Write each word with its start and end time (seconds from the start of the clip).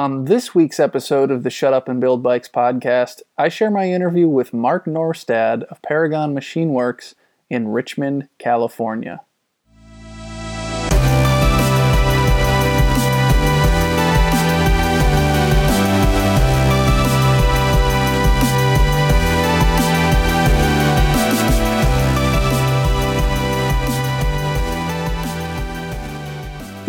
On 0.00 0.24
this 0.24 0.54
week's 0.54 0.80
episode 0.80 1.30
of 1.30 1.42
the 1.42 1.50
Shut 1.50 1.74
Up 1.74 1.86
and 1.86 2.00
Build 2.00 2.22
Bikes 2.22 2.48
podcast, 2.48 3.20
I 3.36 3.50
share 3.50 3.70
my 3.70 3.84
interview 3.84 4.28
with 4.28 4.54
Mark 4.54 4.86
Norstad 4.86 5.64
of 5.64 5.82
Paragon 5.82 6.32
Machine 6.32 6.70
Works 6.70 7.14
in 7.50 7.68
Richmond, 7.68 8.30
California. 8.38 9.20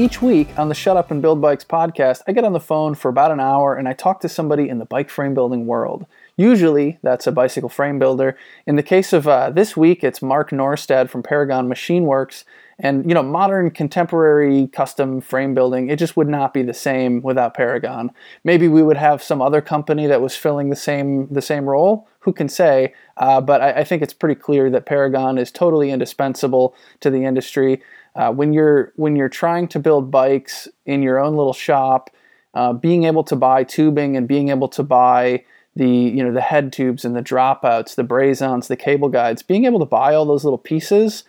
Each 0.02 0.20
week 0.20 0.58
on 0.58 0.68
the 0.68 0.74
Shut 0.74 0.98
Up 0.98 1.12
and 1.12 1.22
Build 1.22 1.42
Bikes 1.42 1.64
podcast, 1.64 2.24
I 2.26 2.32
get 2.32 2.44
on 2.44 2.54
the 2.54 2.60
phone 2.60 2.96
for 2.96 3.10
about 3.10 3.30
an 3.30 3.40
hour 3.40 3.76
and 3.76 3.88
I 3.88 3.94
talk 3.94 4.20
to 4.22 4.30
somebody 4.30 4.68
in 4.68 4.80
the 4.80 4.86
bike 4.86 5.12
frame 5.12 5.36
building 5.36 5.68
world. 5.68 6.08
Usually, 6.36 6.98
that's 7.04 7.28
a 7.28 7.32
bicycle 7.32 7.70
frame 7.70 8.00
builder. 8.00 8.36
In 8.66 8.78
the 8.78 8.82
case 8.82 9.14
of 9.14 9.28
uh, 9.28 9.52
this 9.52 9.78
week, 9.78 10.04
it's 10.04 10.20
Mark 10.20 10.50
Norstad 10.50 11.12
from 11.12 11.22
Paragon 11.22 11.70
Machine 11.70 12.06
Works. 12.06 12.46
And, 12.80 13.08
you 13.08 13.14
know, 13.14 13.22
modern 13.22 13.70
contemporary 13.70 14.70
custom 14.74 15.22
frame 15.22 15.54
building, 15.54 15.92
it 15.92 16.00
just 16.00 16.18
would 16.18 16.28
not 16.28 16.52
be 16.52 16.64
the 16.64 16.74
same 16.74 17.22
without 17.22 17.54
Paragon. 17.54 18.10
Maybe 18.44 18.68
we 18.68 18.82
would 18.82 18.98
have 18.98 19.22
some 19.22 19.40
other 19.40 19.62
company 19.62 20.08
that 20.08 20.20
was 20.20 20.36
filling 20.36 20.72
the 20.72 20.76
same, 20.76 21.28
the 21.28 21.44
same 21.44 21.70
role. 21.70 22.08
Who 22.22 22.34
can 22.34 22.50
say? 22.50 22.96
Uh, 23.18 23.40
but 23.40 23.62
I, 23.62 23.72
I 23.74 23.84
think 23.84 24.02
it's 24.02 24.16
pretty 24.16 24.34
clear 24.34 24.72
that 24.72 24.88
Paragon 24.88 25.38
is 25.38 25.52
totally 25.52 25.92
indispensable 25.92 26.74
to 27.02 27.12
the 27.12 27.24
industry. 27.24 27.84
Uh, 28.16 28.32
when 28.32 28.54
you're 28.54 28.92
when 28.96 29.16
you're 29.16 29.30
trying 29.30 29.68
to 29.70 29.80
build 29.80 30.12
bikes 30.12 30.68
in 30.86 31.02
your 31.02 31.20
own 31.20 31.36
little 31.36 31.54
shop, 31.54 32.10
uh, 32.54 32.74
being 32.74 33.06
able 33.06 33.24
to 33.24 33.36
buy 33.36 33.64
tubing 33.64 34.18
and 34.18 34.28
being 34.28 34.50
able 34.50 34.68
to 34.68 34.84
buy 34.84 35.44
the 35.76 35.88
you 35.88 36.24
know 36.24 36.34
the 36.34 36.42
head 36.42 36.74
tubes 36.74 37.06
and 37.06 37.16
the 37.16 37.22
dropouts, 37.22 37.96
the 37.96 38.04
braze-ons, 38.04 38.68
the 38.68 38.76
cable 38.76 39.10
guides, 39.10 39.42
being 39.42 39.66
able 39.66 39.80
to 39.80 39.86
buy 39.86 40.14
all 40.14 40.26
those 40.26 40.44
little 40.44 40.58
pieces 40.58 41.24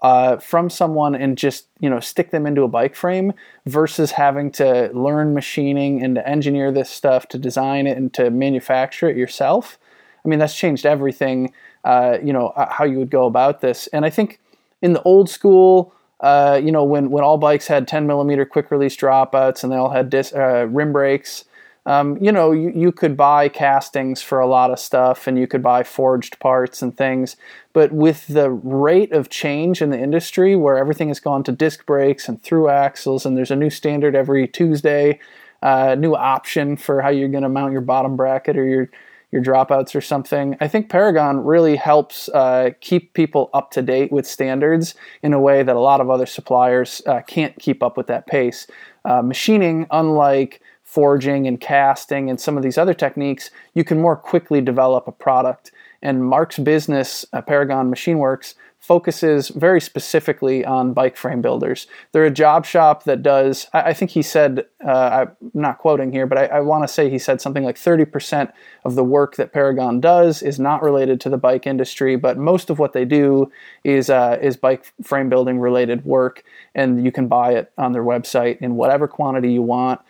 uh, 0.00 0.36
from 0.36 0.70
someone 0.70 1.16
and 1.16 1.36
just 1.36 1.66
you 1.80 1.90
know 1.90 1.98
stick 1.98 2.30
them 2.30 2.46
into 2.46 2.62
a 2.62 2.68
bike 2.68 2.94
frame 2.94 3.32
versus 3.66 4.12
having 4.12 4.52
to 4.52 4.90
learn 4.94 5.34
machining 5.34 6.02
and 6.02 6.14
to 6.14 6.28
engineer 6.28 6.70
this 6.70 6.88
stuff 6.88 7.26
to 7.28 7.38
design 7.38 7.86
it 7.86 7.96
and 7.96 8.14
to 8.14 8.30
manufacture 8.30 9.08
it 9.08 9.16
yourself. 9.16 9.78
I 10.24 10.28
mean 10.28 10.38
that's 10.38 10.56
changed 10.56 10.86
everything. 10.86 11.52
Uh, 11.84 12.18
you 12.22 12.32
know 12.32 12.52
how 12.70 12.84
you 12.84 12.98
would 12.98 13.10
go 13.10 13.26
about 13.26 13.60
this, 13.60 13.88
and 13.88 14.04
I 14.04 14.10
think 14.10 14.38
in 14.80 14.92
the 14.92 15.02
old 15.02 15.28
school 15.28 15.92
uh, 16.20 16.60
you 16.62 16.72
know, 16.72 16.84
when, 16.84 17.10
when 17.10 17.22
all 17.22 17.38
bikes 17.38 17.66
had 17.66 17.86
10 17.86 18.06
millimeter 18.06 18.44
quick 18.44 18.70
release 18.70 18.96
dropouts 18.96 19.62
and 19.62 19.72
they 19.72 19.76
all 19.76 19.90
had 19.90 20.10
disc, 20.10 20.34
uh, 20.34 20.66
rim 20.66 20.92
brakes, 20.92 21.44
um, 21.86 22.18
you 22.20 22.32
know, 22.32 22.52
you, 22.52 22.70
you 22.74 22.92
could 22.92 23.16
buy 23.16 23.48
castings 23.48 24.20
for 24.20 24.40
a 24.40 24.46
lot 24.46 24.70
of 24.70 24.78
stuff 24.78 25.26
and 25.26 25.38
you 25.38 25.46
could 25.46 25.62
buy 25.62 25.82
forged 25.82 26.38
parts 26.38 26.82
and 26.82 26.94
things. 26.94 27.36
But 27.72 27.92
with 27.92 28.26
the 28.26 28.50
rate 28.50 29.12
of 29.12 29.30
change 29.30 29.80
in 29.80 29.88
the 29.90 29.98
industry 29.98 30.54
where 30.54 30.76
everything 30.76 31.08
has 31.08 31.20
gone 31.20 31.44
to 31.44 31.52
disc 31.52 31.86
brakes 31.86 32.28
and 32.28 32.42
through 32.42 32.68
axles 32.68 33.24
and 33.24 33.36
there's 33.36 33.50
a 33.50 33.56
new 33.56 33.70
standard 33.70 34.14
every 34.14 34.46
Tuesday, 34.46 35.18
uh, 35.62 35.94
new 35.98 36.14
option 36.14 36.76
for 36.76 37.00
how 37.00 37.08
you're 37.08 37.28
going 37.28 37.42
to 37.42 37.48
mount 37.48 37.72
your 37.72 37.80
bottom 37.80 38.16
bracket 38.16 38.58
or 38.58 38.66
your 38.66 38.90
your 39.30 39.42
dropouts 39.42 39.94
or 39.94 40.00
something. 40.00 40.56
I 40.60 40.68
think 40.68 40.88
Paragon 40.88 41.44
really 41.44 41.76
helps 41.76 42.28
uh, 42.30 42.70
keep 42.80 43.12
people 43.12 43.50
up 43.52 43.70
to 43.72 43.82
date 43.82 44.10
with 44.10 44.26
standards 44.26 44.94
in 45.22 45.32
a 45.32 45.40
way 45.40 45.62
that 45.62 45.76
a 45.76 45.80
lot 45.80 46.00
of 46.00 46.08
other 46.08 46.26
suppliers 46.26 47.02
uh, 47.06 47.20
can't 47.26 47.58
keep 47.58 47.82
up 47.82 47.96
with 47.96 48.06
that 48.06 48.26
pace. 48.26 48.66
Uh, 49.04 49.22
machining, 49.22 49.86
unlike 49.90 50.60
forging 50.88 51.46
and 51.46 51.60
casting 51.60 52.30
and 52.30 52.40
some 52.40 52.56
of 52.56 52.62
these 52.62 52.78
other 52.78 52.94
techniques, 52.94 53.50
you 53.74 53.84
can 53.84 54.00
more 54.00 54.16
quickly 54.16 54.62
develop 54.62 55.06
a 55.06 55.12
product. 55.12 55.70
And 56.00 56.24
Mark's 56.24 56.58
business, 56.58 57.26
uh, 57.34 57.42
Paragon 57.42 57.90
Machine 57.90 58.18
Works, 58.18 58.54
focuses 58.80 59.48
very 59.48 59.82
specifically 59.82 60.64
on 60.64 60.94
bike 60.94 61.14
frame 61.14 61.42
builders. 61.42 61.88
They're 62.12 62.24
a 62.24 62.30
job 62.30 62.64
shop 62.64 63.04
that 63.04 63.22
does, 63.22 63.66
I, 63.74 63.92
think 63.92 64.12
he 64.12 64.22
said, 64.22 64.64
uh, 64.82 65.26
I'm 65.26 65.36
not 65.52 65.76
quoting 65.76 66.10
here, 66.10 66.26
but 66.26 66.38
I, 66.38 66.46
I 66.46 66.60
want 66.60 66.84
to 66.84 66.88
say 66.88 67.10
he 67.10 67.18
said 67.18 67.42
something 67.42 67.64
like 67.64 67.76
30% 67.76 68.50
of 68.86 68.94
the 68.94 69.04
work 69.04 69.36
that 69.36 69.52
Paragon 69.52 70.00
does 70.00 70.42
is 70.42 70.58
not 70.58 70.82
related 70.82 71.20
to 71.20 71.28
the 71.28 71.36
bike 71.36 71.66
industry, 71.66 72.16
but 72.16 72.38
most 72.38 72.70
of 72.70 72.78
what 72.78 72.94
they 72.94 73.04
do 73.04 73.52
is, 73.84 74.08
uh, 74.08 74.38
is 74.40 74.56
bike 74.56 74.90
frame 75.02 75.28
building 75.28 75.58
related 75.58 76.06
work, 76.06 76.44
and 76.74 77.04
you 77.04 77.12
can 77.12 77.28
buy 77.28 77.52
it 77.52 77.70
on 77.76 77.92
their 77.92 78.04
website 78.04 78.56
in 78.62 78.76
whatever 78.76 79.06
quantity 79.06 79.52
you 79.52 79.60
want 79.60 80.00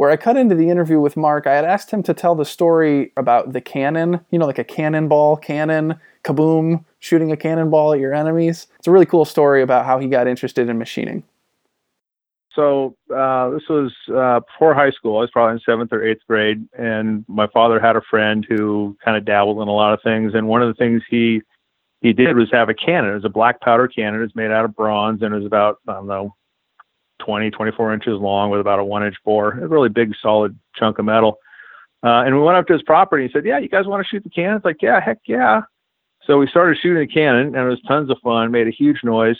where 0.00 0.08
I 0.10 0.16
cut 0.16 0.38
into 0.38 0.54
the 0.54 0.70
interview 0.70 0.98
with 0.98 1.14
Mark, 1.14 1.46
I 1.46 1.52
had 1.52 1.66
asked 1.66 1.90
him 1.90 2.02
to 2.04 2.14
tell 2.14 2.34
the 2.34 2.46
story 2.46 3.12
about 3.18 3.52
the 3.52 3.60
cannon, 3.60 4.18
you 4.30 4.38
know, 4.38 4.46
like 4.46 4.58
a 4.58 4.64
cannonball 4.64 5.36
cannon, 5.36 6.00
kaboom, 6.24 6.86
shooting 7.00 7.30
a 7.32 7.36
cannonball 7.36 7.92
at 7.92 8.00
your 8.00 8.14
enemies. 8.14 8.66
It's 8.78 8.88
a 8.88 8.90
really 8.90 9.04
cool 9.04 9.26
story 9.26 9.60
about 9.60 9.84
how 9.84 9.98
he 9.98 10.06
got 10.06 10.26
interested 10.26 10.70
in 10.70 10.78
machining. 10.78 11.22
So 12.54 12.96
uh, 13.14 13.50
this 13.50 13.64
was 13.68 13.92
uh, 14.08 14.40
before 14.40 14.72
high 14.72 14.90
school. 14.90 15.18
I 15.18 15.20
was 15.20 15.30
probably 15.32 15.56
in 15.56 15.60
seventh 15.66 15.92
or 15.92 16.02
eighth 16.02 16.22
grade, 16.26 16.66
and 16.78 17.22
my 17.28 17.46
father 17.48 17.78
had 17.78 17.94
a 17.94 18.02
friend 18.08 18.46
who 18.48 18.96
kind 19.04 19.18
of 19.18 19.26
dabbled 19.26 19.60
in 19.60 19.68
a 19.68 19.70
lot 19.70 19.92
of 19.92 20.00
things. 20.02 20.32
And 20.34 20.48
one 20.48 20.62
of 20.62 20.68
the 20.68 20.82
things 20.82 21.02
he 21.10 21.42
he 22.00 22.14
did 22.14 22.38
was 22.38 22.48
have 22.52 22.70
a 22.70 22.74
cannon. 22.74 23.10
It 23.10 23.16
was 23.16 23.26
a 23.26 23.28
black 23.28 23.60
powder 23.60 23.86
cannon. 23.86 24.22
It's 24.22 24.34
made 24.34 24.50
out 24.50 24.64
of 24.64 24.74
bronze, 24.74 25.20
and 25.20 25.34
it 25.34 25.36
was 25.36 25.46
about 25.46 25.76
I 25.86 25.92
don't 25.92 26.06
know 26.06 26.34
20, 27.20 27.50
24 27.50 27.94
inches 27.94 28.18
long 28.20 28.50
with 28.50 28.60
about 28.60 28.78
a 28.78 28.84
one 28.84 29.04
inch 29.04 29.16
bore, 29.24 29.52
a 29.52 29.68
really 29.68 29.88
big, 29.88 30.14
solid 30.20 30.58
chunk 30.74 30.98
of 30.98 31.04
metal. 31.04 31.38
Uh, 32.02 32.22
and 32.24 32.34
we 32.34 32.42
went 32.42 32.56
up 32.56 32.66
to 32.66 32.72
his 32.72 32.82
property 32.82 33.24
and 33.24 33.30
he 33.30 33.38
said, 33.38 33.46
Yeah, 33.46 33.58
you 33.58 33.68
guys 33.68 33.86
want 33.86 34.04
to 34.04 34.08
shoot 34.08 34.24
the 34.24 34.30
cannon? 34.30 34.56
It's 34.56 34.64
like, 34.64 34.82
Yeah, 34.82 35.00
heck 35.00 35.18
yeah. 35.26 35.62
So 36.26 36.38
we 36.38 36.46
started 36.48 36.78
shooting 36.80 37.06
the 37.06 37.12
cannon 37.12 37.54
and 37.54 37.56
it 37.56 37.68
was 37.68 37.80
tons 37.86 38.10
of 38.10 38.18
fun, 38.22 38.50
made 38.50 38.66
a 38.66 38.72
huge 38.72 39.04
noise. 39.04 39.36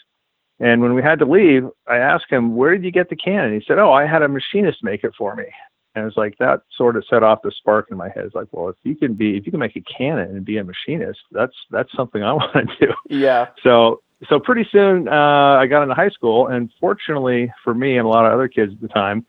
And 0.58 0.82
when 0.82 0.94
we 0.94 1.02
had 1.02 1.18
to 1.20 1.24
leave, 1.24 1.64
I 1.88 1.96
asked 1.96 2.30
him, 2.30 2.54
Where 2.54 2.72
did 2.72 2.84
you 2.84 2.92
get 2.92 3.08
the 3.08 3.16
cannon? 3.16 3.54
He 3.54 3.64
said, 3.66 3.78
Oh, 3.78 3.92
I 3.92 4.06
had 4.06 4.22
a 4.22 4.28
machinist 4.28 4.84
make 4.84 5.04
it 5.04 5.14
for 5.16 5.34
me. 5.34 5.46
And 5.94 6.06
it's 6.06 6.16
like 6.16 6.36
that 6.38 6.62
sort 6.76 6.96
of 6.96 7.04
set 7.10 7.22
off 7.22 7.42
the 7.42 7.50
spark 7.50 7.88
in 7.90 7.96
my 7.96 8.08
head. 8.08 8.24
It's 8.24 8.34
like, 8.34 8.46
well, 8.52 8.68
if 8.68 8.76
you 8.84 8.94
can 8.94 9.14
be, 9.14 9.36
if 9.36 9.44
you 9.44 9.50
can 9.50 9.58
make 9.58 9.74
a 9.74 9.80
cannon 9.80 10.36
and 10.36 10.44
be 10.44 10.58
a 10.58 10.64
machinist, 10.64 11.18
that's 11.32 11.54
that's 11.70 11.90
something 11.96 12.22
I 12.22 12.32
want 12.34 12.52
to 12.52 12.86
do. 12.86 12.92
Yeah. 13.08 13.48
So 13.64 14.00
so 14.28 14.38
pretty 14.38 14.68
soon 14.70 15.08
uh, 15.08 15.56
I 15.58 15.66
got 15.66 15.82
into 15.82 15.94
high 15.94 16.10
school, 16.10 16.48
and 16.48 16.70
fortunately 16.80 17.52
for 17.64 17.74
me 17.74 17.96
and 17.96 18.06
a 18.06 18.08
lot 18.08 18.26
of 18.26 18.32
other 18.32 18.48
kids 18.48 18.72
at 18.72 18.80
the 18.80 18.88
time, 18.88 19.24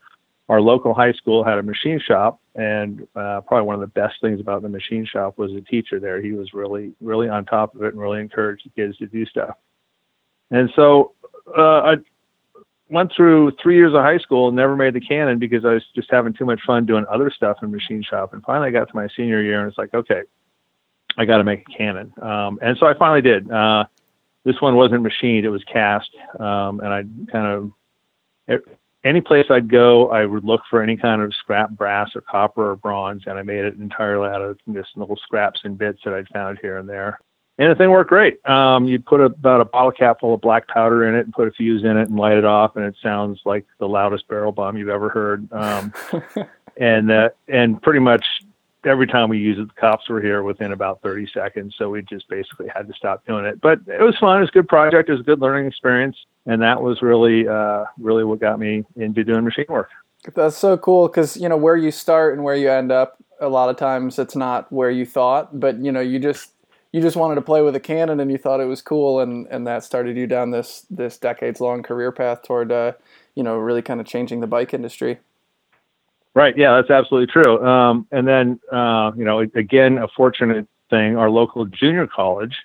our 0.48 0.60
local 0.60 0.92
high 0.92 1.12
school 1.12 1.44
had 1.44 1.58
a 1.58 1.62
machine 1.62 1.98
shop, 1.98 2.40
and 2.54 3.06
uh, 3.16 3.40
probably 3.40 3.66
one 3.66 3.74
of 3.74 3.80
the 3.80 3.86
best 3.86 4.16
things 4.20 4.40
about 4.40 4.60
the 4.62 4.68
machine 4.68 5.06
shop 5.06 5.38
was 5.38 5.52
the 5.52 5.62
teacher 5.62 5.98
there. 5.98 6.20
He 6.20 6.32
was 6.32 6.52
really, 6.52 6.92
really 7.00 7.28
on 7.28 7.46
top 7.46 7.74
of 7.74 7.82
it 7.82 7.94
and 7.94 8.00
really 8.00 8.20
encouraged 8.20 8.66
the 8.66 8.70
kids 8.70 8.98
to 8.98 9.06
do 9.06 9.24
stuff. 9.24 9.56
And 10.50 10.70
so 10.76 11.12
uh, 11.56 11.80
I 11.80 11.96
went 12.90 13.12
through 13.16 13.52
three 13.62 13.76
years 13.76 13.94
of 13.94 14.02
high 14.02 14.18
school 14.18 14.48
and 14.48 14.56
never 14.56 14.76
made 14.76 14.92
the 14.92 15.00
cannon 15.00 15.38
because 15.38 15.64
I 15.64 15.72
was 15.72 15.84
just 15.94 16.10
having 16.10 16.34
too 16.34 16.44
much 16.44 16.60
fun 16.66 16.84
doing 16.84 17.06
other 17.10 17.30
stuff 17.30 17.56
in 17.62 17.70
machine 17.70 18.02
shop. 18.02 18.34
And 18.34 18.42
finally, 18.42 18.68
I 18.68 18.70
got 18.70 18.88
to 18.88 18.94
my 18.94 19.08
senior 19.16 19.40
year, 19.40 19.60
and 19.60 19.68
it's 19.68 19.78
like, 19.78 19.94
okay, 19.94 20.22
I 21.16 21.24
got 21.24 21.38
to 21.38 21.44
make 21.44 21.66
a 21.66 21.78
cannon. 21.78 22.12
Um, 22.20 22.58
and 22.60 22.76
so 22.78 22.86
I 22.86 22.94
finally 22.94 23.22
did. 23.22 23.50
Uh, 23.50 23.84
this 24.44 24.60
one 24.60 24.76
wasn't 24.76 25.02
machined; 25.02 25.44
it 25.44 25.50
was 25.50 25.64
cast. 25.64 26.10
Um, 26.38 26.80
and 26.80 26.88
I 26.88 27.02
kind 27.30 27.72
of 28.48 28.62
any 29.04 29.20
place 29.20 29.46
I'd 29.50 29.68
go, 29.68 30.10
I 30.10 30.24
would 30.24 30.44
look 30.44 30.62
for 30.70 30.82
any 30.82 30.96
kind 30.96 31.22
of 31.22 31.34
scrap 31.34 31.70
brass 31.70 32.10
or 32.14 32.20
copper 32.20 32.70
or 32.70 32.76
bronze, 32.76 33.24
and 33.26 33.38
I 33.38 33.42
made 33.42 33.64
it 33.64 33.74
entirely 33.74 34.28
out 34.28 34.42
of 34.42 34.58
just 34.72 34.96
little 34.96 35.16
scraps 35.16 35.60
and 35.64 35.76
bits 35.76 36.00
that 36.04 36.14
I'd 36.14 36.28
found 36.28 36.58
here 36.60 36.78
and 36.78 36.88
there. 36.88 37.18
And 37.58 37.70
the 37.70 37.74
thing 37.74 37.90
worked 37.90 38.08
great. 38.08 38.44
Um, 38.48 38.86
you'd 38.86 39.04
put 39.04 39.20
about 39.20 39.60
a 39.60 39.64
bottle 39.64 39.92
cap 39.92 40.20
full 40.20 40.34
of 40.34 40.40
black 40.40 40.66
powder 40.68 41.06
in 41.06 41.14
it 41.14 41.26
and 41.26 41.32
put 41.32 41.48
a 41.48 41.50
fuse 41.50 41.84
in 41.84 41.96
it 41.96 42.08
and 42.08 42.16
light 42.16 42.38
it 42.38 42.44
off, 42.44 42.76
and 42.76 42.84
it 42.84 42.96
sounds 43.02 43.40
like 43.44 43.66
the 43.78 43.88
loudest 43.88 44.26
barrel 44.28 44.52
bomb 44.52 44.76
you've 44.76 44.88
ever 44.88 45.08
heard. 45.08 45.52
Um, 45.52 45.92
and 46.76 47.10
uh, 47.10 47.30
and 47.48 47.82
pretty 47.82 48.00
much 48.00 48.24
every 48.84 49.06
time 49.06 49.28
we 49.28 49.38
used 49.38 49.60
it, 49.60 49.68
the 49.68 49.80
cops 49.80 50.08
were 50.08 50.20
here 50.20 50.42
within 50.42 50.72
about 50.72 51.02
30 51.02 51.28
seconds. 51.32 51.74
So 51.78 51.90
we 51.90 52.02
just 52.02 52.28
basically 52.28 52.68
had 52.74 52.88
to 52.88 52.94
stop 52.94 53.24
doing 53.26 53.44
it. 53.44 53.60
But 53.60 53.80
it 53.86 54.02
was 54.02 54.16
fun. 54.18 54.38
It 54.38 54.40
was 54.40 54.48
a 54.48 54.52
good 54.52 54.68
project. 54.68 55.08
It 55.08 55.12
was 55.12 55.20
a 55.20 55.24
good 55.24 55.40
learning 55.40 55.66
experience. 55.66 56.16
And 56.46 56.62
that 56.62 56.82
was 56.82 57.02
really, 57.02 57.46
uh, 57.46 57.84
really 57.98 58.24
what 58.24 58.40
got 58.40 58.58
me 58.58 58.84
into 58.96 59.24
doing 59.24 59.44
machine 59.44 59.66
work. 59.68 59.90
That's 60.34 60.56
so 60.56 60.76
cool 60.76 61.08
because, 61.08 61.36
you 61.36 61.48
know, 61.48 61.56
where 61.56 61.76
you 61.76 61.90
start 61.90 62.34
and 62.34 62.44
where 62.44 62.56
you 62.56 62.70
end 62.70 62.92
up, 62.92 63.16
a 63.40 63.48
lot 63.48 63.68
of 63.68 63.76
times 63.76 64.18
it's 64.18 64.36
not 64.36 64.72
where 64.72 64.90
you 64.90 65.04
thought, 65.04 65.58
but, 65.58 65.78
you 65.78 65.90
know, 65.90 66.00
you 66.00 66.20
just, 66.20 66.50
you 66.92 67.00
just 67.00 67.16
wanted 67.16 67.36
to 67.36 67.42
play 67.42 67.62
with 67.62 67.74
a 67.74 67.80
cannon 67.80 68.20
and 68.20 68.30
you 68.30 68.38
thought 68.38 68.60
it 68.60 68.66
was 68.66 68.82
cool 68.82 69.18
and, 69.18 69.48
and 69.48 69.66
that 69.66 69.82
started 69.82 70.16
you 70.16 70.28
down 70.28 70.50
this, 70.50 70.86
this 70.90 71.16
decades 71.16 71.60
long 71.60 71.82
career 71.82 72.12
path 72.12 72.42
toward, 72.42 72.70
uh, 72.70 72.92
you 73.34 73.42
know, 73.42 73.56
really 73.56 73.82
kind 73.82 74.00
of 74.00 74.06
changing 74.06 74.40
the 74.40 74.46
bike 74.46 74.72
industry. 74.72 75.18
Right. 76.34 76.56
Yeah, 76.56 76.76
that's 76.76 76.90
absolutely 76.90 77.30
true. 77.32 77.64
Um, 77.64 78.06
and 78.10 78.26
then, 78.26 78.58
uh, 78.72 79.12
you 79.16 79.24
know, 79.24 79.40
again, 79.40 79.98
a 79.98 80.08
fortunate 80.08 80.66
thing, 80.88 81.16
our 81.16 81.28
local 81.28 81.66
junior 81.66 82.06
college 82.06 82.56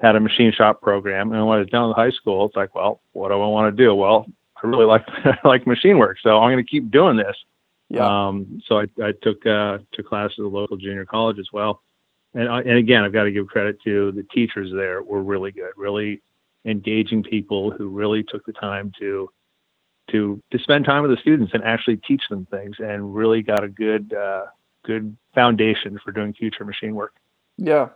had 0.00 0.16
a 0.16 0.20
machine 0.20 0.52
shop 0.52 0.80
program. 0.80 1.32
And 1.32 1.46
when 1.46 1.56
I 1.56 1.60
was 1.60 1.68
down 1.68 1.90
in 1.90 1.94
high 1.94 2.10
school, 2.10 2.46
it's 2.46 2.56
like, 2.56 2.74
well, 2.74 3.00
what 3.12 3.28
do 3.28 3.34
I 3.34 3.46
want 3.46 3.76
to 3.76 3.84
do? 3.84 3.94
Well, 3.94 4.26
I 4.62 4.66
really 4.66 4.86
like, 4.86 5.06
like 5.44 5.66
machine 5.66 5.98
work. 5.98 6.18
So 6.22 6.38
I'm 6.38 6.50
going 6.50 6.64
to 6.64 6.70
keep 6.70 6.90
doing 6.90 7.16
this. 7.16 7.36
Yeah. 7.88 8.26
Um, 8.28 8.62
so 8.66 8.80
I, 8.80 8.86
I 9.02 9.12
took 9.22 9.46
uh, 9.46 9.78
took 9.92 10.08
classes 10.08 10.36
at 10.38 10.42
the 10.42 10.48
local 10.48 10.76
junior 10.76 11.04
college 11.04 11.38
as 11.38 11.48
well, 11.52 11.82
and 12.34 12.48
uh, 12.48 12.56
and 12.56 12.78
again 12.78 13.04
I've 13.04 13.12
got 13.12 13.24
to 13.24 13.30
give 13.30 13.46
credit 13.46 13.80
to 13.84 14.12
the 14.12 14.24
teachers 14.24 14.72
there 14.74 15.02
were 15.02 15.22
really 15.22 15.52
good, 15.52 15.70
really 15.76 16.20
engaging 16.64 17.22
people 17.22 17.70
who 17.70 17.88
really 17.88 18.24
took 18.24 18.44
the 18.44 18.52
time 18.52 18.92
to 18.98 19.30
to 20.10 20.42
to 20.50 20.58
spend 20.58 20.84
time 20.84 21.02
with 21.02 21.10
the 21.10 21.16
students 21.16 21.52
and 21.54 21.62
actually 21.64 21.96
teach 21.96 22.22
them 22.28 22.46
things, 22.50 22.76
and 22.78 23.14
really 23.14 23.42
got 23.42 23.64
a 23.64 23.68
good 23.68 24.12
uh, 24.12 24.46
good 24.84 25.16
foundation 25.34 25.98
for 26.04 26.12
doing 26.12 26.32
future 26.32 26.64
machine 26.64 26.94
work. 26.94 27.14
Yeah. 27.58 27.88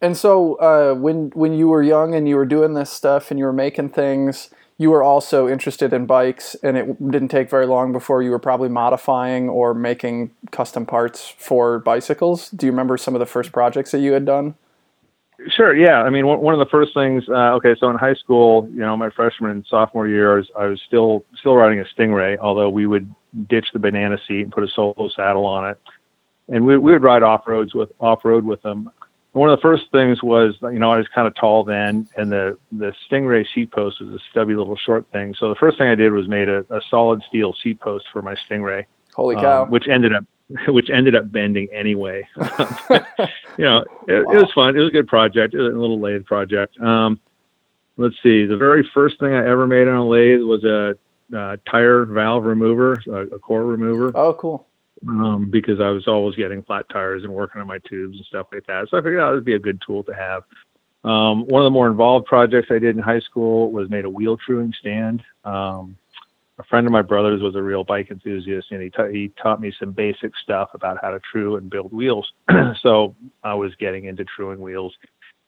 And 0.00 0.16
so 0.16 0.54
uh, 0.56 0.94
when 0.94 1.30
when 1.30 1.52
you 1.54 1.68
were 1.68 1.82
young 1.82 2.14
and 2.14 2.28
you 2.28 2.36
were 2.36 2.46
doing 2.46 2.74
this 2.74 2.90
stuff 2.90 3.30
and 3.30 3.38
you 3.38 3.46
were 3.46 3.52
making 3.52 3.88
things, 3.90 4.50
you 4.76 4.90
were 4.90 5.02
also 5.02 5.48
interested 5.48 5.92
in 5.92 6.06
bikes, 6.06 6.54
and 6.62 6.76
it 6.76 7.10
didn't 7.10 7.28
take 7.28 7.50
very 7.50 7.66
long 7.66 7.92
before 7.92 8.22
you 8.22 8.30
were 8.30 8.38
probably 8.38 8.68
modifying 8.68 9.48
or 9.48 9.74
making 9.74 10.30
custom 10.52 10.86
parts 10.86 11.28
for 11.28 11.80
bicycles. 11.80 12.48
Do 12.50 12.66
you 12.66 12.72
remember 12.72 12.96
some 12.96 13.16
of 13.16 13.18
the 13.18 13.26
first 13.26 13.50
projects 13.50 13.90
that 13.90 13.98
you 13.98 14.12
had 14.12 14.24
done? 14.24 14.54
Sure. 15.46 15.74
Yeah. 15.76 16.02
I 16.02 16.10
mean, 16.10 16.26
one 16.26 16.52
of 16.52 16.58
the 16.58 16.70
first 16.70 16.94
things. 16.94 17.24
Uh, 17.28 17.54
okay, 17.54 17.76
so 17.78 17.88
in 17.90 17.96
high 17.96 18.14
school, 18.14 18.68
you 18.72 18.80
know, 18.80 18.96
my 18.96 19.08
freshman 19.10 19.52
and 19.52 19.64
sophomore 19.66 20.08
years, 20.08 20.50
I 20.58 20.66
was 20.66 20.80
still 20.86 21.24
still 21.38 21.54
riding 21.54 21.78
a 21.78 21.84
Stingray, 21.84 22.38
although 22.38 22.68
we 22.68 22.86
would 22.86 23.14
ditch 23.48 23.68
the 23.72 23.78
banana 23.78 24.18
seat 24.26 24.42
and 24.42 24.52
put 24.52 24.64
a 24.64 24.68
solo 24.68 25.08
saddle 25.14 25.46
on 25.46 25.70
it, 25.70 25.78
and 26.48 26.66
we, 26.66 26.76
we 26.76 26.92
would 26.92 27.02
ride 27.02 27.22
off 27.22 27.46
roads 27.46 27.74
with 27.74 27.90
off 28.00 28.24
road 28.24 28.44
with 28.44 28.62
them. 28.62 28.90
One 29.32 29.50
of 29.50 29.58
the 29.58 29.62
first 29.62 29.84
things 29.92 30.22
was, 30.22 30.56
you 30.62 30.78
know, 30.78 30.90
I 30.90 30.96
was 30.96 31.06
kind 31.14 31.28
of 31.28 31.34
tall 31.36 31.62
then, 31.62 32.08
and 32.16 32.32
the 32.32 32.58
the 32.72 32.92
Stingray 33.08 33.46
seat 33.54 33.70
post 33.70 34.00
was 34.00 34.10
a 34.10 34.18
stubby 34.30 34.56
little 34.56 34.76
short 34.76 35.06
thing. 35.12 35.34
So 35.38 35.48
the 35.48 35.54
first 35.54 35.78
thing 35.78 35.88
I 35.88 35.94
did 35.94 36.12
was 36.12 36.26
made 36.26 36.48
a, 36.48 36.64
a 36.70 36.80
solid 36.90 37.22
steel 37.28 37.54
seat 37.62 37.80
post 37.80 38.06
for 38.12 38.22
my 38.22 38.34
Stingray. 38.34 38.86
Holy 39.14 39.36
cow! 39.36 39.64
Um, 39.64 39.70
which 39.70 39.86
ended 39.86 40.14
up 40.14 40.24
which 40.68 40.90
ended 40.90 41.14
up 41.14 41.30
bending 41.30 41.68
anyway. 41.72 42.26
you 43.58 43.64
know, 43.64 43.84
it, 44.06 44.26
wow. 44.26 44.32
it, 44.32 44.42
was 44.42 44.52
fun. 44.54 44.76
It 44.76 44.80
was 44.80 44.88
a 44.88 44.92
good 44.92 45.08
project. 45.08 45.54
It 45.54 45.58
was 45.58 45.74
a 45.74 45.78
little 45.78 46.00
lathe 46.00 46.24
project. 46.24 46.78
Um, 46.80 47.20
let's 47.96 48.16
see. 48.22 48.46
The 48.46 48.56
very 48.56 48.88
first 48.94 49.20
thing 49.20 49.34
I 49.34 49.46
ever 49.46 49.66
made 49.66 49.88
on 49.88 49.96
a 49.96 50.06
lathe 50.06 50.40
was 50.40 50.64
a, 50.64 50.94
tire 51.70 52.06
valve 52.06 52.44
remover, 52.44 52.94
a, 53.06 53.34
a, 53.34 53.38
core 53.38 53.66
remover. 53.66 54.10
Oh, 54.14 54.32
cool. 54.32 54.66
Um, 55.06 55.50
because 55.50 55.80
I 55.80 55.90
was 55.90 56.08
always 56.08 56.34
getting 56.34 56.62
flat 56.62 56.88
tires 56.88 57.22
and 57.22 57.32
working 57.32 57.60
on 57.60 57.66
my 57.66 57.78
tubes 57.88 58.16
and 58.16 58.26
stuff 58.26 58.46
like 58.52 58.66
that. 58.66 58.88
So 58.88 58.96
I 58.96 59.00
figured 59.00 59.20
oh, 59.20 59.34
would 59.34 59.44
be 59.44 59.54
a 59.54 59.58
good 59.58 59.80
tool 59.86 60.02
to 60.04 60.14
have. 60.14 60.44
Um, 61.04 61.46
one 61.46 61.62
of 61.62 61.66
the 61.66 61.70
more 61.70 61.86
involved 61.86 62.26
projects 62.26 62.68
I 62.70 62.78
did 62.78 62.96
in 62.96 63.02
high 63.02 63.20
school 63.20 63.70
was 63.70 63.88
made 63.90 64.04
a 64.04 64.10
wheel 64.10 64.36
truing 64.36 64.72
stand. 64.80 65.22
Um, 65.44 65.96
a 66.58 66.64
friend 66.64 66.86
of 66.86 66.92
my 66.92 67.02
brother's 67.02 67.40
was 67.40 67.54
a 67.54 67.62
real 67.62 67.84
bike 67.84 68.10
enthusiast, 68.10 68.68
and 68.70 68.82
he 68.82 68.90
ta- 68.90 69.08
he 69.08 69.32
taught 69.40 69.60
me 69.60 69.72
some 69.78 69.92
basic 69.92 70.32
stuff 70.42 70.70
about 70.74 70.98
how 71.00 71.10
to 71.10 71.20
true 71.20 71.56
and 71.56 71.70
build 71.70 71.92
wheels. 71.92 72.32
so 72.82 73.14
I 73.44 73.54
was 73.54 73.74
getting 73.76 74.06
into 74.06 74.24
truing 74.24 74.60
wheels, 74.60 74.94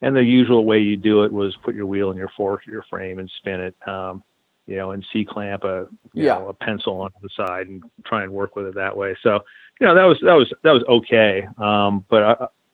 and 0.03 0.15
the 0.15 0.23
usual 0.23 0.65
way 0.65 0.79
you 0.79 0.97
do 0.97 1.25
it 1.25 1.33
was 1.33 1.57
put 1.65 1.75
your 1.75 1.87
wheel 1.87 2.11
in 2.11 2.17
your 2.17 2.31
fork, 2.37 2.67
your 2.67 2.85
frame, 2.89 3.19
and 3.19 3.31
spin 3.39 3.61
it. 3.61 3.89
Um, 3.89 4.23
you 4.67 4.77
know, 4.77 4.93
and 4.93 5.05
C 5.13 5.25
clamp 5.25 5.65
a 5.65 5.89
you 6.13 6.27
yeah. 6.27 6.35
know 6.35 6.49
a 6.49 6.55
pencil 6.55 7.01
onto 7.01 7.19
the 7.23 7.31
side 7.37 7.67
and 7.67 7.83
try 8.05 8.23
and 8.23 8.33
work 8.33 8.55
with 8.55 8.67
it 8.67 8.75
that 8.77 8.97
way. 8.97 9.17
So 9.23 9.41
you 9.81 9.87
know 9.87 9.95
that 9.97 10.05
was 10.05 10.19
that 10.23 10.35
was 10.35 10.53
that 10.63 10.73
was 10.73 10.85
okay. 10.89 11.47
Um, 11.59 12.05
but 12.09 12.23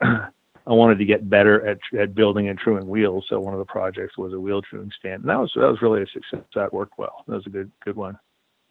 I, 0.02 0.28
I 0.66 0.72
wanted 0.72 0.98
to 0.98 1.06
get 1.06 1.30
better 1.30 1.66
at 1.66 1.78
at 1.98 2.14
building 2.14 2.48
and 2.48 2.58
truing 2.58 2.86
wheels. 2.86 3.24
So 3.30 3.40
one 3.40 3.54
of 3.54 3.60
the 3.60 3.64
projects 3.64 4.18
was 4.18 4.34
a 4.34 4.40
wheel 4.40 4.60
truing 4.60 4.92
stand, 4.98 5.22
and 5.22 5.30
that 5.30 5.40
was 5.40 5.52
that 5.54 5.70
was 5.70 5.80
really 5.80 6.02
a 6.02 6.06
success. 6.06 6.44
That 6.54 6.74
worked 6.74 6.98
well. 6.98 7.24
That 7.28 7.36
was 7.36 7.46
a 7.46 7.50
good 7.50 7.72
good 7.82 7.96
one. 7.96 8.18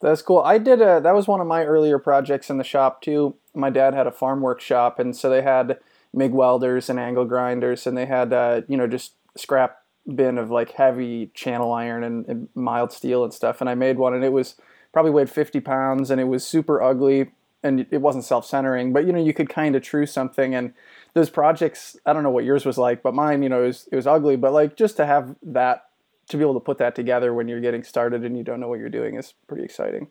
That's 0.02 0.22
cool. 0.22 0.40
I 0.40 0.58
did 0.58 0.82
a 0.82 1.00
that 1.02 1.16
was 1.16 1.28
one 1.28 1.42
of 1.42 1.48
my 1.48 1.64
earlier 1.64 2.00
projects 2.00 2.50
in 2.50 2.58
the 2.58 2.64
shop 2.64 3.02
too. 3.02 3.36
My 3.54 3.70
dad 3.70 3.94
had 3.94 4.08
a 4.08 4.12
farm 4.12 4.42
workshop, 4.42 5.00
and 5.00 5.16
so 5.16 5.30
they 5.30 5.42
had 5.42 5.80
MIG 6.14 6.32
welders 6.32 6.90
and 6.90 7.00
angle 7.00 7.26
grinders, 7.26 7.88
and 7.88 7.98
they 7.98 8.06
had 8.06 8.34
uh, 8.34 8.62
you 8.68 8.78
know 8.78 8.88
just 8.88 9.14
scrap 9.38 9.80
bin 10.14 10.38
of 10.38 10.52
like 10.52 10.72
heavy 10.72 11.32
channel 11.34 11.74
iron 11.74 12.04
and, 12.04 12.28
and, 12.28 12.48
mild 12.54 12.92
steel 12.92 13.24
and 13.24 13.34
stuff. 13.34 13.60
And 13.60 13.70
I 13.70 13.76
made 13.76 13.98
one, 13.98 14.14
and 14.14 14.24
it 14.24 14.32
was 14.32 14.56
probably 14.94 15.12
weighed 15.12 15.30
50 15.30 15.60
pounds, 15.62 16.12
and 16.12 16.22
it 16.22 16.26
was 16.26 16.46
super 16.46 16.82
ugly, 16.82 17.32
and 17.64 17.88
it 17.90 18.02
wasn't 18.02 18.24
self-centering, 18.24 18.94
but 18.94 19.06
you 19.06 19.14
know 19.14 19.24
you 19.24 19.34
could 19.34 19.50
kind 19.50 19.76
of 19.76 19.82
true 19.82 20.06
something. 20.06 20.54
And 20.54 20.74
those 21.14 21.30
projects, 21.30 21.98
I 22.06 22.14
don't 22.14 22.24
know 22.24 22.30
what 22.30 22.44
yours 22.44 22.66
was 22.66 22.78
like, 22.78 23.02
but 23.02 23.14
mine, 23.14 23.42
you 23.42 23.50
know, 23.50 23.64
it 23.64 23.68
was, 23.68 23.90
it 23.92 23.96
was 23.96 24.08
ugly, 24.08 24.36
but 24.36 24.54
like 24.54 24.76
just 24.76 24.98
to 24.98 25.06
have 25.06 25.36
that 25.42 25.86
to 26.30 26.38
be 26.38 26.44
able 26.44 26.56
to 26.56 26.60
put 26.60 26.77
that 26.80 26.95
together 26.95 27.33
when 27.33 27.48
you're 27.48 27.62
getting 27.62 27.83
started 27.83 28.24
and 28.24 28.38
you 28.38 28.44
don't 28.44 28.60
know 28.60 28.68
what 28.68 28.80
you're 28.80 28.89
doing 28.89 29.16
is 29.16 29.33
pretty 29.48 29.63
exciting. 29.63 30.07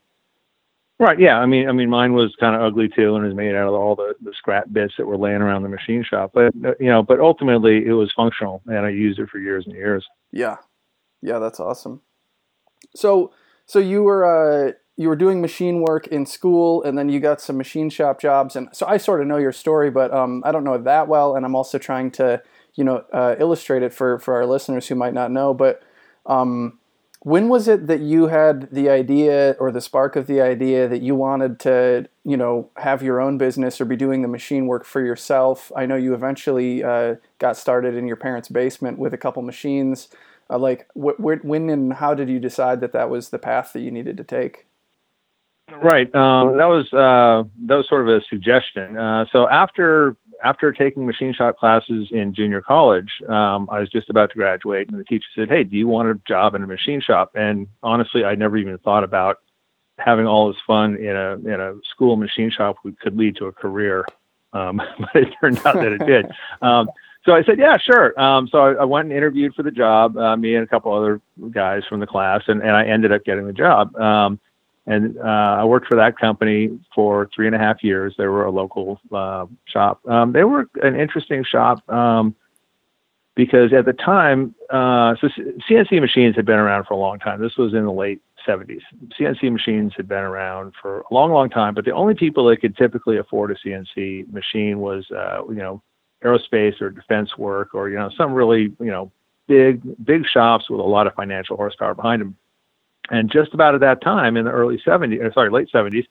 Right. 0.99 1.19
Yeah. 1.19 1.39
I 1.39 1.47
mean, 1.47 1.69
I 1.69 1.73
mean, 1.73 1.91
mine 1.91 2.13
was 2.13 2.35
kind 2.39 2.55
of 2.55 2.63
ugly 2.63 2.89
too, 2.89 3.17
and 3.17 3.25
was 3.25 3.35
made 3.35 3.55
out 3.57 3.67
of 3.67 3.75
all 3.75 3.97
the, 3.97 4.15
the 4.23 4.33
scrap 4.37 4.73
bits 4.73 4.95
that 4.97 5.07
were 5.07 5.19
laying 5.19 5.43
around 5.43 5.65
the 5.65 5.69
machine 5.69 6.05
shop. 6.09 6.31
But 6.33 6.55
you 6.79 6.87
know, 6.87 7.03
but 7.03 7.19
ultimately, 7.19 7.85
it 7.85 7.93
was 7.93 8.13
functional, 8.15 8.63
and 8.67 8.87
I 8.87 8.91
used 8.91 9.19
it 9.19 9.29
for 9.29 9.39
years 9.39 9.67
and 9.67 9.75
years. 9.75 10.07
Yeah. 10.31 10.59
Yeah, 11.21 11.41
that's 11.41 11.59
awesome. 11.59 12.03
So, 12.95 13.33
so 13.67 13.81
you 13.81 14.05
were 14.05 14.69
uh, 14.69 14.73
you 14.97 15.09
were 15.09 15.17
doing 15.17 15.41
machine 15.41 15.81
work 15.81 16.07
in 16.09 16.27
school, 16.27 16.83
and 16.85 16.97
then 16.97 17.09
you 17.09 17.19
got 17.19 17.41
some 17.41 17.57
machine 17.57 17.91
shop 17.91 18.21
jobs, 18.21 18.55
and 18.55 18.69
so 18.73 18.87
I 18.87 18.99
sort 18.99 19.21
of 19.21 19.27
know 19.27 19.39
your 19.39 19.53
story, 19.53 19.91
but 19.91 20.13
um, 20.15 20.43
I 20.45 20.53
don't 20.53 20.63
know 20.63 20.75
it 20.75 20.85
that 20.85 21.09
well, 21.09 21.35
and 21.35 21.45
I'm 21.45 21.57
also 21.57 21.79
trying 21.79 22.13
to 22.13 22.41
you 22.75 22.85
know 22.85 23.05
uh, 23.13 23.35
illustrate 23.39 23.83
it 23.83 23.93
for 23.93 24.19
for 24.21 24.35
our 24.35 24.47
listeners 24.47 24.87
who 24.87 24.95
might 24.95 25.15
not 25.15 25.33
know, 25.33 25.55
but 25.55 25.83
um, 26.27 26.79
when 27.21 27.49
was 27.49 27.69
it 27.69 27.87
that 27.87 28.01
you 28.01 28.27
had 28.27 28.69
the 28.71 28.91
idea 28.91 29.57
or 29.59 29.73
the 29.73 29.81
spark 29.81 30.15
of 30.15 30.27
the 30.27 30.43
idea 30.43 30.87
that 30.87 31.01
you 31.01 31.15
wanted 31.15 31.59
to, 31.61 32.07
you 32.23 32.37
know, 32.37 32.69
have 32.77 33.03
your 33.03 33.19
own 33.19 33.39
business 33.39 33.81
or 33.81 33.87
be 33.87 33.97
doing 33.97 34.21
the 34.21 34.29
machine 34.29 34.67
work 34.67 34.85
for 34.85 35.03
yourself? 35.03 35.73
I 35.75 35.87
know 35.87 35.97
you 35.97 36.13
eventually 36.13 36.85
uh, 36.85 37.15
got 37.39 37.57
started 37.57 37.95
in 37.95 38.07
your 38.07 38.17
parents' 38.17 38.51
basement 38.51 38.99
with 38.99 39.15
a 39.15 39.19
couple 39.19 39.41
machines. 39.41 40.09
Uh, 40.51 40.59
like, 40.59 40.87
wh- 40.95 41.17
wh- 41.17 41.43
when 41.43 41.71
and 41.71 41.95
how 41.95 42.13
did 42.13 42.29
you 42.29 42.39
decide 42.39 42.83
that 42.83 42.93
that 42.93 43.09
was 43.09 43.31
the 43.31 43.39
path 43.39 43.73
that 43.73 43.81
you 43.81 43.91
needed 43.91 44.19
to 44.19 44.25
take? 44.25 44.67
Right. 45.73 46.15
Um, 46.15 46.59
that 46.59 46.67
was 46.67 46.93
uh, 46.93 47.49
that 47.67 47.75
was 47.75 47.89
sort 47.89 48.03
of 48.03 48.09
a 48.09 48.21
suggestion. 48.29 48.99
Uh, 48.99 49.25
so 49.33 49.49
after 49.49 50.17
after 50.45 50.73
taking 50.73 51.07
machine 51.07 51.33
shop 51.33 51.59
classes 51.59 52.09
in 52.11 52.35
junior 52.35 52.61
college, 52.61 53.11
um, 53.29 53.69
I 53.73 53.81
was 53.81 53.89
just 53.89 54.11
about 54.11 54.31
to 54.31 54.37
graduate, 54.37 54.89
and 54.89 55.01
the 55.01 55.05
teacher 55.05 55.27
said, 55.35 55.49
"Hey, 55.49 55.65
do 55.65 55.77
you 55.77 55.89
want 55.89 56.09
a 56.09 56.21
job 56.29 56.55
in 56.55 56.63
a 56.63 56.67
machine 56.67 57.01
shop?" 57.01 57.33
And 57.35 57.67
honestly, 57.83 58.25
I 58.25 58.35
never 58.35 58.57
even 58.59 58.77
thought 58.79 59.05
about 59.05 59.39
having 59.99 60.27
all 60.27 60.49
this 60.49 60.61
fun 60.67 60.97
in 60.97 61.17
a 61.17 61.33
in 61.35 61.61
a 61.61 61.75
school 61.91 62.17
machine 62.17 62.51
shop 62.51 62.77
could 63.01 63.17
lead 63.17 63.37
to 63.37 63.47
a 63.47 63.53
career, 63.53 64.05
um, 64.53 64.77
but 64.99 65.17
it 65.17 65.35
turned 65.41 65.59
out 65.65 65.75
that 65.75 65.93
it 65.93 66.07
did. 66.07 66.27
Um, 66.63 66.89
so 67.25 67.33
I 67.33 67.43
said, 67.43 67.59
"Yeah, 67.59 67.79
sure." 67.79 68.19
Um, 68.21 68.47
so 68.49 68.59
I, 68.59 68.73
I, 68.75 68.85
went 68.85 69.09
and 69.09 69.17
interviewed 69.17 69.55
for 69.55 69.63
the 69.63 69.71
job, 69.71 70.17
uh, 70.19 70.37
me 70.37 70.57
and 70.57 70.65
a 70.65 70.67
couple 70.67 70.93
other 70.93 71.23
guys 71.51 71.83
from 71.89 72.01
the 72.01 72.07
class, 72.07 72.43
and, 72.49 72.61
and 72.61 72.73
I 72.73 72.85
ended 72.85 73.13
up 73.13 73.25
getting 73.25 73.47
the 73.47 73.53
job. 73.53 73.97
Um, 73.97 74.39
and 74.87 75.19
uh, 75.19 75.57
I 75.61 75.65
worked 75.65 75.87
for 75.87 75.97
that 75.97 76.19
company 76.19 76.79
for 76.95 77.29
three 77.35 77.47
and 77.47 77.57
a 77.57 77.59
half 77.59 77.83
years. 77.83 78.15
They 78.19 78.27
were 78.27 78.45
a 78.45 78.51
local 78.51 79.01
uh, 79.13 79.47
shop. 79.67 80.07
Um, 80.07 80.33
they 80.33 80.45
were 80.45 80.69
an 80.83 80.99
interesting 80.99 81.45
shop 81.45 81.89
um, 81.89 82.35
because 83.35 83.73
at 83.73 83.87
the 83.87 83.95
time, 83.95 84.55
uh, 84.71 85.15
so 85.21 85.29
CNC 85.69 86.01
machines 86.01 86.37
had 86.37 86.45
been 86.45 86.59
around 86.59 86.85
for 86.85 86.95
a 86.95 86.99
long 86.99 87.19
time. 87.19 87.41
This 87.41 87.57
was 87.57 87.73
in 87.73 87.85
the 87.85 87.93
late 87.93 88.21
70s. 88.47 88.83
CNC 89.19 89.51
machines 89.51 89.93
had 89.97 90.07
been 90.07 90.19
around 90.19 90.75
for 90.81 91.01
a 91.11 91.15
long, 91.15 91.33
long 91.33 91.49
time, 91.49 91.75
but 91.75 91.87
the 91.87 91.93
only 91.93 92.15
people 92.15 92.47
that 92.49 92.59
could 92.59 92.77
typically 92.77 93.17
afford 93.17 93.51
a 93.51 93.55
CNC 93.55 94.31
machine 94.31 94.81
was, 94.81 95.11
uh, 95.11 95.43
you 95.49 95.55
know, 95.55 95.83
aerospace 96.25 96.81
or 96.81 96.91
defense 96.91 97.37
work 97.37 97.75
or 97.75 97.89
you 97.89 97.97
know 97.97 98.11
some 98.17 98.33
really 98.33 98.73
you 98.81 98.91
know 98.91 99.13
big 99.47 99.83
big 100.05 100.27
shops 100.27 100.71
with 100.71 100.81
a 100.81 100.83
lot 100.83 101.07
of 101.07 101.15
financial 101.15 101.57
horsepower 101.57 101.95
behind 101.95 102.23
them 102.23 102.37
and 103.11 103.31
just 103.31 103.55
about 103.55 103.75
at 103.75 103.81
that 103.81 104.01
time 104.01 104.37
in 104.37 104.45
the 104.45 104.51
early 104.51 104.79
70s, 104.79 105.35
sorry, 105.35 105.51
late 105.51 105.69
70s, 105.73 106.07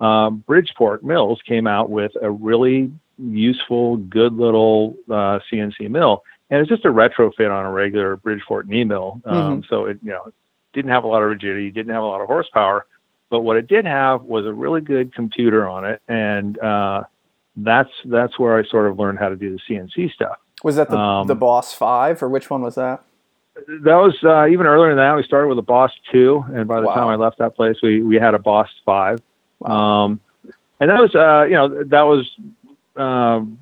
um, 0.00 0.38
Bridgeport 0.46 1.04
Mills 1.04 1.40
came 1.46 1.66
out 1.66 1.90
with 1.90 2.12
a 2.20 2.30
really 2.30 2.90
useful, 3.18 3.96
good 3.96 4.34
little 4.34 4.96
uh, 5.10 5.40
CNC 5.50 5.90
mill, 5.90 6.24
and 6.48 6.60
it's 6.60 6.68
just 6.68 6.84
a 6.84 6.88
retrofit 6.88 7.50
on 7.50 7.66
a 7.66 7.70
regular 7.70 8.16
Bridgeport 8.16 8.66
knee 8.66 8.84
mill. 8.84 9.20
Um, 9.24 9.62
mm-hmm. 9.62 9.68
So 9.68 9.86
it, 9.86 9.98
you 10.02 10.10
know, 10.10 10.32
didn't 10.72 10.90
have 10.90 11.04
a 11.04 11.06
lot 11.06 11.22
of 11.22 11.28
rigidity, 11.28 11.70
didn't 11.70 11.92
have 11.92 12.02
a 12.02 12.06
lot 12.06 12.20
of 12.20 12.28
horsepower, 12.28 12.86
but 13.28 13.40
what 13.40 13.56
it 13.56 13.66
did 13.66 13.84
have 13.84 14.22
was 14.22 14.46
a 14.46 14.52
really 14.52 14.80
good 14.80 15.14
computer 15.14 15.68
on 15.68 15.84
it, 15.84 16.00
and 16.08 16.58
uh, 16.58 17.04
that's 17.56 17.90
that's 18.04 18.38
where 18.38 18.56
I 18.56 18.64
sort 18.64 18.90
of 18.90 18.98
learned 18.98 19.18
how 19.18 19.28
to 19.28 19.36
do 19.36 19.50
the 19.50 19.60
CNC 19.68 20.12
stuff. 20.12 20.36
Was 20.62 20.76
that 20.76 20.90
the, 20.90 20.98
um, 20.98 21.26
the 21.26 21.34
Boss 21.34 21.74
Five, 21.74 22.22
or 22.22 22.28
which 22.28 22.50
one 22.50 22.62
was 22.62 22.74
that? 22.74 23.02
That 23.54 23.96
was 23.96 24.16
uh, 24.22 24.46
even 24.46 24.66
earlier 24.66 24.90
than 24.90 24.98
that. 24.98 25.16
We 25.16 25.22
started 25.22 25.48
with 25.48 25.58
a 25.58 25.62
Boss 25.62 25.92
two, 26.12 26.44
and 26.52 26.66
by 26.66 26.80
the 26.80 26.86
wow. 26.86 26.94
time 26.94 27.08
I 27.08 27.16
left 27.16 27.38
that 27.38 27.54
place, 27.54 27.76
we 27.82 28.02
we 28.02 28.16
had 28.16 28.34
a 28.34 28.38
Boss 28.38 28.68
five. 28.84 29.20
Um, 29.64 30.20
and 30.80 30.90
that 30.90 31.00
was 31.00 31.14
uh, 31.14 31.44
you 31.44 31.54
know 31.54 31.84
that 31.84 32.02
was 32.02 32.30
um, 32.96 33.58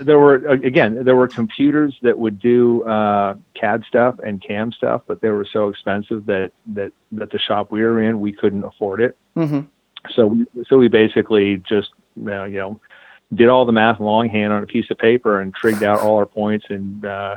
there 0.00 0.18
were 0.18 0.36
again 0.48 1.04
there 1.04 1.16
were 1.16 1.28
computers 1.28 1.96
that 2.02 2.18
would 2.18 2.38
do 2.38 2.82
uh, 2.84 3.34
CAD 3.54 3.84
stuff 3.88 4.16
and 4.24 4.42
CAM 4.42 4.72
stuff, 4.72 5.02
but 5.06 5.20
they 5.20 5.30
were 5.30 5.46
so 5.50 5.68
expensive 5.68 6.26
that 6.26 6.52
that 6.68 6.92
that 7.12 7.30
the 7.30 7.38
shop 7.38 7.70
we 7.70 7.82
were 7.82 8.02
in 8.02 8.20
we 8.20 8.32
couldn't 8.32 8.64
afford 8.64 9.00
it. 9.00 9.16
Mm-hmm. 9.36 9.60
So 10.14 10.26
we, 10.26 10.46
so 10.68 10.78
we 10.78 10.88
basically 10.88 11.58
just 11.58 11.90
uh, 12.26 12.44
you 12.44 12.58
know 12.58 12.80
did 13.34 13.48
all 13.48 13.64
the 13.64 13.72
math 13.72 14.00
longhand 14.00 14.52
on 14.52 14.62
a 14.62 14.66
piece 14.66 14.90
of 14.90 14.98
paper 14.98 15.40
and 15.40 15.54
trigged 15.54 15.82
out 15.82 16.00
all 16.00 16.16
our 16.16 16.26
points 16.26 16.66
and 16.68 17.04
uh, 17.04 17.36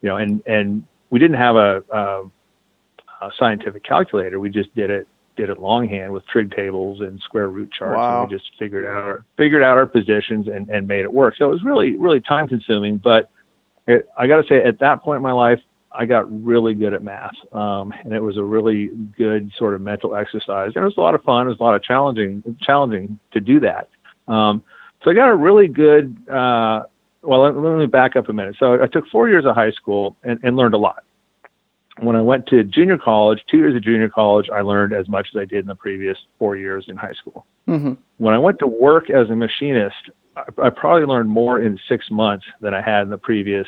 you 0.00 0.08
know 0.08 0.16
and 0.16 0.42
and 0.46 0.84
we 1.12 1.18
didn't 1.18 1.36
have 1.36 1.56
a, 1.56 1.84
a, 1.92 2.22
a 3.20 3.30
scientific 3.38 3.84
calculator. 3.84 4.40
We 4.40 4.50
just 4.50 4.74
did 4.74 4.90
it 4.90 5.06
did 5.36 5.48
it 5.48 5.60
longhand 5.60 6.12
with 6.12 6.26
trig 6.26 6.50
tables 6.50 7.00
and 7.00 7.20
square 7.20 7.48
root 7.48 7.70
charts. 7.72 7.96
Wow. 7.96 8.22
And 8.22 8.30
we 8.30 8.36
just 8.36 8.50
figured 8.58 8.84
out 8.84 9.02
our, 9.02 9.24
figured 9.38 9.62
out 9.62 9.78
our 9.78 9.86
positions 9.86 10.46
and, 10.48 10.68
and 10.68 10.86
made 10.86 11.00
it 11.00 11.12
work. 11.12 11.36
So 11.38 11.46
it 11.46 11.52
was 11.52 11.62
really 11.62 11.96
really 11.96 12.20
time 12.20 12.48
consuming, 12.48 12.96
but 12.96 13.30
it, 13.86 14.08
I 14.18 14.26
got 14.26 14.42
to 14.42 14.48
say 14.48 14.64
at 14.64 14.78
that 14.80 15.02
point 15.02 15.16
in 15.16 15.22
my 15.22 15.32
life, 15.32 15.60
I 15.92 16.06
got 16.06 16.24
really 16.44 16.72
good 16.72 16.94
at 16.94 17.02
math, 17.02 17.34
um, 17.52 17.92
and 18.04 18.14
it 18.14 18.22
was 18.22 18.38
a 18.38 18.42
really 18.42 18.86
good 19.18 19.52
sort 19.58 19.74
of 19.74 19.82
mental 19.82 20.16
exercise. 20.16 20.72
And 20.74 20.82
it 20.82 20.86
was 20.86 20.96
a 20.96 21.00
lot 21.00 21.14
of 21.14 21.22
fun. 21.22 21.46
It 21.46 21.50
was 21.50 21.60
a 21.60 21.62
lot 21.62 21.74
of 21.74 21.82
challenging 21.82 22.42
challenging 22.62 23.18
to 23.32 23.40
do 23.40 23.60
that. 23.60 23.90
Um, 24.28 24.62
so 25.02 25.10
I 25.10 25.14
got 25.14 25.28
a 25.28 25.36
really 25.36 25.68
good. 25.68 26.16
Uh, 26.26 26.84
well, 27.22 27.42
let, 27.42 27.56
let, 27.56 27.78
me 27.78 27.86
back 27.86 28.16
up 28.16 28.28
a 28.28 28.32
minute. 28.32 28.56
So 28.58 28.82
I 28.82 28.86
took 28.86 29.06
four 29.08 29.28
years 29.28 29.44
of 29.44 29.54
high 29.54 29.70
school 29.72 30.16
and, 30.22 30.38
and 30.42 30.56
learned 30.56 30.74
a 30.74 30.78
lot. 30.78 31.04
When 32.00 32.16
I 32.16 32.22
went 32.22 32.46
to 32.46 32.64
junior 32.64 32.98
college, 32.98 33.40
two 33.50 33.58
years 33.58 33.76
of 33.76 33.82
junior 33.82 34.08
college, 34.08 34.48
I 34.50 34.62
learned 34.62 34.92
as 34.92 35.08
much 35.08 35.28
as 35.34 35.38
I 35.38 35.44
did 35.44 35.60
in 35.60 35.66
the 35.66 35.74
previous 35.74 36.16
four 36.38 36.56
years 36.56 36.86
in 36.88 36.96
high 36.96 37.12
school. 37.12 37.46
Mm-hmm. 37.68 37.94
When 38.16 38.34
I 38.34 38.38
went 38.38 38.58
to 38.60 38.66
work 38.66 39.10
as 39.10 39.28
a 39.30 39.36
machinist, 39.36 40.10
I, 40.36 40.44
I 40.62 40.70
probably 40.70 41.06
learned 41.06 41.28
more 41.28 41.60
in 41.60 41.78
six 41.88 42.10
months 42.10 42.46
than 42.60 42.74
I 42.74 42.80
had 42.80 43.02
in 43.02 43.10
the 43.10 43.18
previous 43.18 43.66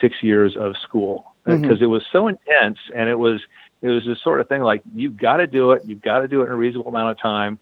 six 0.00 0.16
years 0.22 0.56
of 0.56 0.74
school 0.82 1.34
because 1.44 1.76
mm-hmm. 1.76 1.84
it 1.84 1.86
was 1.86 2.02
so 2.10 2.28
intense 2.28 2.78
and 2.94 3.08
it 3.08 3.18
was 3.18 3.40
it 3.82 3.88
was 3.88 4.04
this 4.06 4.18
sort 4.22 4.40
of 4.40 4.48
thing 4.48 4.62
like 4.62 4.82
you've 4.94 5.16
got 5.16 5.36
to 5.36 5.46
do 5.46 5.72
it, 5.72 5.82
you've 5.84 6.02
got 6.02 6.20
to 6.20 6.28
do 6.28 6.42
it 6.42 6.46
in 6.46 6.52
a 6.52 6.56
reasonable 6.56 6.88
amount 6.88 7.10
of 7.10 7.20
time, 7.20 7.58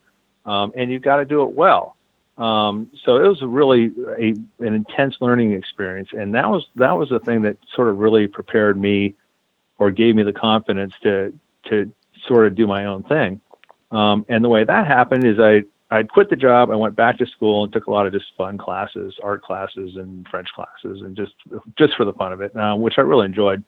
um, 0.46 0.72
and 0.76 0.90
you've 0.90 1.02
got 1.02 1.16
to 1.16 1.24
do 1.24 1.42
it 1.42 1.52
well. 1.52 1.96
Um, 2.36 2.90
so 3.04 3.16
it 3.16 3.28
was 3.28 3.40
really 3.42 3.92
a, 4.18 4.34
an 4.64 4.74
intense 4.74 5.16
learning 5.20 5.52
experience, 5.52 6.08
and 6.12 6.34
that 6.34 6.48
was 6.48 6.66
that 6.76 6.92
was 6.92 7.08
the 7.08 7.20
thing 7.20 7.42
that 7.42 7.56
sort 7.74 7.88
of 7.88 7.98
really 7.98 8.26
prepared 8.26 8.80
me, 8.80 9.14
or 9.78 9.90
gave 9.90 10.16
me 10.16 10.24
the 10.24 10.32
confidence 10.32 10.94
to 11.02 11.32
to 11.66 11.92
sort 12.26 12.46
of 12.46 12.54
do 12.54 12.66
my 12.66 12.86
own 12.86 13.04
thing. 13.04 13.40
Um, 13.92 14.26
and 14.28 14.44
the 14.44 14.48
way 14.48 14.64
that 14.64 14.86
happened 14.86 15.24
is 15.24 15.38
I 15.38 15.62
I 15.90 16.02
quit 16.02 16.28
the 16.28 16.36
job. 16.36 16.70
I 16.70 16.76
went 16.76 16.96
back 16.96 17.18
to 17.18 17.26
school 17.26 17.62
and 17.62 17.72
took 17.72 17.86
a 17.86 17.90
lot 17.90 18.06
of 18.06 18.12
just 18.12 18.26
fun 18.36 18.58
classes, 18.58 19.14
art 19.22 19.42
classes 19.42 19.94
and 19.94 20.26
French 20.28 20.48
classes, 20.54 21.02
and 21.02 21.16
just 21.16 21.34
just 21.78 21.94
for 21.94 22.04
the 22.04 22.12
fun 22.14 22.32
of 22.32 22.40
it, 22.40 22.56
uh, 22.56 22.74
which 22.74 22.94
I 22.98 23.02
really 23.02 23.26
enjoyed. 23.26 23.62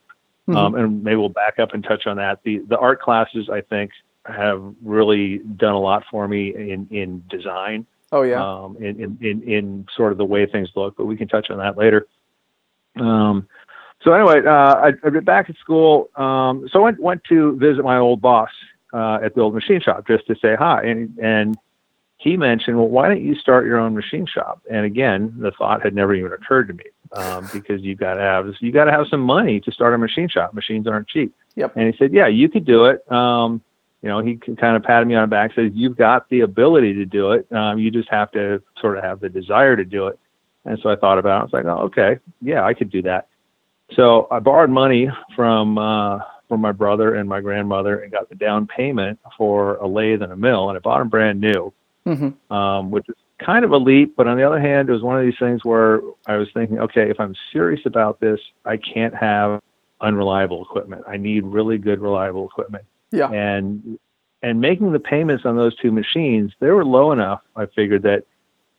Mm-hmm. 0.49 0.56
Um, 0.56 0.75
and 0.75 1.04
maybe 1.04 1.16
we'll 1.16 1.28
back 1.28 1.58
up 1.58 1.73
and 1.73 1.85
touch 1.85 2.06
on 2.06 2.16
that. 2.16 2.40
The 2.42 2.58
the 2.68 2.78
art 2.78 3.00
classes 3.00 3.49
I 3.49 3.61
think 3.61 3.92
have 4.25 4.61
really 4.82 5.38
done 5.38 5.75
a 5.75 5.80
lot 5.80 6.04
for 6.11 6.26
me 6.26 6.54
in 6.54 6.88
in 6.90 7.23
design. 7.28 7.87
Oh 8.13 8.23
yeah. 8.23 8.43
Um, 8.43 8.77
in, 8.79 9.19
in, 9.21 9.43
in, 9.43 9.87
sort 9.97 10.13
of 10.13 10.19
the 10.19 10.25
way 10.25 10.47
things 10.47 10.69
look, 10.77 10.97
but 10.97 11.07
we 11.07 11.17
can 11.17 11.29
touch 11.29 11.51
on 11.51 11.59
that 11.59 11.77
later. 11.77 12.07
Um, 12.97 13.49
so 14.03 14.13
anyway, 14.13 14.43
uh, 14.47 14.51
I, 14.51 14.89
I've 15.05 15.13
been 15.13 15.25
back 15.25 15.51
at 15.51 15.57
school. 15.57 16.11
Um, 16.17 16.69
so 16.71 16.81
I 16.81 16.83
went, 16.83 17.01
went 17.01 17.25
to 17.25 17.57
visit 17.57 17.85
my 17.85 17.99
old 17.99 18.21
boss 18.21 18.51
uh, 18.93 19.19
at 19.23 19.35
the 19.35 19.41
old 19.41 19.55
machine 19.55 19.81
shop 19.81 20.07
just 20.07 20.27
to 20.29 20.37
say 20.37 20.55
hi. 20.57 20.85
And, 20.85 21.19
and 21.19 21.59
he 22.19 22.37
mentioned, 22.37 22.77
well, 22.77 22.89
why 22.89 23.09
don't 23.09 23.23
you 23.23 23.35
start 23.35 23.67
your 23.67 23.79
own 23.79 23.95
machine 23.95 24.27
shop? 24.27 24.63
And 24.71 24.85
again, 24.85 25.35
the 25.39 25.51
thought 25.51 25.83
had 25.83 25.95
never 25.95 26.15
even 26.15 26.33
occurred 26.33 26.69
to 26.69 26.75
me 26.75 26.85
um, 27.13 27.49
because 27.53 27.83
you 27.83 27.97
got 27.97 28.15
to 28.15 28.21
have 28.21 28.47
you 28.61 28.73
got 28.73 28.85
to 28.85 28.93
have 28.93 29.07
some 29.09 29.21
money 29.21 29.61
to 29.61 29.73
start 29.73 29.95
a 29.95 29.99
machine 29.99 30.29
shop. 30.29 30.55
Machines 30.55 30.87
aren't 30.87 31.09
cheap. 31.09 31.35
Yep. 31.57 31.77
And 31.77 31.93
he 31.93 31.99
said, 31.99 32.13
yeah, 32.13 32.29
you 32.29 32.49
could 32.49 32.65
do 32.65 32.85
it. 32.87 33.11
Um, 33.11 33.63
you 34.07 34.13
know, 34.13 34.21
he 34.21 34.37
kind 34.37 34.77
of 34.77 34.85
patted 34.85 35.09
me 35.09 35.17
on 35.17 35.23
the 35.23 35.27
back, 35.27 35.53
says, 35.53 35.73
"You've 35.75 35.97
got 35.97 36.29
the 36.29 36.43
ability 36.43 36.95
to 36.95 37.05
do 37.05 37.33
it. 37.33 37.51
Um, 37.51 37.81
you 37.81 37.91
just 37.91 38.09
have 38.09 38.31
to 38.31 38.63
sort 38.81 38.97
of 38.97 39.03
have 39.03 39.19
the 39.19 39.29
desire 39.29 39.75
to 39.75 39.85
do 39.85 40.07
it." 40.07 40.17
And 40.65 40.79
so 40.81 40.91
I 40.91 40.95
thought 40.95 41.19
about 41.19 41.39
it. 41.39 41.41
I 41.41 41.43
was 41.43 41.53
like, 41.53 41.65
"Oh, 41.65 41.87
okay, 41.87 42.21
yeah, 42.41 42.65
I 42.65 42.73
could 42.73 42.89
do 42.89 43.03
that." 43.03 43.27
So 43.95 44.29
I 44.31 44.39
borrowed 44.39 44.71
money 44.71 45.11
from 45.35 45.77
uh, 45.77 46.21
from 46.49 46.61
my 46.61 46.71
brother 46.71 47.17
and 47.17 47.29
my 47.29 47.41
grandmother 47.41 47.99
and 47.99 48.13
got 48.13 48.29
the 48.29 48.37
down 48.37 48.69
payment 48.69 49.19
for 49.37 49.75
a 49.79 49.89
lathe 49.89 50.23
and 50.23 50.33
a 50.33 50.37
mill, 50.37 50.69
and 50.69 50.77
I 50.77 50.81
bought 50.81 51.01
them 51.01 51.09
brand 51.09 51.41
new, 51.41 51.73
mm-hmm. 52.07 52.53
um, 52.55 52.93
which 52.93 53.09
is 53.09 53.17
kind 53.45 53.65
of 53.65 53.73
a 53.73 53.77
leap. 53.77 54.15
But 54.17 54.29
on 54.29 54.37
the 54.37 54.45
other 54.45 54.61
hand, 54.61 54.89
it 54.89 54.93
was 54.93 55.03
one 55.03 55.19
of 55.19 55.25
these 55.25 55.39
things 55.41 55.65
where 55.65 56.01
I 56.29 56.37
was 56.37 56.47
thinking, 56.55 56.79
okay, 56.79 57.11
if 57.11 57.19
I'm 57.19 57.35
serious 57.53 57.85
about 57.87 58.21
this, 58.21 58.39
I 58.65 58.77
can't 58.77 59.17
have 59.17 59.61
unreliable 60.01 60.63
equipment. 60.63 61.03
I 61.09 61.17
need 61.17 61.43
really 61.43 61.79
good, 61.79 62.01
reliable 62.01 62.47
equipment. 62.47 62.85
Yeah. 63.13 63.31
And 63.31 63.99
and 64.43 64.61
making 64.61 64.93
the 64.93 65.01
payments 65.01 65.45
on 65.45 65.57
those 65.57 65.75
two 65.77 65.91
machines, 65.91 66.53
they 66.61 66.71
were 66.71 66.85
low 66.85 67.13
enough. 67.13 67.41
I 67.57 67.67
figured 67.67 68.03
that 68.03 68.25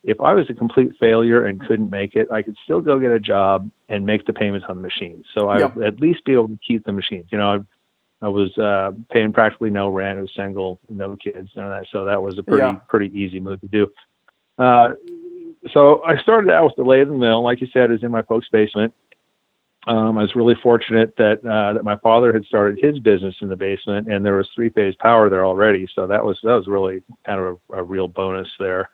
if 0.03 0.21
I 0.21 0.33
was 0.33 0.49
a 0.49 0.53
complete 0.53 0.93
failure 0.99 1.45
and 1.45 1.59
couldn't 1.59 1.89
make 1.89 2.15
it, 2.15 2.31
I 2.31 2.41
could 2.41 2.55
still 2.63 2.79
go 2.79 2.99
get 2.99 3.11
a 3.11 3.19
job 3.19 3.69
and 3.89 4.05
make 4.05 4.25
the 4.25 4.33
payments 4.33 4.65
on 4.69 4.77
the 4.77 4.81
machines. 4.81 5.25
So 5.33 5.49
I 5.49 5.65
would 5.65 5.85
at 5.85 5.99
least 5.99 6.23
be 6.23 6.33
able 6.33 6.47
to 6.49 6.59
keep 6.65 6.85
the 6.85 6.93
machines. 6.93 7.25
You 7.31 7.39
know, 7.39 7.65
I, 8.21 8.25
I 8.25 8.29
was 8.29 8.57
uh, 8.57 8.91
paying 9.11 9.33
practically 9.33 9.69
no 9.69 9.89
rent. 9.89 10.19
I 10.19 10.21
was 10.21 10.31
single, 10.35 10.79
no 10.89 11.17
kids, 11.17 11.49
none 11.55 11.65
of 11.65 11.71
that. 11.71 11.87
So 11.91 12.05
that 12.05 12.21
was 12.21 12.37
a 12.37 12.43
pretty 12.43 12.63
yeah. 12.63 12.79
pretty 12.87 13.17
easy 13.19 13.39
move 13.39 13.59
to 13.61 13.67
do. 13.67 13.87
Uh, 14.57 14.89
so 15.73 16.03
I 16.03 16.17
started 16.21 16.51
out 16.51 16.65
with 16.65 16.75
the 16.77 16.83
lathe 16.83 17.07
and 17.07 17.21
the 17.21 17.25
mill, 17.25 17.43
like 17.43 17.59
you 17.59 17.67
said, 17.73 17.91
is 17.91 18.03
in 18.03 18.11
my 18.11 18.21
folks' 18.21 18.47
basement. 18.49 18.93
Um, 19.87 20.17
I 20.17 20.21
was 20.21 20.35
really 20.35 20.55
fortunate 20.61 21.15
that 21.17 21.39
uh, 21.45 21.73
that 21.73 21.83
my 21.83 21.97
father 21.97 22.33
had 22.33 22.45
started 22.45 22.83
his 22.83 22.99
business 22.99 23.35
in 23.41 23.49
the 23.49 23.55
basement, 23.55 24.11
and 24.11 24.25
there 24.25 24.35
was 24.35 24.47
three 24.53 24.69
phase 24.69 24.95
power 24.99 25.29
there 25.29 25.45
already. 25.45 25.87
So 25.95 26.07
that 26.07 26.23
was 26.23 26.37
that 26.43 26.53
was 26.53 26.67
really 26.67 27.03
kind 27.25 27.39
of 27.39 27.59
a, 27.71 27.77
a 27.77 27.83
real 27.83 28.07
bonus 28.07 28.49
there. 28.59 28.89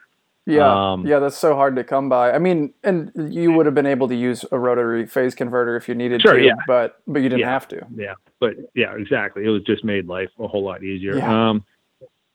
Yeah, 0.46 0.92
um, 0.92 1.08
yeah, 1.08 1.20
that's 1.20 1.38
so 1.38 1.56
hard 1.56 1.76
to 1.78 1.84
come 1.84 2.10
by. 2.10 2.34
I 2.34 2.38
mean, 2.38 2.74
and 2.84 3.12
you 3.16 3.54
would 3.54 3.66
have 3.66 3.76
been 3.76 3.86
able 3.86 4.10
to 4.10 4.16
use 4.16 4.44
a 4.52 4.60
rotary 4.60 5.08
phase 5.08 5.34
converter 5.34 5.78
if 5.78 5.88
you 5.88 5.96
needed 5.96 6.22
sure, 6.22 6.34
to, 6.34 6.44
yeah. 6.44 6.54
but 6.68 7.02
but 7.08 7.22
you 7.22 7.30
didn't 7.30 7.42
yeah, 7.42 7.50
have 7.50 7.68
to. 7.70 7.86
Yeah, 7.96 8.14
but 8.40 8.56
yeah, 8.76 8.94
exactly. 8.96 9.46
It 9.46 9.50
was 9.50 9.64
just 9.64 9.84
made 9.84 10.08
life 10.08 10.30
a 10.40 10.48
whole 10.48 10.64
lot 10.64 10.84
easier. 10.84 11.16
Yeah. 11.16 11.50
Um, 11.50 11.66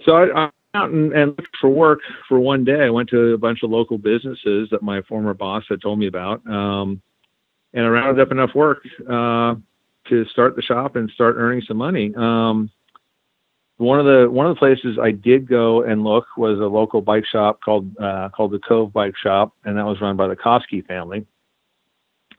so 0.05 0.17
I, 0.17 0.47
I 0.47 0.51
out 0.75 0.91
and, 0.91 1.13
and 1.13 1.31
looked 1.31 1.57
for 1.61 1.71
work 1.71 2.01
for 2.29 2.39
one 2.39 2.65
day. 2.65 2.85
I 2.85 2.91
went 2.91 3.09
to 3.11 3.33
a 3.33 3.39
bunch 3.39 3.63
of 3.63 3.71
local 3.71 3.99
businesses 3.99 4.69
that 4.71 4.83
my 4.83 5.03
former 5.03 5.35
boss 5.35 5.65
had 5.69 5.81
told 5.81 5.99
me 5.99 6.07
about. 6.07 6.47
Um, 6.47 7.01
and 7.75 7.85
I 7.85 7.89
rounded 7.89 8.23
up 8.23 8.33
enough 8.33 8.55
work 8.55 8.83
uh, 9.09 9.55
to 10.09 10.25
start 10.27 10.57
the 10.57 10.63
shop 10.63 10.97
and 10.97 11.11
start 11.11 11.37
earning 11.39 11.63
some 11.67 11.77
money. 11.77 12.15
Um, 12.15 12.71
one 13.79 14.01
of 14.01 14.07
the 14.07 14.29
one 14.29 14.47
of 14.47 14.57
the 14.57 14.59
places 14.59 14.99
I 15.01 15.13
did 15.13 15.49
go 15.49 15.83
and 15.83 16.03
look 16.03 16.27
was 16.37 16.59
a 16.59 16.65
local 16.65 17.01
bike 17.01 17.25
shop 17.25 17.61
called 17.65 17.97
uh, 17.99 18.29
called 18.31 18.51
the 18.51 18.59
Cove 18.59 18.93
Bike 18.93 19.17
Shop, 19.17 19.53
and 19.65 19.79
that 19.79 19.85
was 19.85 20.01
run 20.01 20.17
by 20.17 20.27
the 20.27 20.37
Koski 20.37 20.85
family. 20.87 21.25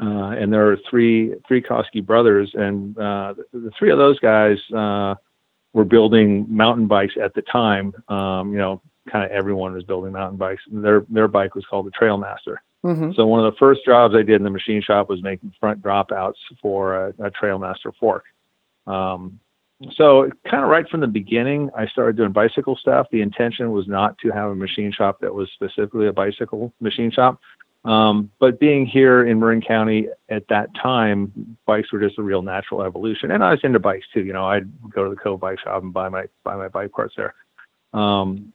Uh, 0.01 0.31
and 0.31 0.51
there 0.51 0.69
are 0.69 0.77
three 0.89 1.33
three 1.47 1.61
Koski 1.61 2.05
brothers, 2.05 2.51
and 2.53 2.97
uh, 2.97 3.35
the, 3.53 3.71
three 3.77 3.89
of 3.89 3.97
those 3.97 4.19
guys 4.19 4.57
uh, 4.75 5.15
were 5.73 5.85
building 5.85 6.45
mountain 6.49 6.87
bikes 6.87 7.15
at 7.21 7.33
the 7.33 7.41
time. 7.43 7.93
Um, 8.09 8.51
you 8.51 8.57
know, 8.57 8.81
kind 9.09 9.23
of 9.23 9.31
everyone 9.31 9.73
was 9.73 9.83
building 9.83 10.11
mountain 10.11 10.37
bikes. 10.37 10.63
Their 10.69 11.05
their 11.09 11.29
bike 11.29 11.55
was 11.55 11.65
called 11.65 11.85
the 11.85 11.91
Trailmaster. 11.91 12.57
Mm-hmm. 12.85 13.11
So 13.15 13.25
one 13.25 13.45
of 13.45 13.51
the 13.51 13.57
first 13.57 13.81
jobs 13.85 14.15
I 14.15 14.23
did 14.23 14.35
in 14.35 14.43
the 14.43 14.49
machine 14.49 14.81
shop 14.81 15.09
was 15.09 15.21
making 15.21 15.53
front 15.59 15.81
dropouts 15.81 16.35
for 16.61 17.07
a, 17.07 17.09
a 17.19 17.31
Trailmaster 17.31 17.93
fork. 17.99 18.23
Um, 18.87 19.39
so 19.93 20.29
kind 20.49 20.63
of 20.63 20.69
right 20.69 20.87
from 20.89 20.99
the 20.99 21.07
beginning, 21.07 21.69
I 21.77 21.87
started 21.87 22.17
doing 22.17 22.31
bicycle 22.31 22.75
stuff. 22.75 23.07
The 23.11 23.21
intention 23.21 23.71
was 23.71 23.87
not 23.87 24.17
to 24.19 24.29
have 24.31 24.51
a 24.51 24.55
machine 24.55 24.91
shop 24.91 25.19
that 25.21 25.33
was 25.33 25.49
specifically 25.53 26.07
a 26.07 26.13
bicycle 26.13 26.73
machine 26.81 27.11
shop. 27.11 27.39
Um, 27.85 28.29
but 28.39 28.59
being 28.59 28.85
here 28.85 29.25
in 29.25 29.39
Marin 29.39 29.61
County 29.61 30.09
at 30.27 30.47
that 30.49 30.69
time, 30.75 31.57
bikes 31.65 31.93
were 31.93 31.99
just 31.99 32.19
a 32.19 32.23
real 32.23 32.41
natural 32.41 32.83
evolution. 32.83 33.31
And 33.31 33.41
I 33.41 33.51
was 33.51 33.61
into 33.63 33.79
bikes 33.79 34.05
too. 34.13 34.21
You 34.21 34.33
know, 34.33 34.45
I'd 34.45 34.69
go 34.89 35.05
to 35.05 35.09
the 35.09 35.15
Cove 35.15 35.39
Bike 35.39 35.59
Shop 35.59 35.81
and 35.81 35.93
buy 35.93 36.09
my 36.09 36.25
buy 36.43 36.57
my 36.57 36.67
bike 36.67 36.91
parts 36.91 37.13
there. 37.15 37.33
Um, 37.93 38.51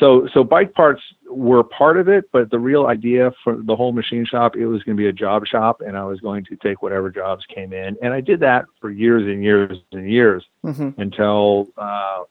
so 0.00 0.26
so 0.32 0.42
bike 0.42 0.72
parts 0.74 1.02
were 1.28 1.62
part 1.62 1.98
of 1.98 2.08
it, 2.08 2.24
but 2.32 2.50
the 2.50 2.58
real 2.58 2.86
idea 2.86 3.30
for 3.44 3.56
the 3.56 3.76
whole 3.76 3.92
machine 3.92 4.24
shop, 4.24 4.56
it 4.56 4.66
was 4.66 4.82
going 4.82 4.96
to 4.96 5.00
be 5.00 5.08
a 5.08 5.12
job 5.12 5.46
shop, 5.46 5.82
and 5.82 5.96
I 5.96 6.04
was 6.04 6.20
going 6.20 6.44
to 6.46 6.56
take 6.56 6.82
whatever 6.82 7.10
jobs 7.10 7.44
came 7.54 7.72
in, 7.72 7.96
and 8.02 8.12
I 8.12 8.20
did 8.20 8.40
that 8.40 8.64
for 8.80 8.90
years 8.90 9.22
and 9.22 9.44
years 9.44 9.78
and 9.92 10.10
years 10.10 10.44
mm-hmm. 10.64 11.00
until 11.00 11.68
uh, 11.76 12.24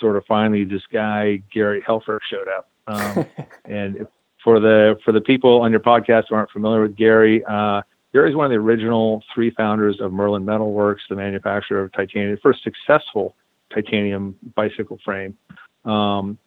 sort 0.00 0.16
of 0.16 0.24
finally 0.26 0.64
this 0.64 0.82
guy 0.92 1.42
Gary 1.52 1.82
Helfrich 1.86 2.20
showed 2.30 2.48
up, 2.48 2.70
um, 2.86 3.26
and 3.64 4.06
for 4.42 4.60
the 4.60 4.96
for 5.04 5.12
the 5.12 5.20
people 5.20 5.60
on 5.60 5.72
your 5.72 5.80
podcast 5.80 6.24
who 6.28 6.36
aren't 6.36 6.50
familiar 6.50 6.82
with 6.82 6.96
Gary. 6.96 7.44
Uh, 7.44 7.82
Gary's 8.12 8.36
one 8.36 8.46
of 8.46 8.50
the 8.50 8.56
original 8.56 9.22
three 9.34 9.50
founders 9.50 10.00
of 10.00 10.12
Merlin 10.12 10.46
Metalworks, 10.46 11.00
the 11.10 11.16
manufacturer 11.16 11.82
of 11.82 11.92
titanium, 11.92 12.30
the 12.30 12.40
first 12.40 12.62
successful 12.62 13.34
titanium 13.74 14.36
bicycle 14.54 14.98
frame. 15.04 15.36
Um, 15.84 16.38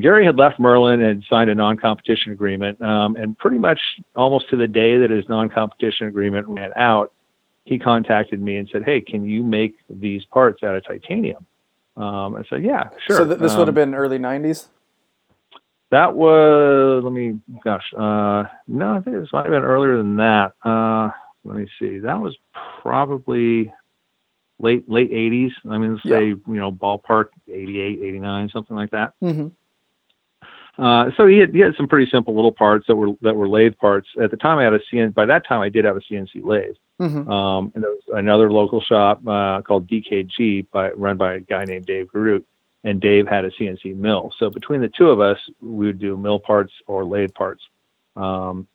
Gary 0.00 0.24
had 0.26 0.36
left 0.36 0.58
Merlin 0.58 1.00
and 1.02 1.24
signed 1.30 1.50
a 1.50 1.54
non-competition 1.54 2.32
agreement, 2.32 2.80
um, 2.82 3.14
and 3.16 3.38
pretty 3.38 3.58
much 3.58 3.78
almost 4.16 4.50
to 4.50 4.56
the 4.56 4.66
day 4.66 4.98
that 4.98 5.10
his 5.10 5.28
non-competition 5.28 6.08
agreement 6.08 6.48
ran 6.48 6.72
out, 6.76 7.12
he 7.64 7.78
contacted 7.78 8.40
me 8.42 8.56
and 8.56 8.68
said, 8.70 8.82
"Hey, 8.84 9.00
can 9.00 9.24
you 9.24 9.42
make 9.44 9.76
these 9.88 10.24
parts 10.24 10.62
out 10.62 10.74
of 10.74 10.84
titanium?" 10.84 11.46
Um, 11.96 12.34
I 12.34 12.42
said, 12.50 12.64
yeah, 12.64 12.90
sure. 13.06 13.18
So 13.18 13.24
th- 13.24 13.38
this 13.38 13.52
um, 13.52 13.58
would 13.58 13.68
have 13.68 13.74
been 13.74 13.94
early 13.94 14.18
'90s. 14.18 14.66
That 15.90 16.16
was, 16.16 17.02
let 17.04 17.12
me, 17.12 17.38
gosh, 17.62 17.84
uh, 17.96 18.44
no, 18.66 18.96
I 18.96 19.00
think 19.00 19.16
this 19.20 19.32
might 19.32 19.44
have 19.44 19.52
been 19.52 19.62
earlier 19.62 19.96
than 19.96 20.16
that. 20.16 20.54
Uh, 20.64 21.10
let 21.44 21.56
me 21.56 21.68
see. 21.78 21.98
That 22.00 22.18
was 22.20 22.36
probably 22.82 23.72
late 24.58 24.88
late 24.90 25.12
80s. 25.12 25.52
I 25.70 25.78
mean, 25.78 25.92
let's 25.94 26.04
Yeah. 26.04 26.18
say, 26.18 26.26
you 26.28 26.42
know, 26.46 26.72
ballpark 26.72 27.26
88, 27.48 28.00
89, 28.02 28.48
something 28.48 28.76
like 28.76 28.90
that. 28.90 29.12
Mm-hmm. 29.22 29.48
Uh, 30.76 31.10
so 31.16 31.26
he 31.26 31.38
had, 31.38 31.54
he 31.54 31.60
had 31.60 31.74
some 31.76 31.86
pretty 31.86 32.10
simple 32.10 32.34
little 32.34 32.52
parts 32.52 32.86
that 32.88 32.96
were 32.96 33.12
that 33.22 33.36
were 33.36 33.48
lathe 33.48 33.76
parts. 33.76 34.08
At 34.20 34.30
the 34.30 34.36
time, 34.36 34.58
I 34.58 34.64
had 34.64 34.72
a 34.72 34.80
CN. 34.92 35.14
By 35.14 35.26
that 35.26 35.46
time, 35.46 35.60
I 35.60 35.68
did 35.68 35.84
have 35.84 35.96
a 35.96 36.00
CNC 36.00 36.44
lathe. 36.44 36.74
Mm-hmm. 37.00 37.30
Um, 37.30 37.72
and 37.74 37.82
there 37.82 37.90
was 37.90 38.02
another 38.12 38.50
local 38.52 38.80
shop 38.80 39.26
uh, 39.26 39.62
called 39.62 39.88
DKG, 39.88 40.66
by, 40.70 40.90
run 40.92 41.16
by 41.16 41.34
a 41.34 41.40
guy 41.40 41.64
named 41.64 41.86
Dave 41.86 42.08
Garut, 42.12 42.44
and 42.82 43.00
Dave 43.00 43.26
had 43.26 43.44
a 43.44 43.50
CNC 43.50 43.96
mill. 43.96 44.32
So 44.38 44.50
between 44.50 44.80
the 44.80 44.88
two 44.88 45.10
of 45.10 45.20
us, 45.20 45.38
we 45.60 45.86
would 45.86 45.98
do 45.98 46.16
mill 46.16 46.38
parts 46.38 46.72
or 46.86 47.04
lathe 47.04 47.34
parts. 47.34 47.62
Um, 48.16 48.66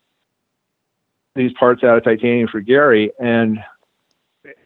these 1.35 1.53
parts 1.53 1.83
out 1.83 1.97
of 1.97 2.03
titanium 2.03 2.49
for 2.49 2.59
Gary, 2.59 3.11
and 3.19 3.59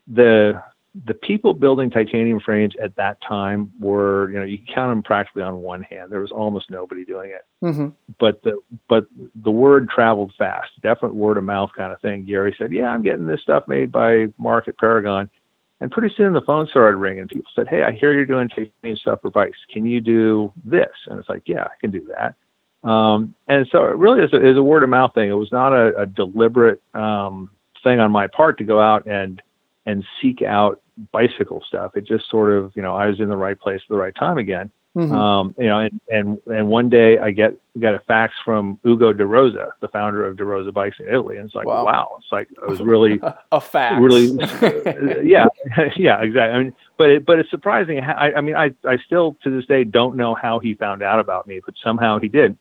the 0.07 0.63
the 1.05 1.13
people 1.15 1.53
building 1.55 1.89
titanium 1.89 2.39
frames 2.39 2.75
at 2.81 2.95
that 2.97 3.17
time 3.27 3.71
were, 3.79 4.29
you 4.29 4.37
know, 4.37 4.45
you 4.45 4.59
count 4.59 4.91
them 4.91 5.01
practically 5.01 5.41
on 5.41 5.61
one 5.61 5.81
hand. 5.81 6.11
There 6.11 6.19
was 6.19 6.31
almost 6.31 6.69
nobody 6.69 7.03
doing 7.03 7.31
it 7.31 7.45
Mm-hmm. 7.63 7.87
but 8.19 8.43
the 8.43 8.59
but 8.89 9.05
the 9.35 9.49
word 9.51 9.89
traveled 9.89 10.33
fast, 10.37 10.69
definite 10.81 11.15
word 11.15 11.37
of 11.37 11.45
mouth 11.45 11.71
kind 11.75 11.93
of 11.93 12.01
thing. 12.01 12.25
Gary 12.25 12.53
said, 12.57 12.71
"Yeah, 12.73 12.89
I'm 12.89 13.01
getting 13.01 13.25
this 13.25 13.41
stuff 13.41 13.67
made 13.67 13.91
by 13.91 14.27
Mark 14.37 14.67
at 14.67 14.77
Paragon," 14.77 15.29
and 15.79 15.89
pretty 15.89 16.13
soon 16.15 16.33
the 16.33 16.41
phone 16.41 16.67
started 16.67 16.97
ringing. 16.97 17.27
People 17.27 17.49
said, 17.55 17.69
"Hey, 17.69 17.83
I 17.83 17.91
hear 17.91 18.13
you're 18.13 18.25
doing 18.25 18.49
titanium 18.49 18.97
stuff 18.97 19.21
for 19.21 19.31
bikes. 19.31 19.57
Can 19.71 19.85
you 19.85 20.01
do 20.01 20.51
this?" 20.65 20.91
And 21.07 21.17
it's 21.17 21.29
like, 21.29 21.43
"Yeah, 21.47 21.63
I 21.63 21.73
can 21.79 21.89
do 21.89 22.05
that." 22.15 22.35
Um, 22.87 23.33
and 23.47 23.65
so 23.71 23.85
it 23.85 23.95
really 23.95 24.21
is 24.21 24.33
a, 24.33 24.45
is 24.45 24.57
a 24.57 24.63
word 24.63 24.83
of 24.83 24.89
mouth 24.89 25.13
thing. 25.15 25.29
It 25.29 25.33
was 25.33 25.51
not 25.53 25.71
a, 25.71 26.01
a 26.01 26.05
deliberate 26.05 26.81
um, 26.93 27.49
thing 27.81 28.01
on 28.01 28.11
my 28.11 28.27
part 28.27 28.57
to 28.57 28.65
go 28.65 28.81
out 28.81 29.07
and 29.07 29.41
and 29.85 30.03
seek 30.21 30.41
out 30.41 30.81
bicycle 31.11 31.63
stuff. 31.67 31.95
It 31.95 32.05
just 32.05 32.29
sort 32.29 32.53
of, 32.53 32.71
you 32.75 32.81
know, 32.81 32.95
I 32.95 33.07
was 33.07 33.19
in 33.19 33.29
the 33.29 33.37
right 33.37 33.59
place 33.59 33.81
at 33.83 33.89
the 33.89 33.97
right 33.97 34.15
time 34.15 34.37
again. 34.37 34.71
Mm-hmm. 34.95 35.11
Um, 35.11 35.55
you 35.57 35.65
know, 35.65 35.79
and, 35.79 36.01
and 36.11 36.37
and 36.45 36.67
one 36.67 36.87
day 36.87 37.17
I 37.17 37.31
get 37.31 37.57
got 37.79 37.95
a 37.95 37.99
fax 37.99 38.35
from 38.45 38.79
Ugo 38.85 39.11
De 39.11 39.25
Rosa, 39.25 39.73
the 39.79 39.87
founder 39.87 40.23
of 40.23 40.37
De 40.37 40.45
Rosa 40.45 40.71
Bikes 40.71 40.97
in 40.99 41.07
Italy, 41.07 41.37
and 41.37 41.47
it's 41.47 41.55
like, 41.55 41.65
Wow. 41.65 41.83
wow, 41.83 42.15
it's 42.19 42.31
like 42.31 42.47
it 42.51 42.69
was 42.69 42.79
really, 42.79 43.19
a 43.51 43.59
fax, 43.59 43.99
really, 43.99 44.27
yeah, 45.27 45.47
yeah, 45.95 46.21
exactly. 46.21 46.41
I 46.41 46.59
mean, 46.59 46.75
but 46.99 47.09
it, 47.09 47.25
but 47.25 47.39
it's 47.39 47.49
surprising. 47.49 48.01
I, 48.01 48.33
I 48.33 48.41
mean, 48.41 48.55
I 48.55 48.71
I 48.87 48.97
still 49.03 49.35
to 49.43 49.49
this 49.49 49.65
day 49.65 49.83
don't 49.83 50.15
know 50.15 50.35
how 50.35 50.59
he 50.59 50.75
found 50.75 51.01
out 51.01 51.19
about 51.19 51.47
me, 51.47 51.59
but 51.65 51.73
somehow 51.83 52.19
he 52.19 52.27
did. 52.27 52.55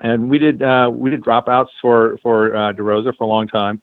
And 0.00 0.30
we 0.30 0.38
did 0.38 0.62
uh, 0.62 0.90
we 0.90 1.10
did 1.10 1.22
dropouts 1.22 1.68
for 1.82 2.16
for 2.22 2.56
uh, 2.56 2.72
De 2.72 2.82
Rosa 2.82 3.12
for 3.12 3.24
a 3.24 3.26
long 3.26 3.46
time, 3.46 3.82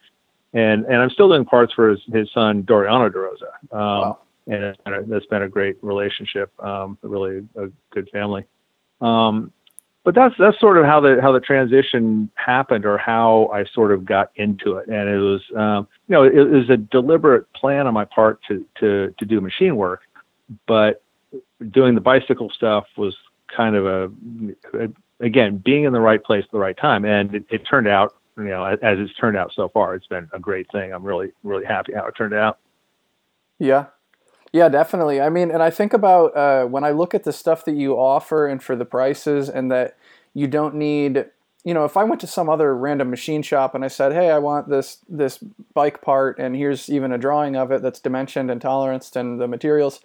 and 0.55 0.85
and 0.85 0.95
I'm 0.95 1.11
still 1.11 1.27
doing 1.29 1.45
parts 1.45 1.73
for 1.73 1.89
his, 1.89 1.99
his 2.11 2.27
son 2.33 2.63
Doriano 2.63 3.11
De 3.11 3.19
Rosa. 3.19 3.51
Um, 3.71 3.79
Wow. 3.79 4.19
and 4.47 4.63
it's 4.63 4.81
been 4.83 4.93
a, 4.93 5.03
that's 5.03 5.25
been 5.27 5.41
a 5.43 5.49
great 5.49 5.77
relationship, 5.83 6.51
um, 6.63 6.97
really 7.01 7.47
a 7.55 7.67
good 7.91 8.09
family. 8.11 8.45
Um, 9.01 9.51
but 10.03 10.13
that's 10.13 10.35
that's 10.37 10.59
sort 10.59 10.77
of 10.77 10.85
how 10.85 10.99
the 10.99 11.17
how 11.19 11.31
the 11.31 11.39
transition 11.39 12.29
happened, 12.35 12.85
or 12.85 12.97
how 12.97 13.49
I 13.51 13.65
sort 13.73 13.91
of 13.91 14.05
got 14.05 14.29
into 14.35 14.77
it. 14.77 14.87
And 14.87 15.09
it 15.09 15.17
was, 15.17 15.41
um, 15.55 15.87
you 16.07 16.13
know, 16.13 16.23
it, 16.23 16.35
it 16.35 16.49
was 16.61 16.69
a 16.69 16.77
deliberate 16.77 17.51
plan 17.53 17.87
on 17.87 17.93
my 17.93 18.05
part 18.05 18.39
to 18.47 18.63
to 18.79 19.13
to 19.17 19.25
do 19.25 19.41
machine 19.41 19.75
work, 19.75 20.01
but 20.67 21.01
doing 21.71 21.95
the 21.95 22.01
bicycle 22.01 22.51
stuff 22.51 22.85
was 22.97 23.15
kind 23.55 23.75
of 23.75 23.85
a, 23.87 24.11
again 25.19 25.57
being 25.57 25.85
in 25.85 25.93
the 25.93 25.99
right 25.99 26.23
place 26.23 26.43
at 26.45 26.51
the 26.51 26.59
right 26.59 26.77
time, 26.77 27.03
and 27.03 27.33
it, 27.33 27.45
it 27.49 27.61
turned 27.65 27.87
out, 27.87 28.15
you 28.37 28.43
know, 28.45 28.65
as, 28.65 28.77
it's 28.99 29.13
turned 29.15 29.37
out 29.37 29.51
so 29.55 29.69
far, 29.69 29.95
it's 29.95 30.07
been 30.07 30.27
a 30.33 30.39
great 30.39 30.67
thing. 30.71 30.93
I'm 30.93 31.03
really 31.03 31.31
really 31.43 31.65
happy 31.65 31.93
how 31.93 32.05
it 32.07 32.15
turned 32.17 32.33
out. 32.33 32.59
Yeah. 33.59 33.87
Yeah, 34.53 34.69
definitely. 34.69 35.19
I 35.19 35.29
mean, 35.29 35.51
and 35.51 35.61
I 35.61 35.69
think 35.69 35.91
about 35.91 36.35
uh, 36.35 36.65
when 36.65 36.85
I 36.85 36.91
look 36.91 37.13
at 37.13 37.25
the 37.25 37.33
stuff 37.33 37.65
that 37.65 37.75
you 37.75 37.99
offer 37.99 38.47
and 38.47 38.63
for 38.63 38.77
the 38.77 38.85
prices, 38.85 39.49
and 39.49 39.69
that 39.69 39.97
you 40.33 40.47
don't 40.47 40.75
need, 40.75 41.25
you 41.65 41.73
know, 41.73 41.83
if 41.83 41.97
I 41.97 42.05
went 42.05 42.21
to 42.21 42.27
some 42.27 42.47
other 42.47 42.73
random 42.73 43.09
machine 43.09 43.41
shop 43.41 43.75
and 43.75 43.83
I 43.83 43.89
said, 43.89 44.13
"Hey, 44.13 44.31
I 44.31 44.39
want 44.39 44.69
this 44.69 44.99
this 45.09 45.39
bike 45.73 46.01
part, 46.01 46.39
and 46.39 46.55
here's 46.55 46.89
even 46.89 47.11
a 47.11 47.17
drawing 47.17 47.57
of 47.57 47.69
it 47.71 47.81
that's 47.81 47.99
dimensioned 47.99 48.49
and 48.49 48.61
toleranced 48.61 49.17
and 49.17 49.41
the 49.41 49.47
materials," 49.47 49.99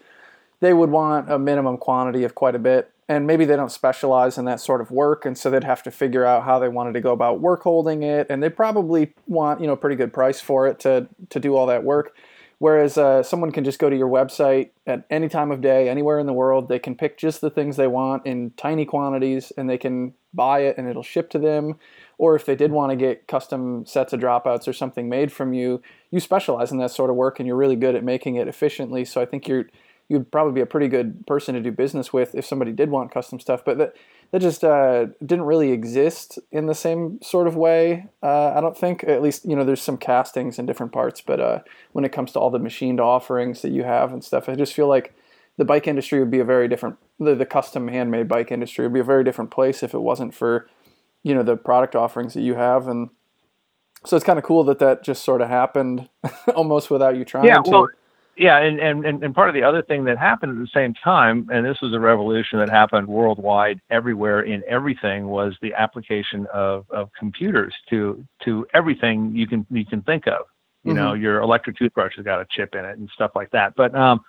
they 0.61 0.73
would 0.73 0.91
want 0.91 1.31
a 1.31 1.39
minimum 1.39 1.77
quantity 1.77 2.25
of 2.25 2.35
quite 2.35 2.55
a 2.55 2.59
bit, 2.59 2.93
and 3.09 3.27
maybe 3.27 3.45
they 3.45 3.57
don't 3.57 3.73
specialize 3.73 4.39
in 4.39 4.45
that 4.45 4.61
sort 4.61 4.81
of 4.81 4.91
work, 4.91 5.25
and 5.25 5.37
so 5.37 5.51
they'd 5.51 5.65
have 5.65 5.83
to 5.83 5.91
figure 5.91 6.25
out 6.25 6.45
how 6.45 6.59
they 6.59 6.69
wanted 6.69 6.93
to 6.93 7.01
go 7.01 7.13
about 7.13 7.41
work 7.41 7.63
holding 7.63 8.03
it, 8.03 8.27
and 8.31 8.43
they 8.43 8.49
probably 8.49 9.13
want 9.27 9.61
you 9.61 9.67
know 9.67 9.73
a 9.73 9.77
pretty 9.77 9.97
good 9.97 10.13
price 10.13 10.41
for 10.41 10.67
it 10.67 10.79
to 10.81 11.09
to 11.31 11.41
do 11.41 11.57
all 11.57 11.67
that 11.67 11.85
work. 11.85 12.15
Whereas 12.61 12.99
uh, 12.99 13.23
someone 13.23 13.53
can 13.53 13.65
just 13.65 13.79
go 13.79 13.89
to 13.89 13.97
your 13.97 14.09
website 14.09 14.69
at 14.87 15.07
any 15.09 15.31
time 15.31 15.51
of 15.51 15.63
day, 15.63 15.89
anywhere 15.89 16.19
in 16.19 16.27
the 16.27 16.35
world. 16.35 16.69
They 16.69 16.79
can 16.79 16.95
pick 16.95 17.17
just 17.17 17.41
the 17.41 17.49
things 17.49 17.77
they 17.77 17.87
want 17.87 18.27
in 18.27 18.51
tiny 18.59 18.85
quantities 18.85 19.51
and 19.57 19.69
they 19.69 19.79
can 19.79 20.13
buy 20.35 20.61
it 20.61 20.77
and 20.77 20.87
it'll 20.87 21.03
ship 21.03 21.31
to 21.31 21.39
them. 21.39 21.77
Or 22.19 22.37
if 22.37 22.45
they 22.45 22.55
did 22.55 22.71
want 22.71 22.91
to 22.91 22.97
get 22.97 23.27
custom 23.27 23.87
sets 23.87 24.13
of 24.13 24.21
dropouts 24.21 24.69
or 24.69 24.75
something 24.75 25.09
made 25.09 25.33
from 25.33 25.55
you, 25.55 25.81
you 26.11 26.21
specialize 26.21 26.71
in 26.71 26.77
that 26.81 26.91
sort 26.91 27.09
of 27.09 27.17
work 27.17 27.41
and 27.41 27.47
you're 27.47 27.57
really 27.57 27.77
good 27.77 27.95
at 27.95 28.05
making 28.05 28.37
it 28.37 28.47
efficiently. 28.47 29.07
So 29.07 29.23
I 29.23 29.25
think 29.25 29.49
you're 29.49 29.65
you'd 30.11 30.31
probably 30.33 30.53
be 30.53 30.61
a 30.61 30.67
pretty 30.67 30.89
good 30.89 31.27
person 31.27 31.55
to 31.55 31.63
do 31.63 31.73
business 31.73 32.13
with 32.13 32.35
if 32.35 32.45
somebody 32.45 32.73
did 32.73 32.91
want 32.91 33.13
custom 33.13 33.41
stuff. 33.41 33.65
But 33.65 33.79
that 33.79 33.95
that 34.33 34.41
just 34.41 34.65
uh, 34.65 35.07
didn't 35.25 35.47
really 35.47 35.73
exist 35.73 36.39
in 36.53 36.67
the 36.67 36.75
same 36.75 37.21
sort 37.23 37.47
of 37.47 37.57
way. 37.57 38.09
Uh, 38.23 38.53
I 38.57 38.61
don't 38.61 38.77
think. 38.77 39.05
At 39.05 39.23
least 39.23 39.47
you 39.49 39.57
know, 39.57 39.65
there's 39.65 39.81
some 39.83 39.97
castings 39.97 40.59
in 40.59 40.67
different 40.67 40.93
parts, 40.93 41.23
but 41.23 41.41
uh, 41.41 41.61
when 41.93 42.05
it 42.05 42.13
comes 42.13 42.33
to 42.33 42.41
all 42.41 42.51
the 42.51 42.59
machined 42.59 43.01
offerings 43.01 43.63
that 43.63 43.71
you 43.71 43.85
have 43.85 44.13
and 44.13 44.25
stuff, 44.25 44.49
I 44.49 44.57
just 44.57 44.75
feel 44.75 44.89
like 44.89 45.15
the 45.57 45.65
bike 45.65 45.87
industry 45.87 46.21
would 46.21 46.31
be 46.33 46.41
a 46.41 46.45
very 46.45 46.69
different. 46.69 46.99
The, 47.21 47.37
the 47.37 47.47
custom 47.47 47.89
handmade 47.89 48.29
bike 48.29 48.51
industry 48.53 48.85
would 48.85 48.95
be 48.95 49.01
a 49.01 49.05
very 49.05 49.25
different 49.25 49.53
place 49.53 49.83
if 49.83 49.95
it 49.95 50.01
wasn't 50.01 50.35
for 50.35 50.69
you 51.23 51.35
know 51.35 51.45
the 51.45 51.57
product 51.57 51.97
offerings 51.97 52.35
that 52.35 52.43
you 52.43 52.57
have 52.57 52.89
and. 52.89 53.11
So 54.07 54.17
it's 54.17 54.25
kind 54.25 54.39
of 54.39 54.45
cool 54.47 54.65
that 54.65 54.79
that 54.81 55.05
just 55.05 55.25
sort 55.25 55.43
of 55.43 55.49
happened 55.49 56.09
almost 56.57 56.91
without 56.91 57.17
you 57.17 57.25
trying 57.25 57.49
Yeah, 57.49 57.61
to. 57.65 57.65
well, 57.67 57.93
yeah, 58.41 58.57
and, 58.57 58.81
and, 58.81 59.23
and 59.23 59.35
part 59.35 59.51
of 59.51 59.55
the 59.55 59.63
other 59.63 59.83
thing 59.83 60.05
that 60.05 60.17
happened 60.17 60.53
at 60.53 60.59
the 60.59 60.71
same 60.73 60.95
time, 60.95 61.47
and 61.53 61.65
this 61.67 61.79
was 61.83 61.93
a 61.93 62.01
revolution 62.01 62.59
that 62.59 62.71
happened 62.71 63.07
worldwide, 63.07 63.83
everywhere 63.91 64.41
in 64.41 64.63
everything, 64.67 65.27
was 65.29 65.55
the 65.61 65.75
application 65.75 66.47
of, 66.47 66.87
of 66.91 67.11
computers 67.19 67.75
to 67.91 68.25
to 68.45 68.67
everything 68.73 69.37
you 69.37 69.47
can 69.47 69.67
you 69.71 69.85
can 69.85 70.01
think 70.03 70.27
of. 70.27 70.47
You 70.85 70.95
know, 70.95 71.13
your 71.13 71.41
electric 71.41 71.77
toothbrush 71.77 72.17
has 72.17 72.25
got 72.25 72.41
a 72.41 72.47
chip 72.51 72.75
in 72.75 72.87
it 72.87 72.97
and 72.97 73.11
stuff 73.13 73.33
like 73.35 73.51
that. 73.51 73.75
But 73.77 73.95
um, 73.95 74.25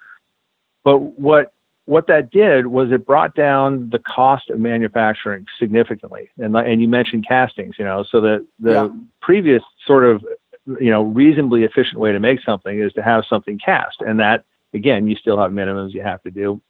but 0.83 0.97
what 0.97 1.53
what 1.85 2.07
that 2.07 2.31
did 2.31 2.67
was 2.67 2.91
it 2.91 3.05
brought 3.05 3.33
down 3.33 3.89
the 3.89 3.99
cost 3.99 4.49
of 4.49 4.59
manufacturing 4.59 5.45
significantly. 5.57 6.29
And 6.37 6.51
like- 6.53 6.67
and 6.67 6.81
you 6.81 6.89
mentioned 6.89 7.25
castings, 7.27 7.75
you 7.79 7.85
know, 7.85 8.03
so 8.03 8.19
that 8.21 8.45
the 8.59 8.71
Yeah. 8.71 8.89
previous 9.21 9.63
sort 9.87 10.03
of 10.03 10.23
you 10.65 10.89
know 10.91 11.03
reasonably 11.03 11.63
efficient 11.63 11.99
way 11.99 12.11
to 12.11 12.19
make 12.19 12.39
something 12.45 12.79
is 12.79 12.93
to 12.93 13.03
have 13.03 13.23
something 13.29 13.59
cast, 13.59 14.01
and 14.01 14.19
that 14.19 14.45
again 14.73 15.07
you 15.07 15.15
still 15.15 15.37
have 15.39 15.51
minimums 15.51 15.93
you 15.93 16.01
have 16.01 16.21
to 16.23 16.31
do, 16.31 16.61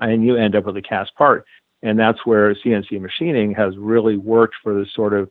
and 0.00 0.24
you 0.24 0.36
end 0.36 0.56
up 0.56 0.64
with 0.64 0.76
a 0.76 0.82
cast 0.82 1.14
part. 1.14 1.44
And 1.82 1.96
that's 1.98 2.26
where 2.26 2.54
CNC 2.54 3.00
machining 3.00 3.54
has 3.54 3.76
really 3.76 4.16
worked 4.16 4.56
for 4.62 4.74
this 4.74 4.92
sort 4.94 5.12
of 5.14 5.30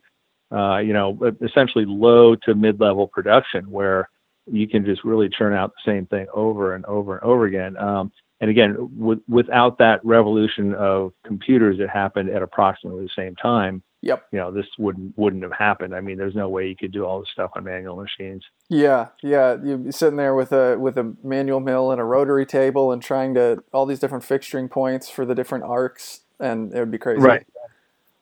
uh, 0.52 0.78
you 0.78 0.94
know 0.94 1.18
essentially 1.42 1.86
low 1.86 2.36
to 2.36 2.56
mid 2.56 2.80
level 2.80 3.08
production 3.08 3.70
where 3.70 4.10
you 4.50 4.68
can 4.68 4.86
just 4.86 5.04
really 5.04 5.30
churn 5.30 5.54
out 5.54 5.74
the 5.74 5.92
same 5.92 6.06
thing 6.06 6.26
over 6.34 6.76
and 6.76 6.86
over 6.86 7.16
and 7.16 7.24
over 7.24 7.46
again. 7.46 7.76
Um, 7.78 8.12
and 8.40 8.50
again, 8.50 9.22
without 9.28 9.78
that 9.80 10.00
revolution 10.06 10.74
of 10.76 11.12
computers 11.26 11.78
that 11.80 11.90
happened 11.90 12.30
at 12.30 12.44
approximately 12.44 13.04
the 13.04 13.22
same 13.22 13.36
time, 13.36 13.82
Yep. 14.02 14.28
you 14.32 14.38
know, 14.40 14.52
this 14.52 14.68
wouldn't 14.78 15.18
wouldn't 15.18 15.42
have 15.44 15.54
happened. 15.54 15.96
I 15.96 16.02
mean, 16.02 16.18
there's 16.18 16.36
no 16.36 16.50
way 16.50 16.68
you 16.68 16.76
could 16.76 16.92
do 16.92 17.04
all 17.04 17.20
this 17.20 17.30
stuff 17.34 17.52
on 17.56 17.64
manual 17.64 17.96
machines. 17.96 18.44
Yeah, 18.70 19.08
yeah. 19.24 19.58
You'd 19.64 19.86
be 19.86 19.92
sitting 19.92 20.18
there 20.18 20.36
with 20.36 20.52
a 20.52 20.78
with 20.78 20.98
a 20.98 21.16
manual 21.24 21.60
mill 21.60 21.92
and 21.92 22.00
a 22.00 22.04
rotary 22.04 22.46
table 22.46 22.92
and 22.92 23.02
trying 23.02 23.34
to 23.34 23.64
all 23.74 23.86
these 23.88 24.00
different 24.00 24.24
fixturing 24.24 24.70
points 24.70 25.10
for 25.10 25.26
the 25.26 25.34
different 25.34 25.64
arcs, 25.64 26.22
and 26.40 26.74
it 26.74 26.80
would 26.80 26.92
be 26.92 27.00
crazy. 27.00 27.22
Right. 27.22 27.46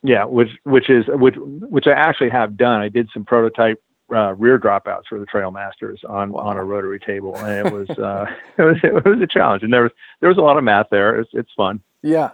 Yeah, 0.02 0.24
which 0.26 0.50
which 0.64 0.90
is 0.90 1.06
which 1.08 1.36
which 1.38 1.88
I 1.88 1.92
actually 1.92 2.30
have 2.30 2.56
done. 2.56 2.80
I 2.82 2.90
did 2.90 3.10
some 3.14 3.26
prototype 3.26 3.82
uh, 4.14 4.34
rear 4.36 4.60
dropouts 4.60 5.08
for 5.10 5.20
the 5.20 5.26
Trail 5.26 5.52
Masters 5.52 6.00
on 6.08 6.32
Wow. 6.32 6.42
on 6.44 6.58
a 6.58 6.64
rotary 6.64 7.00
table, 7.00 7.36
and 7.38 7.68
it 7.68 7.74
was 7.74 7.90
uh, 7.90 8.26
it 8.58 8.62
was 8.62 8.78
it 8.84 8.94
was 9.04 9.20
a 9.22 9.28
challenge. 9.28 9.64
And 9.64 9.74
there 9.74 9.84
was 9.84 9.92
there 10.22 10.30
was 10.30 10.38
a 10.38 10.42
lot 10.42 10.58
of 10.58 10.64
math 10.64 10.88
there. 10.92 11.20
It's 11.20 11.32
it's 11.34 11.52
fun. 11.58 11.82
Yeah. 12.02 12.32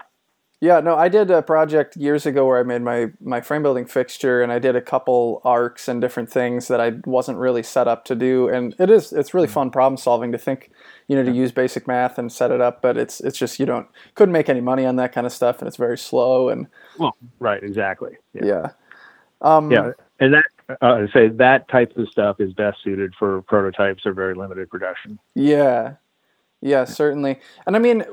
Yeah, 0.61 0.79
no, 0.79 0.95
I 0.95 1.09
did 1.09 1.31
a 1.31 1.41
project 1.41 1.97
years 1.97 2.27
ago 2.27 2.45
where 2.45 2.59
I 2.59 2.63
made 2.63 2.83
my, 2.83 3.07
my 3.19 3.41
frame 3.41 3.63
building 3.63 3.85
fixture 3.85 4.43
and 4.43 4.51
I 4.51 4.59
did 4.59 4.75
a 4.75 4.81
couple 4.81 5.41
arcs 5.43 5.87
and 5.87 5.99
different 5.99 6.29
things 6.29 6.67
that 6.67 6.79
I 6.79 6.93
wasn't 7.05 7.39
really 7.39 7.63
set 7.63 7.87
up 7.87 8.05
to 8.05 8.15
do. 8.15 8.47
And 8.47 8.75
it 8.77 8.91
is, 8.91 9.11
it's 9.11 9.33
really 9.33 9.47
fun 9.47 9.71
problem 9.71 9.97
solving 9.97 10.31
to 10.33 10.37
think, 10.37 10.69
you 11.11 11.17
know 11.17 11.23
to 11.23 11.31
use 11.31 11.51
basic 11.51 11.87
math 11.87 12.17
and 12.17 12.31
set 12.31 12.51
it 12.51 12.61
up, 12.61 12.81
but 12.81 12.95
it's 12.95 13.19
it's 13.19 13.37
just 13.37 13.59
you 13.59 13.65
don't 13.65 13.85
couldn't 14.15 14.31
make 14.31 14.47
any 14.47 14.61
money 14.61 14.85
on 14.85 14.95
that 14.95 15.11
kind 15.11 15.27
of 15.27 15.33
stuff, 15.33 15.59
and 15.59 15.67
it's 15.67 15.75
very 15.75 15.97
slow 15.97 16.47
and 16.47 16.67
well, 16.97 17.17
right, 17.39 17.61
exactly, 17.61 18.15
yeah, 18.33 18.45
yeah, 18.45 18.69
um, 19.41 19.69
yeah. 19.69 19.91
and 20.21 20.33
that 20.33 20.77
uh, 20.81 21.05
say 21.13 21.27
that 21.27 21.67
type 21.67 21.97
of 21.97 22.07
stuff 22.07 22.39
is 22.39 22.53
best 22.53 22.77
suited 22.81 23.13
for 23.19 23.41
prototypes 23.41 24.05
or 24.05 24.13
very 24.13 24.33
limited 24.35 24.69
production. 24.69 25.19
Yeah, 25.35 25.95
yeah, 26.61 26.85
certainly. 26.85 27.41
And 27.67 27.75
I 27.75 27.79
mean, 27.79 28.05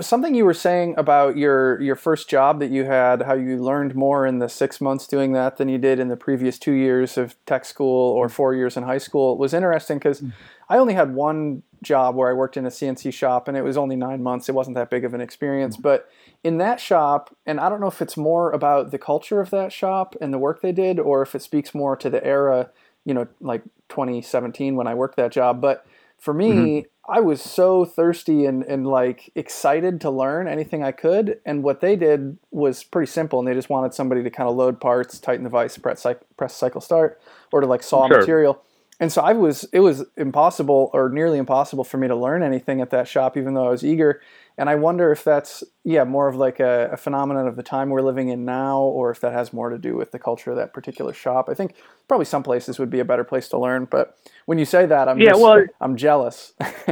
something 0.00 0.34
you 0.34 0.44
were 0.44 0.54
saying 0.54 0.94
about 0.96 1.36
your 1.36 1.80
your 1.80 1.96
first 1.96 2.28
job 2.28 2.60
that 2.60 2.70
you 2.70 2.84
had, 2.84 3.22
how 3.22 3.34
you 3.34 3.62
learned 3.62 3.94
more 3.94 4.26
in 4.26 4.38
the 4.38 4.48
six 4.48 4.80
months 4.80 5.06
doing 5.06 5.32
that 5.32 5.56
than 5.56 5.68
you 5.68 5.78
did 5.78 5.98
in 5.98 6.08
the 6.08 6.16
previous 6.16 6.58
two 6.58 6.72
years 6.72 7.16
of 7.16 7.36
tech 7.46 7.64
school 7.64 8.10
or 8.12 8.28
four 8.28 8.54
years 8.54 8.76
in 8.76 8.82
high 8.82 8.98
school 8.98 9.36
was 9.36 9.54
interesting 9.54 9.98
because 9.98 10.20
mm. 10.20 10.32
I 10.68 10.78
only 10.78 10.94
had 10.94 11.14
one 11.14 11.62
job 11.82 12.16
where 12.16 12.28
I 12.28 12.32
worked 12.32 12.56
in 12.56 12.66
a 12.66 12.70
CNC 12.70 13.12
shop 13.12 13.48
and 13.48 13.56
it 13.56 13.62
was 13.62 13.76
only 13.76 13.96
nine 13.96 14.22
months. 14.22 14.48
It 14.48 14.54
wasn't 14.54 14.76
that 14.76 14.90
big 14.90 15.04
of 15.04 15.14
an 15.14 15.20
experience, 15.20 15.76
mm. 15.76 15.82
but 15.82 16.08
in 16.42 16.58
that 16.58 16.80
shop, 16.80 17.34
and 17.44 17.60
I 17.60 17.68
don't 17.68 17.80
know 17.80 17.86
if 17.86 18.00
it's 18.00 18.16
more 18.16 18.52
about 18.52 18.90
the 18.90 18.98
culture 18.98 19.40
of 19.40 19.50
that 19.50 19.72
shop 19.72 20.16
and 20.20 20.32
the 20.32 20.38
work 20.38 20.62
they 20.62 20.72
did, 20.72 20.98
or 20.98 21.22
if 21.22 21.34
it 21.34 21.42
speaks 21.42 21.74
more 21.74 21.96
to 21.96 22.10
the 22.10 22.24
era, 22.24 22.70
you 23.04 23.14
know, 23.14 23.26
like 23.40 23.62
2017 23.88 24.76
when 24.76 24.86
I 24.86 24.94
worked 24.94 25.16
that 25.16 25.32
job, 25.32 25.60
but 25.60 25.86
for 26.18 26.34
me, 26.34 26.50
mm-hmm 26.50 26.88
I 27.08 27.20
was 27.20 27.40
so 27.40 27.84
thirsty 27.84 28.46
and, 28.46 28.64
and 28.64 28.86
like 28.86 29.30
excited 29.34 30.00
to 30.00 30.10
learn 30.10 30.48
anything 30.48 30.82
I 30.82 30.92
could. 30.92 31.40
And 31.46 31.62
what 31.62 31.80
they 31.80 31.94
did 31.94 32.38
was 32.50 32.82
pretty 32.82 33.10
simple. 33.10 33.38
And 33.38 33.46
they 33.46 33.54
just 33.54 33.70
wanted 33.70 33.94
somebody 33.94 34.22
to 34.22 34.30
kind 34.30 34.48
of 34.48 34.56
load 34.56 34.80
parts, 34.80 35.18
tighten 35.18 35.44
the 35.44 35.50
vise, 35.50 35.78
press, 35.78 36.04
press 36.36 36.54
cycle 36.54 36.80
start, 36.80 37.20
or 37.52 37.60
to 37.60 37.66
like 37.66 37.82
saw 37.82 38.08
sure. 38.08 38.18
material. 38.18 38.62
And 38.98 39.12
so 39.12 39.22
I 39.22 39.34
was, 39.34 39.64
it 39.72 39.80
was 39.80 40.04
impossible 40.16 40.90
or 40.92 41.08
nearly 41.10 41.38
impossible 41.38 41.84
for 41.84 41.98
me 41.98 42.08
to 42.08 42.16
learn 42.16 42.42
anything 42.42 42.80
at 42.80 42.90
that 42.90 43.06
shop, 43.06 43.36
even 43.36 43.54
though 43.54 43.66
I 43.66 43.70
was 43.70 43.84
eager. 43.84 44.20
And 44.58 44.70
I 44.70 44.74
wonder 44.74 45.12
if 45.12 45.22
that's, 45.22 45.62
yeah, 45.84 46.04
more 46.04 46.28
of 46.28 46.36
like 46.36 46.60
a, 46.60 46.90
a, 46.92 46.96
phenomenon 46.96 47.46
of 47.46 47.56
the 47.56 47.62
time 47.62 47.90
we're 47.90 48.00
living 48.00 48.30
in 48.30 48.46
now, 48.46 48.80
or 48.80 49.10
if 49.10 49.20
that 49.20 49.32
has 49.32 49.52
more 49.52 49.68
to 49.68 49.76
do 49.76 49.96
with 49.96 50.12
the 50.12 50.18
culture 50.18 50.50
of 50.50 50.56
that 50.56 50.72
particular 50.72 51.12
shop. 51.12 51.48
I 51.50 51.54
think 51.54 51.74
probably 52.08 52.24
some 52.24 52.42
places 52.42 52.78
would 52.78 52.88
be 52.88 53.00
a 53.00 53.04
better 53.04 53.24
place 53.24 53.48
to 53.50 53.58
learn. 53.58 53.84
But 53.84 54.16
when 54.46 54.58
you 54.58 54.64
say 54.64 54.86
that, 54.86 55.08
I'm 55.08 55.20
yeah, 55.20 55.30
just, 55.30 55.42
well, 55.42 55.64
I'm 55.80 55.96
jealous. 55.96 56.54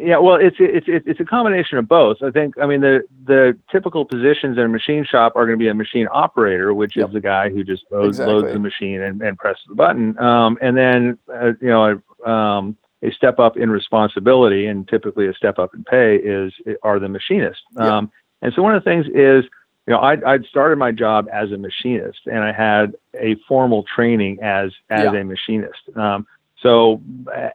yeah, 0.00 0.18
well, 0.18 0.36
it's, 0.36 0.56
it's 0.58 0.86
it's 0.88 1.20
a 1.20 1.24
combination 1.24 1.78
of 1.78 1.88
both. 1.88 2.18
I 2.22 2.30
think. 2.30 2.54
I 2.60 2.66
mean, 2.66 2.80
the 2.80 3.02
the 3.24 3.58
typical 3.70 4.04
positions 4.04 4.58
in 4.58 4.64
a 4.64 4.68
machine 4.68 5.04
shop 5.04 5.34
are 5.36 5.46
going 5.46 5.58
to 5.58 5.62
be 5.62 5.68
a 5.68 5.74
machine 5.74 6.06
operator, 6.12 6.74
which 6.74 6.96
yep. 6.96 7.08
is 7.08 7.14
the 7.14 7.20
guy 7.20 7.50
who 7.50 7.64
just 7.64 7.84
loads, 7.90 8.18
exactly. 8.18 8.34
loads 8.34 8.52
the 8.52 8.58
machine 8.58 9.02
and, 9.02 9.22
and 9.22 9.38
presses 9.38 9.64
the 9.68 9.74
button. 9.74 10.18
Um, 10.18 10.58
and 10.60 10.76
then, 10.76 11.18
uh, 11.32 11.52
you 11.60 11.68
know, 11.68 12.30
um, 12.30 12.76
a 13.04 13.12
step 13.12 13.38
up 13.38 13.56
in 13.56 13.70
responsibility 13.70 14.66
and 14.66 14.88
typically 14.88 15.28
a 15.28 15.34
step 15.34 15.58
up 15.58 15.74
in 15.74 15.84
pay 15.84 16.16
is 16.16 16.52
are 16.82 16.98
the 16.98 17.08
machinists. 17.08 17.62
Yeah. 17.76 17.98
Um, 17.98 18.12
and 18.42 18.52
so 18.54 18.62
one 18.62 18.74
of 18.74 18.82
the 18.82 18.90
things 18.90 19.06
is, 19.06 19.44
you 19.86 19.92
know, 19.92 20.00
I'd, 20.00 20.24
I'd, 20.24 20.44
started 20.46 20.76
my 20.76 20.92
job 20.92 21.28
as 21.32 21.52
a 21.52 21.58
machinist 21.58 22.20
and 22.26 22.38
I 22.38 22.52
had 22.52 22.94
a 23.18 23.36
formal 23.46 23.84
training 23.94 24.38
as 24.42 24.72
as 24.90 25.04
yeah. 25.12 25.20
a 25.20 25.24
machinist. 25.24 25.80
Um, 25.96 26.26
so 26.60 27.02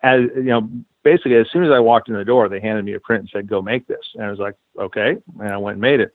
as 0.04 0.22
you 0.36 0.44
know, 0.44 0.70
basically 1.04 1.36
as 1.36 1.48
soon 1.52 1.64
as 1.64 1.72
I 1.72 1.80
walked 1.80 2.10
in 2.10 2.16
the 2.16 2.26
door, 2.26 2.48
they 2.48 2.60
handed 2.60 2.86
me 2.86 2.94
a 2.94 3.00
print 3.00 3.22
and 3.22 3.30
said, 3.32 3.48
"Go 3.48 3.62
make 3.62 3.88
this," 3.88 4.06
and 4.14 4.24
I 4.24 4.30
was 4.30 4.40
like, 4.40 4.56
"Okay," 4.78 5.18
and 5.40 5.50
I 5.50 5.58
went 5.58 5.76
and 5.76 5.82
made 5.82 6.00
it. 6.00 6.14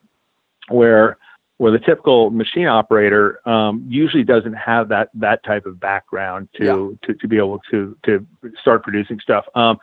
Where 0.68 1.18
where 1.58 1.70
the 1.70 1.78
typical 1.78 2.30
machine 2.30 2.66
operator 2.66 3.46
um, 3.48 3.84
usually 3.88 4.24
doesn't 4.24 4.54
have 4.54 4.88
that 4.88 5.10
that 5.14 5.44
type 5.44 5.66
of 5.66 5.78
background 5.78 6.48
to 6.56 6.64
yeah. 6.64 7.06
to, 7.06 7.14
to 7.18 7.28
be 7.28 7.36
able 7.36 7.60
to 7.70 7.96
to 8.04 8.26
start 8.60 8.82
producing 8.82 9.20
stuff. 9.20 9.44
Um, 9.54 9.78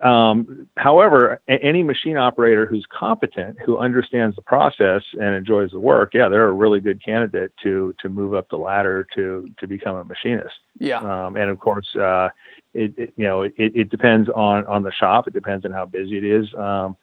um, 0.00 0.68
however, 0.76 1.40
any 1.48 1.82
machine 1.82 2.18
operator 2.18 2.66
who's 2.66 2.84
competent, 2.92 3.56
who 3.64 3.78
understands 3.78 4.36
the 4.36 4.42
process 4.42 5.02
and 5.14 5.34
enjoys 5.34 5.70
the 5.70 5.78
work, 5.78 6.12
yeah, 6.12 6.28
they're 6.28 6.48
a 6.48 6.52
really 6.52 6.80
good 6.80 7.02
candidate 7.02 7.52
to 7.62 7.94
to 8.00 8.10
move 8.10 8.34
up 8.34 8.48
the 8.50 8.56
ladder 8.56 9.06
to 9.14 9.48
to 9.58 9.66
become 9.66 9.96
a 9.96 10.04
machinist. 10.04 10.54
Yeah. 10.78 10.98
Um, 10.98 11.36
and 11.36 11.48
of 11.48 11.58
course, 11.58 11.88
uh, 11.96 12.28
it, 12.74 12.92
it, 12.98 13.14
you 13.16 13.24
know 13.24 13.42
it, 13.42 13.54
it 13.56 13.88
depends 13.88 14.28
on 14.28 14.66
on 14.66 14.82
the 14.82 14.92
shop. 14.92 15.26
It 15.26 15.32
depends 15.32 15.64
on 15.64 15.72
how 15.72 15.86
busy 15.86 16.18
it 16.18 16.24
is. 16.24 16.52
Um, 16.54 16.96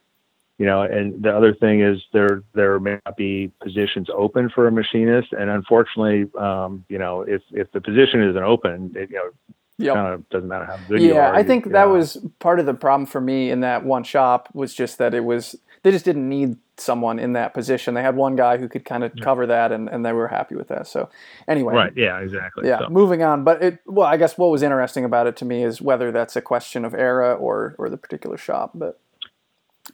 you 0.58 0.66
know, 0.66 0.82
and 0.82 1.22
the 1.22 1.34
other 1.34 1.54
thing 1.54 1.80
is 1.80 2.02
there 2.12 2.42
there 2.54 2.78
may 2.78 2.98
not 3.04 3.16
be 3.16 3.50
positions 3.62 4.08
open 4.14 4.50
for 4.50 4.66
a 4.66 4.72
machinist, 4.72 5.32
and 5.32 5.50
unfortunately, 5.50 6.30
um, 6.38 6.84
you 6.88 6.98
know, 6.98 7.22
if 7.22 7.42
if 7.52 7.70
the 7.72 7.80
position 7.80 8.22
isn't 8.22 8.42
open, 8.42 8.92
it, 8.94 9.10
you 9.10 9.16
know, 9.16 9.30
yep. 9.78 9.94
kind 9.94 10.14
of 10.14 10.28
doesn't 10.28 10.48
matter 10.48 10.66
how 10.66 10.76
good 10.88 11.00
yeah, 11.00 11.06
you 11.06 11.14
are. 11.14 11.32
Yeah, 11.32 11.38
I 11.38 11.42
think 11.42 11.64
that 11.72 11.86
know. 11.86 11.94
was 11.94 12.18
part 12.38 12.60
of 12.60 12.66
the 12.66 12.74
problem 12.74 13.06
for 13.06 13.20
me 13.20 13.50
in 13.50 13.60
that 13.60 13.84
one 13.84 14.04
shop 14.04 14.48
was 14.52 14.74
just 14.74 14.98
that 14.98 15.14
it 15.14 15.24
was 15.24 15.56
they 15.82 15.90
just 15.90 16.04
didn't 16.04 16.28
need 16.28 16.56
someone 16.76 17.18
in 17.18 17.32
that 17.32 17.54
position. 17.54 17.94
They 17.94 18.02
had 18.02 18.16
one 18.16 18.36
guy 18.36 18.56
who 18.56 18.68
could 18.68 18.84
kind 18.84 19.04
of 19.04 19.12
yeah. 19.14 19.24
cover 19.24 19.46
that, 19.46 19.72
and, 19.72 19.88
and 19.88 20.04
they 20.04 20.12
were 20.12 20.28
happy 20.28 20.54
with 20.54 20.68
that. 20.68 20.86
So 20.86 21.08
anyway, 21.48 21.74
right? 21.74 21.92
Yeah, 21.96 22.20
exactly. 22.20 22.68
Yeah, 22.68 22.80
so. 22.80 22.88
moving 22.88 23.22
on. 23.22 23.44
But 23.44 23.62
it 23.62 23.78
well, 23.86 24.06
I 24.06 24.16
guess 24.16 24.38
what 24.38 24.50
was 24.50 24.62
interesting 24.62 25.04
about 25.04 25.26
it 25.26 25.36
to 25.38 25.44
me 25.44 25.64
is 25.64 25.80
whether 25.80 26.12
that's 26.12 26.36
a 26.36 26.42
question 26.42 26.84
of 26.84 26.94
era 26.94 27.34
or 27.34 27.74
or 27.78 27.88
the 27.88 27.96
particular 27.96 28.36
shop, 28.36 28.72
but. 28.74 28.98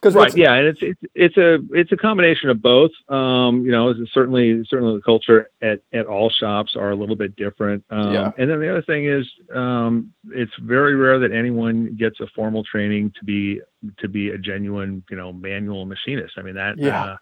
Cause 0.00 0.14
right, 0.14 0.37
yeah, 0.37 0.54
and 0.54 0.68
it's, 0.68 0.78
it's 0.80 1.00
it's 1.14 1.37
a 1.37 1.58
it's 1.72 1.90
a 1.90 1.96
combination 1.96 2.50
of 2.50 2.62
both. 2.62 2.92
Um, 3.08 3.64
you 3.64 3.72
know, 3.72 3.92
certainly 4.12 4.64
certainly 4.68 4.94
the 4.94 5.02
culture 5.02 5.50
at, 5.61 5.80
at 5.92 6.06
all 6.06 6.30
shops 6.30 6.76
are 6.76 6.90
a 6.90 6.96
little 6.96 7.16
bit 7.16 7.34
different. 7.34 7.84
Um, 7.90 8.12
yeah. 8.12 8.30
And 8.38 8.48
then 8.48 8.61
the 8.61 8.70
other 8.70 8.82
thing 8.82 9.06
is, 9.06 9.26
um, 9.52 10.12
it's 10.30 10.52
very 10.62 10.94
rare 10.94 11.18
that 11.18 11.32
anyone 11.32 11.96
gets 11.96 12.20
a 12.20 12.28
formal 12.28 12.62
training 12.62 13.12
to 13.18 13.24
be 13.24 13.61
to 13.98 14.08
be 14.08 14.30
a 14.30 14.38
genuine 14.38 15.02
you 15.11 15.16
know 15.16 15.32
manual 15.32 15.84
machinist. 15.84 16.34
I 16.37 16.42
mean 16.42 16.54
that 16.54 16.78
yeah. 16.78 17.04
Uh, 17.04 17.16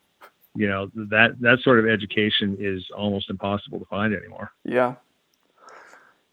you 0.55 0.69
know 0.69 0.91
that 0.95 1.37
that 1.41 1.59
sort 1.63 1.79
of 1.79 1.87
education 1.87 2.57
is 2.59 2.85
almost 2.97 3.31
impossible 3.31 3.79
to 3.79 3.85
find 3.87 4.15
anymore. 4.15 4.53
Yeah, 4.65 4.97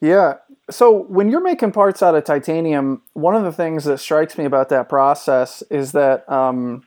yeah. 0.04 0.34
So 0.70 0.92
when 0.92 1.30
you're 1.30 1.42
making 1.42 1.72
parts 1.72 2.04
out 2.04 2.14
of 2.14 2.26
titanium, 2.26 3.04
one 3.14 3.36
of 3.36 3.44
the 3.44 3.54
things 3.54 3.86
that 3.86 4.00
strikes 4.00 4.38
me 4.38 4.44
about 4.44 4.68
that 4.68 4.90
process 4.90 5.64
is 5.70 5.94
that 5.94 6.30
um, 6.30 6.84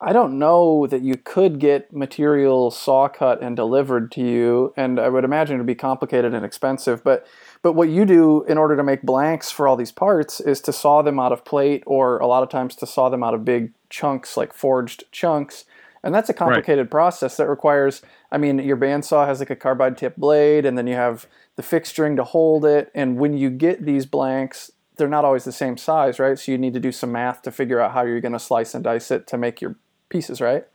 I 0.00 0.14
don't 0.14 0.38
know 0.38 0.86
that 0.86 1.02
you 1.02 1.16
could 1.16 1.58
get 1.58 1.92
material 1.92 2.70
saw 2.70 3.08
cut 3.08 3.42
and 3.42 3.54
delivered 3.54 4.10
to 4.12 4.22
you, 4.22 4.72
and 4.74 4.98
I 4.98 5.10
would 5.10 5.24
imagine 5.24 5.56
it'd 5.56 5.66
be 5.66 5.74
complicated 5.74 6.32
and 6.32 6.42
expensive. 6.42 7.04
But 7.04 7.26
but 7.60 7.74
what 7.74 7.90
you 7.90 8.06
do 8.06 8.42
in 8.44 8.56
order 8.56 8.74
to 8.74 8.82
make 8.82 9.02
blanks 9.02 9.50
for 9.50 9.68
all 9.68 9.76
these 9.76 9.92
parts 9.92 10.40
is 10.40 10.62
to 10.62 10.72
saw 10.72 11.02
them 11.02 11.20
out 11.20 11.32
of 11.32 11.44
plate, 11.44 11.82
or 11.84 12.18
a 12.20 12.26
lot 12.26 12.42
of 12.42 12.48
times 12.48 12.74
to 12.76 12.86
saw 12.86 13.10
them 13.10 13.22
out 13.22 13.34
of 13.34 13.44
big 13.44 13.74
chunks, 13.90 14.38
like 14.38 14.54
forged 14.54 15.04
chunks. 15.12 15.66
And 16.02 16.14
that's 16.14 16.30
a 16.30 16.34
complicated 16.34 16.86
right. 16.86 16.90
process 16.90 17.36
that 17.36 17.48
requires. 17.48 18.02
I 18.32 18.38
mean, 18.38 18.58
your 18.58 18.76
bandsaw 18.76 19.26
has 19.26 19.38
like 19.38 19.50
a 19.50 19.56
carbide 19.56 19.98
tip 19.98 20.16
blade, 20.16 20.64
and 20.64 20.78
then 20.78 20.86
you 20.86 20.94
have 20.94 21.26
the 21.56 21.62
fixturing 21.62 22.16
to 22.16 22.24
hold 22.24 22.64
it. 22.64 22.90
And 22.94 23.18
when 23.18 23.36
you 23.36 23.50
get 23.50 23.84
these 23.84 24.06
blanks, 24.06 24.70
they're 24.96 25.08
not 25.08 25.24
always 25.24 25.44
the 25.44 25.52
same 25.52 25.76
size, 25.76 26.18
right? 26.18 26.38
So 26.38 26.52
you 26.52 26.58
need 26.58 26.74
to 26.74 26.80
do 26.80 26.92
some 26.92 27.12
math 27.12 27.42
to 27.42 27.50
figure 27.50 27.80
out 27.80 27.92
how 27.92 28.02
you're 28.02 28.20
going 28.20 28.32
to 28.32 28.38
slice 28.38 28.74
and 28.74 28.82
dice 28.84 29.10
it 29.10 29.26
to 29.28 29.38
make 29.38 29.60
your 29.60 29.76
pieces, 30.08 30.40
right? 30.40 30.66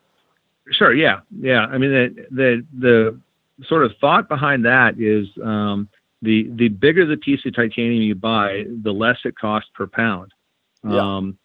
Sure. 0.72 0.94
Yeah. 0.94 1.22
Yeah. 1.40 1.66
I 1.66 1.78
mean, 1.78 1.92
the 1.92 2.28
the 2.32 2.66
the 2.78 3.20
sort 3.68 3.86
of 3.86 3.92
thought 4.02 4.28
behind 4.28 4.66
that 4.66 5.00
is 5.00 5.28
um, 5.44 5.88
the 6.22 6.50
the 6.56 6.70
bigger 6.70 7.06
the 7.06 7.18
piece 7.18 7.46
of 7.46 7.56
titanium 7.56 8.02
you 8.02 8.16
buy, 8.16 8.66
the 8.68 8.92
less 8.92 9.18
it 9.26 9.36
costs 9.38 9.70
per 9.74 9.88
pound. 9.88 10.34
Yeah. 10.84 11.18
Um, 11.18 11.38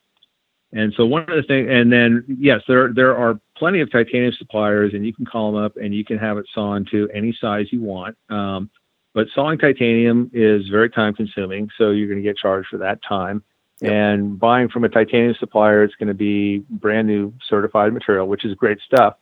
and 0.72 0.94
so 0.96 1.04
one 1.04 1.22
of 1.22 1.28
the 1.28 1.42
things, 1.42 1.68
and 1.70 1.92
then 1.92 2.24
yes, 2.38 2.62
there 2.66 2.92
there 2.92 3.16
are 3.16 3.40
plenty 3.60 3.80
of 3.80 3.92
titanium 3.92 4.32
suppliers, 4.38 4.94
and 4.94 5.04
you 5.06 5.12
can 5.12 5.26
call 5.26 5.52
them 5.52 5.62
up 5.62 5.76
and 5.76 5.94
you 5.94 6.02
can 6.02 6.16
have 6.18 6.38
it 6.38 6.46
sawn 6.54 6.86
to 6.90 7.08
any 7.14 7.36
size 7.38 7.66
you 7.70 7.82
want. 7.82 8.16
Um, 8.30 8.70
but 9.12 9.28
sawing 9.34 9.58
titanium 9.58 10.30
is 10.32 10.66
very 10.68 10.88
time 10.88 11.14
consuming, 11.14 11.68
so 11.76 11.90
you're 11.90 12.08
going 12.08 12.18
to 12.18 12.26
get 12.26 12.38
charged 12.38 12.68
for 12.68 12.78
that 12.78 13.02
time. 13.02 13.44
Yep. 13.82 13.92
And 13.92 14.38
buying 14.38 14.70
from 14.70 14.84
a 14.84 14.88
titanium 14.88 15.34
supplier, 15.38 15.84
it's 15.84 15.94
going 15.96 16.08
to 16.08 16.14
be 16.14 16.64
brand 16.70 17.06
new 17.06 17.34
certified 17.48 17.92
material, 17.92 18.26
which 18.26 18.46
is 18.46 18.54
great 18.54 18.78
stuff. 18.80 19.16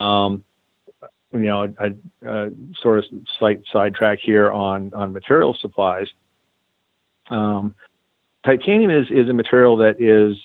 Um, 0.00 0.42
you 1.32 1.40
know, 1.40 1.72
I, 1.78 1.94
uh, 2.28 2.50
sort 2.82 2.98
of 2.98 3.04
slight 3.38 3.62
sidetrack 3.72 4.18
here 4.20 4.50
on 4.50 4.92
on 4.94 5.12
material 5.12 5.56
supplies. 5.60 6.08
Um, 7.30 7.74
titanium 8.44 8.90
is 8.90 9.06
is 9.10 9.28
a 9.28 9.32
material 9.32 9.76
that 9.78 10.00
is 10.00 10.36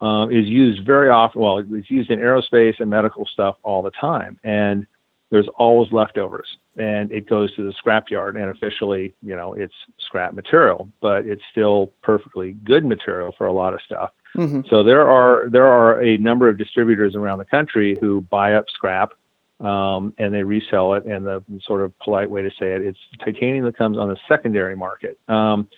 uh, 0.00 0.28
is 0.28 0.46
used 0.46 0.84
very 0.84 1.08
often. 1.08 1.40
Well, 1.40 1.58
it's 1.58 1.90
used 1.90 2.10
in 2.10 2.18
aerospace 2.18 2.80
and 2.80 2.90
medical 2.90 3.26
stuff 3.26 3.56
all 3.62 3.82
the 3.82 3.90
time, 3.90 4.38
and 4.44 4.86
there's 5.30 5.48
always 5.56 5.92
leftovers 5.92 6.56
and 6.76 7.10
it 7.12 7.28
goes 7.28 7.54
to 7.56 7.64
the 7.64 7.72
scrapyard 7.72 8.40
and 8.40 8.50
officially 8.50 9.14
you 9.22 9.36
know 9.36 9.52
it's 9.52 9.74
scrap 9.98 10.32
material 10.32 10.88
but 11.00 11.26
it's 11.26 11.42
still 11.50 11.92
perfectly 12.02 12.52
good 12.64 12.84
material 12.84 13.34
for 13.36 13.46
a 13.46 13.52
lot 13.52 13.74
of 13.74 13.80
stuff 13.82 14.10
mm-hmm. 14.36 14.60
so 14.70 14.82
there 14.82 15.08
are 15.08 15.48
there 15.50 15.66
are 15.66 16.02
a 16.02 16.16
number 16.18 16.48
of 16.48 16.56
distributors 16.56 17.14
around 17.14 17.38
the 17.38 17.44
country 17.44 17.96
who 18.00 18.20
buy 18.22 18.54
up 18.54 18.66
scrap 18.70 19.12
um, 19.60 20.14
and 20.18 20.32
they 20.32 20.44
resell 20.44 20.94
it 20.94 21.04
and 21.04 21.26
the 21.26 21.42
sort 21.64 21.82
of 21.82 21.96
polite 21.98 22.30
way 22.30 22.42
to 22.42 22.50
say 22.50 22.72
it 22.72 22.82
it's 22.82 22.98
titanium 23.24 23.64
that 23.64 23.76
comes 23.76 23.98
on 23.98 24.08
the 24.08 24.16
secondary 24.28 24.76
market 24.76 25.18
um, 25.28 25.68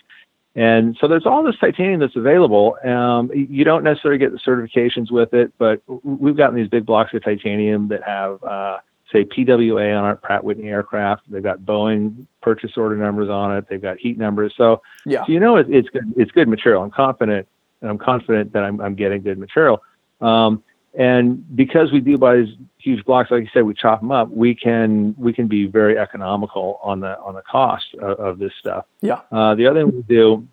And 0.57 0.97
so 1.01 1.07
there's 1.07 1.27
all 1.27 1.45
this 1.45 1.57
titanium 1.61 2.01
that's 2.01 2.17
available. 2.17 2.77
Um, 2.85 3.31
you 3.33 3.65
don't 3.65 3.85
necessarily 3.85 4.19
get 4.19 4.33
the 4.33 4.39
certifications 4.39 5.11
with 5.11 5.33
it, 5.33 5.53
but 5.59 5.81
we've 6.03 6.37
gotten 6.37 6.57
these 6.57 6.69
big 6.69 6.85
blocks 6.85 7.15
of 7.15 7.23
titanium 7.23 7.89
that 7.89 8.03
have, 8.03 8.43
uh, 8.43 8.79
say, 9.13 9.25
PWA 9.25 9.97
on 9.97 10.05
our 10.05 10.17
Pratt 10.17 10.43
Whitney 10.43 10.69
aircraft. 10.69 11.31
They've 11.31 11.43
got 11.43 11.61
Boeing 11.61 12.27
purchase 12.43 12.73
order 12.77 12.97
numbers 12.97 13.29
on 13.29 13.57
it. 13.57 13.67
They've 13.69 13.81
got 13.81 13.99
heat 13.99 14.19
numbers. 14.19 14.53
So, 14.57 14.83
yeah. 15.07 15.25
so 15.25 15.33
you 15.33 15.39
know 15.39 15.57
it, 15.57 15.67
it's 15.71 15.89
good. 15.89 16.13
It's 16.17 16.33
good 16.33 16.49
material. 16.49 16.83
I'm 16.83 16.91
confident, 16.91 17.47
and 17.81 17.89
I'm 17.89 17.99
confident 17.99 18.53
that 18.53 18.65
I'm, 18.65 18.81
I'm 18.81 18.97
getting 18.97 19.23
good 19.23 19.39
material. 19.39 19.83
Um, 20.21 20.65
and 20.95 21.45
because 21.57 21.93
we 21.93 22.01
do 22.01 22.19
buy 22.19 22.37
these 22.37 22.55
huge 22.79 23.05
blocks, 23.05 23.31
like 23.31 23.43
you 23.43 23.49
said, 23.53 23.63
we 23.63 23.75
chop 23.75 24.01
them 24.01 24.11
up. 24.11 24.29
We 24.31 24.55
can 24.55 25.15
we 25.17 25.33
can 25.33 25.47
be 25.47 25.67
very 25.67 25.99
economical 25.99 26.81
on 26.83 27.01
the 27.01 27.19
on 27.21 27.35
the 27.35 27.43
cost 27.43 27.95
of, 28.01 28.19
of 28.19 28.39
this 28.39 28.53
stuff. 28.59 28.87
Yeah. 29.01 29.21
Uh, 29.31 29.55
the 29.55 29.67
other 29.67 29.85
thing 29.85 29.95
we 29.95 30.03
do, 30.03 30.47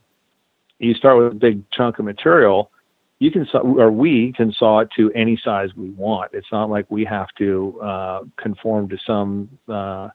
you 0.80 0.94
start 0.94 1.18
with 1.18 1.32
a 1.32 1.36
big 1.36 1.70
chunk 1.72 1.98
of 2.00 2.06
material. 2.06 2.72
You 3.20 3.32
can 3.32 3.48
saw, 3.48 3.60
or 3.60 3.90
we 3.90 4.32
can 4.34 4.54
saw 4.54 4.80
it 4.80 4.90
to 4.96 5.12
any 5.14 5.42
size 5.44 5.70
we 5.76 5.90
want. 5.90 6.32
It's 6.34 6.52
not 6.52 6.70
like 6.70 6.86
we 6.90 7.04
have 7.06 7.30
to 7.40 7.82
uh, 7.82 8.20
conform 8.36 8.90
to 8.90 8.98
some 9.08 9.50
uh, 9.68 10.10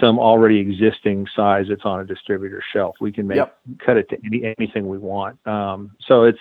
some 0.00 0.20
already 0.20 0.58
existing 0.60 1.26
size 1.34 1.66
that's 1.68 1.84
on 1.84 1.98
a 1.98 2.04
distributor 2.04 2.62
shelf. 2.72 2.94
We 3.00 3.10
can 3.10 3.26
make 3.26 3.38
Yep. 3.38 3.58
cut 3.84 3.96
it 3.96 4.08
to 4.10 4.18
any 4.24 4.54
anything 4.56 4.88
we 4.88 4.98
want. 4.98 5.44
Um, 5.44 5.90
so 6.06 6.22
it's 6.22 6.38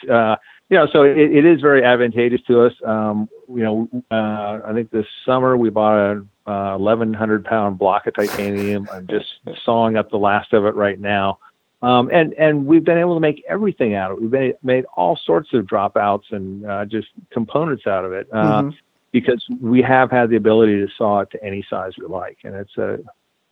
know, 0.78 0.88
so 0.92 1.04
it, 1.04 1.18
it 1.18 1.46
is 1.46 1.62
very 1.62 1.84
advantageous 1.84 2.42
to 2.48 2.62
us. 2.62 2.74
Um, 2.86 3.28
you 3.48 3.64
know, 3.64 3.90
uh, 4.12 4.60
I 4.66 4.74
think 4.74 4.92
this 4.92 5.06
summer 5.26 5.58
we 5.58 5.70
bought 5.70 5.98
a 5.98 6.26
uh, 6.50 6.78
1,100 6.78 7.46
pound 7.46 7.78
block 7.80 8.08
of 8.08 8.16
titanium. 8.16 8.88
I'm 8.92 9.08
just 9.08 9.28
sawing 9.64 9.98
up 9.98 10.10
the 10.10 10.18
last 10.18 10.54
of 10.54 10.66
it 10.66 10.76
right 10.76 11.00
now. 11.00 11.40
Um, 11.82 12.10
and, 12.12 12.34
and 12.34 12.66
we've 12.66 12.84
been 12.84 12.98
able 12.98 13.16
to 13.16 13.20
make 13.22 13.44
everything 13.48 13.94
out 13.96 14.12
of 14.12 14.18
it. 14.18 14.22
We've 14.22 14.32
been, 14.32 14.54
made 14.64 14.86
all 14.98 15.18
sorts 15.24 15.54
of 15.54 15.66
dropouts 15.66 16.32
and 16.32 16.66
uh, 16.66 16.86
just 16.86 17.08
components 17.32 17.88
out 17.88 18.04
of 18.04 18.12
it 18.12 18.28
uh, 18.34 18.64
Mhm. 18.64 18.76
because 19.12 19.46
we 19.62 19.82
have 19.82 20.12
had 20.12 20.30
the 20.30 20.36
ability 20.36 20.86
to 20.86 20.88
saw 20.98 21.22
it 21.22 21.32
to 21.32 21.44
any 21.44 21.64
size 21.70 21.94
we 21.98 22.06
like. 22.08 22.38
And 22.44 22.54
it's 22.56 22.78
a, 22.78 23.00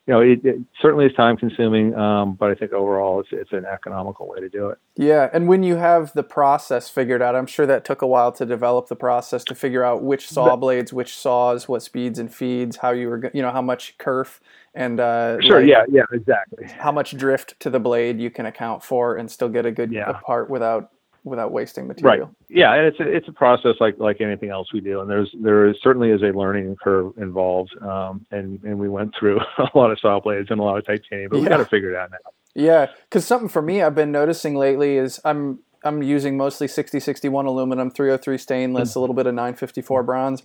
you 0.08 0.13
know, 0.13 0.22
it, 0.22 0.39
it 0.46 0.56
certainly 0.82 1.06
is 1.06 1.13
time 1.13 1.36
consuming, 1.36 1.93
um, 1.96 2.36
but 2.36 2.50
I 2.50 2.56
think 2.56 2.72
overall 2.72 3.20
it's, 3.20 3.30
it's 3.34 3.52
an 3.52 3.65
economical 3.65 4.28
way 4.30 4.39
to 4.39 4.48
do 4.48 4.70
it. 4.70 4.78
Yeah, 4.96 5.30
and 5.34 5.50
when 5.50 5.63
you 5.63 5.76
have 5.76 6.13
the 6.13 6.24
process 6.24 6.89
figured 6.89 7.22
out, 7.22 7.36
I'm 7.36 7.46
sure 7.46 7.65
that 7.65 7.84
took 7.84 8.02
a 8.02 8.08
while 8.08 8.32
to 8.32 8.46
develop 8.46 8.88
the 8.88 8.96
process 8.96 9.43
to 9.43 9.54
figure 9.56 9.84
out 9.84 10.04
which 10.04 10.30
saw 10.30 10.56
blades, 10.56 10.93
which 10.93 11.13
saws, 11.13 11.67
what 11.67 11.84
speeds 11.84 12.20
and 12.20 12.34
feeds, 12.34 12.78
how 12.78 12.91
you 12.91 13.10
were, 13.10 13.30
you 13.34 13.41
know, 13.41 13.52
how 13.52 13.62
much 13.62 13.98
kerf 13.98 14.39
and 14.74 15.00
uh, 15.02 15.41
Sure. 15.41 15.60
like, 15.60 15.70
yeah. 15.70 15.84
Yeah. 15.89 16.04
Exactly. 16.13 16.67
how 16.80 16.91
much 16.93 17.17
drift 17.17 17.60
to 17.60 17.70
the 17.70 17.80
blade 17.80 18.20
you 18.22 18.30
can 18.30 18.46
account 18.46 18.84
for 18.84 19.17
and 19.17 19.30
still 19.30 19.50
get 19.50 19.65
a 19.65 19.72
good 19.72 19.91
Yeah. 19.91 20.13
part 20.26 20.50
without 20.50 20.91
without 21.27 21.51
wasting 21.51 21.87
material. 21.87 22.27
Right. 22.27 22.35
Yeah, 22.49 22.73
and 22.73 22.85
it's 22.87 22.99
a, 22.99 23.03
it's 23.07 23.27
a 23.27 23.31
process 23.31 23.75
like 23.79 23.95
like 23.99 24.21
anything 24.21 24.49
else 24.49 24.71
we 24.73 24.81
do, 24.81 25.01
and 25.01 25.09
there's 25.09 25.29
there 25.41 25.67
is 25.67 25.75
certainly 25.81 26.09
is 26.11 26.21
a 26.21 26.37
learning 26.37 26.75
curve 26.83 27.13
involved, 27.17 27.71
um, 27.81 28.25
and 28.31 28.59
and 28.63 28.79
we 28.79 28.89
went 28.89 29.13
through 29.19 29.39
a 29.57 29.77
lot 29.77 29.91
of 29.91 29.99
saw 29.99 30.19
blades 30.19 30.49
and 30.49 30.59
a 30.59 30.63
lot 30.63 30.77
of 30.77 30.85
titanium, 30.85 31.29
but 31.29 31.37
we 31.39 31.43
Yeah. 31.43 31.49
got 31.49 31.57
to 31.57 31.65
figure 31.65 31.91
it 31.91 31.95
out 31.97 32.11
now. 32.11 32.17
Yeah, 32.55 32.87
because 33.03 33.25
something 33.25 33.49
for 33.49 33.61
me 33.61 33.81
I've 33.83 33.95
been 33.95 34.11
noticing 34.11 34.55
lately 34.55 34.97
is 34.97 35.19
I'm 35.23 35.59
I'm 35.83 36.01
using 36.01 36.37
mostly 36.37 36.67
6061 36.67 37.45
aluminum, 37.45 37.91
303 37.91 38.37
stainless, 38.37 38.95
a 38.95 38.99
little 38.99 39.15
bit 39.15 39.27
of 39.27 39.35
954 39.35 40.03
bronze, 40.03 40.43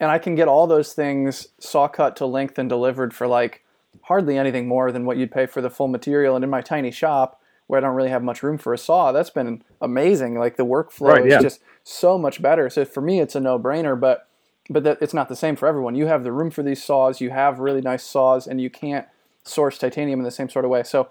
and 0.00 0.10
I 0.10 0.18
can 0.18 0.34
get 0.34 0.48
all 0.48 0.66
those 0.66 0.92
things 0.92 1.48
saw 1.60 1.86
cut 1.88 2.16
to 2.16 2.26
length 2.26 2.58
and 2.58 2.68
delivered 2.68 3.14
for 3.14 3.26
like 3.26 3.62
hardly 4.04 4.36
anything 4.38 4.66
more 4.66 4.90
than 4.90 5.04
what 5.04 5.16
you'd 5.18 5.30
pay 5.30 5.46
for 5.46 5.60
the 5.60 5.70
full 5.70 5.86
material. 5.88 6.34
And 6.34 6.42
in 6.42 6.50
my 6.50 6.62
tiny 6.62 6.90
shop 6.90 7.40
where 7.72 7.78
I 7.78 7.80
don't 7.80 7.96
really 7.96 8.10
have 8.10 8.22
much 8.22 8.42
room 8.42 8.58
for 8.58 8.74
a 8.74 8.78
saw, 8.78 9.12
that's 9.12 9.30
been 9.30 9.64
amazing. 9.80 10.38
Like 10.38 10.56
the 10.58 10.66
workflow 10.66 11.08
Right, 11.14 11.24
is 11.26 11.30
yeah. 11.30 11.40
just 11.40 11.60
so 11.84 12.18
much 12.18 12.42
better. 12.42 12.68
So 12.68 12.84
for 12.84 13.00
me, 13.00 13.18
it's 13.18 13.34
a 13.34 13.40
no 13.40 13.58
brainer, 13.58 13.98
but 13.98 14.28
but 14.68 14.84
that 14.84 14.98
it's 15.00 15.14
not 15.14 15.30
the 15.30 15.34
same 15.36 15.56
for 15.56 15.66
everyone. 15.66 15.94
You 15.94 16.04
have 16.06 16.22
the 16.22 16.32
room 16.32 16.50
for 16.50 16.62
these 16.62 16.84
saws, 16.84 17.22
you 17.22 17.30
have 17.30 17.60
really 17.60 17.80
nice 17.80 18.04
saws, 18.04 18.46
and 18.46 18.60
you 18.60 18.68
can't 18.68 19.06
source 19.44 19.78
titanium 19.78 20.20
in 20.20 20.24
the 20.24 20.30
same 20.30 20.50
sort 20.50 20.66
of 20.66 20.70
way. 20.70 20.82
So 20.82 21.08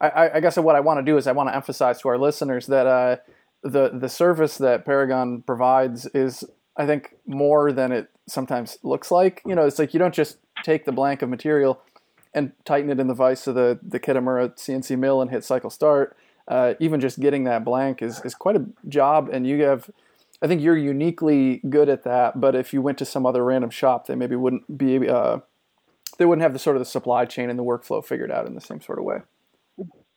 I- 0.00 0.08
I, 0.10 0.34
I 0.36 0.40
guess 0.40 0.56
what 0.56 0.76
I 0.76 0.80
want 0.80 0.98
to 0.98 1.02
do 1.02 1.16
is 1.16 1.26
I 1.26 1.32
want 1.32 1.48
to 1.48 1.56
emphasize 1.56 2.00
to 2.02 2.08
our 2.08 2.18
listeners 2.18 2.68
that 2.68 2.86
uh, 2.86 3.16
the 3.64 3.88
the 3.88 4.08
service 4.08 4.58
that 4.58 4.84
Paragon 4.84 5.42
provides 5.42 6.06
is, 6.14 6.44
I 6.76 6.86
think, 6.86 7.16
more 7.26 7.72
than 7.72 7.90
it 7.90 8.10
sometimes 8.28 8.78
looks 8.84 9.10
like. 9.10 9.42
You 9.44 9.56
know, 9.56 9.66
it's 9.66 9.80
like 9.80 9.92
you 9.92 9.98
don't 9.98 10.14
just 10.14 10.38
take 10.62 10.84
the 10.84 10.92
blank 10.92 11.20
of 11.22 11.28
material 11.28 11.80
and 12.34 12.52
tighten 12.64 12.90
it 12.90 13.00
in 13.00 13.06
the 13.06 13.14
vise 13.14 13.46
of 13.46 13.54
the 13.54 13.78
the 13.82 14.00
Kitamura 14.00 14.56
CNC 14.56 14.98
mill 14.98 15.22
and 15.22 15.30
hit 15.30 15.44
cycle 15.44 15.70
start. 15.70 16.16
Uh, 16.46 16.74
even 16.78 17.00
just 17.00 17.20
getting 17.20 17.44
that 17.44 17.64
blank 17.64 18.02
is 18.02 18.20
is 18.24 18.34
quite 18.34 18.56
a 18.56 18.66
job, 18.88 19.28
and 19.32 19.46
you 19.46 19.62
have. 19.62 19.90
I 20.42 20.46
think 20.46 20.60
you're 20.60 20.76
uniquely 20.76 21.62
good 21.70 21.88
at 21.88 22.02
that, 22.02 22.38
but 22.38 22.54
if 22.54 22.74
you 22.74 22.82
went 22.82 22.98
to 22.98 23.06
some 23.06 23.24
other 23.24 23.42
random 23.44 23.70
shop, 23.70 24.06
they 24.06 24.14
maybe 24.14 24.36
wouldn't 24.36 24.76
be. 24.76 25.08
Uh, 25.08 25.38
they 26.18 26.26
wouldn't 26.26 26.42
have 26.42 26.52
the 26.52 26.58
sort 26.58 26.76
of 26.76 26.80
the 26.80 26.86
supply 26.86 27.24
chain 27.24 27.50
and 27.50 27.58
the 27.58 27.64
workflow 27.64 28.04
figured 28.04 28.30
out 28.30 28.46
in 28.46 28.54
the 28.54 28.60
same 28.60 28.80
sort 28.80 28.98
of 28.98 29.04
way. 29.04 29.18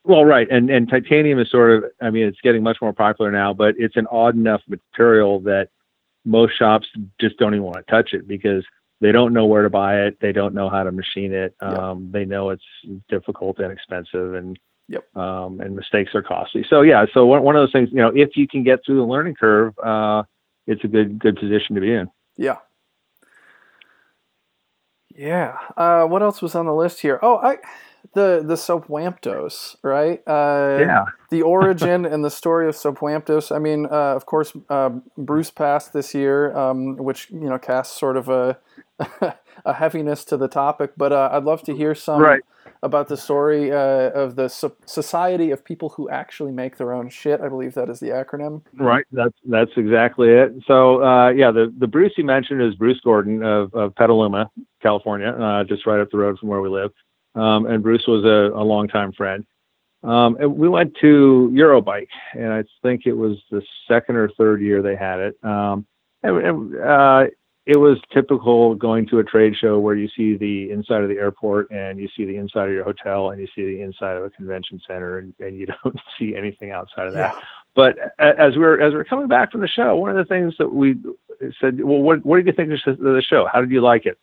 Well, 0.04 0.26
right, 0.26 0.48
and 0.50 0.70
and 0.70 0.90
titanium 0.90 1.40
is 1.40 1.50
sort 1.52 1.72
of, 1.72 1.92
I 2.02 2.10
mean, 2.10 2.28
it's 2.28 2.40
getting 2.42 2.64
much 2.64 2.78
more 2.82 2.94
popular 2.94 3.32
now, 3.32 3.54
but 3.54 3.76
it's 3.78 3.96
an 3.98 4.08
odd 4.12 4.36
enough 4.36 4.62
material 4.68 5.40
that 5.42 5.70
most 6.24 6.58
shops 6.58 6.88
just 7.20 7.38
don't 7.38 7.54
even 7.54 7.64
want 7.64 7.78
to 7.78 7.92
touch 7.92 8.14
it 8.14 8.28
because 8.28 8.64
they 9.02 9.12
don't 9.12 9.34
know 9.34 9.46
where 9.46 9.64
to 9.64 9.70
buy 9.70 10.02
it, 10.02 10.18
they 10.22 10.32
don't 10.32 10.54
know 10.54 10.70
how 10.70 10.84
to 10.84 10.92
machine 10.92 11.34
it, 11.34 11.56
um, 11.62 12.10
they 12.12 12.26
know 12.26 12.50
it's 12.50 12.64
difficult 13.10 13.60
and 13.60 13.72
expensive, 13.72 14.36
and 14.36 14.58
Yep. 14.90 15.18
um, 15.18 15.60
and 15.60 15.76
mistakes 15.76 16.16
are 16.16 16.22
costly. 16.22 16.66
So 16.70 16.82
yeah, 16.82 17.06
so 17.14 17.26
one 17.26 17.44
one 17.44 17.56
of 17.56 17.62
those 17.62 17.74
things, 17.74 17.90
you 17.92 17.98
know, 17.98 18.12
if 18.16 18.38
you 18.38 18.48
can 18.48 18.64
get 18.64 18.80
through 18.86 18.98
the 18.98 19.04
learning 19.04 19.36
curve, 19.36 19.78
uh, 19.80 20.24
it's 20.66 20.84
a 20.84 20.88
good 20.88 21.20
good 21.20 21.36
position 21.36 21.76
to 21.76 21.82
be 21.82 21.94
in. 21.94 22.10
Yeah. 22.38 22.58
Yeah. 25.14 25.58
Uh, 25.76 26.06
what 26.06 26.22
else 26.22 26.42
was 26.42 26.56
on 26.56 26.66
the 26.66 26.74
list 26.74 27.02
here? 27.02 27.20
Oh, 27.22 27.38
I 27.38 27.58
the 28.14 28.44
the 28.46 28.56
Sopwamtos, 28.56 29.76
right? 29.84 30.22
Uh, 30.28 30.78
yeah, 30.80 31.06
The 31.30 31.42
origin 31.42 32.06
and 32.06 32.24
the 32.24 32.30
story 32.30 32.68
of 32.68 32.76
Sopwamtos. 32.76 33.54
I 33.54 33.60
mean, 33.60 33.88
uh, 33.88 34.16
of 34.16 34.26
course, 34.26 34.54
uh, 34.70 34.90
Bruce 35.18 35.52
passed 35.52 35.94
this 35.94 36.14
year, 36.16 36.56
um, 36.56 36.96
which 36.98 37.30
you 37.32 37.50
know 37.50 37.58
casts 37.58 38.00
sort 38.00 38.16
of 38.16 38.30
a 38.30 38.58
a 39.66 39.74
heaviness 39.74 40.24
to 40.26 40.38
the 40.38 40.48
topic. 40.48 40.94
But 40.98 41.12
uh, 41.12 41.30
I'd 41.32 41.44
love 41.44 41.62
to 41.64 41.76
hear 41.76 41.94
some 41.96 42.22
Right. 42.22 42.42
about 42.84 43.08
the 43.08 43.18
story 43.18 43.72
uh, 43.72 44.10
of 44.12 44.36
the 44.36 44.48
so- 44.48 44.76
Society 44.86 45.52
of 45.52 45.64
People 45.64 45.90
Who 45.90 46.10
Actually 46.10 46.52
Make 46.52 46.78
Their 46.78 46.94
Own 46.94 47.10
Shit. 47.10 47.42
I 47.42 47.50
believe 47.50 47.74
that 47.76 47.90
is 47.90 48.00
the 48.00 48.10
acronym. 48.10 48.62
Right. 48.78 49.06
That's 49.12 49.36
that's 49.46 49.72
exactly 49.78 50.30
it. 50.30 50.54
So 50.68 51.04
uh, 51.04 51.30
yeah, 51.30 51.52
the 51.52 51.74
the 51.78 51.88
Bruce 51.88 52.14
you 52.18 52.24
mentioned 52.26 52.62
is 52.62 52.76
Bruce 52.76 53.00
Gordon 53.04 53.44
of, 53.44 53.74
of 53.74 53.96
Petaluma, 53.96 54.50
California, 54.82 55.30
uh, 55.30 55.64
just 55.64 55.86
right 55.86 56.00
up 56.00 56.10
the 56.12 56.18
road 56.18 56.40
from 56.40 56.50
where 56.50 56.62
we 56.62 56.70
live. 56.70 56.92
Um, 57.36 57.68
and 57.68 57.84
Bruce 57.84 58.06
was 58.08 58.26
a, 58.26 58.58
a 58.58 58.64
longtime 58.64 59.12
friend. 59.14 59.46
Um, 60.04 60.38
and 60.40 60.56
we 60.56 60.70
went 60.70 60.96
to 61.02 61.52
Eurobike, 61.54 62.08
and 62.34 62.54
I 62.54 62.64
think 62.84 63.02
it 63.06 63.14
was 63.14 63.38
the 63.52 63.62
second 63.88 64.16
or 64.16 64.30
third 64.38 64.62
year 64.62 64.82
they 64.82 64.96
had 64.96 65.20
it. 65.20 65.36
Um, 65.44 65.86
and, 66.24 66.38
and, 66.38 66.80
uh, 66.80 67.24
it 67.68 67.76
was 67.76 67.98
typical 68.14 68.76
going 68.76 69.06
to 69.08 69.20
a 69.20 69.24
trade 69.26 69.54
show 69.60 69.78
where 69.78 69.94
you 69.94 70.08
see 70.16 70.38
the 70.38 70.72
inside 70.72 71.04
of 71.04 71.10
the 71.10 71.18
airport 71.18 71.70
and 71.70 72.00
you 72.00 72.08
see 72.16 72.24
the 72.24 72.38
inside 72.38 72.70
of 72.70 72.74
your 72.74 72.86
hotel 72.86 73.32
and 73.32 73.42
you 73.42 73.48
see 73.54 73.66
the 73.66 73.82
inside 73.82 74.16
of 74.16 74.24
a 74.24 74.30
convention 74.30 74.80
center 74.88 75.18
and, 75.18 75.34
and 75.40 75.58
you 75.58 75.68
don't 75.84 76.00
see 76.18 76.34
anything 76.34 76.72
outside 76.72 77.08
of 77.08 77.14
that. 77.14 77.36
But 77.76 77.98
as 78.20 78.54
we 78.54 78.60
were 78.60 78.80
as 78.80 78.94
we 78.94 79.00
are 79.00 79.04
coming 79.04 79.28
back 79.28 79.52
from 79.52 79.60
the 79.60 79.68
show, 79.68 79.98
one 79.98 80.10
of 80.10 80.16
the 80.16 80.34
things 80.34 80.54
that 80.60 80.74
we 80.74 80.96
said, 81.60 81.84
well, 81.84 82.00
what 82.00 82.26
what 82.26 82.38
did 82.38 82.48
you 82.48 82.54
think 82.54 82.72
of 82.72 82.98
the 82.98 83.04
the 83.04 83.22
show? 83.22 83.50
How 83.52 83.60
did 83.60 83.70
you 83.70 83.82
like 83.82 84.06
it? 84.06 84.18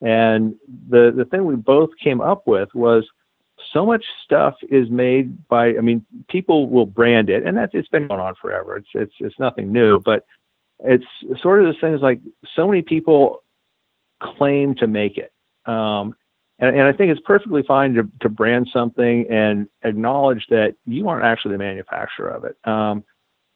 And 0.00 0.54
the 0.88 1.12
the 1.14 1.24
thing 1.24 1.46
we 1.46 1.56
both 1.56 1.90
came 2.02 2.20
up 2.20 2.46
with 2.46 2.72
was 2.74 3.04
so 3.72 3.84
much 3.84 4.04
stuff 4.24 4.54
is 4.70 4.88
made 4.88 5.48
by. 5.48 5.76
I 5.76 5.80
mean, 5.80 6.06
people 6.28 6.70
will 6.70 6.86
brand 6.86 7.28
it, 7.28 7.44
and 7.44 7.56
that's 7.56 7.74
it's 7.74 7.88
been 7.88 8.06
going 8.06 8.20
on 8.20 8.36
forever. 8.40 8.76
It's 8.76 8.88
it's 8.94 9.14
it's 9.18 9.38
nothing 9.40 9.72
new, 9.72 9.98
but 10.00 10.24
it's 10.84 11.42
sort 11.42 11.62
of 11.62 11.66
this 11.72 11.80
thing 11.80 11.94
is 11.94 12.00
like 12.02 12.20
so 12.54 12.68
many 12.68 12.82
people 12.82 13.42
claim 14.22 14.74
to 14.76 14.86
make 14.86 15.18
it. 15.18 15.32
Um, 15.66 16.14
and, 16.58 16.76
and 16.76 16.82
I 16.82 16.92
think 16.92 17.10
it's 17.10 17.20
perfectly 17.24 17.62
fine 17.66 17.94
to, 17.94 18.08
to 18.20 18.28
brand 18.28 18.68
something 18.72 19.26
and 19.30 19.68
acknowledge 19.82 20.46
that 20.50 20.76
you 20.86 21.08
aren't 21.08 21.24
actually 21.24 21.52
the 21.52 21.58
manufacturer 21.58 22.28
of 22.28 22.44
it. 22.44 22.56
Um, 22.64 23.04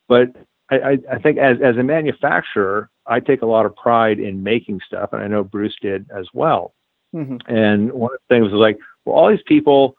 but 0.08 0.34
I, 0.70 0.98
I, 1.10 1.18
think 1.18 1.38
as, 1.38 1.58
as 1.62 1.76
a 1.76 1.82
manufacturer, 1.82 2.90
I 3.06 3.20
take 3.20 3.42
a 3.42 3.46
lot 3.46 3.66
of 3.66 3.74
pride 3.76 4.18
in 4.18 4.42
making 4.42 4.80
stuff, 4.86 5.10
and 5.12 5.22
I 5.22 5.26
know 5.26 5.42
Bruce 5.44 5.76
did 5.80 6.06
as 6.14 6.26
well. 6.34 6.74
hmm 7.12 7.36
And 7.46 7.92
one 7.92 8.12
of 8.12 8.18
the 8.28 8.34
things 8.34 8.52
was 8.52 8.60
like, 8.60 8.78
well, 9.04 9.16
all 9.16 9.30
these 9.30 9.38
people 9.46 9.96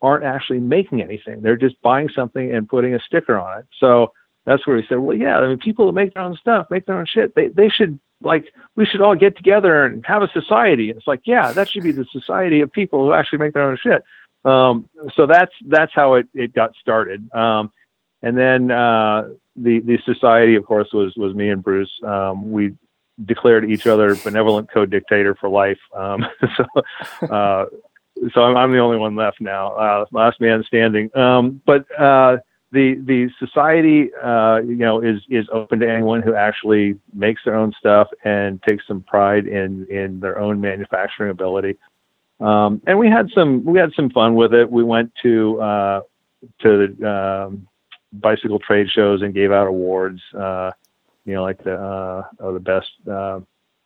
aren't 0.00 0.24
actually 0.24 0.60
making 0.60 1.02
anything. 1.02 1.42
They're 1.42 1.56
just 1.56 1.80
buying 1.82 2.08
something 2.14 2.54
and 2.54 2.68
putting 2.68 2.94
a 2.94 3.00
sticker 3.00 3.38
on 3.38 3.60
it. 3.60 3.66
So 3.78 4.12
that's 4.44 4.66
where 4.66 4.76
we 4.76 4.84
said, 4.88 4.98
well, 4.98 5.16
yeah, 5.16 5.38
I 5.38 5.48
mean, 5.48 5.58
people 5.58 5.86
that 5.86 5.92
make 5.92 6.14
their 6.14 6.22
own 6.22 6.36
stuff, 6.36 6.66
make 6.70 6.86
their 6.86 6.98
own 6.98 7.06
shit, 7.06 7.34
they, 7.34 7.48
they 7.48 7.68
should 7.68 7.98
like, 8.20 8.46
we 8.76 8.86
should 8.86 9.00
all 9.00 9.14
get 9.14 9.36
together 9.36 9.84
and 9.84 10.04
have 10.06 10.22
a 10.22 10.28
society. 10.32 10.90
And 10.90 10.98
It's 10.98 11.06
like, 11.06 11.22
yeah, 11.24 11.52
that 11.52 11.68
should 11.68 11.82
be 11.82 11.92
the 11.92 12.06
society 12.12 12.60
of 12.60 12.72
people 12.72 13.04
who 13.04 13.12
actually 13.12 13.38
make 13.38 13.54
their 13.54 13.70
own 13.70 13.78
shit. 13.80 14.02
um, 14.44 14.88
so 15.14 15.26
that's 15.26 15.52
that's 15.68 15.92
how 15.94 16.14
it, 16.14 16.28
it 16.34 16.52
got 16.52 16.74
started. 16.80 17.32
Um, 17.32 17.70
and 18.22 18.36
then 18.36 18.70
uh, 18.70 19.28
the 19.56 19.80
the 19.80 19.98
society, 20.04 20.56
of 20.56 20.64
course, 20.64 20.88
was 20.92 21.14
was 21.16 21.34
me 21.34 21.50
and 21.50 21.62
Bruce. 21.62 21.92
Um, 22.04 22.50
we 22.50 22.74
declared 23.24 23.70
each 23.70 23.86
other 23.86 24.16
benevolent 24.16 24.70
co-dictator 24.72 25.34
for 25.34 25.48
life. 25.48 25.78
Um, 25.94 26.26
so 26.56 27.26
uh, 27.26 27.66
so 28.32 28.42
I'm, 28.42 28.56
I'm, 28.56 28.72
the 28.72 28.78
only 28.78 28.98
one 28.98 29.16
left 29.16 29.40
now, 29.40 29.72
uh, 29.72 30.04
last 30.12 30.40
man 30.40 30.62
standing. 30.66 31.14
Um, 31.16 31.60
but 31.66 31.84
uh, 31.98 32.38
the 32.72 32.94
the 33.04 33.28
society, 33.38 34.10
uh, 34.22 34.60
you 34.64 34.76
know, 34.76 35.00
is 35.00 35.20
is 35.28 35.46
open 35.52 35.78
to 35.80 35.88
anyone 35.88 36.22
who 36.22 36.34
actually 36.34 36.98
makes 37.12 37.42
their 37.44 37.54
own 37.54 37.72
stuff 37.78 38.08
and 38.24 38.62
takes 38.62 38.86
some 38.88 39.02
pride 39.02 39.46
in 39.46 39.86
in 39.90 40.20
their 40.20 40.38
own 40.38 40.60
manufacturing 40.60 41.30
ability. 41.30 41.76
Um, 42.40 42.80
and 42.86 42.98
we 42.98 43.08
had 43.08 43.30
some 43.34 43.62
we 43.64 43.78
had 43.78 43.92
some 43.94 44.10
fun 44.10 44.34
with 44.34 44.54
it. 44.54 44.70
We 44.70 44.82
went 44.82 45.12
to 45.22 45.60
uh, 45.60 46.00
to 46.62 46.86
the 46.96 47.46
um, 47.46 47.68
bicycle 48.12 48.58
trade 48.58 48.88
shows 48.90 49.20
and 49.20 49.34
gave 49.34 49.52
out 49.52 49.66
awards. 49.66 50.20
Uh, 50.36 50.70
you 51.26 51.34
know, 51.34 51.42
like 51.42 51.62
the 51.62 51.74
uh, 51.74 52.24
oh, 52.40 52.54
the 52.54 52.60
best 52.60 52.90
uh, 53.08 53.40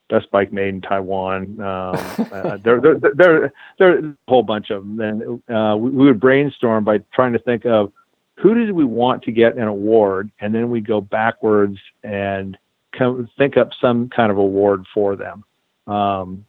best 0.08 0.30
bike 0.30 0.52
made 0.52 0.68
in 0.68 0.80
Taiwan. 0.80 1.60
Um, 1.60 1.96
uh, 2.32 2.56
there, 2.62 2.80
there, 2.80 2.98
there, 3.14 3.52
there, 3.78 3.98
a 3.98 4.14
whole 4.28 4.44
bunch 4.44 4.70
of 4.70 4.96
them. 4.96 5.42
Uh, 5.52 5.76
we, 5.76 5.90
we 5.90 6.06
would 6.06 6.20
brainstorm 6.20 6.84
by 6.84 6.98
trying 7.12 7.32
to 7.32 7.40
think 7.40 7.66
of 7.66 7.92
who 8.36 8.54
did 8.54 8.72
we 8.72 8.84
want 8.84 9.22
to 9.24 9.32
get 9.32 9.56
an 9.56 9.64
award, 9.64 10.30
and 10.40 10.54
then 10.54 10.70
we 10.70 10.80
go 10.80 11.00
backwards 11.00 11.78
and 12.02 12.56
come, 12.96 13.28
think 13.38 13.56
up 13.56 13.70
some 13.80 14.08
kind 14.08 14.30
of 14.30 14.38
award 14.38 14.84
for 14.92 15.16
them. 15.16 15.44
Um, 15.86 16.44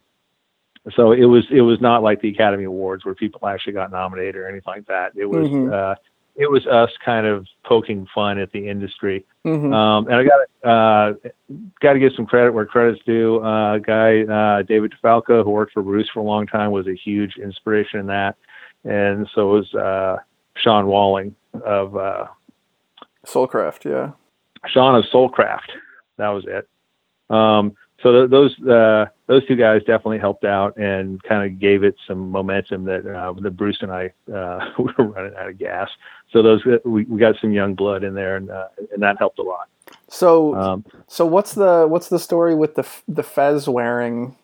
so 0.94 1.12
it 1.12 1.24
was 1.24 1.44
it 1.50 1.60
was 1.62 1.80
not 1.80 2.02
like 2.02 2.20
the 2.20 2.30
Academy 2.30 2.64
Awards 2.64 3.04
where 3.04 3.14
people 3.14 3.46
actually 3.46 3.74
got 3.74 3.90
nominated 3.90 4.36
or 4.36 4.48
anything 4.48 4.62
like 4.66 4.86
that. 4.86 5.12
It 5.16 5.26
was 5.26 5.48
mm-hmm. 5.48 5.72
uh, 5.72 5.94
it 6.36 6.50
was 6.50 6.66
us 6.66 6.90
kind 7.04 7.26
of 7.26 7.46
poking 7.64 8.06
fun 8.14 8.38
at 8.38 8.52
the 8.52 8.68
industry. 8.68 9.26
Mm-hmm. 9.44 9.72
Um, 9.72 10.06
and 10.06 10.14
I 10.14 10.24
got 10.24 10.70
uh, 10.70 11.12
got 11.80 11.94
to 11.94 11.98
give 11.98 12.12
some 12.16 12.26
credit 12.26 12.52
where 12.52 12.64
credit's 12.64 13.02
due. 13.04 13.40
Uh, 13.40 13.78
guy 13.78 14.22
uh, 14.22 14.62
David 14.62 14.94
DeFalco, 14.94 15.44
who 15.44 15.50
worked 15.50 15.72
for 15.72 15.82
Bruce 15.82 16.08
for 16.12 16.20
a 16.20 16.24
long 16.24 16.46
time, 16.46 16.70
was 16.70 16.86
a 16.86 16.94
huge 16.94 17.36
inspiration 17.36 18.00
in 18.00 18.06
that, 18.06 18.36
and 18.84 19.28
so 19.34 19.48
was 19.48 19.74
uh, 19.74 20.16
Sean 20.56 20.86
Walling 20.86 21.34
of 21.64 21.96
uh, 21.96 22.26
Soulcraft. 23.26 23.84
Yeah, 23.84 24.12
Sean 24.66 24.94
of 24.94 25.04
Soulcraft. 25.12 25.70
That 26.16 26.28
was 26.28 26.44
it. 26.46 26.68
Um, 27.34 27.76
so 28.02 28.12
th- 28.12 28.30
those 28.30 28.58
uh, 28.68 29.06
those 29.26 29.46
two 29.46 29.56
guys 29.56 29.80
definitely 29.80 30.18
helped 30.18 30.44
out 30.44 30.76
and 30.76 31.22
kind 31.24 31.50
of 31.50 31.58
gave 31.58 31.82
it 31.82 31.96
some 32.06 32.30
momentum 32.30 32.84
that 32.84 33.06
uh, 33.06 33.32
that 33.40 33.56
Bruce 33.56 33.78
and 33.80 33.90
I 33.90 34.12
uh, 34.32 34.70
were 34.78 35.04
running 35.04 35.34
out 35.36 35.48
of 35.48 35.58
gas. 35.58 35.90
So 36.32 36.42
those 36.42 36.62
we, 36.84 37.04
we 37.04 37.18
got 37.18 37.34
some 37.40 37.52
young 37.52 37.74
blood 37.74 38.04
in 38.04 38.14
there, 38.14 38.36
and 38.36 38.50
uh, 38.50 38.68
and 38.92 39.02
that 39.02 39.18
helped 39.18 39.38
a 39.38 39.42
lot. 39.42 39.68
So 40.08 40.54
um, 40.54 40.84
so 41.08 41.26
what's 41.26 41.54
the 41.54 41.86
what's 41.88 42.08
the 42.08 42.18
story 42.18 42.54
with 42.54 42.76
the 42.76 42.86
the 43.08 43.22
fez 43.22 43.68
wearing? 43.68 44.36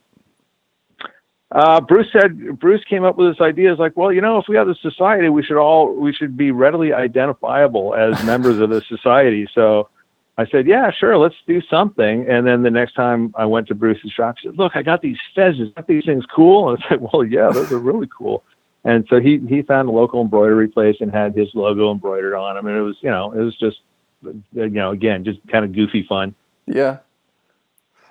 Uh, 1.55 1.81
Bruce 1.81 2.09
said 2.13 2.59
Bruce 2.59 2.83
came 2.91 3.05
up 3.05 3.17
with 3.17 3.33
this 3.33 3.41
idea. 3.41 3.73
Is 3.73 3.79
like, 3.79 3.97
well, 3.97 4.13
you 4.13 4.21
know, 4.21 4.39
if 4.39 4.47
we 4.49 4.57
have 4.57 4.69
a 4.69 4.75
society, 4.75 5.29
we 5.29 5.43
should 5.45 5.57
all 5.57 5.95
we 5.95 6.13
should 6.13 6.37
be 6.37 6.51
readily 6.51 6.93
identifiable 6.93 7.95
as 7.95 8.23
members 8.27 8.59
of 8.59 8.71
the 8.71 8.83
society. 8.83 9.49
So 9.55 9.89
I 10.37 10.47
said, 10.47 10.67
yeah, 10.67 10.91
sure, 10.91 11.17
let's 11.17 11.37
do 11.47 11.63
something. 11.71 12.29
And 12.29 12.45
then 12.45 12.63
the 12.63 12.71
next 12.71 12.95
time 12.95 13.33
I 13.37 13.45
went 13.47 13.69
to 13.69 13.75
Bruce's 13.75 14.11
shop, 14.11 14.37
he 14.41 14.49
said, 14.49 14.59
look, 14.59 14.73
I 14.75 14.83
got 14.83 15.01
these 15.01 15.19
fezzes. 15.37 15.73
Aren't 15.77 15.87
these 15.87 16.05
things 16.05 16.25
cool? 16.27 16.71
And 16.71 16.83
I 16.83 16.89
said, 16.89 17.01
well, 17.01 17.25
yeah, 17.25 17.51
those 17.53 17.71
are 17.71 17.79
really 17.79 18.09
cool. 18.17 18.43
And 18.85 19.07
so 19.09 19.21
he, 19.21 19.39
he 19.49 19.63
found 19.63 19.89
a 19.89 19.93
local 19.93 20.21
embroidery 20.21 20.69
place 20.69 20.97
and 21.01 21.11
had 21.11 21.35
his 21.37 21.49
logo 21.55 21.91
embroidered 21.93 22.35
on 22.35 22.57
them. 22.57 22.67
And 22.67 22.77
it 22.77 22.83
was, 22.83 22.97
you 23.01 23.11
know, 23.11 23.33
it 23.33 23.41
was 23.41 23.57
just, 23.57 23.79
you 24.23 24.69
know, 24.69 24.91
again, 24.91 25.25
just 25.25 25.39
kind 25.49 25.65
of 25.65 25.73
goofy 25.73 26.05
fun. 26.07 26.35
Yeah. 26.67 26.99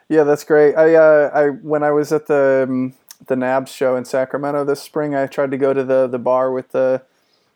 Yeah, 0.08 0.23
that's 0.23 0.43
great. 0.43 0.75
I, 0.75 0.95
uh, 0.95 1.29
I, 1.34 1.47
when 1.49 1.84
I 1.84 1.91
was 1.91 2.12
at 2.12 2.27
the, 2.27 2.65
um, 2.67 2.93
the 3.27 3.36
NAHBS 3.36 3.69
show 3.69 3.95
in 3.95 4.05
Sacramento 4.05 4.63
this 4.63 4.81
spring, 4.81 5.15
I 5.15 5.27
tried 5.27 5.51
to 5.51 5.57
go 5.57 5.73
to 5.73 5.83
the, 5.83 6.07
the 6.07 6.19
bar 6.19 6.51
with 6.51 6.69
the, 6.69 7.03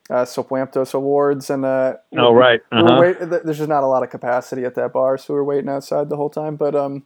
uh, 0.10 0.26
Awards, 0.94 1.50
and 1.50 1.66
uh, 1.66 1.96
oh 2.18 2.34
right, 2.34 2.62
uh-huh. 2.72 2.98
wait, 3.00 3.20
there's 3.20 3.58
just 3.58 3.70
not 3.70 3.84
a 3.84 3.88
lot 3.88 4.04
of 4.04 4.10
capacity 4.10 4.64
at 4.64 4.76
that 4.76 4.94
bar, 4.94 5.18
so 5.18 5.34
we 5.34 5.40
are 5.40 5.44
waiting 5.44 5.70
outside 5.70 6.10
the 6.10 6.16
whole 6.16 6.30
time. 6.30 6.56
But 6.56 6.76
um, 6.76 7.04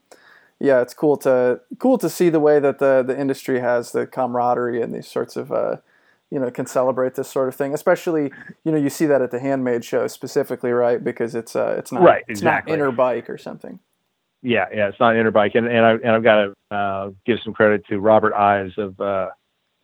yeah, 0.60 0.82
it's 0.82 0.94
cool 0.94 1.18
to 1.18 1.62
cool 1.80 1.98
to 1.98 2.10
see 2.10 2.30
the 2.30 2.40
way 2.40 2.60
that 2.60 2.80
the 2.80 3.04
the 3.06 3.20
industry 3.20 3.60
has 3.60 3.92
the 3.92 4.06
camaraderie 4.06 4.82
and 4.82 4.94
these 4.94 5.08
sorts 5.08 5.36
of 5.36 5.52
uh, 5.52 5.78
you 6.30 6.40
know 6.40 6.52
can 6.52 6.68
celebrate 6.68 7.16
this 7.16 7.30
sort 7.30 7.48
of 7.48 7.56
thing. 7.56 7.74
Especially 7.74 8.32
you 8.64 8.72
know 8.72 8.78
you 8.78 8.90
see 8.90 9.08
that 9.08 9.22
at 9.22 9.32
the 9.32 9.40
handmade 9.40 9.84
show 9.84 10.06
specifically, 10.08 10.72
right? 10.72 11.04
Because 11.04 11.34
it's 11.34 11.56
uh, 11.56 11.76
it's 11.78 11.92
not 11.92 12.04
right, 12.04 12.24
it's 12.28 12.44
not 12.44 12.68
Interbike 12.68 13.30
or 13.30 13.38
something. 13.38 13.80
Yeah, 14.44 14.66
yeah, 14.74 14.88
it's 14.88 15.00
not 15.00 15.14
Interbike, 15.14 15.56
and 15.56 15.68
and 15.68 15.86
I 15.86 15.92
and 15.92 16.10
I've 16.10 16.24
got 16.24 16.46
to 16.46 16.76
uh, 16.76 17.10
give 17.26 17.40
some 17.44 17.54
credit 17.54 17.86
to 17.88 18.00
Robert 18.00 18.34
Ives 18.34 18.74
of 18.78 19.00
uh, 19.00 19.30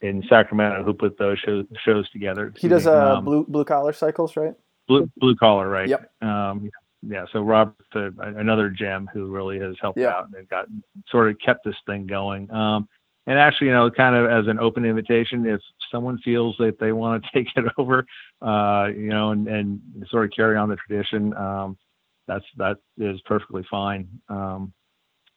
in 0.01 0.23
Sacramento 0.29 0.83
who 0.83 0.93
put 0.93 1.17
those 1.17 1.37
shows, 1.39 1.65
shows 1.83 2.09
together. 2.09 2.53
He 2.57 2.67
does 2.67 2.87
uh, 2.87 3.17
um, 3.17 3.25
blue 3.25 3.45
blue 3.47 3.65
collar 3.65 3.93
cycles, 3.93 4.35
right? 4.35 4.53
Blue 4.87 5.09
blue 5.17 5.35
collar, 5.35 5.69
right? 5.69 5.87
Yep. 5.87 6.11
Um, 6.21 6.69
yeah. 7.07 7.25
So 7.31 7.41
Robert's 7.41 7.77
uh, 7.95 8.09
another 8.17 8.69
gem 8.69 9.09
who 9.13 9.27
really 9.27 9.59
has 9.59 9.75
helped 9.81 9.99
out 9.99 10.29
and 10.35 10.47
got 10.49 10.65
sort 11.09 11.29
of 11.29 11.37
kept 11.43 11.63
this 11.63 11.75
thing 11.85 12.07
going. 12.07 12.49
Um, 12.51 12.87
and 13.27 13.37
actually, 13.37 13.67
you 13.67 13.73
know, 13.73 13.91
kind 13.91 14.15
of 14.15 14.31
as 14.31 14.47
an 14.47 14.57
open 14.57 14.85
invitation, 14.85 15.45
if 15.45 15.59
someone 15.91 16.17
feels 16.23 16.55
that 16.59 16.79
they 16.79 16.93
want 16.93 17.23
to 17.23 17.29
take 17.33 17.47
it 17.55 17.65
over, 17.77 18.05
uh, 18.41 18.87
you 18.87 19.09
know, 19.09 19.31
and, 19.31 19.47
and 19.47 19.81
sort 20.09 20.25
of 20.25 20.31
carry 20.35 20.57
on 20.57 20.69
the 20.69 20.77
tradition, 20.77 21.35
um, 21.35 21.77
that's 22.27 22.45
that 22.57 22.77
is 22.97 23.19
perfectly 23.25 23.65
fine. 23.69 24.07
Um, 24.29 24.73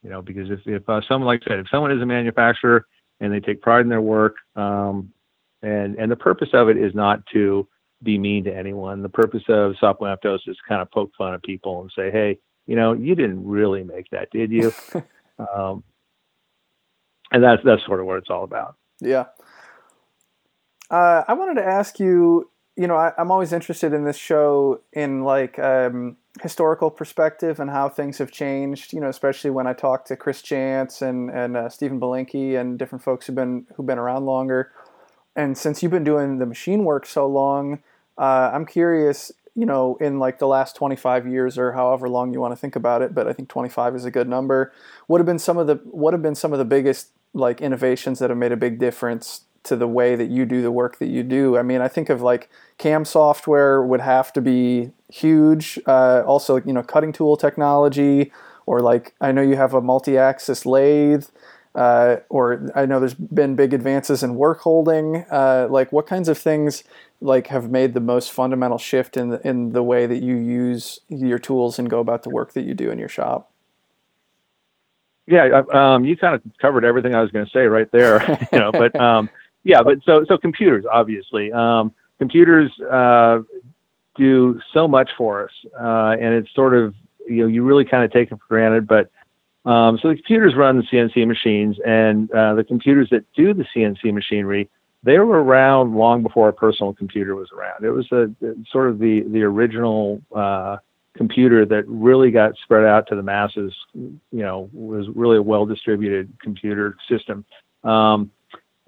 you 0.03 0.09
know, 0.09 0.21
because 0.21 0.49
if 0.49 0.59
if 0.65 0.87
uh, 0.89 1.01
someone 1.07 1.27
like 1.27 1.43
I 1.45 1.51
said, 1.51 1.59
if 1.59 1.69
someone 1.69 1.91
is 1.91 2.01
a 2.01 2.05
manufacturer 2.05 2.85
and 3.21 3.31
they 3.31 3.39
take 3.39 3.61
pride 3.61 3.81
in 3.81 3.89
their 3.89 4.01
work. 4.01 4.35
Um, 4.55 5.13
and 5.61 5.95
and 5.95 6.11
the 6.11 6.15
purpose 6.15 6.49
of 6.53 6.67
it 6.69 6.77
is 6.77 6.93
not 6.93 7.23
to 7.33 7.67
be 8.03 8.17
mean 8.17 8.43
to 8.45 8.55
anyone. 8.55 9.03
The 9.03 9.09
purpose 9.09 9.43
of 9.47 9.75
Soft 9.79 10.01
Lamptos 10.01 10.39
is 10.47 10.57
kind 10.67 10.81
of 10.81 10.89
poke 10.91 11.11
fun 11.17 11.35
at 11.35 11.43
people 11.43 11.81
and 11.81 11.91
say, 11.95 12.09
hey, 12.11 12.39
you 12.65 12.75
know, 12.75 12.93
you 12.93 13.13
didn't 13.13 13.45
really 13.45 13.83
make 13.83 14.09
that, 14.11 14.31
did 14.31 14.51
you? 14.51 14.73
um, 15.55 15.83
and 17.31 17.43
that's 17.43 17.61
that's 17.63 17.85
sort 17.85 17.99
of 17.99 18.07
what 18.07 18.17
it's 18.17 18.29
all 18.29 18.43
about. 18.43 18.75
Yeah. 18.99 19.25
Uh, 20.89 21.23
I 21.27 21.33
wanted 21.33 21.61
to 21.61 21.65
ask 21.65 21.99
you. 21.99 22.49
You 22.77 22.87
know, 22.87 22.95
I, 22.95 23.11
am 23.17 23.29
always 23.29 23.51
interested 23.51 23.93
in 23.93 24.05
this 24.05 24.17
show 24.17 24.81
in 24.93 25.23
like 25.23 25.59
um, 25.59 26.15
historical 26.39 26.89
perspective 26.89 27.59
and 27.59 27.69
how 27.69 27.89
things 27.89 28.17
have 28.19 28.31
changed. 28.31 28.93
You 28.93 29.01
know, 29.01 29.09
especially 29.09 29.49
when 29.49 29.67
I 29.67 29.73
talk 29.73 30.05
to 30.05 30.15
Chris 30.15 30.41
Chance 30.41 31.01
and 31.01 31.29
and 31.29 31.57
uh, 31.57 31.69
Stephen 31.69 31.99
Bilenky 31.99 32.59
and 32.59 32.79
different 32.79 33.03
folks 33.03 33.27
who've 33.27 33.35
been 33.35 33.67
who've 33.75 33.85
been 33.85 33.99
around 33.99 34.25
longer. 34.25 34.71
And 35.35 35.57
since 35.57 35.81
you've 35.81 35.91
been 35.91 36.03
doing 36.03 36.39
the 36.39 36.45
machine 36.45 36.83
work 36.83 37.05
so 37.05 37.25
long, 37.27 37.79
uh, 38.17 38.51
I'm 38.53 38.65
curious. 38.65 39.31
You 39.53 39.65
know, 39.65 39.97
in 39.99 40.17
like 40.17 40.39
the 40.39 40.47
last 40.47 40.77
25 40.77 41.27
years 41.27 41.57
or 41.57 41.73
however 41.73 42.07
long 42.07 42.33
you 42.33 42.39
want 42.39 42.53
to 42.53 42.55
think 42.55 42.77
about 42.77 43.01
it, 43.01 43.13
but 43.13 43.27
I 43.27 43.33
think 43.33 43.49
25 43.49 43.97
is 43.97 44.05
a 44.05 44.11
good 44.11 44.29
number. 44.29 44.71
What 45.07 45.19
have 45.19 45.25
been 45.25 45.39
some 45.39 45.57
of 45.57 45.67
the 45.67 45.75
what 45.83 46.13
have 46.13 46.21
been 46.21 46.35
some 46.35 46.53
of 46.53 46.59
the 46.59 46.63
biggest 46.63 47.09
like 47.33 47.59
innovations 47.59 48.19
that 48.19 48.29
have 48.29 48.39
made 48.39 48.53
a 48.53 48.57
big 48.57 48.79
difference 48.79 49.41
to 49.63 49.75
the 49.75 49.87
way 49.87 50.15
that 50.15 50.29
you 50.29 50.45
do 50.45 50.61
the 50.61 50.71
work 50.71 50.97
that 50.99 51.09
you 51.09 51.23
do. 51.23 51.57
I 51.57 51.61
mean, 51.61 51.81
I 51.81 51.87
think 51.87 52.09
of 52.09 52.21
like 52.21 52.49
cam 52.77 53.05
software 53.05 53.83
would 53.83 54.01
have 54.01 54.33
to 54.33 54.41
be 54.41 54.91
huge. 55.09 55.79
Uh, 55.85 56.23
also, 56.25 56.61
you 56.61 56.73
know, 56.73 56.83
cutting 56.83 57.11
tool 57.11 57.37
technology, 57.37 58.31
or 58.65 58.81
like 58.81 59.13
I 59.21 59.31
know 59.31 59.41
you 59.41 59.55
have 59.55 59.73
a 59.73 59.81
multi-axis 59.81 60.65
lathe, 60.65 61.25
uh, 61.75 62.17
or 62.29 62.69
I 62.75 62.85
know 62.85 62.99
there's 62.99 63.13
been 63.13 63.55
big 63.55 63.73
advances 63.73 64.23
in 64.23 64.35
work 64.35 64.61
holding. 64.61 65.25
Uh, 65.31 65.67
like, 65.69 65.91
what 65.91 66.07
kinds 66.07 66.27
of 66.27 66.37
things 66.37 66.83
like 67.21 67.47
have 67.47 67.69
made 67.69 67.93
the 67.93 67.99
most 67.99 68.31
fundamental 68.31 68.79
shift 68.79 69.15
in 69.15 69.29
the, 69.29 69.47
in 69.47 69.73
the 69.73 69.83
way 69.83 70.07
that 70.07 70.23
you 70.23 70.35
use 70.35 70.99
your 71.07 71.37
tools 71.37 71.77
and 71.77 71.89
go 71.89 71.99
about 71.99 72.23
the 72.23 72.29
work 72.29 72.53
that 72.53 72.63
you 72.63 72.73
do 72.73 72.89
in 72.89 72.97
your 72.97 73.09
shop? 73.09 73.51
Yeah, 75.27 75.61
um, 75.71 76.03
you 76.03 76.17
kind 76.17 76.35
of 76.35 76.41
covered 76.59 76.83
everything 76.83 77.15
I 77.15 77.21
was 77.21 77.31
going 77.31 77.45
to 77.45 77.51
say 77.51 77.61
right 77.61 77.89
there. 77.91 78.21
you 78.51 78.59
know, 78.59 78.71
but 78.71 78.93
um, 78.99 79.29
yeah, 79.63 79.81
but 79.83 79.99
so 80.05 80.25
so 80.27 80.37
computers 80.37 80.85
obviously. 80.91 81.51
Um, 81.51 81.93
computers 82.19 82.71
uh, 82.81 83.39
do 84.15 84.59
so 84.73 84.87
much 84.87 85.09
for 85.17 85.45
us, 85.45 85.51
uh, 85.79 86.15
and 86.19 86.33
it's 86.33 86.53
sort 86.53 86.75
of 86.75 86.93
you 87.27 87.41
know 87.43 87.47
you 87.47 87.63
really 87.63 87.85
kind 87.85 88.03
of 88.03 88.11
take 88.11 88.31
it 88.31 88.35
for 88.35 88.47
granted. 88.47 88.87
But 88.87 89.09
um, 89.69 89.99
so 90.01 90.09
the 90.09 90.15
computers 90.15 90.55
run 90.55 90.77
the 90.77 90.83
CNC 90.83 91.27
machines, 91.27 91.77
and 91.85 92.31
uh, 92.31 92.55
the 92.55 92.63
computers 92.63 93.09
that 93.11 93.25
do 93.35 93.53
the 93.53 93.65
CNC 93.75 94.13
machinery, 94.13 94.69
they 95.03 95.19
were 95.19 95.43
around 95.43 95.95
long 95.95 96.23
before 96.23 96.49
a 96.49 96.53
personal 96.53 96.93
computer 96.93 97.35
was 97.35 97.49
around. 97.51 97.83
It 97.83 97.91
was 97.91 98.11
a, 98.11 98.29
sort 98.71 98.89
of 98.89 98.99
the 98.99 99.21
the 99.21 99.43
original 99.43 100.21
uh, 100.35 100.77
computer 101.15 101.65
that 101.65 101.87
really 101.87 102.31
got 102.31 102.53
spread 102.63 102.85
out 102.85 103.07
to 103.07 103.15
the 103.15 103.23
masses. 103.23 103.73
You 103.93 104.19
know, 104.31 104.69
was 104.73 105.07
really 105.13 105.37
a 105.37 105.41
well 105.43 105.65
distributed 105.65 106.33
computer 106.41 106.97
system. 107.07 107.45
Um, 107.83 108.31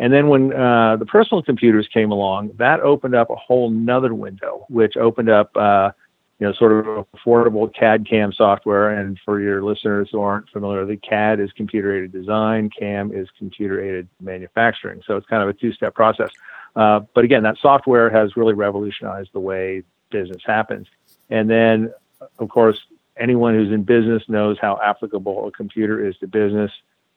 And 0.03 0.11
then 0.11 0.27
when 0.27 0.51
uh, 0.51 0.97
the 0.97 1.05
personal 1.05 1.41
computers 1.41 1.87
came 1.87 2.11
along, 2.11 2.51
that 2.57 2.81
opened 2.81 3.15
up 3.15 3.29
a 3.29 3.37
whole 3.37 3.69
nother 3.69 4.13
window, 4.13 4.65
which 4.67 4.97
opened 4.97 5.29
up, 5.29 5.55
uh, 5.55 5.91
you 6.39 6.45
know, 6.45 6.51
sort 6.51 6.73
of 6.73 7.07
affordable 7.15 7.73
CAD 7.73 8.05
CAM 8.05 8.33
software. 8.33 8.89
And 8.89 9.17
for 9.23 9.39
your 9.39 9.63
listeners 9.63 10.09
who 10.11 10.19
aren't 10.19 10.49
familiar, 10.49 10.85
the 10.85 10.97
CAD 10.97 11.39
is 11.39 11.53
computer 11.53 11.95
aided 11.95 12.11
design, 12.11 12.69
CAM 12.77 13.13
is 13.13 13.29
computer 13.37 13.81
aided 13.81 14.09
manufacturing. 14.19 15.01
So 15.07 15.15
it's 15.15 15.25
kind 15.27 15.41
of 15.41 15.47
a 15.47 15.53
two 15.53 15.71
step 15.71 15.95
process. 15.95 16.31
Uh, 16.75 16.99
but 17.13 17.23
again, 17.23 17.43
that 17.43 17.55
software 17.61 18.09
has 18.09 18.35
really 18.35 18.55
revolutionized 18.55 19.29
the 19.31 19.39
way 19.39 19.83
business 20.09 20.41
happens. 20.45 20.87
And 21.29 21.49
then, 21.49 21.93
of 22.39 22.49
course, 22.49 22.77
anyone 23.15 23.53
who's 23.53 23.71
in 23.71 23.83
business 23.83 24.23
knows 24.27 24.57
how 24.59 24.81
applicable 24.83 25.47
a 25.47 25.51
computer 25.51 26.05
is 26.05 26.17
to 26.17 26.27
business 26.27 26.73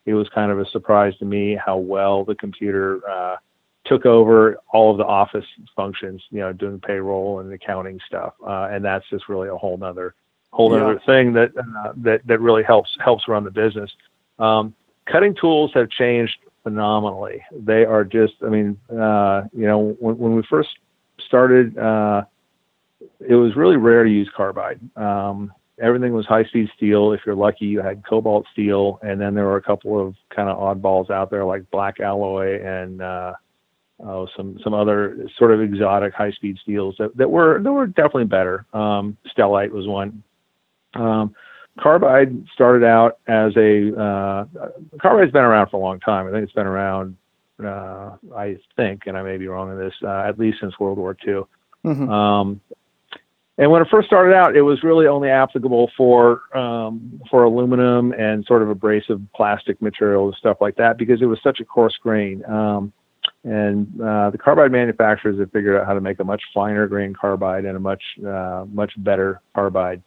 it 0.07 0.15
was 0.15 0.29
kind 0.31 0.51
of 0.51 0.59
a 0.59 0.65
surprise 0.71 1.17
to 1.19 1.25
me 1.25 1.59
how 1.63 1.77
well 1.77 2.25
the 2.25 2.35
computer 2.37 3.01
uh, 3.09 3.37
took 3.85 4.07
over 4.07 4.57
all 4.73 4.93
of 4.93 4.99
the 4.99 5.05
office 5.05 5.45
functions, 5.75 6.23
you 6.31 6.41
know, 6.41 6.53
doing 6.53 6.81
payroll 6.81 7.41
and 7.41 7.53
accounting 7.53 8.01
stuff. 8.07 8.35
Uh, 8.45 8.69
and 8.71 8.85
that's 8.85 9.05
just 9.11 9.29
really 9.29 9.49
a 9.49 9.57
whole 9.57 9.77
nother, 9.77 10.15
whole 10.51 10.73
yeah. 10.73 10.83
other 10.85 11.01
thing 11.05 11.33
that, 11.33 11.51
uh, 11.59 11.93
that, 11.97 12.27
that 12.27 12.41
really 12.41 12.63
helps, 12.63 12.97
helps 13.05 13.29
run 13.29 13.45
the 13.45 13.51
business. 13.51 13.91
Um, 14.39 14.75
cutting 15.07 15.35
tools 15.35 15.73
have 15.75 15.91
changed 15.91 16.37
phenomenally. 16.63 17.43
They 17.53 17.85
are 17.85 18.05
just, 18.05 18.35
I 18.45 18.49
mean, 18.49 18.79
uh, 18.91 19.43
you 19.53 19.67
know, 19.67 19.97
when, 19.99 20.19
when 20.19 20.37
we 20.37 20.43
first 20.49 20.71
started, 21.27 21.77
uh, 21.79 22.25
it 23.21 23.35
was 23.35 23.57
really 23.57 23.77
rare 23.77 24.05
to 24.05 24.11
use 24.11 24.31
carbide. 24.37 24.81
Um, 24.97 25.53
everything 25.81 26.13
was 26.13 26.27
high 26.27 26.45
speed 26.45 26.69
steel. 26.77 27.13
If 27.13 27.21
you're 27.27 27.35
lucky, 27.35 27.67
you 27.67 27.81
had 27.81 28.05
cobalt 28.07 28.47
steel, 28.53 28.99
and 29.03 29.21
then 29.21 29.35
there 29.35 29.45
were 29.45 29.57
a 29.57 29.63
couple 29.63 30.01
of 30.01 30.15
kind 30.35 30.49
of 30.49 30.59
oddballs 30.59 31.11
out 31.11 31.31
there 31.31 31.45
like 31.45 31.71
black 31.71 32.01
alloy 32.01 32.63
and 32.65 33.03
uh, 33.03 33.35
oh, 34.05 34.27
some 34.37 34.59
some 34.63 34.75
other 34.75 35.29
sort 35.39 35.53
of 35.53 35.61
exotic 35.61 36.15
high 36.15 36.33
speed 36.33 36.59
steels 36.63 36.97
that, 36.99 37.17
that 37.17 37.31
were 37.31 37.63
that 37.63 37.73
were 37.73 37.87
definitely 37.87 38.25
better. 38.25 38.67
Um, 38.73 39.17
Stellite 39.37 39.71
was 39.71 39.87
one. 39.87 40.23
Um, 40.95 41.35
carbide 41.79 42.47
started 42.55 42.87
out 42.87 43.19
as 43.27 43.53
a 43.57 43.95
uh, 44.01 44.45
carbide's 45.01 45.33
been 45.33 45.45
around 45.45 45.71
for 45.71 45.77
a 45.77 45.81
long 45.81 46.01
time. 46.01 46.27
I 46.27 46.31
think 46.31 46.45
it's 46.45 46.53
been 46.53 46.67
around. 46.67 47.17
Uh, 47.63 48.17
I 48.37 48.59
think, 48.77 49.05
and 49.07 49.17
I 49.17 49.23
may 49.23 49.39
be 49.39 49.49
wrong 49.49 49.71
in 49.71 49.79
this, 49.79 49.95
uh, 50.03 50.25
at 50.29 50.39
least 50.39 50.59
since 50.61 50.79
World 50.79 50.99
War 50.99 51.17
II. 51.27 51.41
Mm-hmm. 51.87 52.11
Um, 52.11 52.61
and 53.59 53.71
when 53.71 53.81
it 53.81 53.89
first 53.91 54.07
started 54.07 54.35
out, 54.35 54.55
it 54.55 54.63
was 54.63 54.83
really 54.83 55.07
only 55.07 55.31
applicable 55.31 55.91
for 55.97 56.57
um, 56.57 57.21
for 57.31 57.45
aluminum 57.45 58.13
and 58.13 58.45
sort 58.45 58.63
of 58.63 58.69
abrasive 58.69 59.21
plastic 59.35 59.81
materials 59.81 60.35
and 60.35 60.39
stuff 60.39 60.59
like 60.61 60.77
that 60.77 60.99
because 60.99 61.23
it 61.23 61.27
was 61.27 61.39
such 61.43 61.61
a 61.61 61.65
coarse 61.65 61.97
grain. 62.03 62.45
Um, 62.45 62.93
and 63.45 64.01
uh, 64.01 64.31
the 64.31 64.39
carbide 64.39 64.73
manufacturers 64.73 65.39
have 65.39 65.51
figured 65.53 65.81
out 65.81 65.87
how 65.87 65.95
to 65.95 66.01
make 66.01 66.21
a 66.21 66.25
much 66.25 66.43
finer 66.53 66.87
grain 66.87 67.15
carbide 67.15 67.65
and 67.65 67.77
a 67.77 67.81
much 67.81 68.03
uh, 68.27 68.67
much 68.73 68.93
better 68.99 69.41
carbide 69.55 70.03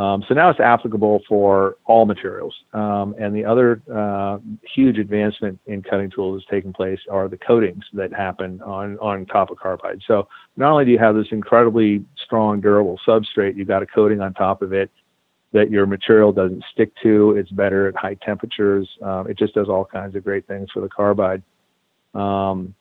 um, 0.00 0.24
so 0.26 0.34
now 0.34 0.48
it's 0.48 0.60
applicable 0.60 1.20
for 1.28 1.76
all 1.84 2.06
materials. 2.06 2.54
Um, 2.72 3.14
and 3.18 3.36
the 3.36 3.44
other 3.44 3.82
uh, 3.94 4.38
huge 4.74 4.96
advancement 4.96 5.60
in 5.66 5.82
cutting 5.82 6.10
tools 6.10 6.40
that's 6.40 6.50
taking 6.50 6.72
place 6.72 7.00
are 7.10 7.28
the 7.28 7.36
coatings 7.36 7.84
that 7.92 8.10
happen 8.10 8.62
on, 8.62 8.98
on 8.98 9.26
top 9.26 9.50
of 9.50 9.58
carbide. 9.58 10.00
So 10.06 10.26
not 10.56 10.72
only 10.72 10.86
do 10.86 10.90
you 10.90 10.98
have 10.98 11.16
this 11.16 11.26
incredibly 11.32 12.02
strong, 12.24 12.62
durable 12.62 12.98
substrate, 13.06 13.56
you've 13.56 13.68
got 13.68 13.82
a 13.82 13.86
coating 13.86 14.22
on 14.22 14.32
top 14.32 14.62
of 14.62 14.72
it 14.72 14.90
that 15.52 15.70
your 15.70 15.84
material 15.84 16.32
doesn't 16.32 16.64
stick 16.72 16.92
to. 17.02 17.36
It's 17.36 17.50
better 17.50 17.86
at 17.86 17.94
high 17.94 18.14
temperatures. 18.24 18.88
Um, 19.02 19.28
it 19.28 19.36
just 19.36 19.52
does 19.52 19.68
all 19.68 19.84
kinds 19.84 20.16
of 20.16 20.24
great 20.24 20.46
things 20.46 20.70
for 20.72 20.80
the 20.80 20.88
carbide. 20.88 21.42
Um, 22.14 22.74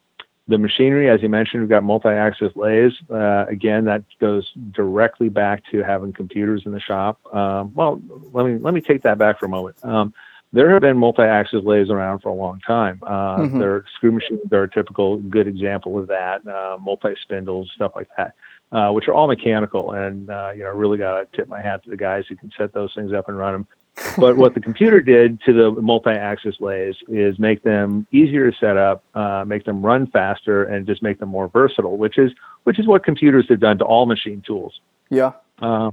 the 0.49 0.57
machinery, 0.57 1.09
as 1.09 1.21
you 1.21 1.29
mentioned, 1.29 1.61
we've 1.61 1.69
got 1.69 1.83
multi-axis 1.83 2.55
lathes. 2.55 2.95
Uh, 3.09 3.45
again, 3.47 3.85
that 3.85 4.03
goes 4.19 4.51
directly 4.71 5.29
back 5.29 5.63
to 5.71 5.83
having 5.83 6.11
computers 6.11 6.63
in 6.65 6.71
the 6.71 6.79
shop. 6.79 7.19
Um, 7.33 7.71
well, 7.75 8.01
let 8.33 8.47
me 8.47 8.57
let 8.57 8.73
me 8.73 8.81
take 8.81 9.03
that 9.03 9.19
back 9.19 9.39
for 9.39 9.45
a 9.45 9.49
moment. 9.49 9.77
Um, 9.85 10.11
there 10.51 10.71
have 10.71 10.81
been 10.81 10.97
multi-axis 10.97 11.63
lathes 11.63 11.91
around 11.91 12.19
for 12.19 12.29
a 12.29 12.33
long 12.33 12.59
time. 12.65 12.99
Uh, 13.03 13.37
mm-hmm. 13.37 13.59
There 13.59 13.85
screw 13.95 14.11
machines 14.11 14.41
are 14.51 14.63
a 14.63 14.69
typical 14.69 15.17
good 15.17 15.47
example 15.47 15.99
of 15.99 16.07
that. 16.07 16.45
Uh, 16.47 16.77
multi-spindles, 16.81 17.71
stuff 17.75 17.91
like 17.95 18.09
that, 18.17 18.33
uh, 18.71 18.91
which 18.91 19.07
are 19.07 19.13
all 19.13 19.27
mechanical. 19.27 19.91
And 19.91 20.29
uh, 20.29 20.51
you 20.55 20.63
know, 20.63 20.69
really 20.69 20.97
got 20.97 21.19
to 21.19 21.37
tip 21.37 21.47
my 21.47 21.61
hat 21.61 21.83
to 21.83 21.89
the 21.89 21.97
guys 21.97 22.25
who 22.27 22.35
can 22.35 22.51
set 22.57 22.73
those 22.73 22.93
things 22.93 23.13
up 23.13 23.29
and 23.29 23.37
run 23.37 23.53
them 23.53 23.67
but 24.17 24.37
what 24.37 24.53
the 24.53 24.59
computer 24.59 25.01
did 25.01 25.41
to 25.41 25.53
the 25.53 25.81
multi-axis 25.81 26.55
lathes 26.59 26.97
is 27.07 27.37
make 27.39 27.63
them 27.63 28.07
easier 28.11 28.51
to 28.51 28.57
set 28.57 28.77
up, 28.77 29.03
uh, 29.13 29.43
make 29.45 29.65
them 29.65 29.81
run 29.85 30.07
faster, 30.07 30.63
and 30.63 30.85
just 30.85 31.01
make 31.01 31.19
them 31.19 31.29
more 31.29 31.47
versatile, 31.49 31.97
which 31.97 32.17
is 32.17 32.31
which 32.63 32.79
is 32.79 32.87
what 32.87 33.03
computers 33.03 33.45
have 33.49 33.59
done 33.59 33.77
to 33.77 33.85
all 33.85 34.05
machine 34.05 34.41
tools. 34.45 34.79
Yeah. 35.09 35.33
Uh, 35.61 35.91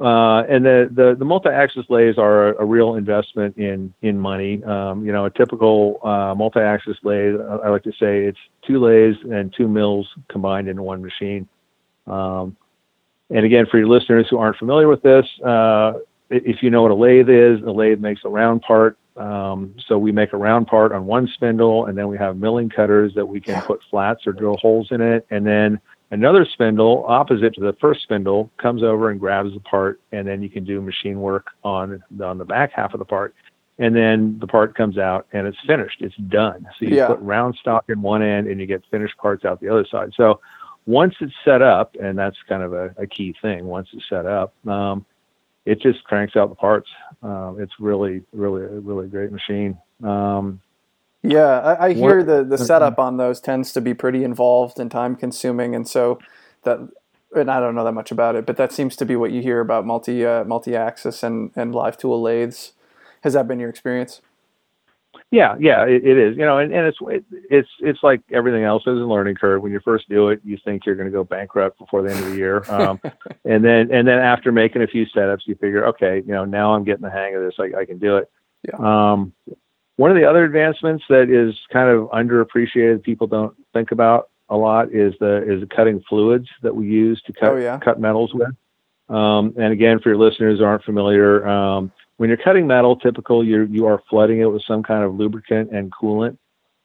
uh, 0.00 0.42
and 0.48 0.64
the, 0.64 0.90
the, 0.90 1.14
the 1.16 1.24
multi-axis 1.24 1.86
lathes 1.88 2.18
are 2.18 2.48
a, 2.48 2.62
a, 2.62 2.64
real 2.64 2.96
investment 2.96 3.56
in 3.56 3.94
in 4.02 4.18
money. 4.18 4.62
Um, 4.64 5.06
you 5.06 5.12
know, 5.12 5.24
a 5.24 5.30
typical 5.30 6.00
uh, 6.02 6.34
multi-axis 6.36 6.96
lathe, 7.04 7.40
I 7.40 7.68
like 7.68 7.84
to 7.84 7.92
say, 7.92 8.24
it's 8.24 8.38
two 8.66 8.80
lathes 8.80 9.18
and 9.30 9.54
two 9.56 9.68
mills 9.68 10.08
combined 10.28 10.68
into 10.68 10.82
one 10.82 11.00
machine. 11.00 11.48
Um, 12.06 12.56
and 13.30 13.44
again, 13.44 13.66
for 13.70 13.78
your 13.78 13.88
listeners 13.88 14.26
who 14.28 14.38
aren't 14.38 14.56
familiar 14.56 14.88
with 14.88 15.02
this, 15.02 15.26
uh, 15.44 15.94
if 16.30 16.62
you 16.62 16.70
know 16.70 16.82
what 16.82 16.90
a 16.90 16.94
lathe 16.94 17.28
is, 17.28 17.62
a 17.62 17.70
lathe 17.70 18.00
makes 18.00 18.22
a 18.24 18.28
round 18.28 18.62
part. 18.62 18.98
Um, 19.16 19.74
so 19.86 19.96
we 19.98 20.10
make 20.10 20.32
a 20.32 20.36
round 20.36 20.66
part 20.66 20.92
on 20.92 21.06
one 21.06 21.28
spindle, 21.28 21.86
and 21.86 21.96
then 21.96 22.08
we 22.08 22.18
have 22.18 22.36
milling 22.36 22.68
cutters 22.68 23.14
that 23.14 23.26
we 23.26 23.40
can 23.40 23.62
put 23.62 23.80
flats 23.90 24.26
or 24.26 24.32
drill 24.32 24.56
holes 24.56 24.88
in 24.90 25.00
it. 25.00 25.26
And 25.30 25.46
then 25.46 25.80
another 26.10 26.44
spindle, 26.44 27.04
opposite 27.06 27.54
to 27.54 27.60
the 27.60 27.74
first 27.74 28.02
spindle, 28.02 28.50
comes 28.56 28.82
over 28.82 29.10
and 29.10 29.20
grabs 29.20 29.54
the 29.54 29.60
part, 29.60 30.00
and 30.10 30.26
then 30.26 30.42
you 30.42 30.50
can 30.50 30.64
do 30.64 30.80
machine 30.80 31.20
work 31.20 31.48
on 31.62 32.02
on 32.20 32.38
the 32.38 32.44
back 32.44 32.72
half 32.72 32.92
of 32.92 32.98
the 32.98 33.04
part. 33.04 33.34
And 33.78 33.94
then 33.94 34.38
the 34.38 34.46
part 34.46 34.76
comes 34.76 34.98
out 34.98 35.26
and 35.32 35.48
it's 35.48 35.58
finished. 35.66 36.00
It's 36.00 36.14
done. 36.16 36.64
So 36.78 36.86
you 36.86 36.94
yeah. 36.94 37.08
put 37.08 37.18
round 37.18 37.56
stock 37.56 37.84
in 37.88 38.02
one 38.02 38.22
end, 38.22 38.48
and 38.48 38.60
you 38.60 38.66
get 38.66 38.82
finished 38.90 39.16
parts 39.16 39.44
out 39.44 39.60
the 39.60 39.68
other 39.68 39.86
side. 39.88 40.12
So 40.16 40.40
once 40.86 41.14
it's 41.20 41.32
set 41.44 41.62
up, 41.62 41.96
and 42.00 42.18
that's 42.18 42.36
kind 42.48 42.62
of 42.62 42.72
a, 42.72 42.94
a 42.98 43.06
key 43.06 43.34
thing. 43.40 43.66
Once 43.66 43.88
it's 43.92 44.08
set 44.08 44.26
up. 44.26 44.54
Um, 44.66 45.06
it 45.64 45.80
just 45.80 46.04
cranks 46.04 46.36
out 46.36 46.50
the 46.50 46.54
parts. 46.54 46.88
Um, 47.22 47.56
it's 47.58 47.72
really, 47.80 48.22
really, 48.32 48.62
really 48.80 49.08
great 49.08 49.32
machine. 49.32 49.78
Um, 50.02 50.60
yeah, 51.22 51.58
I, 51.60 51.86
I 51.86 51.92
hear 51.94 52.18
what, 52.18 52.26
the 52.26 52.44
the 52.44 52.58
setup 52.58 52.98
on 52.98 53.16
those 53.16 53.40
tends 53.40 53.72
to 53.72 53.80
be 53.80 53.94
pretty 53.94 54.24
involved 54.24 54.78
and 54.78 54.90
time 54.90 55.16
consuming, 55.16 55.74
and 55.74 55.88
so 55.88 56.18
that 56.64 56.80
and 57.34 57.50
I 57.50 57.60
don't 57.60 57.74
know 57.74 57.84
that 57.84 57.92
much 57.92 58.12
about 58.12 58.36
it, 58.36 58.44
but 58.44 58.58
that 58.58 58.72
seems 58.72 58.94
to 58.96 59.06
be 59.06 59.16
what 59.16 59.32
you 59.32 59.40
hear 59.40 59.60
about 59.60 59.86
multi 59.86 60.24
uh, 60.24 60.44
multi 60.44 60.76
axis 60.76 61.22
and 61.22 61.50
and 61.56 61.74
live 61.74 61.96
tool 61.96 62.20
lathes. 62.20 62.72
Has 63.22 63.32
that 63.32 63.48
been 63.48 63.58
your 63.58 63.70
experience? 63.70 64.20
Yeah, 65.34 65.56
yeah, 65.58 65.84
it, 65.84 66.06
it 66.06 66.16
is. 66.16 66.36
You 66.36 66.44
know, 66.44 66.58
and, 66.58 66.72
and 66.72 66.86
it's 66.86 66.98
it, 67.00 67.24
it's 67.50 67.68
it's 67.80 67.98
like 68.04 68.20
everything 68.32 68.62
else. 68.62 68.84
There's 68.84 69.00
a 69.00 69.04
learning 69.04 69.34
curve. 69.34 69.62
When 69.62 69.72
you 69.72 69.80
first 69.84 70.08
do 70.08 70.28
it, 70.28 70.40
you 70.44 70.56
think 70.64 70.86
you're 70.86 70.94
going 70.94 71.08
to 71.08 71.12
go 71.12 71.24
bankrupt 71.24 71.76
before 71.76 72.02
the 72.02 72.14
end 72.14 72.24
of 72.24 72.30
the 72.30 72.36
year, 72.36 72.62
um, 72.70 73.00
and 73.44 73.64
then 73.64 73.90
and 73.90 74.06
then 74.06 74.20
after 74.20 74.52
making 74.52 74.82
a 74.82 74.86
few 74.86 75.04
setups, 75.06 75.40
you 75.46 75.56
figure, 75.56 75.88
okay, 75.88 76.22
you 76.24 76.32
know, 76.32 76.44
now 76.44 76.72
I'm 76.72 76.84
getting 76.84 77.02
the 77.02 77.10
hang 77.10 77.34
of 77.34 77.42
this. 77.42 77.54
I, 77.58 77.80
I 77.80 77.84
can 77.84 77.98
do 77.98 78.18
it. 78.18 78.30
Yeah. 78.62 78.76
Um, 78.76 79.32
one 79.96 80.12
of 80.12 80.16
the 80.16 80.24
other 80.24 80.44
advancements 80.44 81.02
that 81.08 81.28
is 81.28 81.52
kind 81.72 81.90
of 81.90 82.08
underappreciated, 82.10 83.02
people 83.02 83.26
don't 83.26 83.56
think 83.72 83.90
about 83.90 84.30
a 84.50 84.56
lot, 84.56 84.94
is 84.94 85.14
the 85.18 85.42
is 85.52 85.60
the 85.60 85.66
cutting 85.66 86.00
fluids 86.08 86.46
that 86.62 86.76
we 86.76 86.86
use 86.86 87.20
to 87.22 87.32
cut 87.32 87.54
oh, 87.54 87.56
yeah. 87.56 87.80
cut 87.80 87.98
metals 87.98 88.32
with. 88.32 88.54
Um, 89.08 89.52
and 89.58 89.72
again, 89.72 89.98
for 89.98 90.10
your 90.10 90.18
listeners 90.18 90.60
who 90.60 90.64
aren't 90.64 90.84
familiar, 90.84 91.44
um, 91.44 91.90
when 92.16 92.28
you're 92.28 92.38
cutting 92.38 92.66
metal, 92.66 92.96
typical 92.96 93.44
you 93.44 93.64
you 93.64 93.86
are 93.86 94.02
flooding 94.08 94.40
it 94.40 94.46
with 94.46 94.62
some 94.66 94.82
kind 94.82 95.04
of 95.04 95.14
lubricant 95.14 95.70
and 95.72 95.92
coolant. 95.92 96.38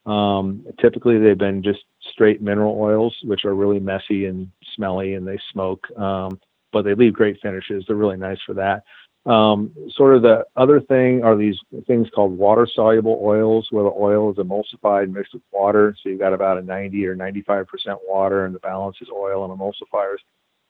Um, 0.05 0.65
typically, 0.79 1.19
they've 1.19 1.37
been 1.37 1.61
just 1.61 1.79
straight 2.11 2.41
mineral 2.41 2.79
oils, 2.79 3.15
which 3.23 3.45
are 3.45 3.53
really 3.53 3.79
messy 3.79 4.25
and 4.25 4.49
smelly, 4.75 5.13
and 5.13 5.27
they 5.27 5.39
smoke. 5.51 5.85
Um, 5.97 6.39
but 6.71 6.83
they 6.83 6.93
leave 6.93 7.13
great 7.13 7.39
finishes. 7.41 7.83
They're 7.87 7.95
really 7.95 8.17
nice 8.17 8.39
for 8.45 8.53
that. 8.55 8.83
Um, 9.25 9.73
sort 9.95 10.15
of 10.15 10.21
the 10.21 10.45
other 10.55 10.79
thing 10.79 11.23
are 11.23 11.35
these 11.35 11.57
things 11.85 12.07
called 12.15 12.37
water 12.37 12.67
soluble 12.73 13.19
oils, 13.21 13.67
where 13.69 13.83
the 13.83 13.91
oil 13.91 14.31
is 14.31 14.37
emulsified 14.37 15.11
mixed 15.11 15.33
with 15.33 15.43
water. 15.51 15.95
So 16.01 16.09
you've 16.09 16.19
got 16.19 16.33
about 16.33 16.57
a 16.57 16.61
90 16.61 17.05
or 17.05 17.15
95% 17.15 17.65
water, 18.07 18.45
and 18.45 18.55
the 18.55 18.59
balance 18.59 18.97
is 19.01 19.09
oil 19.13 19.45
and 19.45 19.59
emulsifiers. 19.59 20.19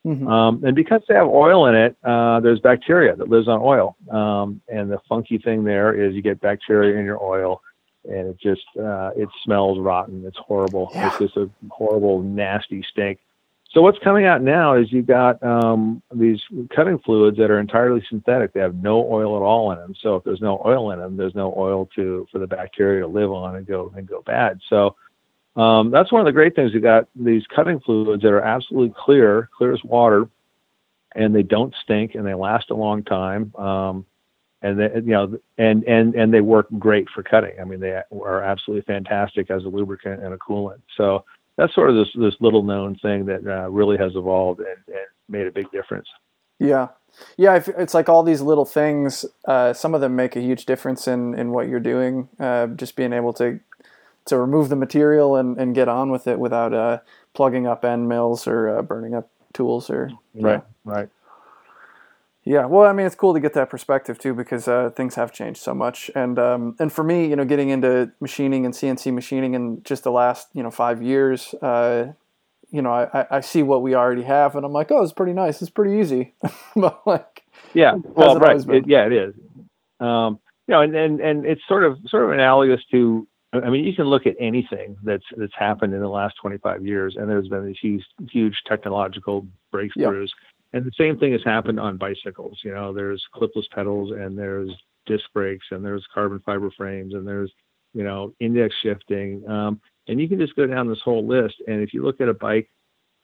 Mm-hmm. 0.06 0.26
Um, 0.26 0.64
and 0.64 0.74
because 0.74 1.02
they 1.08 1.14
have 1.14 1.28
oil 1.28 1.66
in 1.66 1.74
it, 1.74 1.96
uh, 2.04 2.40
there's 2.40 2.60
bacteria 2.60 3.14
that 3.16 3.28
lives 3.28 3.48
on 3.48 3.60
oil. 3.60 3.96
Um, 4.10 4.60
and 4.68 4.90
the 4.90 4.98
funky 5.08 5.38
thing 5.38 5.62
there 5.64 5.92
is 5.92 6.14
you 6.14 6.22
get 6.22 6.40
bacteria 6.40 6.98
in 6.98 7.04
your 7.04 7.22
oil, 7.22 7.60
and 8.04 8.28
it 8.28 8.38
just 8.40 8.62
uh, 8.78 9.10
it 9.16 9.28
smells 9.44 9.78
rotten. 9.78 10.24
It's 10.24 10.38
horrible. 10.38 10.90
Yeah. 10.94 11.08
It's 11.08 11.18
just 11.18 11.36
a 11.36 11.50
horrible, 11.70 12.22
nasty 12.22 12.84
stink. 12.90 13.18
So 13.72 13.82
what's 13.82 13.98
coming 14.02 14.24
out 14.24 14.42
now 14.42 14.74
is 14.74 14.90
you've 14.90 15.06
got 15.06 15.40
um, 15.44 16.02
these 16.12 16.40
cutting 16.74 16.98
fluids 16.98 17.36
that 17.36 17.52
are 17.52 17.60
entirely 17.60 18.04
synthetic. 18.08 18.52
They 18.52 18.60
have 18.60 18.74
no 18.74 19.06
oil 19.08 19.36
at 19.36 19.42
all 19.42 19.70
in 19.70 19.78
them. 19.78 19.94
So 20.02 20.16
if 20.16 20.24
there's 20.24 20.40
no 20.40 20.60
oil 20.66 20.90
in 20.90 20.98
them, 20.98 21.16
there's 21.16 21.36
no 21.36 21.54
oil 21.56 21.88
to 21.94 22.26
for 22.32 22.38
the 22.38 22.48
bacteria 22.48 23.02
to 23.02 23.06
live 23.06 23.30
on 23.30 23.56
and 23.56 23.66
go 23.66 23.92
and 23.96 24.08
go 24.08 24.22
bad. 24.22 24.58
So 24.68 24.96
um, 25.56 25.90
that's 25.90 26.12
one 26.12 26.20
of 26.20 26.26
the 26.26 26.32
great 26.32 26.54
things. 26.54 26.72
You 26.72 26.80
got 26.80 27.08
these 27.14 27.42
cutting 27.54 27.80
fluids 27.80 28.22
that 28.22 28.32
are 28.32 28.40
absolutely 28.40 28.94
clear, 28.96 29.48
clear 29.56 29.72
as 29.72 29.82
water, 29.82 30.28
and 31.14 31.34
they 31.34 31.42
don't 31.42 31.74
stink 31.82 32.14
and 32.14 32.26
they 32.26 32.34
last 32.34 32.70
a 32.70 32.76
long 32.76 33.02
time. 33.02 33.54
Um, 33.56 34.06
and 34.62 34.78
they, 34.78 34.90
you 34.94 35.12
know, 35.12 35.38
and 35.58 35.84
and 35.84 36.14
and 36.14 36.32
they 36.32 36.40
work 36.40 36.66
great 36.78 37.08
for 37.08 37.22
cutting. 37.22 37.58
I 37.60 37.64
mean, 37.64 37.80
they 37.80 38.00
are 38.12 38.42
absolutely 38.42 38.82
fantastic 38.82 39.50
as 39.50 39.64
a 39.64 39.68
lubricant 39.68 40.22
and 40.22 40.34
a 40.34 40.38
coolant. 40.38 40.82
So 40.96 41.24
that's 41.56 41.74
sort 41.74 41.90
of 41.90 41.96
this 41.96 42.08
this 42.14 42.34
little 42.40 42.62
known 42.62 42.96
thing 42.96 43.24
that 43.26 43.46
uh, 43.46 43.70
really 43.70 43.96
has 43.96 44.12
evolved 44.14 44.60
and, 44.60 44.76
and, 44.88 45.06
made 45.28 45.46
a 45.46 45.52
big 45.52 45.70
difference. 45.70 46.08
Yeah, 46.58 46.88
yeah. 47.36 47.62
It's 47.78 47.94
like 47.94 48.08
all 48.08 48.22
these 48.22 48.40
little 48.42 48.64
things. 48.64 49.24
Uh, 49.46 49.72
some 49.72 49.94
of 49.94 50.00
them 50.00 50.16
make 50.16 50.36
a 50.36 50.40
huge 50.40 50.66
difference 50.66 51.08
in 51.08 51.38
in 51.38 51.52
what 51.52 51.68
you're 51.68 51.80
doing. 51.80 52.28
Uh, 52.38 52.66
just 52.66 52.96
being 52.96 53.12
able 53.12 53.32
to 53.34 53.60
to 54.30 54.38
remove 54.38 54.68
the 54.68 54.76
material 54.76 55.36
and, 55.36 55.58
and 55.58 55.74
get 55.74 55.88
on 55.88 56.10
with 56.10 56.26
it 56.26 56.38
without 56.38 56.72
uh, 56.72 56.98
plugging 57.34 57.66
up 57.66 57.84
end 57.84 58.08
mills 58.08 58.46
or 58.46 58.78
uh, 58.78 58.82
burning 58.82 59.14
up 59.14 59.30
tools 59.52 59.90
or 59.90 60.10
right, 60.34 60.58
know. 60.58 60.64
right. 60.84 61.08
Yeah, 62.42 62.64
well, 62.64 62.88
I 62.88 62.92
mean, 62.92 63.06
it's 63.06 63.14
cool 63.14 63.34
to 63.34 63.40
get 63.40 63.52
that 63.52 63.68
perspective 63.68 64.18
too 64.18 64.32
because 64.32 64.66
uh, 64.66 64.90
things 64.90 65.14
have 65.16 65.30
changed 65.30 65.60
so 65.60 65.74
much, 65.74 66.10
and 66.14 66.38
um, 66.38 66.74
and 66.78 66.90
for 66.90 67.04
me, 67.04 67.26
you 67.26 67.36
know, 67.36 67.44
getting 67.44 67.68
into 67.68 68.10
machining 68.18 68.64
and 68.64 68.74
CNC 68.74 69.12
machining 69.12 69.52
in 69.54 69.82
just 69.82 70.04
the 70.04 70.10
last 70.10 70.48
you 70.54 70.62
know 70.62 70.70
five 70.70 71.02
years, 71.02 71.54
uh, 71.60 72.12
you 72.70 72.80
know, 72.80 72.92
I, 72.92 73.26
I 73.30 73.40
see 73.40 73.62
what 73.62 73.82
we 73.82 73.94
already 73.94 74.22
have, 74.22 74.56
and 74.56 74.64
I'm 74.64 74.72
like, 74.72 74.90
oh, 74.90 75.02
it's 75.02 75.12
pretty 75.12 75.34
nice, 75.34 75.60
it's 75.60 75.70
pretty 75.70 76.00
easy, 76.00 76.34
but 76.76 77.06
like, 77.06 77.42
yeah, 77.74 77.94
well, 78.02 78.38
right, 78.38 78.56
it, 78.68 78.84
yeah, 78.86 79.04
it 79.04 79.12
is. 79.12 79.34
Um, 80.00 80.40
you 80.66 80.74
know, 80.74 80.80
and, 80.80 80.94
and 80.94 81.20
and 81.20 81.44
it's 81.44 81.62
sort 81.68 81.84
of 81.84 81.98
sort 82.08 82.24
of 82.24 82.30
analogous 82.30 82.80
to 82.92 83.28
I 83.52 83.68
mean, 83.68 83.84
you 83.84 83.94
can 83.94 84.04
look 84.04 84.26
at 84.26 84.36
anything 84.38 84.96
that's 85.02 85.24
that's 85.36 85.54
happened 85.58 85.92
in 85.92 86.00
the 86.00 86.08
last 86.08 86.36
25 86.40 86.86
years, 86.86 87.16
and 87.18 87.28
there's 87.28 87.48
been 87.48 87.66
these 87.66 87.78
huge, 87.80 88.04
huge 88.30 88.54
technological 88.66 89.46
breakthroughs. 89.74 90.28
And 90.72 90.84
the 90.84 90.92
same 90.96 91.18
thing 91.18 91.32
has 91.32 91.42
happened 91.44 91.80
on 91.80 91.96
bicycles. 91.96 92.60
You 92.62 92.72
know, 92.72 92.92
there's 92.92 93.24
clipless 93.34 93.68
pedals, 93.74 94.12
and 94.12 94.38
there's 94.38 94.70
disc 95.06 95.24
brakes, 95.34 95.66
and 95.72 95.84
there's 95.84 96.06
carbon 96.14 96.40
fiber 96.46 96.70
frames, 96.76 97.14
and 97.14 97.26
there's 97.26 97.50
you 97.92 98.04
know 98.04 98.32
index 98.38 98.74
shifting. 98.82 99.48
Um, 99.48 99.80
and 100.06 100.20
you 100.20 100.28
can 100.28 100.38
just 100.38 100.54
go 100.54 100.66
down 100.66 100.88
this 100.88 101.00
whole 101.04 101.26
list. 101.26 101.56
And 101.66 101.82
if 101.82 101.92
you 101.92 102.04
look 102.04 102.20
at 102.20 102.28
a 102.28 102.34
bike 102.34 102.68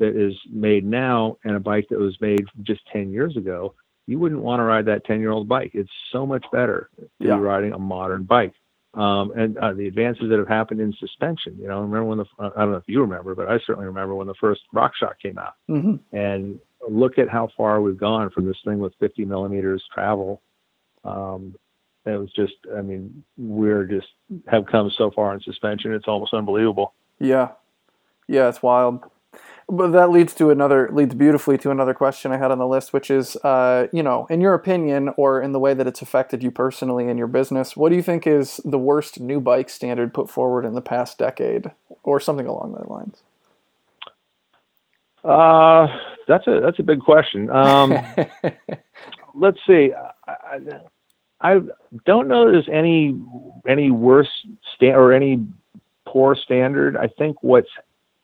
that 0.01 0.17
is 0.17 0.35
made 0.51 0.85
now 0.85 1.39
and 1.45 1.57
a 1.57 1.61
bike 1.61 1.87
that 1.91 1.99
was 1.99 2.17
made 2.21 2.45
just 2.63 2.81
10 2.93 3.11
years 3.11 3.37
ago, 3.37 3.75
you 4.07 4.19
wouldn't 4.19 4.43
want 4.43 4.61
to 4.61 4.65
ride 4.65 4.87
that 4.87 5.05
10 5.05 5.21
year 5.21 5.31
old 5.31 5.49
bike. 5.49 5.71
It's 5.75 5.91
so 6.13 6.27
much 6.27 6.45
better 6.53 6.91
to 6.99 7.09
yeah. 7.19 7.37
be 7.37 7.41
riding 7.41 7.73
a 7.73 7.79
modern 7.79 8.25
bike 8.25 8.53
um, 8.97 9.33
and 9.37 9.59
uh, 9.59 9.75
the 9.75 9.87
advances 9.87 10.31
that 10.31 10.39
have 10.39 10.49
happened 10.49 10.81
in 10.81 10.93
suspension. 10.99 11.57
You 11.61 11.69
know, 11.69 11.79
I 11.79 11.83
remember 11.83 12.05
when 12.05 12.19
the 12.19 12.25
I 12.39 12.61
don't 12.61 12.73
know 12.73 12.79
if 12.79 12.89
you 12.89 13.03
remember, 13.03 13.35
but 13.35 13.49
I 13.49 13.59
certainly 13.67 13.87
remember 13.87 14.15
when 14.15 14.27
the 14.27 14.35
first 14.41 14.63
Rock 14.73 14.93
RockShox 15.01 15.21
came 15.23 15.39
out. 15.39 15.55
Mm-hmm. 15.69 16.17
And 16.17 16.59
look 16.89 17.19
at 17.19 17.29
how 17.29 17.49
far 17.57 17.81
we've 17.81 17.99
gone 17.99 18.31
from 18.31 18.47
this 18.47 18.57
thing 18.65 18.79
with 18.79 18.95
50 18.99 19.25
millimeters 19.27 19.85
travel. 19.93 20.41
Um, 21.05 21.55
it 22.07 22.17
was 22.17 22.31
just, 22.33 22.55
I 22.77 22.83
mean, 22.83 23.25
we're 23.37 23.85
just 23.85 24.07
have 24.47 24.67
come 24.67 24.91
so 24.97 25.11
far 25.11 25.35
in 25.35 25.41
suspension. 25.41 25.93
It's 25.93 26.09
almost 26.09 26.33
unbelievable. 26.33 26.95
Yeah, 27.19 27.51
yeah, 28.29 28.49
it's 28.49 28.63
wild. 28.63 29.01
But 29.69 29.89
that 29.93 30.11
leads 30.11 30.33
to 30.35 30.51
another 30.51 30.89
leads 30.93 31.15
beautifully 31.15 31.59
to 31.59 31.73
another 31.73 31.93
question 31.93 32.31
I 32.31 32.37
had 32.37 32.53
on 32.53 32.59
the 32.59 32.67
list, 32.69 32.93
which 32.93 33.11
is, 33.11 33.35
uh, 33.37 33.89
you 33.93 34.03
know, 34.03 34.27
in 34.31 34.41
your 34.41 34.55
opinion, 34.55 35.11
or 35.17 35.41
in 35.43 35.51
the 35.51 35.59
way 35.59 35.75
that 35.75 35.89
it's 35.89 36.01
affected 36.01 36.41
you 36.41 36.53
personally 36.53 37.09
in 37.09 37.19
your 37.19 37.27
business, 37.27 37.77
what 37.77 37.89
do 37.89 37.97
you 37.97 38.03
think 38.03 38.29
is 38.29 38.61
the 38.65 38.79
worst 38.79 39.19
new 39.19 39.41
bike 39.41 39.69
standard 39.69 40.15
put 40.15 40.31
forward 40.31 40.65
in 40.65 40.75
the 40.75 40.81
past 40.81 41.19
decade, 41.19 41.73
or 42.05 42.21
something 42.21 42.47
along 42.47 42.75
those 42.75 42.89
lines? 42.89 43.23
Uh, 45.25 45.89
that's 46.29 46.47
a 46.47 46.61
that's 46.61 46.79
a 46.79 46.85
big 46.85 47.01
question. 47.01 47.51
Um, 47.51 47.99
let's 49.35 49.59
see. 49.67 49.91
I, 50.29 50.61
I, 51.41 51.61
don't 52.05 52.29
know 52.29 52.51
there's 52.51 52.69
any 52.73 53.21
any 53.69 53.91
worse 53.91 54.29
sta- 54.77 54.95
or 54.95 55.13
any 55.13 55.45
poor 56.07 56.37
standard. 56.37 56.97
I 56.97 57.09
think 57.09 57.43
what's 57.43 57.69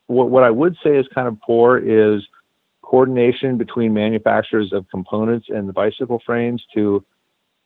what, 0.07 0.29
what 0.29 0.43
I 0.43 0.51
would 0.51 0.75
say 0.83 0.97
is 0.97 1.07
kind 1.13 1.27
of 1.27 1.39
poor 1.41 1.77
is 1.77 2.23
coordination 2.81 3.57
between 3.57 3.93
manufacturers 3.93 4.71
of 4.73 4.87
components 4.89 5.47
and 5.49 5.67
the 5.67 5.73
bicycle 5.73 6.21
frames 6.25 6.63
to 6.73 7.03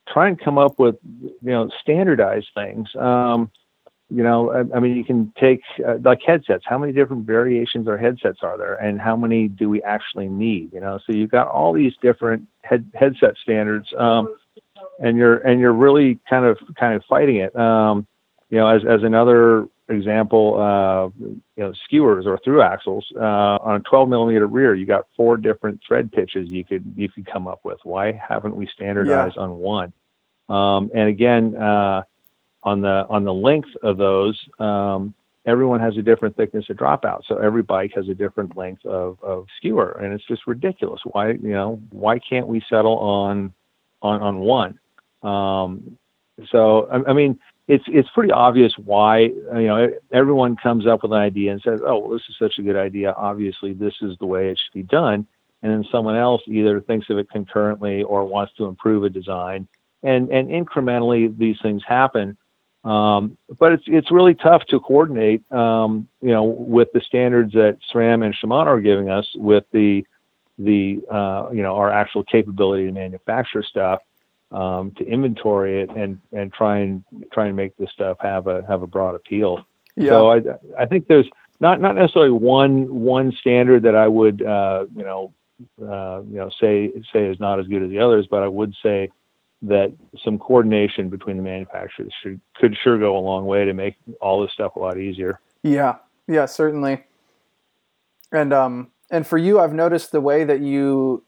try 0.08 0.28
and 0.28 0.38
come 0.40 0.58
up 0.58 0.78
with 0.78 0.96
you 1.04 1.36
know 1.42 1.70
standardized 1.80 2.48
things. 2.54 2.88
Um, 2.96 3.50
you 4.10 4.22
know, 4.22 4.50
I, 4.50 4.76
I, 4.76 4.80
mean, 4.80 4.96
you 4.96 5.04
can 5.04 5.32
take 5.38 5.60
uh, 5.86 5.96
like 6.02 6.20
headsets. 6.26 6.64
How 6.66 6.78
many 6.78 6.94
different 6.94 7.26
variations 7.26 7.86
or 7.86 7.98
headsets 7.98 8.38
are 8.42 8.56
there, 8.56 8.74
and 8.76 8.98
how 8.98 9.16
many 9.16 9.48
do 9.48 9.68
we 9.68 9.82
actually 9.82 10.28
need? 10.28 10.72
You 10.72 10.80
know, 10.80 10.98
so 11.06 11.12
you've 11.12 11.30
got 11.30 11.48
all 11.48 11.74
these 11.74 11.92
different 12.00 12.48
head, 12.62 12.90
headset 12.94 13.36
standards, 13.42 13.92
um, 13.98 14.34
and 14.98 15.18
you're 15.18 15.36
and 15.38 15.60
you're 15.60 15.74
really 15.74 16.18
kind 16.28 16.46
of 16.46 16.58
kind 16.78 16.94
of 16.94 17.04
fighting 17.04 17.36
it. 17.36 17.54
Um, 17.54 18.06
you 18.48 18.56
know, 18.56 18.68
as 18.68 18.82
as 18.88 19.02
another 19.02 19.68
example, 19.94 20.60
uh, 20.60 21.24
you 21.24 21.40
know, 21.56 21.72
skewers 21.84 22.26
or 22.26 22.38
through 22.44 22.62
axles 22.62 23.06
uh, 23.16 23.58
on 23.62 23.76
a 23.76 23.80
12 23.80 24.08
millimeter 24.08 24.46
rear, 24.46 24.74
you 24.74 24.86
got 24.86 25.06
four 25.16 25.36
different 25.36 25.80
thread 25.86 26.12
pitches 26.12 26.50
you 26.50 26.64
could 26.64 26.84
you 26.96 27.08
could 27.08 27.26
come 27.26 27.46
up 27.46 27.60
with. 27.64 27.78
Why 27.84 28.12
haven't 28.12 28.54
we 28.54 28.66
standardized 28.66 29.34
yeah. 29.36 29.42
on 29.42 29.58
one? 29.58 29.92
Um, 30.48 30.90
and 30.94 31.08
again, 31.08 31.56
uh, 31.56 32.02
on 32.62 32.80
the 32.80 33.06
on 33.08 33.24
the 33.24 33.32
length 33.32 33.70
of 33.82 33.96
those, 33.96 34.38
um, 34.58 35.14
everyone 35.46 35.80
has 35.80 35.96
a 35.96 36.02
different 36.02 36.36
thickness 36.36 36.68
of 36.68 36.76
dropout. 36.76 37.22
So 37.26 37.36
every 37.36 37.62
bike 37.62 37.92
has 37.94 38.08
a 38.08 38.14
different 38.14 38.56
length 38.56 38.84
of, 38.84 39.18
of 39.22 39.46
skewer, 39.56 39.92
and 40.02 40.12
it's 40.12 40.26
just 40.26 40.46
ridiculous. 40.46 41.00
Why 41.04 41.30
you 41.30 41.52
know 41.52 41.80
why 41.90 42.18
can't 42.18 42.46
we 42.46 42.62
settle 42.68 42.98
on 42.98 43.52
on 44.02 44.20
on 44.20 44.38
one? 44.38 44.78
Um, 45.22 45.98
so 46.50 46.88
I, 46.90 47.10
I 47.10 47.12
mean 47.12 47.38
it's 47.68 47.84
it's 47.86 48.08
pretty 48.14 48.32
obvious 48.32 48.72
why 48.78 49.18
you 49.18 49.66
know 49.66 49.90
everyone 50.10 50.56
comes 50.56 50.86
up 50.86 51.02
with 51.02 51.12
an 51.12 51.18
idea 51.18 51.52
and 51.52 51.60
says, 51.60 51.80
"Oh, 51.86 51.98
well, 51.98 52.10
this 52.10 52.22
is 52.28 52.36
such 52.38 52.58
a 52.58 52.62
good 52.62 52.76
idea. 52.76 53.12
Obviously, 53.12 53.74
this 53.74 53.94
is 54.00 54.16
the 54.18 54.26
way 54.26 54.48
it 54.48 54.58
should 54.58 54.74
be 54.74 54.82
done." 54.82 55.26
And 55.62 55.72
then 55.72 55.84
someone 55.92 56.16
else 56.16 56.40
either 56.46 56.80
thinks 56.80 57.10
of 57.10 57.18
it 57.18 57.28
concurrently 57.30 58.02
or 58.04 58.24
wants 58.24 58.54
to 58.54 58.64
improve 58.64 59.04
a 59.04 59.10
design, 59.10 59.68
and 60.02 60.30
and 60.30 60.48
incrementally 60.48 61.36
these 61.36 61.56
things 61.60 61.82
happen. 61.86 62.38
Um, 62.84 63.36
but 63.58 63.72
it's 63.72 63.84
it's 63.86 64.10
really 64.10 64.34
tough 64.34 64.64
to 64.70 64.80
coordinate, 64.80 65.42
um, 65.52 66.08
you 66.22 66.30
know, 66.30 66.44
with 66.44 66.88
the 66.94 67.02
standards 67.02 67.52
that 67.52 67.76
SRAM 67.92 68.24
and 68.24 68.34
Shimano 68.34 68.66
are 68.66 68.80
giving 68.80 69.10
us 69.10 69.28
with 69.34 69.64
the 69.72 70.06
the 70.58 71.00
uh, 71.10 71.50
you 71.52 71.62
know 71.62 71.76
our 71.76 71.90
actual 71.90 72.24
capability 72.24 72.86
to 72.86 72.92
manufacture 72.92 73.62
stuff 73.62 74.00
um, 74.50 74.92
to 74.92 75.06
inventory 75.06 75.82
it 75.82 75.90
and 75.90 76.20
and 76.32 76.52
try 76.52 76.78
and 76.78 77.04
try 77.32 77.46
and 77.46 77.56
make 77.56 77.76
this 77.76 77.90
stuff 77.90 78.18
have 78.20 78.46
a 78.46 78.64
have 78.66 78.82
a 78.82 78.86
broad 78.86 79.14
appeal. 79.14 79.64
Yeah. 79.96 80.10
So 80.10 80.32
I 80.32 80.42
I 80.78 80.86
think 80.86 81.06
there's 81.06 81.28
not 81.60 81.80
not 81.80 81.96
necessarily 81.96 82.30
one 82.30 83.02
one 83.02 83.32
standard 83.32 83.82
that 83.82 83.94
I 83.94 84.08
would 84.08 84.42
uh, 84.42 84.86
you 84.94 85.04
know 85.04 85.32
uh, 85.82 86.22
you 86.28 86.36
know 86.36 86.50
say 86.60 86.90
say 87.12 87.26
is 87.26 87.40
not 87.40 87.58
as 87.60 87.66
good 87.66 87.82
as 87.82 87.90
the 87.90 87.98
others, 87.98 88.26
but 88.30 88.42
I 88.42 88.48
would 88.48 88.74
say 88.82 89.10
that 89.62 89.92
some 90.24 90.38
coordination 90.38 91.08
between 91.08 91.36
the 91.36 91.42
manufacturers 91.42 92.12
should 92.22 92.40
could 92.54 92.76
sure 92.82 92.98
go 92.98 93.16
a 93.16 93.20
long 93.20 93.46
way 93.46 93.64
to 93.64 93.72
make 93.72 93.96
all 94.20 94.40
this 94.40 94.52
stuff 94.52 94.76
a 94.76 94.78
lot 94.78 94.98
easier. 94.98 95.40
Yeah, 95.62 95.96
yeah, 96.26 96.46
certainly. 96.46 97.04
And 98.32 98.52
um 98.52 98.90
and 99.10 99.26
for 99.26 99.38
you, 99.38 99.58
I've 99.58 99.72
noticed 99.72 100.12
the 100.12 100.20
way 100.20 100.44
that 100.44 100.60
you 100.60 101.24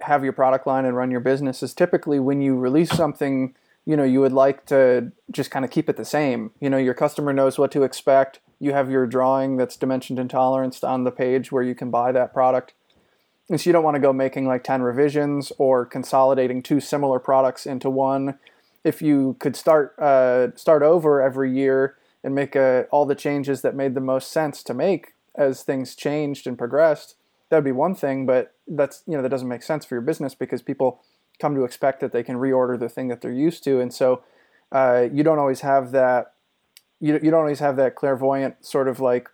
have 0.00 0.24
your 0.24 0.32
product 0.32 0.66
line 0.66 0.84
and 0.84 0.96
run 0.96 1.10
your 1.10 1.20
business 1.20 1.62
is 1.62 1.72
typically 1.74 2.20
when 2.20 2.40
you 2.40 2.56
release 2.56 2.90
something 2.90 3.54
you 3.86 3.96
know 3.96 4.04
you 4.04 4.20
would 4.20 4.32
like 4.32 4.66
to 4.66 5.12
just 5.30 5.50
kind 5.50 5.64
of 5.64 5.70
keep 5.70 5.88
it 5.88 5.96
the 5.96 6.04
same. 6.04 6.50
You 6.60 6.68
know 6.68 6.76
your 6.76 6.92
customer 6.92 7.32
knows 7.32 7.56
what 7.56 7.70
to 7.72 7.84
expect. 7.84 8.40
You 8.58 8.72
have 8.72 8.90
your 8.90 9.06
drawing 9.06 9.56
that's 9.56 9.76
dimension 9.76 10.18
intolerance 10.18 10.82
on 10.82 11.04
the 11.04 11.10
page 11.10 11.52
where 11.52 11.62
you 11.62 11.74
can 11.74 11.90
buy 11.90 12.12
that 12.12 12.34
product. 12.34 12.74
And 13.48 13.60
so 13.60 13.70
you 13.70 13.72
don't 13.72 13.84
want 13.84 13.94
to 13.94 14.00
go 14.00 14.12
making 14.12 14.46
like 14.46 14.64
10 14.64 14.82
revisions 14.82 15.52
or 15.56 15.86
consolidating 15.86 16.62
two 16.62 16.80
similar 16.80 17.20
products 17.20 17.64
into 17.64 17.88
one. 17.88 18.38
If 18.82 19.00
you 19.00 19.36
could 19.38 19.54
start 19.54 19.96
uh, 19.98 20.56
start 20.56 20.82
over 20.82 21.22
every 21.22 21.52
year 21.52 21.96
and 22.24 22.34
make 22.34 22.56
uh, 22.56 22.84
all 22.90 23.06
the 23.06 23.14
changes 23.14 23.62
that 23.62 23.76
made 23.76 23.94
the 23.94 24.00
most 24.00 24.32
sense 24.32 24.64
to 24.64 24.74
make 24.74 25.14
as 25.36 25.62
things 25.62 25.94
changed 25.94 26.46
and 26.48 26.58
progressed 26.58 27.14
that 27.50 27.56
would 27.56 27.64
be 27.64 27.72
one 27.72 27.94
thing, 27.94 28.26
but 28.26 28.54
that's 28.66 29.02
you 29.06 29.16
know 29.16 29.22
that 29.22 29.28
doesn't 29.28 29.48
make 29.48 29.62
sense 29.62 29.84
for 29.84 29.94
your 29.94 30.02
business 30.02 30.34
because 30.34 30.62
people 30.62 31.00
come 31.40 31.54
to 31.54 31.64
expect 31.64 32.00
that 32.00 32.12
they 32.12 32.22
can 32.22 32.36
reorder 32.36 32.78
the 32.78 32.88
thing 32.88 33.08
that 33.08 33.20
they're 33.20 33.32
used 33.32 33.62
to, 33.64 33.80
and 33.80 33.92
so 33.92 34.22
uh, 34.72 35.06
you 35.12 35.22
don't 35.22 35.38
always 35.38 35.60
have 35.60 35.92
that. 35.92 36.34
You 37.00 37.14
you 37.22 37.30
don't 37.30 37.40
always 37.40 37.60
have 37.60 37.76
that 37.76 37.94
clairvoyant 37.94 38.64
sort 38.64 38.88
of 38.88 39.00
like 39.00 39.28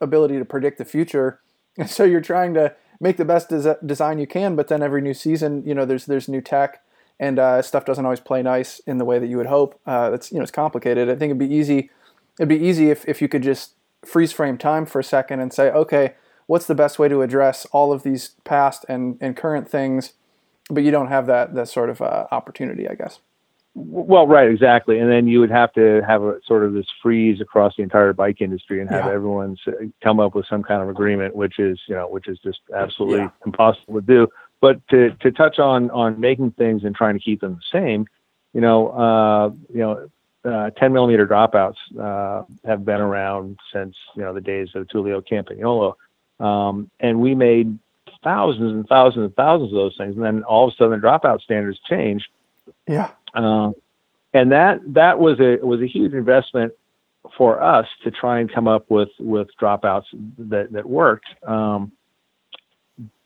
ability 0.00 0.38
to 0.38 0.44
predict 0.44 0.78
the 0.78 0.84
future, 0.84 1.40
and 1.78 1.90
so 1.90 2.04
you're 2.04 2.20
trying 2.20 2.54
to 2.54 2.74
make 3.00 3.16
the 3.16 3.24
best 3.24 3.48
des- 3.48 3.78
design 3.84 4.18
you 4.18 4.26
can, 4.26 4.54
but 4.56 4.68
then 4.68 4.82
every 4.82 5.00
new 5.00 5.14
season, 5.14 5.62
you 5.66 5.74
know, 5.74 5.84
there's 5.84 6.06
there's 6.06 6.28
new 6.28 6.40
tech 6.40 6.82
and 7.20 7.38
uh, 7.38 7.60
stuff 7.60 7.84
doesn't 7.84 8.04
always 8.04 8.18
play 8.18 8.42
nice 8.42 8.80
in 8.86 8.96
the 8.96 9.04
way 9.04 9.18
that 9.18 9.26
you 9.26 9.36
would 9.36 9.46
hope. 9.46 9.78
Uh, 9.86 10.10
that's 10.10 10.32
you 10.32 10.38
know 10.38 10.42
it's 10.42 10.50
complicated. 10.50 11.08
I 11.08 11.12
think 11.12 11.30
it'd 11.30 11.38
be 11.38 11.54
easy. 11.54 11.90
It'd 12.38 12.48
be 12.48 12.58
easy 12.58 12.90
if, 12.90 13.06
if 13.06 13.20
you 13.20 13.28
could 13.28 13.42
just 13.42 13.74
freeze 14.04 14.32
frame 14.32 14.56
time 14.56 14.86
for 14.86 14.98
a 14.98 15.04
second 15.04 15.40
and 15.40 15.52
say, 15.52 15.70
okay, 15.70 16.14
what's 16.50 16.66
the 16.66 16.74
best 16.74 16.98
way 16.98 17.06
to 17.06 17.22
address 17.22 17.64
all 17.66 17.92
of 17.92 18.02
these 18.02 18.30
past 18.42 18.84
and, 18.88 19.16
and 19.20 19.36
current 19.36 19.68
things? 19.68 20.14
But 20.68 20.82
you 20.82 20.90
don't 20.90 21.06
have 21.06 21.26
that 21.26 21.54
that 21.54 21.68
sort 21.68 21.90
of 21.90 22.02
uh, 22.02 22.26
opportunity, 22.32 22.88
I 22.88 22.94
guess. 22.94 23.20
Well, 23.74 24.26
right, 24.26 24.50
exactly. 24.50 24.98
And 24.98 25.08
then 25.08 25.28
you 25.28 25.38
would 25.38 25.50
have 25.50 25.72
to 25.74 26.02
have 26.04 26.22
a 26.22 26.40
sort 26.44 26.64
of 26.64 26.72
this 26.72 26.86
freeze 27.00 27.40
across 27.40 27.76
the 27.76 27.84
entire 27.84 28.12
bike 28.12 28.40
industry 28.40 28.80
and 28.80 28.90
have 28.90 29.06
yeah. 29.06 29.12
everyone 29.12 29.56
come 30.02 30.18
up 30.18 30.34
with 30.34 30.44
some 30.50 30.64
kind 30.64 30.82
of 30.82 30.88
agreement, 30.88 31.36
which 31.36 31.60
is, 31.60 31.78
you 31.86 31.94
know, 31.94 32.08
which 32.08 32.26
is 32.26 32.38
just 32.40 32.58
absolutely 32.74 33.20
yeah. 33.20 33.30
impossible 33.46 33.94
to 33.94 34.00
do. 34.00 34.26
But 34.60 34.86
to, 34.88 35.10
to 35.20 35.30
touch 35.30 35.60
on, 35.60 35.88
on 35.92 36.18
making 36.18 36.50
things 36.52 36.82
and 36.82 36.96
trying 36.96 37.14
to 37.14 37.20
keep 37.20 37.40
them 37.40 37.60
the 37.60 37.78
same, 37.78 38.06
you 38.52 38.60
know, 38.60 38.88
uh, 38.88 39.50
you 39.72 39.80
know, 39.80 40.10
uh, 40.44 40.70
10 40.70 40.92
millimeter 40.92 41.26
dropouts 41.26 41.76
uh, 42.00 42.44
have 42.64 42.84
been 42.84 43.00
around 43.00 43.58
since, 43.72 43.94
you 44.16 44.22
know, 44.22 44.34
the 44.34 44.40
days 44.40 44.70
of 44.74 44.88
Tullio 44.88 45.20
Campagnolo. 45.20 45.94
Um, 46.40 46.90
and 46.98 47.20
we 47.20 47.34
made 47.34 47.78
thousands 48.24 48.72
and 48.72 48.86
thousands 48.86 49.26
and 49.26 49.36
thousands 49.36 49.72
of 49.72 49.76
those 49.76 49.96
things. 49.96 50.16
And 50.16 50.24
then 50.24 50.42
all 50.42 50.68
of 50.68 50.74
a 50.74 50.76
sudden 50.76 51.00
the 51.00 51.06
dropout 51.06 51.42
standards 51.42 51.78
changed. 51.88 52.28
Yeah. 52.88 53.10
Uh, 53.34 53.72
and 54.32 54.52
that 54.52 54.80
that 54.94 55.18
was 55.18 55.40
a 55.40 55.64
was 55.64 55.80
a 55.80 55.86
huge 55.86 56.12
investment 56.12 56.72
for 57.36 57.62
us 57.62 57.86
to 58.04 58.10
try 58.10 58.40
and 58.40 58.52
come 58.52 58.68
up 58.68 58.90
with 58.90 59.10
with 59.18 59.48
dropouts 59.60 60.04
that 60.38 60.72
that 60.72 60.86
worked. 60.86 61.28
Um, 61.46 61.92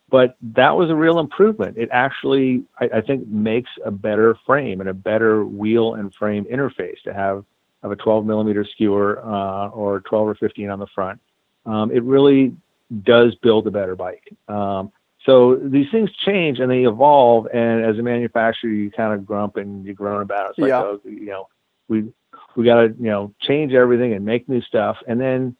but 0.09 0.37
that 0.41 0.75
was 0.77 0.89
a 0.89 0.95
real 0.95 1.19
improvement. 1.19 1.77
It 1.77 1.89
actually, 1.91 2.63
I, 2.79 2.89
I, 2.95 3.01
think, 3.01 3.27
makes 3.27 3.69
a 3.83 3.91
better 3.91 4.37
frame 4.45 4.79
and 4.79 4.87
a 4.87 4.93
better 4.93 5.43
wheel 5.43 5.95
and 5.95 6.13
frame 6.13 6.45
interface 6.45 7.01
to 7.05 7.13
have 7.13 7.43
have 7.81 7.91
a 7.91 7.95
12 7.95 8.25
millimeter 8.25 8.65
skewer 8.65 9.19
uh, 9.23 9.69
or 9.69 10.01
12 10.01 10.27
or 10.27 10.35
15 10.35 10.69
on 10.69 10.79
the 10.79 10.87
front. 10.87 11.19
Um, 11.65 11.91
it 11.91 12.03
really 12.03 12.55
does 13.03 13.35
build 13.35 13.67
a 13.67 13.71
better 13.71 13.95
bike. 13.95 14.35
Um, 14.47 14.91
so 15.25 15.55
these 15.55 15.87
things 15.91 16.09
change 16.25 16.59
and 16.59 16.69
they 16.69 16.83
evolve. 16.85 17.47
And 17.53 17.83
as 17.83 17.97
a 17.97 18.03
manufacturer, 18.03 18.69
you 18.69 18.91
kind 18.91 19.13
of 19.13 19.25
grump 19.25 19.57
and 19.57 19.85
you 19.85 19.93
groan 19.93 20.21
about 20.21 20.47
it. 20.47 20.49
It's 20.51 20.59
like, 20.59 20.69
yeah. 20.69 20.81
oh, 20.81 21.01
you 21.03 21.25
know, 21.25 21.47
we 21.87 22.11
we 22.55 22.65
got 22.65 22.81
to 22.81 22.87
you 22.99 23.09
know 23.09 23.33
change 23.41 23.73
everything 23.73 24.13
and 24.13 24.25
make 24.25 24.47
new 24.47 24.61
stuff. 24.61 24.97
And 25.07 25.19
then 25.19 25.55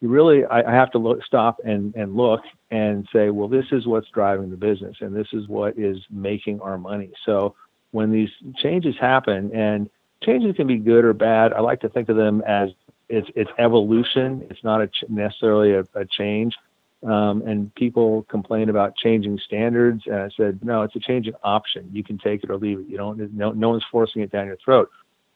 you 0.00 0.08
really, 0.08 0.44
I, 0.44 0.62
I 0.62 0.74
have 0.74 0.90
to 0.92 0.98
look, 0.98 1.24
stop 1.24 1.60
and 1.64 1.94
and 1.94 2.16
look 2.16 2.42
and 2.70 3.08
say, 3.12 3.30
well, 3.30 3.48
this 3.48 3.66
is 3.72 3.86
what's 3.86 4.08
driving 4.10 4.50
the 4.50 4.56
business, 4.56 4.96
and 5.00 5.14
this 5.14 5.28
is 5.32 5.48
what 5.48 5.78
is 5.78 5.98
making 6.10 6.60
our 6.60 6.76
money. 6.76 7.12
So 7.24 7.54
when 7.92 8.10
these 8.10 8.30
changes 8.56 8.96
happen, 9.00 9.54
and 9.54 9.88
changes 10.22 10.56
can 10.56 10.66
be 10.66 10.78
good 10.78 11.04
or 11.04 11.12
bad, 11.12 11.52
I 11.52 11.60
like 11.60 11.80
to 11.82 11.88
think 11.88 12.08
of 12.08 12.16
them 12.16 12.42
as 12.46 12.70
it's 13.08 13.28
it's 13.34 13.50
evolution. 13.58 14.46
It's 14.50 14.62
not 14.64 14.80
a 14.80 14.86
ch- 14.88 15.04
necessarily 15.08 15.72
a, 15.72 15.84
a 15.94 16.04
change. 16.04 16.56
Um, 17.04 17.42
and 17.46 17.74
people 17.74 18.22
complain 18.30 18.70
about 18.70 18.96
changing 18.96 19.38
standards. 19.38 20.04
And 20.06 20.16
I 20.16 20.30
said, 20.34 20.64
no, 20.64 20.82
it's 20.82 20.96
a 20.96 21.00
changing 21.00 21.34
option. 21.42 21.90
You 21.92 22.02
can 22.02 22.16
take 22.16 22.42
it 22.42 22.50
or 22.50 22.56
leave 22.56 22.78
it. 22.78 22.86
You 22.88 22.96
don't. 22.96 23.34
No, 23.34 23.52
no 23.52 23.68
one's 23.70 23.84
forcing 23.90 24.22
it 24.22 24.32
down 24.32 24.46
your 24.46 24.56
throat. 24.56 24.90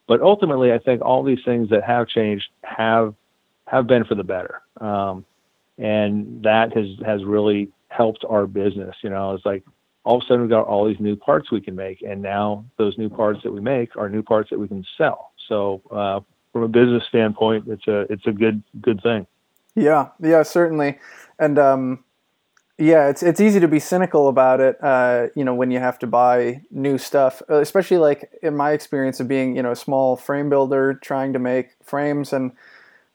But 0.06 0.22
ultimately, 0.22 0.72
I 0.72 0.78
think 0.78 1.02
all 1.02 1.22
these 1.22 1.44
things 1.44 1.68
that 1.68 1.84
have 1.84 2.08
changed 2.08 2.46
have 2.64 3.14
have 3.66 3.86
been 3.86 4.04
for 4.04 4.14
the 4.14 4.24
better, 4.24 4.62
um, 4.80 5.26
and 5.76 6.42
that 6.42 6.74
has 6.74 6.86
has 7.04 7.22
really 7.24 7.68
helped 7.88 8.24
our 8.28 8.46
business. 8.46 8.96
You 9.02 9.10
know, 9.10 9.34
it's 9.34 9.44
like 9.44 9.62
all 10.04 10.16
of 10.16 10.22
a 10.22 10.26
sudden 10.26 10.40
we've 10.40 10.50
got 10.50 10.66
all 10.66 10.88
these 10.88 11.00
new 11.00 11.16
parts 11.16 11.50
we 11.50 11.60
can 11.60 11.76
make, 11.76 12.00
and 12.00 12.22
now 12.22 12.64
those 12.78 12.96
new 12.96 13.10
parts 13.10 13.40
that 13.42 13.52
we 13.52 13.60
make 13.60 13.94
are 13.96 14.08
new 14.08 14.22
parts 14.22 14.48
that 14.48 14.58
we 14.58 14.68
can 14.68 14.82
sell. 14.96 15.32
So 15.48 15.82
uh, 15.90 16.20
from 16.58 16.64
a 16.64 16.68
business 16.68 17.04
standpoint, 17.08 17.66
it's 17.68 17.86
a 17.86 18.00
it's 18.12 18.26
a 18.26 18.32
good 18.32 18.62
good 18.80 19.02
thing. 19.02 19.26
Yeah, 19.74 20.08
yeah, 20.20 20.42
certainly 20.42 20.98
and 21.38 21.58
um, 21.58 22.04
yeah, 22.78 23.08
it's 23.08 23.22
it's 23.22 23.40
easy 23.40 23.60
to 23.60 23.68
be 23.68 23.78
cynical 23.78 24.28
about 24.28 24.60
it. 24.60 24.82
Uh, 24.82 25.28
you 25.34 25.44
know, 25.44 25.54
when 25.54 25.70
you 25.70 25.78
have 25.78 25.98
to 26.00 26.06
buy 26.06 26.62
new 26.70 26.98
stuff, 26.98 27.42
especially 27.48 27.98
like 27.98 28.30
in 28.42 28.56
my 28.56 28.72
experience 28.72 29.20
of 29.20 29.28
being 29.28 29.56
you 29.56 29.62
know 29.62 29.72
a 29.72 29.76
small 29.76 30.16
frame 30.16 30.48
builder 30.48 30.94
trying 30.94 31.32
to 31.32 31.38
make 31.38 31.70
frames 31.82 32.32
and 32.32 32.52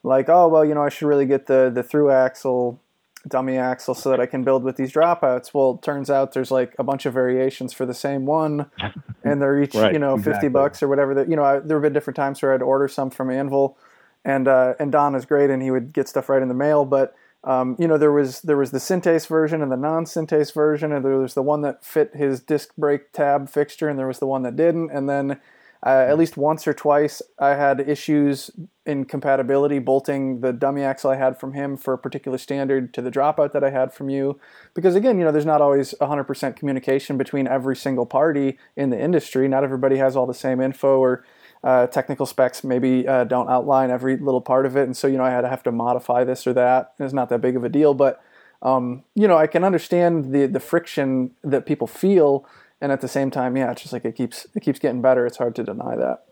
like 0.03 0.27
oh 0.27 0.47
well 0.47 0.65
you 0.65 0.73
know 0.73 0.83
I 0.83 0.89
should 0.89 1.07
really 1.07 1.25
get 1.25 1.47
the 1.47 1.71
the 1.73 1.83
through 1.83 2.11
axle 2.11 2.81
dummy 3.27 3.57
axle 3.57 3.93
so 3.93 4.09
that 4.09 4.19
I 4.19 4.25
can 4.25 4.43
build 4.43 4.63
with 4.63 4.75
these 4.75 4.91
dropouts. 4.91 5.53
Well, 5.53 5.75
it 5.75 5.83
turns 5.83 6.09
out 6.09 6.33
there's 6.33 6.51
like 6.51 6.75
a 6.77 6.83
bunch 6.83 7.05
of 7.05 7.13
variations 7.13 7.73
for 7.73 7.85
the 7.85 7.93
same 7.93 8.25
one, 8.25 8.69
and 9.23 9.41
they're 9.41 9.61
each 9.61 9.75
right, 9.75 9.93
you 9.93 9.99
know 9.99 10.15
exactly. 10.15 10.33
fifty 10.33 10.47
bucks 10.49 10.83
or 10.83 10.87
whatever. 10.87 11.13
That 11.13 11.29
you 11.29 11.35
know 11.35 11.43
I, 11.43 11.59
there 11.59 11.77
have 11.77 11.83
been 11.83 11.93
different 11.93 12.17
times 12.17 12.41
where 12.41 12.53
I'd 12.53 12.61
order 12.61 12.87
some 12.87 13.09
from 13.09 13.29
Anvil, 13.29 13.77
and 14.25 14.47
uh, 14.47 14.73
and 14.79 14.91
Don 14.91 15.15
is 15.15 15.25
great 15.25 15.49
and 15.49 15.61
he 15.61 15.71
would 15.71 15.93
get 15.93 16.07
stuff 16.07 16.29
right 16.29 16.41
in 16.41 16.47
the 16.47 16.53
mail, 16.53 16.85
but 16.85 17.15
um, 17.45 17.75
you 17.77 17.87
know, 17.87 17.97
there 17.97 18.11
was 18.11 18.41
there 18.41 18.57
was 18.57 18.71
the 18.71 18.77
Syntace 18.77 19.27
version 19.27 19.61
and 19.61 19.71
the 19.71 19.77
non-Syntace 19.77 20.53
version, 20.53 20.93
and 20.93 21.03
there 21.03 21.17
was 21.17 21.33
the 21.33 21.41
one 21.41 21.61
that 21.61 21.83
fit 21.83 22.15
his 22.15 22.39
disc 22.39 22.73
brake 22.77 23.11
tab 23.11 23.49
fixture, 23.49 23.89
and 23.89 23.99
there 23.99 24.07
was 24.07 24.19
the 24.19 24.27
one 24.27 24.43
that 24.43 24.55
didn't. 24.55 24.91
And 24.91 25.09
then, 25.09 25.41
uh, 25.85 26.05
at 26.07 26.17
least 26.17 26.37
once 26.37 26.65
or 26.65 26.73
twice, 26.73 27.21
I 27.39 27.49
had 27.49 27.81
issues 27.81 28.49
in 28.85 29.05
compatibility 29.05 29.79
bolting 29.79 30.41
the 30.41 30.53
dummy 30.53 30.83
axle 30.83 31.11
I 31.11 31.15
had 31.15 31.39
from 31.39 31.53
him 31.53 31.77
for 31.77 31.93
a 31.93 31.97
particular 31.97 32.37
standard 32.37 32.93
to 32.93 33.01
the 33.01 33.11
dropout 33.11 33.51
that 33.53 33.63
I 33.63 33.69
had 33.69 33.93
from 33.93 34.09
you. 34.09 34.39
Because 34.73 34.95
again, 34.95 35.17
you 35.17 35.25
know, 35.25 35.31
there's 35.31 35.45
not 35.45 35.61
always 35.61 35.93
100% 35.99 36.55
communication 36.55 37.17
between 37.17 37.47
every 37.47 37.75
single 37.75 38.05
party 38.05 38.57
in 38.75 38.89
the 38.89 38.99
industry. 38.99 39.47
Not 39.47 39.63
everybody 39.63 39.97
has 39.97 40.15
all 40.15 40.25
the 40.25 40.33
same 40.33 40.61
info 40.61 40.99
or 40.99 41.25
uh, 41.63 41.87
technical 41.87 42.25
specs 42.25 42.63
maybe 42.63 43.07
uh, 43.07 43.23
don't 43.23 43.49
outline 43.49 43.89
every 43.89 44.17
little 44.17 44.41
part 44.41 44.65
of 44.65 44.75
it, 44.75 44.83
and 44.83 44.97
so 44.97 45.07
you 45.07 45.17
know 45.17 45.23
I 45.23 45.29
had 45.29 45.41
to 45.41 45.49
have 45.49 45.63
to 45.63 45.71
modify 45.71 46.23
this 46.25 46.45
or 46.45 46.53
that. 46.53 46.93
It's 46.99 47.13
not 47.13 47.29
that 47.29 47.39
big 47.39 47.55
of 47.55 47.63
a 47.63 47.69
deal, 47.69 47.93
but 47.93 48.21
um, 48.61 49.03
you 49.15 49.29
know 49.29 49.37
I 49.37 49.47
can 49.47 49.63
understand 49.63 50.33
the 50.33 50.45
the 50.45 50.59
friction 50.59 51.31
that 51.41 51.65
people 51.65 51.87
feel, 51.87 52.45
and 52.83 52.91
at 52.91 52.99
the 52.99 53.07
same 53.07 53.31
time, 53.31 53.55
yeah, 53.55 53.71
it's 53.71 53.81
just 53.81 53.93
like 53.93 54.03
it 54.03 54.13
keeps 54.13 54.45
it 54.53 54.59
keeps 54.59 54.77
getting 54.77 55.01
better. 55.01 55.25
It's 55.25 55.37
hard 55.37 55.55
to 55.55 55.63
deny 55.63 55.95
that. 55.95 56.25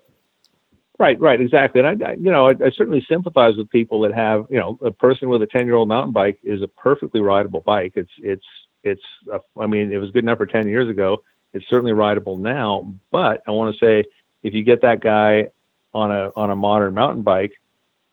Right, 1.00 1.18
right, 1.18 1.40
exactly. 1.40 1.82
And 1.82 2.04
I, 2.04 2.10
I 2.10 2.14
you 2.16 2.30
know, 2.30 2.48
I, 2.48 2.52
I, 2.52 2.70
certainly 2.76 3.04
sympathize 3.08 3.56
with 3.56 3.70
people 3.70 4.02
that 4.02 4.14
have, 4.14 4.46
you 4.50 4.60
know, 4.60 4.78
a 4.84 4.92
person 4.92 5.30
with 5.30 5.42
a 5.42 5.48
ten-year-old 5.48 5.88
mountain 5.88 6.12
bike 6.12 6.40
is 6.44 6.62
a 6.62 6.68
perfectly 6.68 7.22
rideable 7.22 7.62
bike. 7.62 7.94
It's, 7.96 8.12
it's, 8.18 8.46
it's. 8.84 9.02
A, 9.32 9.40
I 9.60 9.66
mean, 9.66 9.94
it 9.94 9.98
was 9.98 10.12
good 10.12 10.26
enough 10.26 10.40
for 10.40 10.46
ten 10.46 10.68
years 10.68 10.90
ago. 10.90 11.24
It's 11.54 11.66
certainly 11.70 11.94
rideable 11.94 12.36
now. 12.36 12.94
But 13.12 13.42
I 13.48 13.52
want 13.52 13.74
to 13.74 13.80
say, 13.80 14.04
if 14.44 14.54
you 14.54 14.62
get 14.64 14.82
that 14.82 15.00
guy 15.00 15.48
on 15.94 16.12
a 16.12 16.32
on 16.36 16.52
a 16.52 16.56
modern 16.56 16.94
mountain 16.94 17.24
bike, 17.24 17.54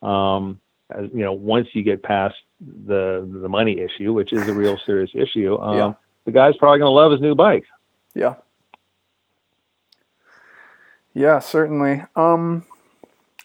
um, 0.00 0.60
as, 0.90 1.10
you 1.12 1.24
know, 1.24 1.32
once 1.32 1.66
you 1.72 1.82
get 1.82 2.04
past 2.04 2.36
the 2.60 3.28
the 3.42 3.48
money 3.48 3.80
issue, 3.80 4.12
which 4.12 4.32
is 4.32 4.46
a 4.46 4.54
real 4.54 4.78
serious 4.86 5.10
issue, 5.12 5.58
um, 5.58 5.76
yeah. 5.76 5.92
the 6.24 6.30
guy's 6.30 6.56
probably 6.56 6.78
going 6.78 6.90
to 6.90 6.94
love 6.94 7.10
his 7.10 7.20
new 7.20 7.34
bike. 7.34 7.64
Yeah. 8.18 8.34
Yeah, 11.14 11.38
certainly. 11.38 12.02
Um, 12.16 12.66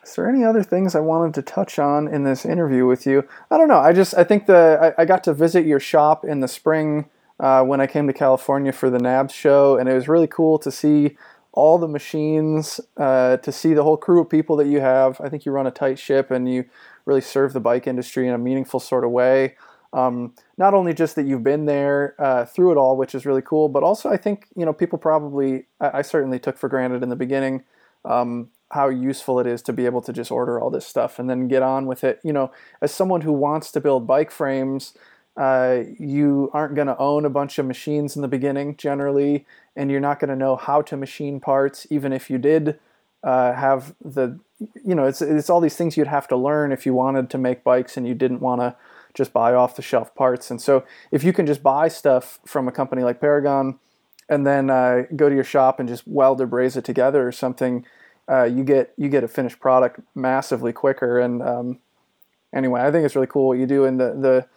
is 0.04 0.16
there 0.16 0.28
any 0.28 0.44
other 0.44 0.64
things 0.64 0.96
I 0.96 1.00
wanted 1.00 1.36
to 1.36 1.42
touch 1.44 1.78
on 1.78 2.08
in 2.08 2.24
this 2.24 2.44
interview 2.44 2.88
with 2.88 3.06
you? 3.06 3.28
I 3.52 3.60
don't 3.60 3.68
know. 3.68 3.78
I 3.78 3.94
just 3.94 4.18
I 4.18 4.24
think 4.24 4.48
the 4.48 4.96
I, 4.98 5.04
I 5.04 5.06
got 5.06 5.24
to 5.26 5.34
visit 5.34 5.68
your 5.68 5.80
shop 5.80 6.26
in 6.26 6.40
the 6.40 6.48
spring 6.48 7.06
uh, 7.40 7.64
when 7.64 7.82
I 7.82 7.88
came 7.88 8.08
to 8.08 8.14
California 8.14 8.72
for 8.72 8.90
the 8.90 8.98
NAHBS 8.98 9.32
show, 9.32 9.78
and 9.78 9.88
it 9.88 9.94
was 9.94 10.08
really 10.08 10.28
cool 10.28 10.58
to 10.58 10.72
see 10.72 11.18
all 11.52 11.78
the 11.78 11.88
machines, 11.88 12.80
uh, 12.98 13.38
to 13.38 13.52
see 13.52 13.76
the 13.76 13.84
whole 13.84 13.98
crew 13.98 14.22
of 14.22 14.30
people 14.30 14.56
that 14.56 14.68
you 14.68 14.82
have. 14.82 15.22
I 15.22 15.30
think 15.30 15.46
you 15.46 15.52
run 15.52 15.68
a 15.68 15.72
tight 15.72 16.00
ship 16.00 16.32
and 16.32 16.52
you 16.52 16.66
really 17.06 17.22
serve 17.22 17.54
the 17.54 17.60
bike 17.60 17.86
industry 17.86 18.28
in 18.28 18.34
a 18.34 18.40
meaningful 18.40 18.80
sort 18.80 19.04
of 19.04 19.12
way. 19.12 19.56
Um, 19.94 20.34
not 20.58 20.74
only 20.74 20.94
just 20.94 21.16
that 21.16 21.28
you've 21.28 21.44
been 21.44 21.66
there 21.66 22.16
uh, 22.18 22.46
through 22.46 22.72
it 22.72 22.78
all, 22.78 22.98
which 22.98 23.14
is 23.14 23.26
really 23.26 23.44
cool, 23.44 23.70
but 23.70 23.84
also 23.84 24.10
I 24.10 24.18
think 24.18 24.48
you 24.56 24.66
know 24.66 24.74
people 24.74 24.98
probably 24.98 25.66
I, 25.80 26.00
I 26.00 26.02
certainly 26.02 26.40
took 26.40 26.58
for 26.58 26.68
granted 26.68 27.04
in 27.04 27.10
the 27.10 27.16
beginning 27.16 27.64
um, 28.04 28.50
how 28.72 28.90
useful 28.90 29.40
it 29.40 29.46
is 29.46 29.62
to 29.62 29.74
be 29.74 29.86
able 29.86 30.02
to 30.02 30.12
just 30.12 30.32
order 30.32 30.60
all 30.60 30.72
this 30.72 30.86
stuff 30.86 31.20
and 31.20 31.30
then 31.30 31.48
get 31.48 31.62
on 31.62 31.86
with 31.86 32.04
it. 32.04 32.20
You 32.24 32.34
know, 32.34 32.52
as 32.82 32.92
someone 32.92 33.22
who 33.22 33.32
wants 33.32 33.72
to 33.72 33.80
build 33.80 34.08
bike 34.08 34.32
frames, 34.32 34.98
uh, 35.38 35.84
you 36.00 36.50
aren't 36.54 36.76
going 36.76 36.88
to 36.88 36.98
own 36.98 37.24
a 37.26 37.30
bunch 37.30 37.60
of 37.60 37.66
machines 37.66 38.16
in 38.16 38.24
the 38.24 38.28
beginning 38.28 38.76
generally, 38.78 39.46
and 39.76 39.92
you're 39.92 40.00
not 40.00 40.20
going 40.20 40.30
to 40.30 40.36
know 40.36 40.56
how 40.56 40.82
to 40.82 40.98
machine 40.98 41.40
parts, 41.40 41.86
even 41.92 42.12
if 42.12 42.30
you 42.30 42.40
did 42.40 42.80
uh, 43.24 43.54
have 43.54 43.94
the, 44.04 44.40
you 44.84 44.96
know, 44.96 45.06
it's 45.06 45.22
it's 45.22 45.50
all 45.50 45.62
these 45.62 45.76
things 45.76 45.98
you'd 45.98 46.08
have 46.08 46.28
to 46.28 46.36
learn 46.36 46.72
if 46.72 46.86
you 46.86 46.94
wanted 46.94 47.30
to 47.30 47.38
make 47.38 47.64
bikes 47.64 47.96
and 47.96 48.08
you 48.08 48.14
didn't 48.14 48.42
want 48.42 48.62
to 48.62 48.76
just 49.14 49.34
buy 49.34 49.54
off 49.54 49.76
the 49.76 49.82
shelf 49.82 50.14
parts. 50.16 50.50
And 50.50 50.62
so 50.62 50.84
if 51.12 51.24
you 51.24 51.34
can 51.34 51.46
just 51.46 51.62
buy 51.62 51.88
stuff 51.88 52.40
from 52.46 52.68
a 52.68 52.72
company 52.72 53.04
like 53.04 53.22
Paragon, 53.22 53.80
and 54.30 54.46
then 54.48 54.70
uh, 54.70 55.04
go 55.16 55.30
to 55.30 55.36
your 55.36 55.44
shop 55.44 55.80
and 55.80 55.88
just 55.88 56.08
weld 56.08 56.42
or 56.42 56.48
braze 56.48 56.78
it 56.78 56.86
together 56.86 57.28
or 57.28 57.32
something, 57.32 57.86
uh, 58.30 58.44
you 58.44 58.64
get 58.64 58.94
you 58.98 59.10
get 59.10 59.24
a 59.24 59.28
finished 59.28 59.60
product 59.60 60.00
massively 60.16 60.72
quicker. 60.72 61.20
And 61.20 61.42
um, 61.42 61.80
anyway, 62.54 62.82
I 62.82 62.92
think 62.92 63.06
it's 63.06 63.16
really 63.16 63.28
cool 63.28 63.48
what 63.48 63.58
you 63.58 63.66
do, 63.66 63.86
and 63.86 64.00
the 64.00 64.14
the 64.14 64.48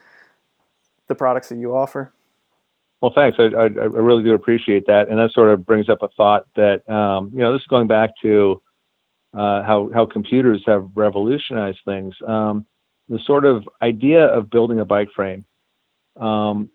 the 1.08 1.14
products 1.14 1.48
that 1.48 1.56
you 1.56 1.74
offer. 1.74 2.12
Well, 3.00 3.12
thanks. 3.14 3.38
I, 3.38 3.44
I, 3.44 3.64
I, 3.64 3.66
really 3.66 4.22
do 4.22 4.32
appreciate 4.32 4.86
that, 4.86 5.08
and 5.08 5.18
that 5.18 5.30
sort 5.32 5.50
of 5.50 5.66
brings 5.66 5.88
up 5.88 6.02
a 6.02 6.08
thought 6.16 6.46
that 6.56 6.88
um, 6.88 7.30
you 7.32 7.40
know 7.40 7.52
this 7.52 7.60
is 7.60 7.66
going 7.66 7.88
back 7.88 8.10
to 8.22 8.62
uh, 9.34 9.62
how 9.64 9.90
how 9.92 10.06
computers 10.06 10.62
have 10.66 10.88
revolutionized 10.94 11.80
things. 11.84 12.14
Um, 12.26 12.66
the 13.08 13.18
sort 13.20 13.44
of 13.44 13.68
idea 13.82 14.24
of 14.26 14.50
building 14.50 14.80
a 14.80 14.84
bike 14.84 15.08
frame. 15.14 15.44
Um, 16.18 16.70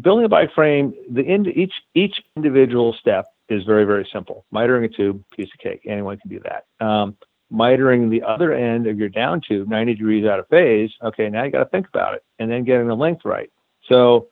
building 0.00 0.24
a 0.24 0.28
bike 0.28 0.52
frame, 0.54 0.94
the 1.10 1.22
ind- 1.22 1.46
each 1.48 1.74
each 1.94 2.20
individual 2.36 2.94
step 2.98 3.26
is 3.48 3.64
very 3.64 3.84
very 3.84 4.08
simple. 4.12 4.44
Mitering 4.52 4.84
a 4.84 4.88
tube, 4.88 5.22
piece 5.36 5.50
of 5.52 5.58
cake. 5.58 5.82
Anyone 5.86 6.18
can 6.18 6.30
do 6.30 6.40
that. 6.40 6.84
Um, 6.84 7.16
mitering 7.52 8.10
the 8.10 8.22
other 8.22 8.52
end 8.52 8.86
of 8.86 8.98
your 8.98 9.08
down 9.08 9.40
tube 9.46 9.68
90 9.68 9.94
degrees 9.94 10.24
out 10.24 10.38
of 10.38 10.48
phase. 10.48 10.90
Okay, 11.02 11.28
now 11.28 11.44
you 11.44 11.50
got 11.50 11.64
to 11.64 11.70
think 11.70 11.88
about 11.88 12.14
it, 12.14 12.24
and 12.38 12.50
then 12.50 12.64
getting 12.64 12.88
the 12.88 12.94
length 12.94 13.24
right. 13.24 13.50
So 13.88 14.28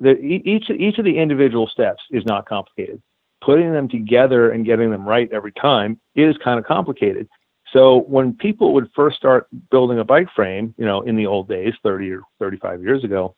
the, 0.00 0.18
each 0.20 0.68
each 0.70 0.98
of 0.98 1.04
the 1.04 1.18
individual 1.18 1.66
steps 1.66 2.02
is 2.10 2.24
not 2.24 2.46
complicated. 2.46 3.02
Putting 3.42 3.72
them 3.72 3.88
together 3.88 4.50
and 4.50 4.64
getting 4.64 4.90
them 4.90 5.06
right 5.06 5.30
every 5.32 5.52
time 5.52 6.00
is 6.14 6.36
kind 6.42 6.58
of 6.58 6.64
complicated. 6.64 7.28
So 7.76 8.04
when 8.08 8.32
people 8.32 8.72
would 8.72 8.88
first 8.96 9.18
start 9.18 9.48
building 9.70 9.98
a 9.98 10.04
bike 10.04 10.28
frame, 10.34 10.74
you 10.78 10.86
know, 10.86 11.02
in 11.02 11.14
the 11.14 11.26
old 11.26 11.46
days, 11.46 11.74
30 11.82 12.10
or 12.10 12.22
35 12.38 12.80
years 12.80 13.04
ago, 13.04 13.34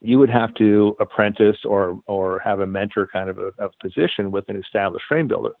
you 0.00 0.18
would 0.18 0.30
have 0.30 0.54
to 0.54 0.96
apprentice 1.00 1.58
or 1.66 2.00
or 2.06 2.38
have 2.38 2.60
a 2.60 2.66
mentor 2.66 3.06
kind 3.12 3.28
of 3.28 3.36
a, 3.36 3.48
a 3.58 3.68
position 3.82 4.30
with 4.30 4.48
an 4.48 4.56
established 4.56 5.04
frame 5.06 5.28
builder. 5.28 5.52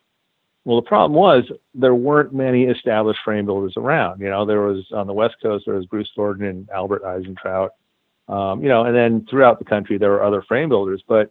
Well, 0.64 0.80
the 0.80 0.86
problem 0.86 1.12
was 1.20 1.44
there 1.74 1.94
weren't 1.94 2.32
many 2.32 2.64
established 2.64 3.20
frame 3.24 3.44
builders 3.44 3.74
around. 3.76 4.20
You 4.20 4.30
know, 4.30 4.46
there 4.46 4.62
was 4.62 4.86
on 4.92 5.06
the 5.06 5.12
West 5.12 5.36
Coast 5.42 5.64
there 5.66 5.74
was 5.74 5.84
Bruce 5.84 6.10
Thornton 6.16 6.46
and 6.46 6.70
Albert 6.70 7.02
Eisentraut. 7.02 7.70
Um, 8.26 8.62
you 8.62 8.70
know, 8.70 8.84
and 8.84 8.96
then 8.96 9.26
throughout 9.28 9.58
the 9.58 9.66
country 9.66 9.98
there 9.98 10.10
were 10.10 10.22
other 10.22 10.40
frame 10.42 10.70
builders, 10.70 11.02
but 11.06 11.30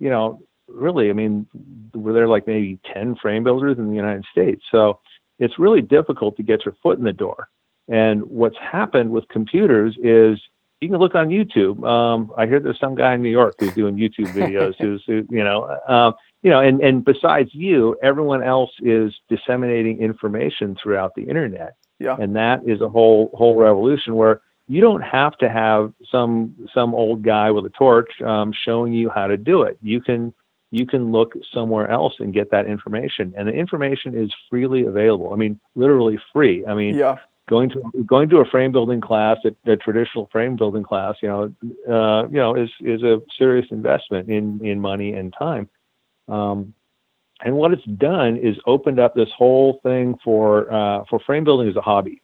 you 0.00 0.10
know, 0.10 0.42
really, 0.66 1.08
I 1.08 1.12
mean, 1.12 1.46
were 1.94 2.12
there 2.12 2.26
like 2.26 2.48
maybe 2.48 2.80
10 2.92 3.14
frame 3.16 3.44
builders 3.44 3.78
in 3.78 3.88
the 3.88 3.94
United 3.94 4.24
States? 4.32 4.62
So 4.72 4.98
it's 5.38 5.58
really 5.58 5.82
difficult 5.82 6.36
to 6.36 6.42
get 6.42 6.64
your 6.64 6.74
foot 6.82 6.98
in 6.98 7.04
the 7.04 7.12
door. 7.12 7.48
And 7.88 8.24
what's 8.24 8.56
happened 8.58 9.10
with 9.10 9.28
computers 9.28 9.96
is 10.02 10.40
you 10.80 10.88
can 10.88 10.98
look 10.98 11.14
on 11.14 11.28
YouTube. 11.28 11.86
Um, 11.86 12.32
I 12.36 12.46
hear 12.46 12.60
there's 12.60 12.80
some 12.80 12.94
guy 12.94 13.14
in 13.14 13.22
New 13.22 13.30
York 13.30 13.54
who's 13.58 13.74
doing 13.74 13.96
YouTube 13.96 14.28
videos 14.28 14.74
who's, 14.80 15.02
who, 15.06 15.26
you 15.30 15.44
know, 15.44 15.78
um, 15.88 16.14
you 16.42 16.50
know, 16.50 16.60
and, 16.60 16.80
and 16.80 17.04
besides 17.04 17.50
you, 17.52 17.96
everyone 18.02 18.42
else 18.42 18.70
is 18.80 19.14
disseminating 19.28 20.00
information 20.00 20.76
throughout 20.80 21.14
the 21.14 21.22
internet. 21.22 21.76
Yeah. 21.98 22.16
And 22.20 22.36
that 22.36 22.60
is 22.66 22.80
a 22.82 22.88
whole, 22.88 23.30
whole 23.34 23.56
revolution 23.56 24.14
where 24.16 24.42
you 24.68 24.80
don't 24.80 25.00
have 25.00 25.36
to 25.38 25.48
have 25.48 25.92
some, 26.10 26.54
some 26.74 26.94
old 26.94 27.22
guy 27.22 27.50
with 27.50 27.64
a 27.64 27.70
torch, 27.70 28.10
um, 28.22 28.52
showing 28.64 28.92
you 28.92 29.08
how 29.08 29.28
to 29.28 29.36
do 29.36 29.62
it. 29.62 29.78
You 29.80 30.00
can, 30.00 30.34
you 30.70 30.86
can 30.86 31.12
look 31.12 31.34
somewhere 31.52 31.88
else 31.90 32.14
and 32.18 32.34
get 32.34 32.50
that 32.50 32.66
information. 32.66 33.32
And 33.36 33.48
the 33.48 33.52
information 33.52 34.16
is 34.16 34.30
freely 34.50 34.84
available. 34.84 35.32
I 35.32 35.36
mean, 35.36 35.60
literally 35.74 36.18
free. 36.32 36.66
I 36.66 36.74
mean, 36.74 36.96
yeah 36.96 37.16
going 37.48 37.70
to 37.70 38.04
going 38.04 38.28
to 38.28 38.38
a 38.38 38.44
frame 38.44 38.72
building 38.72 39.00
class, 39.00 39.38
a, 39.44 39.70
a 39.70 39.76
traditional 39.76 40.28
frame 40.32 40.56
building 40.56 40.82
class, 40.82 41.14
you 41.22 41.28
know, 41.28 41.44
uh, 41.88 42.28
you 42.28 42.36
know, 42.36 42.54
is 42.54 42.70
is 42.80 43.02
a 43.02 43.20
serious 43.38 43.66
investment 43.70 44.28
in 44.28 44.64
in 44.64 44.80
money 44.80 45.12
and 45.12 45.34
time. 45.38 45.68
Um, 46.28 46.74
and 47.44 47.54
what 47.56 47.72
it's 47.72 47.84
done 47.84 48.36
is 48.36 48.56
opened 48.66 48.98
up 48.98 49.14
this 49.14 49.28
whole 49.36 49.80
thing 49.82 50.16
for 50.24 50.72
uh, 50.72 51.04
for 51.08 51.20
frame 51.20 51.44
building 51.44 51.68
as 51.68 51.76
a 51.76 51.82
hobby. 51.82 52.22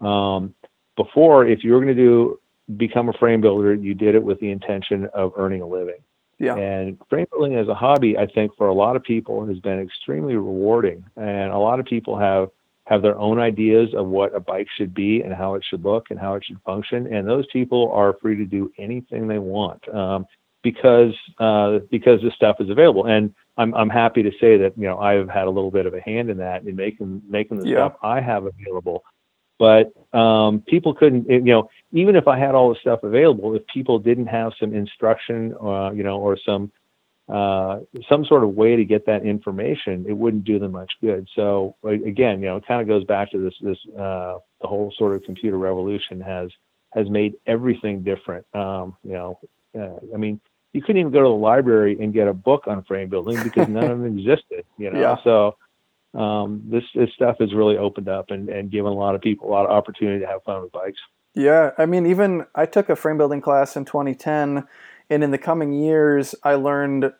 Um, 0.00 0.54
before, 0.96 1.46
if 1.46 1.64
you 1.64 1.72
were 1.72 1.80
going 1.80 1.94
to 1.94 2.02
do 2.02 2.40
become 2.76 3.08
a 3.08 3.12
frame 3.14 3.40
builder, 3.40 3.74
you 3.74 3.94
did 3.94 4.14
it 4.14 4.22
with 4.22 4.40
the 4.40 4.50
intention 4.50 5.08
of 5.12 5.32
earning 5.36 5.60
a 5.60 5.66
living. 5.66 6.00
Yeah. 6.38 6.56
And 6.56 6.98
frame 7.08 7.26
building 7.30 7.56
as 7.56 7.68
a 7.68 7.74
hobby, 7.74 8.16
I 8.18 8.26
think 8.26 8.52
for 8.56 8.68
a 8.68 8.74
lot 8.74 8.96
of 8.96 9.02
people 9.02 9.46
has 9.46 9.58
been 9.60 9.80
extremely 9.80 10.34
rewarding, 10.34 11.04
and 11.16 11.52
a 11.52 11.58
lot 11.58 11.80
of 11.80 11.86
people 11.86 12.18
have 12.18 12.50
have 12.86 13.00
their 13.00 13.18
own 13.18 13.38
ideas 13.38 13.94
of 13.94 14.06
what 14.08 14.34
a 14.34 14.40
bike 14.40 14.66
should 14.76 14.92
be 14.92 15.22
and 15.22 15.32
how 15.32 15.54
it 15.54 15.64
should 15.68 15.82
look 15.82 16.10
and 16.10 16.20
how 16.20 16.34
it 16.34 16.44
should 16.44 16.60
function. 16.66 17.12
And 17.14 17.26
those 17.26 17.46
people 17.50 17.90
are 17.92 18.14
free 18.20 18.36
to 18.36 18.44
do 18.44 18.70
anything 18.78 19.26
they 19.26 19.38
want 19.38 19.88
um, 19.88 20.26
because 20.62 21.14
uh, 21.38 21.78
because 21.90 22.20
this 22.22 22.34
stuff 22.34 22.56
is 22.60 22.68
available. 22.68 23.06
And 23.06 23.34
I'm 23.56 23.74
I'm 23.74 23.88
happy 23.88 24.22
to 24.22 24.30
say 24.40 24.56
that 24.58 24.76
you 24.76 24.84
know 24.86 24.98
I've 24.98 25.28
had 25.28 25.46
a 25.46 25.50
little 25.50 25.70
bit 25.70 25.86
of 25.86 25.94
a 25.94 26.00
hand 26.00 26.28
in 26.30 26.36
that 26.38 26.64
in 26.64 26.76
making 26.76 27.22
making 27.28 27.58
the 27.58 27.68
Yeah. 27.68 27.76
stuff 27.76 27.96
I 28.02 28.20
have 28.20 28.44
available. 28.46 29.04
But 29.58 29.92
um, 30.12 30.62
people 30.66 30.94
couldn't, 30.94 31.30
you 31.30 31.40
know, 31.40 31.70
even 31.94 32.16
if 32.16 32.26
I 32.26 32.36
had 32.38 32.56
all 32.56 32.68
the 32.70 32.80
stuff 32.80 33.04
available, 33.04 33.54
if 33.54 33.64
people 33.68 34.00
didn't 34.00 34.26
have 34.26 34.52
some 34.58 34.74
instruction, 34.74 35.54
uh, 35.62 35.92
you 35.92 36.02
know, 36.02 36.18
or 36.18 36.36
some 36.36 36.70
uh, 37.28 37.80
some 38.08 38.24
sort 38.26 38.42
of 38.44 38.50
way 38.50 38.76
to 38.76 38.84
get 38.84 39.06
that 39.06 39.24
information, 39.24 40.04
it 40.06 40.12
wouldn't 40.12 40.44
do 40.44 40.58
them 40.58 40.72
much 40.72 40.92
good. 41.00 41.26
So 41.34 41.76
again, 41.84 42.40
you 42.40 42.46
know, 42.46 42.56
it 42.56 42.66
kind 42.66 42.82
of 42.82 42.88
goes 42.88 43.04
back 43.04 43.30
to 43.30 43.38
this 43.38 43.54
this 43.60 43.78
uh, 43.94 44.38
the 44.60 44.66
whole 44.66 44.92
sort 44.98 45.14
of 45.14 45.22
computer 45.22 45.56
revolution 45.56 46.20
has 46.20 46.50
has 46.92 47.08
made 47.08 47.34
everything 47.46 48.02
different. 48.02 48.44
Um, 48.54 48.96
you 49.04 49.12
know, 49.12 49.38
uh, 49.78 50.00
I 50.12 50.16
mean, 50.16 50.40
you 50.72 50.82
couldn't 50.82 50.98
even 50.98 51.12
go 51.12 51.22
to 51.22 51.28
the 51.28 51.34
library 51.34 51.96
and 52.00 52.12
get 52.12 52.26
a 52.26 52.34
book 52.34 52.64
on 52.66 52.82
frame 52.84 53.08
building 53.08 53.40
because 53.42 53.68
none 53.68 53.84
of 53.84 54.00
them 54.00 54.18
existed. 54.18 54.64
You 54.78 54.90
know, 54.90 55.00
Yeah. 55.00 55.16
so 55.22 55.56
um, 56.20 56.62
this 56.66 56.84
this 56.94 57.10
stuff 57.14 57.36
has 57.38 57.54
really 57.54 57.78
opened 57.78 58.08
up 58.08 58.30
and, 58.30 58.48
and 58.48 58.68
given 58.70 58.90
a 58.90 58.94
lot 58.94 59.14
of 59.14 59.20
people 59.20 59.48
a 59.48 59.52
lot 59.52 59.64
of 59.64 59.70
opportunity 59.70 60.18
to 60.20 60.26
have 60.26 60.42
fun 60.42 60.60
with 60.60 60.72
bikes. 60.72 60.98
Yeah, 61.34 61.72
I 61.76 61.86
mean, 61.86 62.06
even 62.06 62.46
I 62.54 62.66
took 62.66 62.88
a 62.88 62.96
frame 62.96 63.18
building 63.18 63.40
class 63.40 63.76
in 63.76 63.84
2010, 63.84 64.66
and 65.10 65.24
in 65.24 65.30
the 65.32 65.38
coming 65.38 65.72
years, 65.72 66.34
I 66.44 66.54
learned 66.54 67.12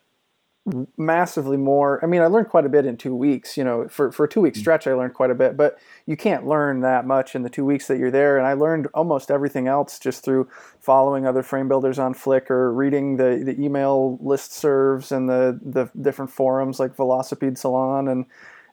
massively 0.96 1.56
more. 1.58 2.02
I 2.02 2.06
mean, 2.06 2.22
I 2.22 2.26
learned 2.26 2.48
quite 2.48 2.64
a 2.64 2.70
bit 2.70 2.86
in 2.86 2.96
two 2.96 3.14
weeks. 3.14 3.56
You 3.56 3.64
know, 3.64 3.88
for 3.88 4.10
for 4.12 4.24
a 4.24 4.28
two 4.28 4.40
week 4.40 4.56
stretch, 4.56 4.86
I 4.86 4.94
learned 4.94 5.14
quite 5.14 5.30
a 5.30 5.34
bit, 5.34 5.56
but 5.56 5.78
you 6.06 6.16
can't 6.16 6.46
learn 6.46 6.80
that 6.80 7.06
much 7.06 7.34
in 7.34 7.42
the 7.42 7.50
two 7.50 7.64
weeks 7.64 7.86
that 7.88 7.98
you're 7.98 8.10
there. 8.10 8.38
And 8.38 8.46
I 8.46 8.54
learned 8.54 8.86
almost 8.94 9.30
everything 9.30 9.68
else 9.68 9.98
just 9.98 10.24
through 10.24 10.48
following 10.80 11.26
other 11.26 11.42
frame 11.42 11.68
builders 11.68 11.98
on 11.98 12.14
Flickr, 12.14 12.74
reading 12.74 13.16
the 13.16 13.42
the 13.44 13.60
email 13.62 14.18
list 14.22 14.54
serves 14.54 15.12
and 15.12 15.28
the 15.28 15.60
the 15.62 15.90
different 16.00 16.30
forums 16.30 16.78
like 16.80 16.96
Velocipede 16.96 17.58
Salon 17.58 18.08
and. 18.08 18.26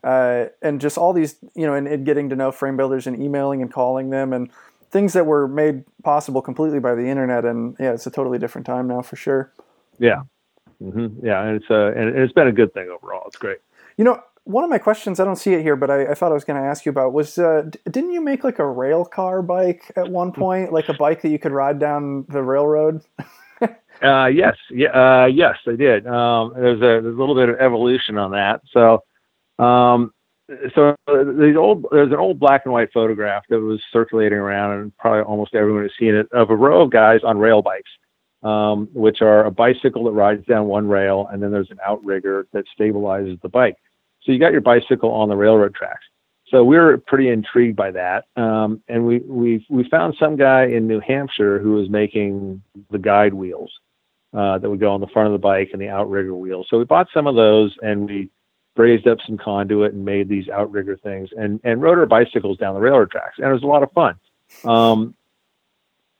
Uh, 0.03 0.47
and 0.63 0.81
just 0.81 0.97
all 0.97 1.13
these, 1.13 1.35
you 1.53 1.67
know, 1.67 1.75
and, 1.75 1.87
and 1.87 2.07
getting 2.07 2.27
to 2.27 2.35
know 2.35 2.51
frame 2.51 2.75
builders 2.75 3.05
and 3.05 3.21
emailing 3.21 3.61
and 3.61 3.71
calling 3.71 4.09
them 4.09 4.33
and 4.33 4.49
things 4.91 5.13
that 5.13 5.25
were 5.25 5.47
made 5.47 5.83
possible 6.03 6.41
completely 6.41 6.79
by 6.79 6.95
the 6.95 7.07
internet. 7.07 7.45
And 7.45 7.75
yeah, 7.79 7.93
it's 7.93 8.05
a 8.07 8.11
totally 8.11 8.37
different 8.37 8.67
time 8.67 8.87
now 8.87 9.01
for 9.01 9.15
sure. 9.15 9.53
Yeah, 9.99 10.21
hmm 10.79 11.07
yeah, 11.23 11.43
and 11.43 11.57
it's 11.57 11.69
uh, 11.69 11.91
and 11.95 12.17
it's 12.17 12.33
been 12.33 12.47
a 12.47 12.51
good 12.51 12.73
thing 12.73 12.89
overall. 12.89 13.23
It's 13.27 13.37
great. 13.37 13.59
You 13.97 14.03
know, 14.03 14.21
one 14.45 14.63
of 14.63 14.69
my 14.69 14.79
questions, 14.79 15.19
I 15.19 15.25
don't 15.25 15.35
see 15.35 15.53
it 15.53 15.61
here, 15.61 15.75
but 15.75 15.91
I, 15.91 16.07
I 16.11 16.13
thought 16.15 16.31
I 16.31 16.33
was 16.33 16.43
going 16.43 16.61
to 16.61 16.67
ask 16.67 16.85
you 16.85 16.89
about 16.89 17.13
was 17.13 17.37
uh, 17.37 17.63
d- 17.69 17.79
didn't 17.89 18.11
you 18.11 18.21
make 18.21 18.43
like 18.43 18.59
a 18.59 18.67
rail 18.67 19.05
car 19.05 19.41
bike 19.41 19.91
at 19.95 20.09
one 20.09 20.31
point, 20.31 20.73
like 20.73 20.89
a 20.89 20.93
bike 20.93 21.21
that 21.21 21.29
you 21.29 21.39
could 21.39 21.51
ride 21.51 21.79
down 21.79 22.25
the 22.29 22.41
railroad? 22.43 23.01
Uh, 24.01 24.25
yes, 24.25 24.55
yeah, 24.71 24.89
uh, 24.89 25.25
yes, 25.27 25.57
I 25.67 25.75
did. 25.75 26.07
Um, 26.07 26.53
there's 26.55 26.79
a 26.79 27.03
there's 27.03 27.15
a 27.15 27.19
little 27.19 27.35
bit 27.35 27.49
of 27.49 27.59
evolution 27.59 28.17
on 28.17 28.31
that. 28.31 28.61
So, 28.73 29.03
um, 29.63 30.11
so 30.75 30.95
these 31.07 31.55
old 31.55 31.85
there's 31.91 32.11
an 32.11 32.17
old 32.17 32.39
black 32.39 32.61
and 32.65 32.73
white 32.73 32.91
photograph 32.93 33.43
that 33.49 33.59
was 33.59 33.81
circulating 33.91 34.37
around, 34.37 34.79
and 34.79 34.97
probably 34.97 35.21
almost 35.21 35.55
everyone 35.55 35.83
has 35.83 35.91
seen 35.99 36.15
it 36.15 36.27
of 36.31 36.49
a 36.49 36.55
row 36.55 36.81
of 36.81 36.91
guys 36.91 37.21
on 37.23 37.37
rail 37.37 37.61
bikes, 37.61 37.89
um, 38.43 38.89
which 38.93 39.21
are 39.21 39.45
a 39.45 39.51
bicycle 39.51 40.03
that 40.05 40.11
rides 40.11 40.45
down 40.45 40.65
one 40.67 40.87
rail, 40.87 41.27
and 41.31 41.41
then 41.41 41.51
there's 41.51 41.71
an 41.71 41.79
outrigger 41.85 42.47
that 42.53 42.65
stabilizes 42.79 43.39
the 43.41 43.49
bike. 43.49 43.75
So 44.23 44.31
you 44.31 44.39
got 44.39 44.51
your 44.51 44.61
bicycle 44.61 45.11
on 45.11 45.29
the 45.29 45.35
railroad 45.35 45.73
tracks. 45.73 46.05
So 46.49 46.63
we 46.63 46.77
were 46.77 46.97
pretty 46.97 47.29
intrigued 47.29 47.77
by 47.77 47.91
that, 47.91 48.25
um, 48.35 48.81
and 48.87 49.05
we 49.05 49.19
we 49.19 49.65
we 49.69 49.87
found 49.89 50.15
some 50.19 50.35
guy 50.35 50.65
in 50.65 50.87
New 50.87 50.99
Hampshire 50.99 51.59
who 51.59 51.73
was 51.73 51.89
making 51.89 52.61
the 52.89 52.99
guide 52.99 53.33
wheels 53.33 53.71
uh, 54.33 54.57
that 54.57 54.69
would 54.69 54.79
go 54.79 54.91
on 54.91 55.01
the 55.01 55.07
front 55.07 55.27
of 55.27 55.33
the 55.33 55.39
bike 55.39 55.69
and 55.71 55.81
the 55.81 55.89
outrigger 55.89 56.35
wheels. 56.35 56.67
So 56.69 56.77
we 56.77 56.85
bought 56.85 57.07
some 57.13 57.27
of 57.27 57.35
those 57.35 57.75
and 57.81 58.05
we 58.05 58.29
brazed 58.75 59.07
up 59.07 59.17
some 59.25 59.37
conduit 59.37 59.93
and 59.93 60.05
made 60.05 60.29
these 60.29 60.47
outrigger 60.49 60.97
things 60.97 61.29
and, 61.37 61.59
and 61.63 61.81
rode 61.81 61.97
our 61.97 62.05
bicycles 62.05 62.57
down 62.57 62.73
the 62.73 62.79
railroad 62.81 63.11
tracks. 63.11 63.37
And 63.37 63.47
it 63.47 63.53
was 63.53 63.63
a 63.63 63.67
lot 63.67 63.83
of 63.83 63.91
fun. 63.91 64.15
Um, 64.63 65.15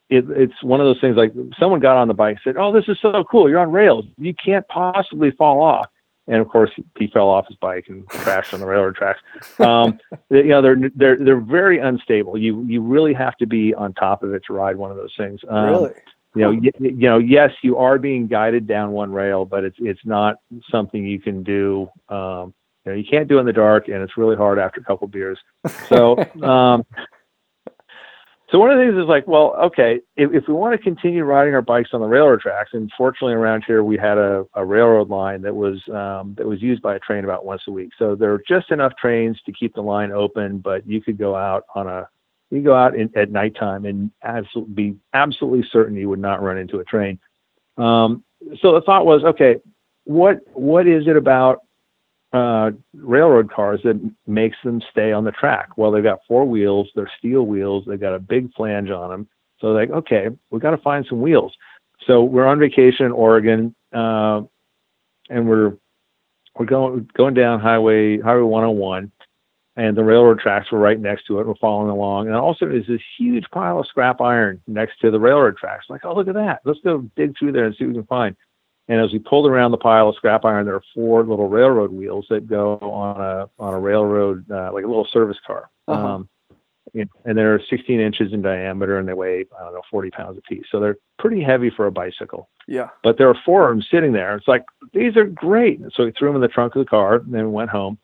it, 0.10 0.26
it's 0.30 0.62
one 0.62 0.82
of 0.82 0.86
those 0.86 0.99
things 0.99 1.16
like 1.16 1.34
someone 1.58 1.80
got 1.80 1.97
on 1.97 2.10
the 2.10 2.14
bike 2.14 2.38
said, 2.43 2.58
Oh, 2.58 2.74
this 2.74 2.86
is 2.89 2.97
so 3.02 3.24
cool. 3.24 3.49
You're 3.49 3.60
on 3.60 3.72
rails. 3.72 4.06
You 4.18 4.34
can't 4.34 4.68
possibly 4.68 5.32
fall 5.32 5.62
off. 5.62 5.88
And 6.28 6.38
of 6.38 6.47
course, 6.49 6.70
he 6.97 7.08
fell 7.08 7.28
off 7.30 7.47
his 7.47 7.58
bike 7.58 7.86
and 7.88 8.06
crashed 8.08 8.54
on 8.54 8.60
the 8.60 8.66
railroad 8.66 8.95
tracks. 8.95 9.20
Um, 9.60 9.99
you 10.30 10.43
know, 10.43 10.62
they're 10.62 10.78
they're 10.95 11.18
they're 11.18 11.41
very 11.41 11.80
unstable. 11.80 12.38
You 12.38 12.64
you 12.68 12.82
really 12.82 13.14
have 13.14 13.36
to 13.38 13.47
be 13.47 13.74
on 13.74 13.93
top 13.93 14.22
of 14.22 14.34
it 14.34 14.43
to 14.47 14.54
ride 14.54 14.78
one 14.78 14.91
of 14.91 14.97
those 14.97 15.14
things. 15.18 15.41
Um, 15.49 15.66
really? 15.66 15.93
You 16.36 16.42
know, 16.42 16.52
y- 16.52 16.72
you 16.80 17.10
know, 17.10 17.18
yes, 17.18 17.52
you 17.62 17.78
are 17.78 17.98
being 17.98 18.28
guided 18.28 18.68
down 18.68 18.92
one 18.92 19.12
rail, 19.12 19.46
but 19.46 19.64
it's 19.64 19.78
it's 19.80 20.00
not 20.06 20.38
something 20.70 21.06
you 21.06 21.20
can 21.20 21.44
do. 21.44 21.90
Um, 22.10 22.54
you 22.86 22.92
know, 22.92 22.98
you 22.98 23.04
can't 23.10 23.28
do 23.28 23.40
in 23.40 23.46
the 23.46 23.54
dark, 23.54 23.88
and 23.90 23.98
it's 23.98 24.18
really 24.18 24.36
hard 24.36 24.58
after 24.58 24.80
a 24.80 24.84
couple 24.84 25.08
beers. 25.08 25.40
So, 25.88 26.18
um, 26.44 26.86
so 28.52 28.60
one 28.60 28.70
of 28.70 28.78
the 28.78 28.84
things 28.84 28.98
is 29.02 29.08
like, 29.08 29.28
well, 29.28 29.56
okay, 29.66 30.02
if, 30.18 30.34
if 30.34 30.44
we 30.48 30.54
want 30.54 30.78
to 30.78 30.84
continue 30.84 31.24
riding 31.24 31.54
our 31.54 31.62
bikes 31.62 31.92
on 31.94 32.02
the 32.02 32.08
railroad 32.08 32.42
tracks, 32.42 32.72
and 32.74 32.92
fortunately 32.98 33.34
around 33.34 33.64
here 33.66 33.84
we 33.84 33.98
had 33.98 34.18
a, 34.18 34.46
a 34.56 34.66
railroad 34.66 35.10
line 35.10 35.42
that 35.44 35.56
was 35.56 35.82
um, 35.90 36.36
that 36.38 36.46
was 36.46 36.62
used 36.62 36.82
by 36.82 36.96
a 36.96 37.00
train 37.00 37.24
about 37.24 37.46
once 37.46 37.62
a 37.68 37.72
week. 37.72 37.92
So 37.98 38.16
there 38.16 38.32
were 38.32 38.44
just 38.48 38.72
enough 38.72 38.94
trains 39.00 39.40
to 39.46 39.54
keep 39.54 39.74
the 39.74 39.82
line 39.82 40.12
open, 40.12 40.58
but 40.58 40.86
you 40.88 41.02
could 41.02 41.18
go 41.18 41.36
out 41.36 41.64
on 41.76 41.88
a 41.88 42.10
You 42.52 42.62
go 42.62 42.76
out 42.76 42.95
in, 42.95 43.10
at 43.16 43.32
nighttime 43.32 43.86
and 43.86 44.12
absolutely 44.24 44.74
be 44.74 44.95
absolutely 45.14 45.68
certain 45.72 45.95
you 45.95 46.10
would 46.10 46.20
not 46.20 46.41
run 46.41 46.58
into 46.58 46.80
a 46.80 46.84
train. 46.84 47.18
Um, 47.78 48.24
so 48.62 48.74
the 48.74 48.82
thought 48.82 49.06
was, 49.06 49.24
okay, 49.24 49.56
what 50.04 50.41
what 50.54 50.88
is 50.88 51.08
it 51.08 51.16
about 51.16 51.62
uh, 52.34 52.72
railroad 52.93 53.52
cars 53.52 53.80
that 53.84 53.99
makes 54.28 54.58
them 54.64 54.82
stay 54.91 55.12
on 55.12 55.24
the 55.24 55.32
track? 55.32 55.70
Well, 55.78 55.91
they've 55.91 56.04
got 56.04 56.20
four 56.28 56.45
wheels, 56.45 56.89
they're 56.95 57.12
steel 57.18 57.43
wheels, 57.43 57.86
they've 57.88 57.99
got 57.99 58.14
a 58.14 58.20
big 58.20 58.54
flange 58.54 58.89
on 58.89 59.10
them. 59.10 59.28
So 59.60 59.68
like, 59.68 59.89
okay, 59.89 60.28
we've 60.49 60.62
got 60.62 60.72
to 60.72 60.78
find 60.78 61.06
some 61.08 61.22
wheels. 61.22 61.54
So 62.08 62.24
we're 62.24 62.47
on 62.47 62.60
vacation 62.60 63.06
in 63.06 63.12
Oregon, 63.12 63.76
uh, 63.93 64.41
and 65.30 65.47
we're 65.47 65.74
we're 66.58 66.66
going 66.66 67.10
going 67.14 67.34
down 67.34 67.60
highway 67.60 68.20
highway 68.20 68.41
101 68.41 69.12
and 69.78 69.96
the 69.96 70.04
railroad 70.04 70.40
tracks 70.40 70.72
were 70.72 70.80
right 70.80 71.00
next 71.00 71.26
to 71.28 71.40
it. 71.40 71.48
We're 71.48 71.56
following 71.56 71.90
along, 71.90 72.28
and 72.28 72.36
also 72.36 72.66
there's 72.66 72.88
this 72.88 73.02
huge 73.18 73.46
pile 73.52 73.80
of 73.80 73.88
scrap 73.88 74.20
iron 74.22 74.62
next 74.68 75.00
to 75.02 75.12
the 75.12 75.20
railroad 75.20 75.58
tracks. 75.58 75.86
Like, 75.90 76.04
oh, 76.04 76.14
look 76.14 76.28
at 76.28 76.36
that! 76.36 76.62
Let's 76.66 76.80
go 76.84 77.10
dig 77.16 77.38
through 77.38 77.54
there 77.54 77.66
and 77.66 77.76
see 77.76 77.86
what 77.86 77.92
we 77.92 78.00
can 78.00 78.08
find. 78.08 78.36
And 78.88 79.00
as 79.00 79.14
we 79.14 79.20
pulled 79.20 79.48
around 79.48 79.72
the 79.72 79.78
pile 79.78 80.10
of 80.10 80.16
scrap 80.16 80.44
iron, 80.44 80.66
there 80.66 80.76
are 80.76 80.84
four 80.94 81.24
little 81.24 81.48
railroad 81.48 81.92
wheels 81.92 82.26
that 82.30 82.48
go 82.48 82.78
on 82.80 83.22
a 83.22 83.50
on 83.58 83.74
a 83.74 83.80
railroad, 83.80 84.50
uh, 84.52 84.72
like 84.74 84.84
a 84.84 84.88
little 84.88 85.08
service 85.12 85.38
car. 85.46 85.70
Uh-huh. 85.88 86.06
Um, 86.06 86.30
and 86.94 87.38
they're 87.38 87.62
16 87.70 88.02
inches 88.02 88.34
in 88.34 88.42
diameter, 88.42 89.00
and 89.00 89.08
they 89.08 89.14
weigh 89.14 89.46
I 89.58 89.64
don't 89.64 89.74
know 89.74 89.82
40 89.90 90.10
pounds 90.12 90.38
a 90.38 90.42
piece. 90.42 90.66
So 90.72 90.80
they're 90.80 90.98
pretty 91.20 91.42
heavy 91.42 91.70
for 91.70 91.88
a 91.88 91.92
bicycle. 91.92 92.50
Yeah. 92.68 92.90
But 93.04 93.18
there 93.18 93.30
are 93.30 93.38
four 93.46 93.70
of 93.70 93.78
them 93.78 93.86
sitting 93.90 94.12
there. 94.12 94.36
It's 94.36 94.48
like 94.48 94.66
these 94.94 95.16
are 95.16 95.26
great. 95.26 95.80
So 95.94 96.06
we 96.06 96.12
threw 96.12 96.30
them 96.30 96.36
in 96.36 96.42
the 96.42 96.48
trunk 96.48 96.76
of 96.76 96.84
the 96.84 96.90
car, 96.90 97.16
and 97.16 97.34
then 97.34 97.46
we 97.46 97.52
went 97.52 97.70
home. 97.70 97.98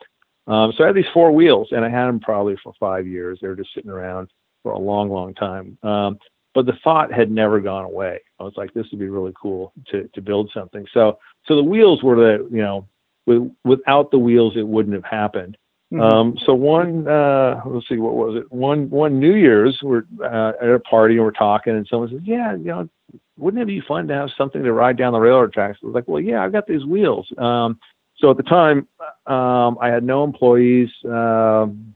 Um, 0.48 0.74
so 0.76 0.84
I 0.84 0.88
had 0.88 0.96
these 0.96 1.06
four 1.14 1.32
wheels, 1.32 1.70
and 1.72 1.84
I 1.84 1.90
had 1.90 2.08
them 2.08 2.20
probably 2.20 2.56
for 2.64 2.74
five 2.80 3.06
years. 3.06 3.40
They 3.42 3.48
were 3.48 3.56
just 3.56 3.74
sitting 3.74 3.92
around 3.92 4.30
for 4.64 4.72
a 4.72 4.80
long, 4.80 5.10
long 5.10 5.34
time. 5.34 5.78
Um, 5.84 6.18
but 6.54 6.66
the 6.66 6.78
thought 6.84 7.14
had 7.14 7.30
never 7.30 7.60
gone 7.60 7.86
away. 7.86 8.20
I 8.40 8.44
was 8.44 8.54
like, 8.58 8.74
this 8.74 8.88
would 8.92 9.00
be 9.00 9.10
really 9.10 9.34
cool 9.40 9.74
to 9.92 10.10
to 10.14 10.22
build 10.22 10.50
something. 10.54 10.86
So 10.94 11.20
so 11.46 11.56
the 11.56 11.64
wheels 11.64 12.02
were 12.02 12.16
the 12.16 12.48
you 12.50 12.62
know, 12.62 12.88
with, 13.28 13.52
without 13.64 14.10
the 14.10 14.18
wheels, 14.18 14.54
it 14.56 14.68
wouldn't 14.68 14.96
have 14.96 15.04
happened. 15.04 15.58
Mm-hmm. 15.94 16.02
Um, 16.02 16.38
so 16.46 16.54
one, 16.54 17.08
uh, 17.08 17.62
let's 17.66 17.88
see, 17.88 17.98
what 17.98 18.16
was 18.16 18.36
it? 18.36 18.52
One, 18.52 18.90
one 18.90 19.20
New 19.20 19.36
Year's, 19.36 19.80
we're 19.82 20.04
uh, 20.22 20.52
at 20.62 20.70
a 20.70 20.80
party 20.80 21.16
and 21.16 21.24
we're 21.24 21.32
talking, 21.32 21.76
and 21.76 21.88
someone 21.90 22.10
says, 22.10 22.20
"Yeah, 22.24 22.54
you 22.56 22.66
know, 22.66 22.90
wouldn't 23.38 23.62
it 23.64 23.68
be 23.68 23.82
fun 23.88 24.08
to 24.10 24.14
have 24.14 24.30
something 24.38 24.64
to 24.64 24.74
ride 24.74 24.98
down 24.98 25.14
the 25.14 25.20
railroad 25.20 25.54
tracks?" 25.54 25.80
I 25.82 25.86
was 25.86 25.96
like, 25.96 26.08
"Well, 26.08 26.22
yeah, 26.22 26.44
I've 26.44 26.52
got 26.52 26.68
these 26.68 26.84
wheels." 26.84 27.32
Um, 27.38 27.80
so 28.20 28.32
at 28.32 28.38
the 28.38 28.44
time, 28.44 28.88
um, 29.26 29.78
I 29.80 29.90
had 29.90 30.04
no 30.04 30.24
employees, 30.24 30.90
um, 31.06 31.96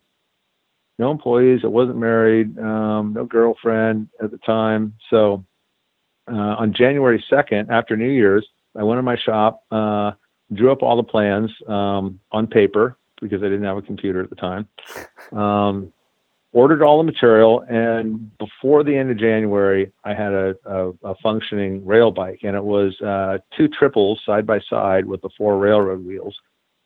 no 1.00 1.10
employees. 1.10 1.62
I 1.64 1.68
wasn't 1.68 1.98
married, 1.98 2.58
um, 2.60 3.14
no 3.14 3.26
girlfriend 3.26 4.10
at 4.22 4.32
the 4.32 4.38
time. 4.40 4.94
So 5.10 5.44
uh, 6.32 6.36
on 6.36 6.74
January 6.74 7.24
2nd, 7.32 7.70
after 7.70 7.98
New 7.98 8.10
Year's, 8.10 8.48
I 8.78 8.84
went 8.84 9.00
in 9.00 9.06
my 9.06 9.18
shop, 9.18 9.64
uh, 9.72 10.12
drew 10.54 10.72
up 10.72 10.84
all 10.84 10.96
the 10.96 11.04
plans 11.04 11.52
um, 11.68 12.20
on 12.32 12.48
paper 12.48 12.98
because 13.20 13.42
I 13.42 13.46
didn't 13.46 13.64
have 13.64 13.78
a 13.78 13.82
computer 13.82 14.22
at 14.22 14.30
the 14.30 14.36
time. 14.36 14.68
Ordered 16.54 16.84
all 16.84 16.98
the 16.98 17.04
material, 17.06 17.64
and 17.70 18.38
before 18.38 18.84
the 18.84 18.94
end 18.94 19.10
of 19.10 19.18
January, 19.18 19.90
I 20.04 20.14
had 20.14 20.34
a, 20.34 20.54
a, 20.66 20.90
a 21.04 21.16
functioning 21.24 21.86
rail 21.86 22.12
bike, 22.12 22.42
and 22.44 22.58
it 22.58 22.64
was 22.64 23.00
uh, 23.00 23.38
two 23.56 23.70
triples 23.70 24.20
side 24.26 24.46
by 24.46 24.60
side 24.70 25.06
with 25.06 25.22
the 25.22 25.30
four 25.38 25.58
railroad 25.58 26.06
wheels, 26.06 26.36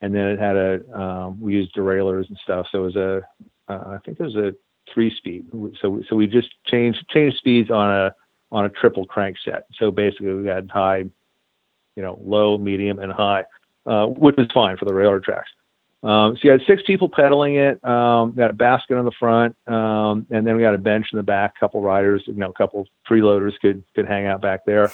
and 0.01 0.13
then 0.13 0.28
it 0.28 0.39
had 0.39 0.55
a 0.55 0.99
um, 0.99 1.41
we 1.41 1.53
used 1.53 1.74
derailleurs 1.74 2.28
and 2.30 2.38
stuff, 2.43 2.68
so 2.72 2.84
it 2.84 2.86
was 2.86 2.95
a 2.95 3.22
uh, 3.68 3.95
I 3.95 3.97
think 4.05 4.20
it 4.20 4.24
was 4.24 4.36
a 4.36 4.53
three 4.93 5.11
speed. 5.16 5.47
So 5.82 6.03
so 6.07 6.16
we 6.16 6.28
just 6.28 6.49
changed 6.68 7.03
changed 7.09 7.38
speeds 7.38 7.72
on 7.72 7.89
a 7.89 8.16
on 8.51 8.66
a 8.66 8.70
triple 8.70 9.05
crank 9.05 9.38
set. 9.43 9.66
So 9.80 9.89
basically, 9.89 10.34
we 10.34 10.47
had 10.47 10.70
high, 10.70 11.05
you 11.95 12.03
know, 12.03 12.20
low, 12.24 12.57
medium, 12.57 12.99
and 12.99 13.11
high, 13.11 13.45
uh, 13.86 14.05
which 14.05 14.36
was 14.38 14.47
fine 14.53 14.78
for 14.78 14.86
the 14.86 14.93
railroad 14.93 15.24
tracks. 15.24 15.49
Um, 16.06 16.36
so 16.36 16.41
you 16.43 16.51
had 16.51 16.62
six 16.68 16.84
people 16.86 17.10
pedaling 17.10 17.56
it. 17.56 17.84
Um, 17.84 18.34
got 18.34 18.51
a 18.51 18.53
basket 18.53 18.95
on 18.95 19.06
the 19.06 19.12
front, 19.20 19.56
um, 19.68 20.28
and 20.30 20.45
then 20.45 20.56
we 20.56 20.62
got 20.62 20.76
a 20.76 20.78
bench 20.78 21.08
in 21.12 21.18
the 21.18 21.24
back. 21.24 21.56
A 21.58 21.60
couple 21.60 21.82
riders, 21.82 22.22
you 22.28 22.36
know, 22.36 22.49
a 22.49 22.53
couple 22.53 22.88
freeloaders 23.10 23.53
could 23.60 23.84
could 23.95 24.06
hang 24.06 24.28
out 24.28 24.39
back 24.39 24.66
there. 24.66 24.91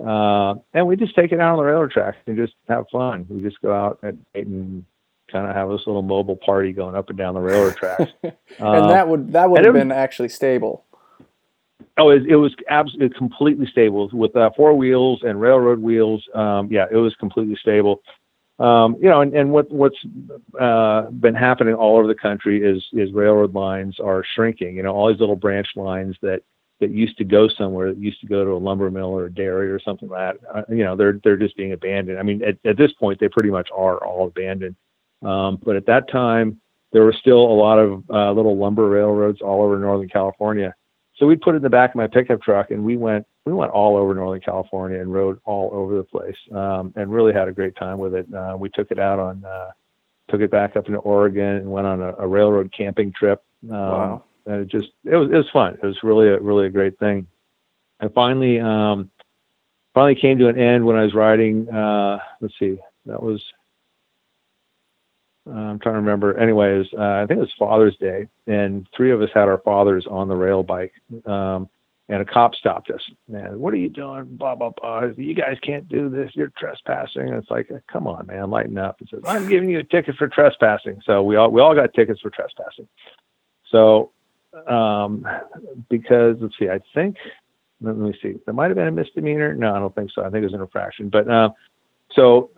Uh, 0.00 0.54
and 0.72 0.86
we 0.86 0.96
just 0.96 1.14
take 1.14 1.32
it 1.32 1.40
out 1.40 1.52
on 1.52 1.56
the 1.58 1.64
railroad 1.64 1.90
tracks 1.90 2.16
and 2.26 2.36
just 2.36 2.54
have 2.66 2.86
fun. 2.90 3.26
We 3.28 3.42
just 3.42 3.60
go 3.60 3.74
out 3.74 3.98
at 4.02 4.14
night 4.34 4.46
and 4.46 4.86
kind 5.30 5.46
of 5.46 5.54
have 5.54 5.68
this 5.68 5.82
little 5.86 6.02
mobile 6.02 6.36
party 6.36 6.72
going 6.72 6.94
up 6.94 7.10
and 7.10 7.18
down 7.18 7.34
the 7.34 7.40
railroad 7.40 7.76
tracks. 7.76 8.10
and 8.22 8.34
um, 8.58 8.88
that 8.88 9.06
would 9.06 9.32
that 9.32 9.50
would 9.50 9.66
have 9.66 9.74
been 9.74 9.92
actually 9.92 10.30
stable. 10.30 10.84
Oh, 11.98 12.08
it, 12.08 12.26
it 12.26 12.36
was 12.36 12.54
absolutely 12.70 13.16
completely 13.18 13.66
stable 13.66 14.08
with 14.14 14.34
uh, 14.34 14.50
four 14.56 14.72
wheels 14.72 15.20
and 15.24 15.38
railroad 15.38 15.80
wheels. 15.80 16.24
Um, 16.32 16.68
yeah, 16.70 16.86
it 16.90 16.96
was 16.96 17.14
completely 17.16 17.56
stable 17.60 18.00
um, 18.58 18.96
you 19.00 19.08
know, 19.08 19.20
and, 19.20 19.34
and 19.34 19.52
what 19.52 19.70
what's 19.70 19.98
uh, 20.60 21.02
been 21.10 21.34
happening 21.34 21.74
all 21.74 21.96
over 21.96 22.08
the 22.08 22.14
country 22.14 22.62
is 22.62 22.82
is 22.92 23.12
railroad 23.12 23.54
lines 23.54 23.96
are 24.00 24.24
shrinking. 24.34 24.76
You 24.76 24.82
know, 24.82 24.94
all 24.94 25.08
these 25.08 25.20
little 25.20 25.36
branch 25.36 25.68
lines 25.76 26.16
that 26.22 26.42
that 26.80 26.90
used 26.90 27.18
to 27.18 27.24
go 27.24 27.48
somewhere, 27.48 27.92
that 27.92 28.00
used 28.00 28.20
to 28.20 28.26
go 28.26 28.44
to 28.44 28.50
a 28.52 28.58
lumber 28.58 28.90
mill 28.90 29.06
or 29.06 29.26
a 29.26 29.32
dairy 29.32 29.70
or 29.70 29.80
something 29.80 30.08
like 30.08 30.40
that. 30.40 30.56
Uh, 30.58 30.62
you 30.68 30.84
know, 30.84 30.96
they're 30.96 31.20
they're 31.22 31.36
just 31.36 31.56
being 31.56 31.72
abandoned. 31.72 32.18
I 32.18 32.22
mean, 32.22 32.42
at, 32.42 32.56
at 32.68 32.76
this 32.76 32.92
point, 32.92 33.20
they 33.20 33.28
pretty 33.28 33.50
much 33.50 33.68
are 33.74 33.98
all 34.04 34.26
abandoned. 34.26 34.76
Um, 35.22 35.58
but 35.64 35.76
at 35.76 35.86
that 35.86 36.10
time, 36.10 36.60
there 36.92 37.02
were 37.02 37.14
still 37.18 37.40
a 37.40 37.54
lot 37.54 37.78
of 37.78 38.02
uh, 38.10 38.32
little 38.32 38.56
lumber 38.56 38.88
railroads 38.88 39.40
all 39.40 39.62
over 39.62 39.78
Northern 39.78 40.08
California. 40.08 40.74
So 41.18 41.26
we 41.26 41.34
put 41.34 41.54
it 41.54 41.58
in 41.58 41.62
the 41.62 41.70
back 41.70 41.90
of 41.90 41.96
my 41.96 42.06
pickup 42.06 42.40
truck, 42.42 42.70
and 42.70 42.84
we 42.84 42.96
went 42.96 43.26
we 43.44 43.52
went 43.52 43.72
all 43.72 43.96
over 43.96 44.14
Northern 44.14 44.40
California 44.40 45.00
and 45.00 45.12
rode 45.12 45.40
all 45.44 45.70
over 45.72 45.96
the 45.96 46.04
place, 46.04 46.36
um, 46.54 46.92
and 46.96 47.12
really 47.12 47.32
had 47.32 47.48
a 47.48 47.52
great 47.52 47.74
time 47.76 47.98
with 47.98 48.14
it. 48.14 48.32
Uh, 48.32 48.56
we 48.58 48.68
took 48.68 48.90
it 48.90 48.98
out 48.98 49.18
on, 49.18 49.44
uh, 49.44 49.70
took 50.28 50.40
it 50.40 50.50
back 50.50 50.76
up 50.76 50.86
into 50.86 50.98
Oregon 50.98 51.56
and 51.56 51.70
went 51.70 51.86
on 51.86 52.00
a, 52.02 52.14
a 52.18 52.26
railroad 52.26 52.72
camping 52.76 53.12
trip. 53.12 53.42
Um, 53.64 53.70
wow. 53.70 54.24
And 54.46 54.62
it 54.62 54.68
just 54.68 54.88
it 55.04 55.16
was 55.16 55.28
it 55.30 55.36
was 55.36 55.50
fun. 55.52 55.74
It 55.82 55.86
was 55.86 55.98
really 56.02 56.28
a 56.28 56.38
really 56.38 56.66
a 56.66 56.70
great 56.70 56.98
thing. 56.98 57.26
And 58.00 58.12
finally, 58.14 58.60
um, 58.60 59.10
finally 59.94 60.14
came 60.14 60.38
to 60.38 60.48
an 60.48 60.58
end 60.58 60.84
when 60.84 60.96
I 60.96 61.02
was 61.02 61.14
riding. 61.14 61.68
Uh, 61.68 62.18
let's 62.40 62.54
see, 62.58 62.78
that 63.06 63.20
was 63.20 63.42
I'm 65.50 65.78
trying 65.78 65.94
to 65.94 66.00
remember. 66.00 66.38
Anyways, 66.38 66.86
uh, 66.96 67.22
I 67.22 67.26
think 67.26 67.38
it 67.38 67.40
was 67.40 67.52
Father's 67.58 67.96
Day, 67.96 68.28
and 68.46 68.86
three 68.96 69.12
of 69.12 69.22
us 69.22 69.30
had 69.34 69.48
our 69.48 69.58
fathers 69.58 70.06
on 70.08 70.28
the 70.28 70.36
rail 70.36 70.62
bike. 70.62 70.92
Um, 71.26 71.68
and 72.10 72.22
a 72.22 72.24
cop 72.24 72.54
stopped 72.54 72.90
us. 72.90 73.02
Man, 73.28 73.58
what 73.60 73.74
are 73.74 73.78
you 73.78 73.90
doing? 73.90 74.24
Blah 74.24 74.54
blah 74.54 74.70
blah. 74.70 75.08
You 75.16 75.34
guys 75.34 75.58
can't 75.62 75.88
do 75.88 76.08
this. 76.08 76.30
You're 76.34 76.52
trespassing. 76.58 77.28
And 77.28 77.34
it's 77.34 77.50
like, 77.50 77.70
come 77.92 78.06
on, 78.06 78.26
man, 78.26 78.50
lighten 78.50 78.78
up. 78.78 78.96
He 78.98 79.06
says, 79.10 79.20
I'm 79.26 79.46
giving 79.48 79.68
you 79.68 79.80
a 79.80 79.84
ticket 79.84 80.16
for 80.16 80.26
trespassing. 80.28 81.02
So 81.04 81.22
we 81.22 81.36
all 81.36 81.50
we 81.50 81.60
all 81.60 81.74
got 81.74 81.92
tickets 81.92 82.20
for 82.20 82.30
trespassing. 82.30 82.88
So 83.70 84.12
um, 84.66 85.26
because 85.90 86.36
let's 86.40 86.58
see, 86.58 86.70
I 86.70 86.80
think 86.94 87.16
let 87.80 87.96
me 87.96 88.14
see, 88.22 88.34
there 88.44 88.54
might 88.54 88.68
have 88.68 88.76
been 88.76 88.88
a 88.88 88.92
misdemeanor. 88.92 89.54
No, 89.54 89.74
I 89.74 89.78
don't 89.78 89.94
think 89.94 90.10
so. 90.14 90.22
I 90.22 90.30
think 90.30 90.42
it 90.42 90.46
was 90.46 90.54
an 90.54 90.60
infraction. 90.62 91.10
But 91.10 91.30
uh, 91.30 91.50
so 92.12 92.50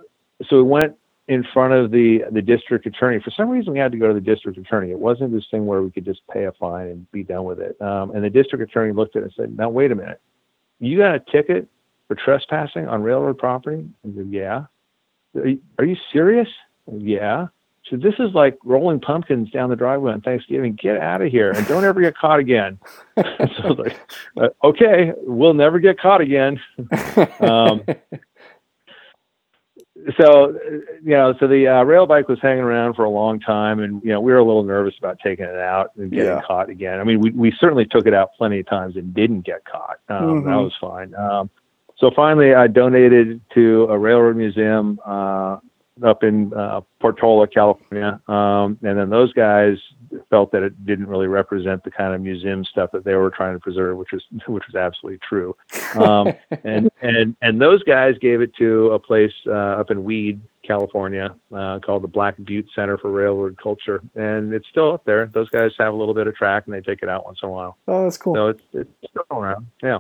so 0.48 0.56
we 0.56 0.62
went 0.62 0.96
in 1.30 1.44
front 1.54 1.72
of 1.72 1.92
the 1.92 2.24
the 2.32 2.42
district 2.42 2.86
attorney. 2.86 3.20
For 3.22 3.30
some 3.30 3.48
reason, 3.48 3.72
we 3.72 3.78
had 3.78 3.92
to 3.92 3.98
go 3.98 4.08
to 4.08 4.14
the 4.14 4.20
district 4.20 4.58
attorney. 4.58 4.90
It 4.90 4.98
wasn't 4.98 5.32
this 5.32 5.44
thing 5.48 5.64
where 5.64 5.80
we 5.80 5.92
could 5.92 6.04
just 6.04 6.20
pay 6.32 6.44
a 6.44 6.52
fine 6.52 6.88
and 6.88 7.10
be 7.12 7.22
done 7.22 7.44
with 7.44 7.60
it. 7.60 7.80
Um, 7.80 8.10
and 8.10 8.24
the 8.24 8.30
district 8.30 8.68
attorney 8.68 8.92
looked 8.92 9.14
at 9.14 9.22
it 9.22 9.26
and 9.26 9.34
said, 9.36 9.56
"Now 9.56 9.70
wait 9.70 9.92
a 9.92 9.94
minute, 9.94 10.20
you 10.80 10.98
got 10.98 11.14
a 11.14 11.20
ticket 11.20 11.68
for 12.08 12.16
trespassing 12.16 12.88
on 12.88 13.04
railroad 13.04 13.38
property?" 13.38 13.88
I 14.04 14.16
said, 14.16 14.28
"Yeah." 14.28 14.64
Are 15.36 15.46
you, 15.46 15.60
are 15.78 15.84
you 15.84 15.96
serious? 16.12 16.48
Yeah. 16.90 17.46
So 17.88 17.96
this 17.96 18.14
is 18.18 18.34
like 18.34 18.58
rolling 18.64 18.98
pumpkins 19.00 19.50
down 19.52 19.70
the 19.70 19.76
driveway 19.76 20.12
on 20.12 20.20
Thanksgiving. 20.20 20.74
Get 20.74 20.98
out 20.98 21.22
of 21.22 21.30
here 21.30 21.52
and 21.52 21.66
don't 21.68 21.84
ever 21.84 22.00
get 22.00 22.16
caught 22.16 22.40
again. 22.40 22.78
so 23.16 23.22
I 23.22 23.68
was 23.68 23.78
like, 23.78 24.00
uh, 24.36 24.48
okay, 24.66 25.12
we'll 25.18 25.54
never 25.54 25.78
get 25.78 26.00
caught 26.00 26.20
again. 26.20 26.60
um, 27.40 27.82
so 30.18 30.58
you 31.02 31.10
know 31.10 31.34
so 31.38 31.46
the 31.46 31.66
uh, 31.66 31.82
rail 31.82 32.06
bike 32.06 32.28
was 32.28 32.38
hanging 32.40 32.62
around 32.62 32.94
for 32.94 33.04
a 33.04 33.10
long 33.10 33.40
time 33.40 33.80
and 33.80 34.02
you 34.02 34.10
know 34.10 34.20
we 34.20 34.32
were 34.32 34.38
a 34.38 34.44
little 34.44 34.62
nervous 34.62 34.94
about 34.98 35.18
taking 35.22 35.44
it 35.44 35.56
out 35.56 35.90
and 35.96 36.10
getting 36.10 36.26
yeah. 36.26 36.40
caught 36.46 36.68
again 36.70 37.00
i 37.00 37.04
mean 37.04 37.20
we, 37.20 37.30
we 37.30 37.52
certainly 37.58 37.84
took 37.84 38.06
it 38.06 38.14
out 38.14 38.30
plenty 38.36 38.60
of 38.60 38.66
times 38.66 38.96
and 38.96 39.14
didn't 39.14 39.42
get 39.42 39.64
caught 39.64 39.98
um, 40.08 40.22
mm-hmm. 40.22 40.48
that 40.48 40.56
was 40.56 40.72
fine 40.80 41.14
um, 41.14 41.50
so 41.98 42.10
finally 42.14 42.54
i 42.54 42.66
donated 42.66 43.40
to 43.52 43.84
a 43.90 43.98
railroad 43.98 44.36
museum 44.36 44.98
uh, 45.04 45.58
up 46.04 46.22
in 46.22 46.52
uh, 46.54 46.80
Portola, 47.00 47.46
California, 47.46 48.20
um, 48.28 48.78
and 48.82 48.98
then 48.98 49.10
those 49.10 49.32
guys 49.32 49.76
felt 50.28 50.50
that 50.52 50.62
it 50.62 50.84
didn't 50.84 51.06
really 51.06 51.26
represent 51.26 51.84
the 51.84 51.90
kind 51.90 52.14
of 52.14 52.20
museum 52.20 52.64
stuff 52.64 52.90
that 52.92 53.04
they 53.04 53.14
were 53.14 53.30
trying 53.30 53.54
to 53.54 53.60
preserve, 53.60 53.96
which 53.96 54.12
was 54.12 54.24
which 54.46 54.64
was 54.66 54.74
absolutely 54.74 55.18
true. 55.26 55.56
Um, 55.94 56.32
and 56.64 56.90
and 57.02 57.36
and 57.42 57.60
those 57.60 57.82
guys 57.82 58.14
gave 58.20 58.40
it 58.40 58.54
to 58.56 58.90
a 58.90 58.98
place 58.98 59.32
uh, 59.46 59.50
up 59.50 59.90
in 59.90 60.04
Weed, 60.04 60.40
California, 60.64 61.34
uh, 61.54 61.78
called 61.80 62.02
the 62.02 62.08
Black 62.08 62.36
Butte 62.42 62.68
Center 62.74 62.98
for 62.98 63.10
Railroad 63.10 63.58
Culture, 63.62 64.02
and 64.14 64.52
it's 64.52 64.68
still 64.68 64.92
up 64.92 65.04
there. 65.04 65.26
Those 65.26 65.48
guys 65.50 65.72
have 65.78 65.92
a 65.92 65.96
little 65.96 66.14
bit 66.14 66.26
of 66.26 66.34
track, 66.34 66.64
and 66.66 66.74
they 66.74 66.80
take 66.80 67.02
it 67.02 67.08
out 67.08 67.24
once 67.24 67.38
in 67.42 67.48
a 67.48 67.52
while. 67.52 67.78
Oh, 67.88 68.04
that's 68.04 68.16
cool. 68.16 68.34
So 68.34 68.48
it's 68.48 68.62
it's 68.72 68.90
still 69.08 69.24
around. 69.30 69.66
Yeah. 69.82 69.98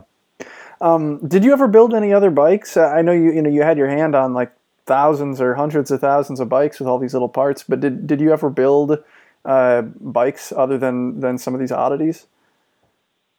Um, 0.80 1.18
did 1.28 1.44
you 1.44 1.52
ever 1.52 1.68
build 1.68 1.94
any 1.94 2.12
other 2.12 2.30
bikes? 2.30 2.76
I 2.76 3.02
know 3.02 3.12
you 3.12 3.32
you 3.32 3.42
know 3.42 3.50
you 3.50 3.62
had 3.62 3.76
your 3.76 3.88
hand 3.88 4.14
on 4.14 4.32
like 4.32 4.52
thousands 4.86 5.40
or 5.40 5.54
hundreds 5.54 5.90
of 5.90 6.00
thousands 6.00 6.40
of 6.40 6.48
bikes 6.48 6.78
with 6.78 6.88
all 6.88 6.98
these 6.98 7.12
little 7.12 7.28
parts, 7.28 7.64
but 7.68 7.80
did 7.80 8.06
did 8.06 8.20
you 8.20 8.32
ever 8.32 8.50
build 8.50 8.98
uh, 9.44 9.82
bikes 9.82 10.52
other 10.52 10.78
than 10.78 11.20
than 11.20 11.38
some 11.38 11.54
of 11.54 11.60
these 11.60 11.72
oddities? 11.72 12.26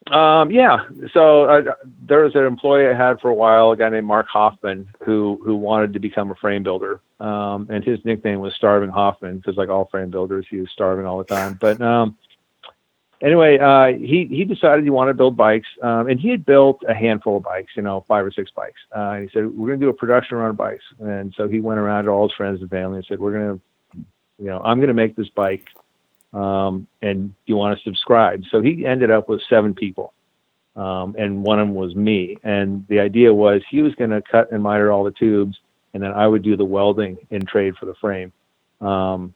Um, 0.07 0.49
yeah. 0.49 0.85
So 1.13 1.45
uh, 1.45 1.61
there 2.07 2.23
was 2.23 2.33
an 2.35 2.45
employee 2.45 2.87
I 2.87 2.93
had 2.93 3.21
for 3.21 3.29
a 3.29 3.35
while, 3.35 3.71
a 3.71 3.77
guy 3.77 3.89
named 3.89 4.07
Mark 4.07 4.27
Hoffman, 4.27 4.89
who 5.03 5.39
who 5.43 5.55
wanted 5.55 5.93
to 5.93 5.99
become 5.99 6.31
a 6.31 6.35
frame 6.35 6.63
builder, 6.63 6.99
um, 7.19 7.67
and 7.69 7.83
his 7.83 8.03
nickname 8.03 8.39
was 8.39 8.53
Starving 8.55 8.89
Hoffman 8.89 9.37
because, 9.37 9.57
like 9.57 9.69
all 9.69 9.85
frame 9.85 10.09
builders, 10.09 10.47
he 10.49 10.57
was 10.57 10.69
starving 10.71 11.05
all 11.05 11.19
the 11.19 11.23
time. 11.23 11.57
But 11.59 11.79
um, 11.81 12.17
anyway, 13.21 13.57
uh, 13.57 13.97
he 13.97 14.27
he 14.29 14.43
decided 14.45 14.83
he 14.83 14.89
wanted 14.89 15.13
to 15.13 15.17
build 15.17 15.37
bikes, 15.37 15.67
um, 15.81 16.07
and 16.07 16.19
he 16.19 16.29
had 16.29 16.45
built 16.45 16.81
a 16.87 16.93
handful 16.93 17.37
of 17.37 17.43
bikes, 17.43 17.73
you 17.75 17.81
know, 17.81 18.03
five 18.07 18.25
or 18.25 18.31
six 18.31 18.51
bikes. 18.51 18.79
Uh, 18.95 19.11
and 19.11 19.23
he 19.23 19.29
said, 19.33 19.45
"We're 19.45 19.67
going 19.67 19.79
to 19.79 19.85
do 19.85 19.89
a 19.89 19.93
production 19.93 20.37
run 20.37 20.51
of 20.51 20.57
bikes." 20.57 20.83
And 20.99 21.33
so 21.37 21.47
he 21.47 21.59
went 21.59 21.79
around 21.79 22.05
to 22.05 22.11
all 22.11 22.27
his 22.27 22.35
friends 22.35 22.61
and 22.61 22.69
family 22.69 22.97
and 22.97 23.05
said, 23.05 23.19
"We're 23.19 23.33
going 23.33 23.59
to, 23.59 24.05
you 24.39 24.49
know, 24.49 24.61
I'm 24.63 24.77
going 24.77 24.89
to 24.89 24.93
make 24.93 25.15
this 25.15 25.29
bike." 25.29 25.67
um, 26.33 26.87
and 27.01 27.33
you 27.45 27.55
want 27.55 27.77
to 27.77 27.83
subscribe. 27.83 28.43
So 28.51 28.61
he 28.61 28.85
ended 28.85 29.11
up 29.11 29.27
with 29.27 29.41
seven 29.49 29.73
people, 29.73 30.13
um, 30.75 31.15
and 31.17 31.43
one 31.43 31.59
of 31.59 31.67
them 31.67 31.75
was 31.75 31.95
me. 31.95 32.37
And 32.43 32.85
the 32.87 32.99
idea 32.99 33.33
was 33.33 33.61
he 33.69 33.81
was 33.81 33.93
going 33.95 34.11
to 34.11 34.21
cut 34.21 34.51
and 34.51 34.63
miter 34.63 34.91
all 34.91 35.03
the 35.03 35.11
tubes, 35.11 35.57
and 35.93 36.01
then 36.01 36.11
I 36.11 36.27
would 36.27 36.43
do 36.43 36.55
the 36.55 36.65
welding 36.65 37.17
in 37.29 37.45
trade 37.45 37.75
for 37.77 37.85
the 37.85 37.95
frame. 37.95 38.31
Um, 38.79 39.33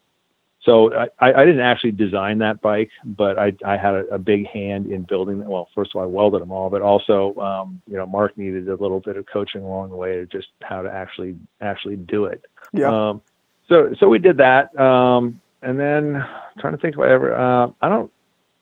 so 0.66 0.92
I, 0.94 1.08
I 1.20 1.46
didn't 1.46 1.62
actually 1.62 1.92
design 1.92 2.40
that 2.40 2.60
bike, 2.62 2.90
but 3.04 3.38
I, 3.38 3.54
I 3.64 3.78
had 3.78 3.94
a, 3.94 4.16
a 4.16 4.18
big 4.18 4.48
hand 4.48 4.88
in 4.92 5.04
building 5.04 5.40
it. 5.40 5.46
Well, 5.48 5.70
first 5.76 5.92
of 5.92 5.98
all, 5.98 6.04
I 6.04 6.08
welded 6.08 6.42
them 6.42 6.52
all, 6.52 6.72
but 6.72 6.82
also, 6.82 7.36
um, 7.36 7.82
you 7.88 7.96
know, 7.96 8.08
Mark 8.08 8.36
needed 8.36 8.68
a 8.68 8.76
little 8.76 9.00
bit 9.00 9.16
of 9.16 9.28
coaching 9.28 9.62
along 9.62 9.92
the 9.92 9.96
way 9.96 10.16
to 10.16 10.26
just 10.26 10.48
how 10.62 10.82
to 10.82 10.92
actually 10.92 11.36
actually 11.62 11.98
do 11.98 12.26
it. 12.26 12.44
Yeah. 12.74 13.10
Um, 13.10 13.22
so 13.70 13.94
so 14.00 14.10
we 14.10 14.18
did 14.18 14.38
that. 14.38 14.78
Um, 14.80 15.40
and 15.62 15.80
then 15.80 16.16
I'm 16.16 16.60
trying 16.60 16.74
to 16.74 16.80
think 16.80 16.96
if 16.96 17.00
I 17.00 17.12
ever. 17.12 17.36
Uh, 17.36 17.72
I 17.82 17.90
don't. 17.90 18.12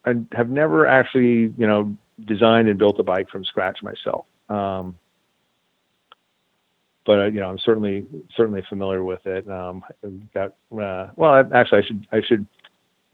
I 0.06 0.16
have 0.36 0.50
never 0.50 0.86
actually, 0.86 1.54
you 1.58 1.68
know, 1.68 1.96
designed 2.26 2.68
and 2.68 2.78
built 2.78 3.00
a 3.00 3.04
bike 3.04 3.30
from 3.30 3.46
scratch 3.46 3.82
myself. 3.82 4.26
Um, 4.50 4.98
but 7.06 7.20
uh, 7.20 7.26
you 7.26 7.40
know, 7.40 7.50
I'm 7.50 7.60
certainly 7.60 8.06
certainly 8.36 8.64
familiar 8.70 9.04
with 9.04 9.26
it. 9.26 9.50
Um, 9.50 9.84
got 10.34 10.54
uh, 10.78 11.10
well, 11.16 11.48
actually, 11.54 11.80
I 11.80 11.86
should 11.86 12.08
I 12.12 12.22
should 12.22 12.46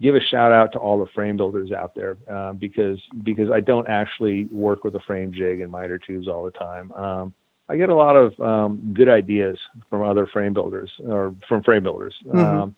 give 0.01 0.15
a 0.15 0.21
shout 0.21 0.51
out 0.51 0.71
to 0.73 0.79
all 0.79 0.99
the 0.99 1.11
frame 1.13 1.37
builders 1.37 1.71
out 1.71 1.93
there 1.95 2.17
uh, 2.31 2.53
because 2.53 2.99
because 3.23 3.49
I 3.51 3.59
don't 3.59 3.87
actually 3.87 4.45
work 4.45 4.83
with 4.83 4.95
a 4.95 4.99
frame 5.01 5.33
jig 5.33 5.61
and 5.61 5.71
miter 5.71 5.97
tubes 5.97 6.27
all 6.27 6.45
the 6.45 6.51
time. 6.51 6.91
Um, 6.93 7.33
I 7.67 7.77
get 7.77 7.89
a 7.89 7.95
lot 7.95 8.15
of 8.15 8.39
um, 8.39 8.93
good 8.95 9.09
ideas 9.09 9.57
from 9.89 10.01
other 10.01 10.25
frame 10.25 10.53
builders 10.53 10.91
or 11.05 11.35
from 11.47 11.61
frame 11.63 11.83
builders. 11.83 12.15
Mm-hmm. 12.25 12.69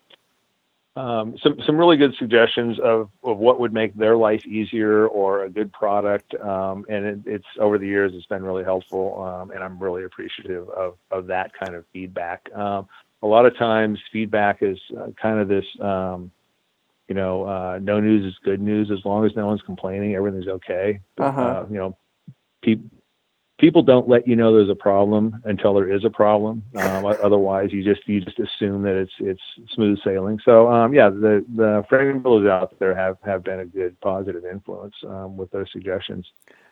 Um, 0.94 1.36
some 1.42 1.56
some 1.64 1.78
really 1.78 1.96
good 1.96 2.14
suggestions 2.18 2.78
of, 2.78 3.08
of 3.22 3.38
what 3.38 3.58
would 3.58 3.72
make 3.72 3.94
their 3.94 4.14
life 4.16 4.44
easier 4.44 5.06
or 5.06 5.44
a 5.44 5.48
good 5.48 5.72
product. 5.72 6.34
Um, 6.34 6.84
and 6.90 7.06
it, 7.06 7.18
it's 7.24 7.46
over 7.58 7.78
the 7.78 7.86
years, 7.86 8.12
it's 8.14 8.26
been 8.26 8.42
really 8.42 8.64
helpful, 8.64 9.22
um, 9.22 9.50
and 9.52 9.64
I'm 9.64 9.78
really 9.78 10.04
appreciative 10.04 10.68
of 10.68 10.98
of 11.10 11.28
that 11.28 11.52
kind 11.54 11.74
of 11.74 11.86
feedback. 11.94 12.46
Um, 12.54 12.88
a 13.22 13.26
lot 13.26 13.46
of 13.46 13.56
times, 13.56 14.00
feedback 14.12 14.62
is 14.62 14.78
uh, 14.98 15.08
kind 15.20 15.38
of 15.40 15.48
this. 15.48 15.64
Um, 15.80 16.30
you 17.08 17.14
know, 17.14 17.44
uh, 17.44 17.78
no 17.82 18.00
news 18.00 18.24
is 18.24 18.38
good 18.44 18.60
news 18.60 18.90
as 18.90 19.04
long 19.04 19.26
as 19.26 19.34
no 19.34 19.46
one's 19.46 19.60
complaining, 19.62 20.14
everything's 20.14 20.48
okay. 20.48 21.00
Uh-huh. 21.18 21.40
Uh, 21.40 21.66
you 21.70 21.76
know, 21.76 21.96
people 22.62 22.88
people 23.62 23.80
don't 23.80 24.08
let 24.08 24.26
you 24.26 24.34
know 24.34 24.52
there's 24.52 24.68
a 24.68 24.74
problem 24.74 25.40
until 25.44 25.72
there 25.72 25.90
is 25.90 26.04
a 26.04 26.10
problem. 26.10 26.64
Um, 26.74 27.06
otherwise, 27.06 27.72
you 27.72 27.84
just 27.84 28.06
you 28.08 28.20
just 28.20 28.40
assume 28.40 28.82
that 28.82 28.96
it's 28.96 29.12
it's 29.20 29.40
smooth 29.74 29.98
sailing. 30.04 30.40
So 30.44 30.70
um, 30.70 30.92
yeah, 30.92 31.08
the 31.08 31.44
the 31.54 31.84
framing 31.88 32.20
builders 32.22 32.50
out 32.50 32.76
there 32.80 32.94
have 32.94 33.18
have 33.24 33.44
been 33.44 33.60
a 33.60 33.64
good 33.64 33.98
positive 34.00 34.44
influence 34.44 34.94
um, 35.06 35.36
with 35.36 35.52
those 35.52 35.68
suggestions. 35.72 36.26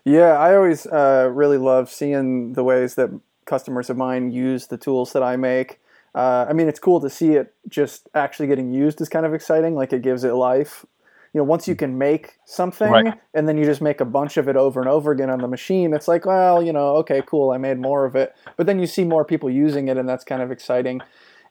Yeah, 0.05 0.33
I 0.33 0.57
always 0.57 0.85
uh, 0.87 1.31
really 1.33 1.59
love 1.59 1.91
seeing 1.91 2.55
the 2.55 2.65
ways 2.65 2.97
that 2.97 3.11
customers 3.45 3.89
of 3.89 3.97
mine 3.97 4.33
use 4.33 4.67
the 4.67 4.77
tools 4.77 5.13
that 5.13 5.23
I 5.23 5.37
make. 5.37 5.81
Uh, 6.13 6.47
I 6.49 6.55
mean, 6.55 6.67
it's 6.67 6.81
cool 6.81 7.01
to 7.03 7.09
see 7.09 7.35
it 7.35 7.55
just 7.69 8.09
actually 8.17 8.49
getting 8.49 8.73
used 8.73 9.01
is 9.01 9.09
kind 9.09 9.25
of 9.25 9.33
exciting. 9.33 9.77
Like 9.77 9.93
it 9.93 10.03
gives 10.03 10.25
it 10.25 10.33
life 10.33 10.85
you 11.33 11.39
know 11.39 11.45
once 11.45 11.69
you 11.69 11.77
can 11.77 11.97
make 11.97 12.39
something 12.45 12.91
right. 12.91 13.15
and 13.35 13.49
then 13.49 13.57
you 13.57 13.65
just 13.65 13.81
make 13.81 14.01
a 14.01 14.05
bunch 14.05 14.37
of 14.37 14.49
it 14.49 14.57
over 14.57 14.81
and 14.81 14.89
over 14.89 15.13
again 15.13 15.31
on 15.31 15.41
the 15.41 15.49
machine 15.49 15.93
it's 15.95 16.09
like 16.09 16.27
well 16.27 16.63
you 16.63 16.73
know 16.73 16.97
okay 16.97 17.23
cool 17.27 17.51
i 17.51 17.59
made 17.59 17.79
more 17.79 18.05
of 18.05 18.17
it. 18.17 18.35
But 18.57 18.67
then 18.67 18.79
you 18.79 18.87
see 18.87 19.05
more 19.05 19.25
people 19.25 19.51
using 19.51 19.89
it 19.89 19.97
and 19.97 20.09
that's 20.09 20.25
kind 20.25 20.43
of 20.43 20.51
exciting. 20.51 21.01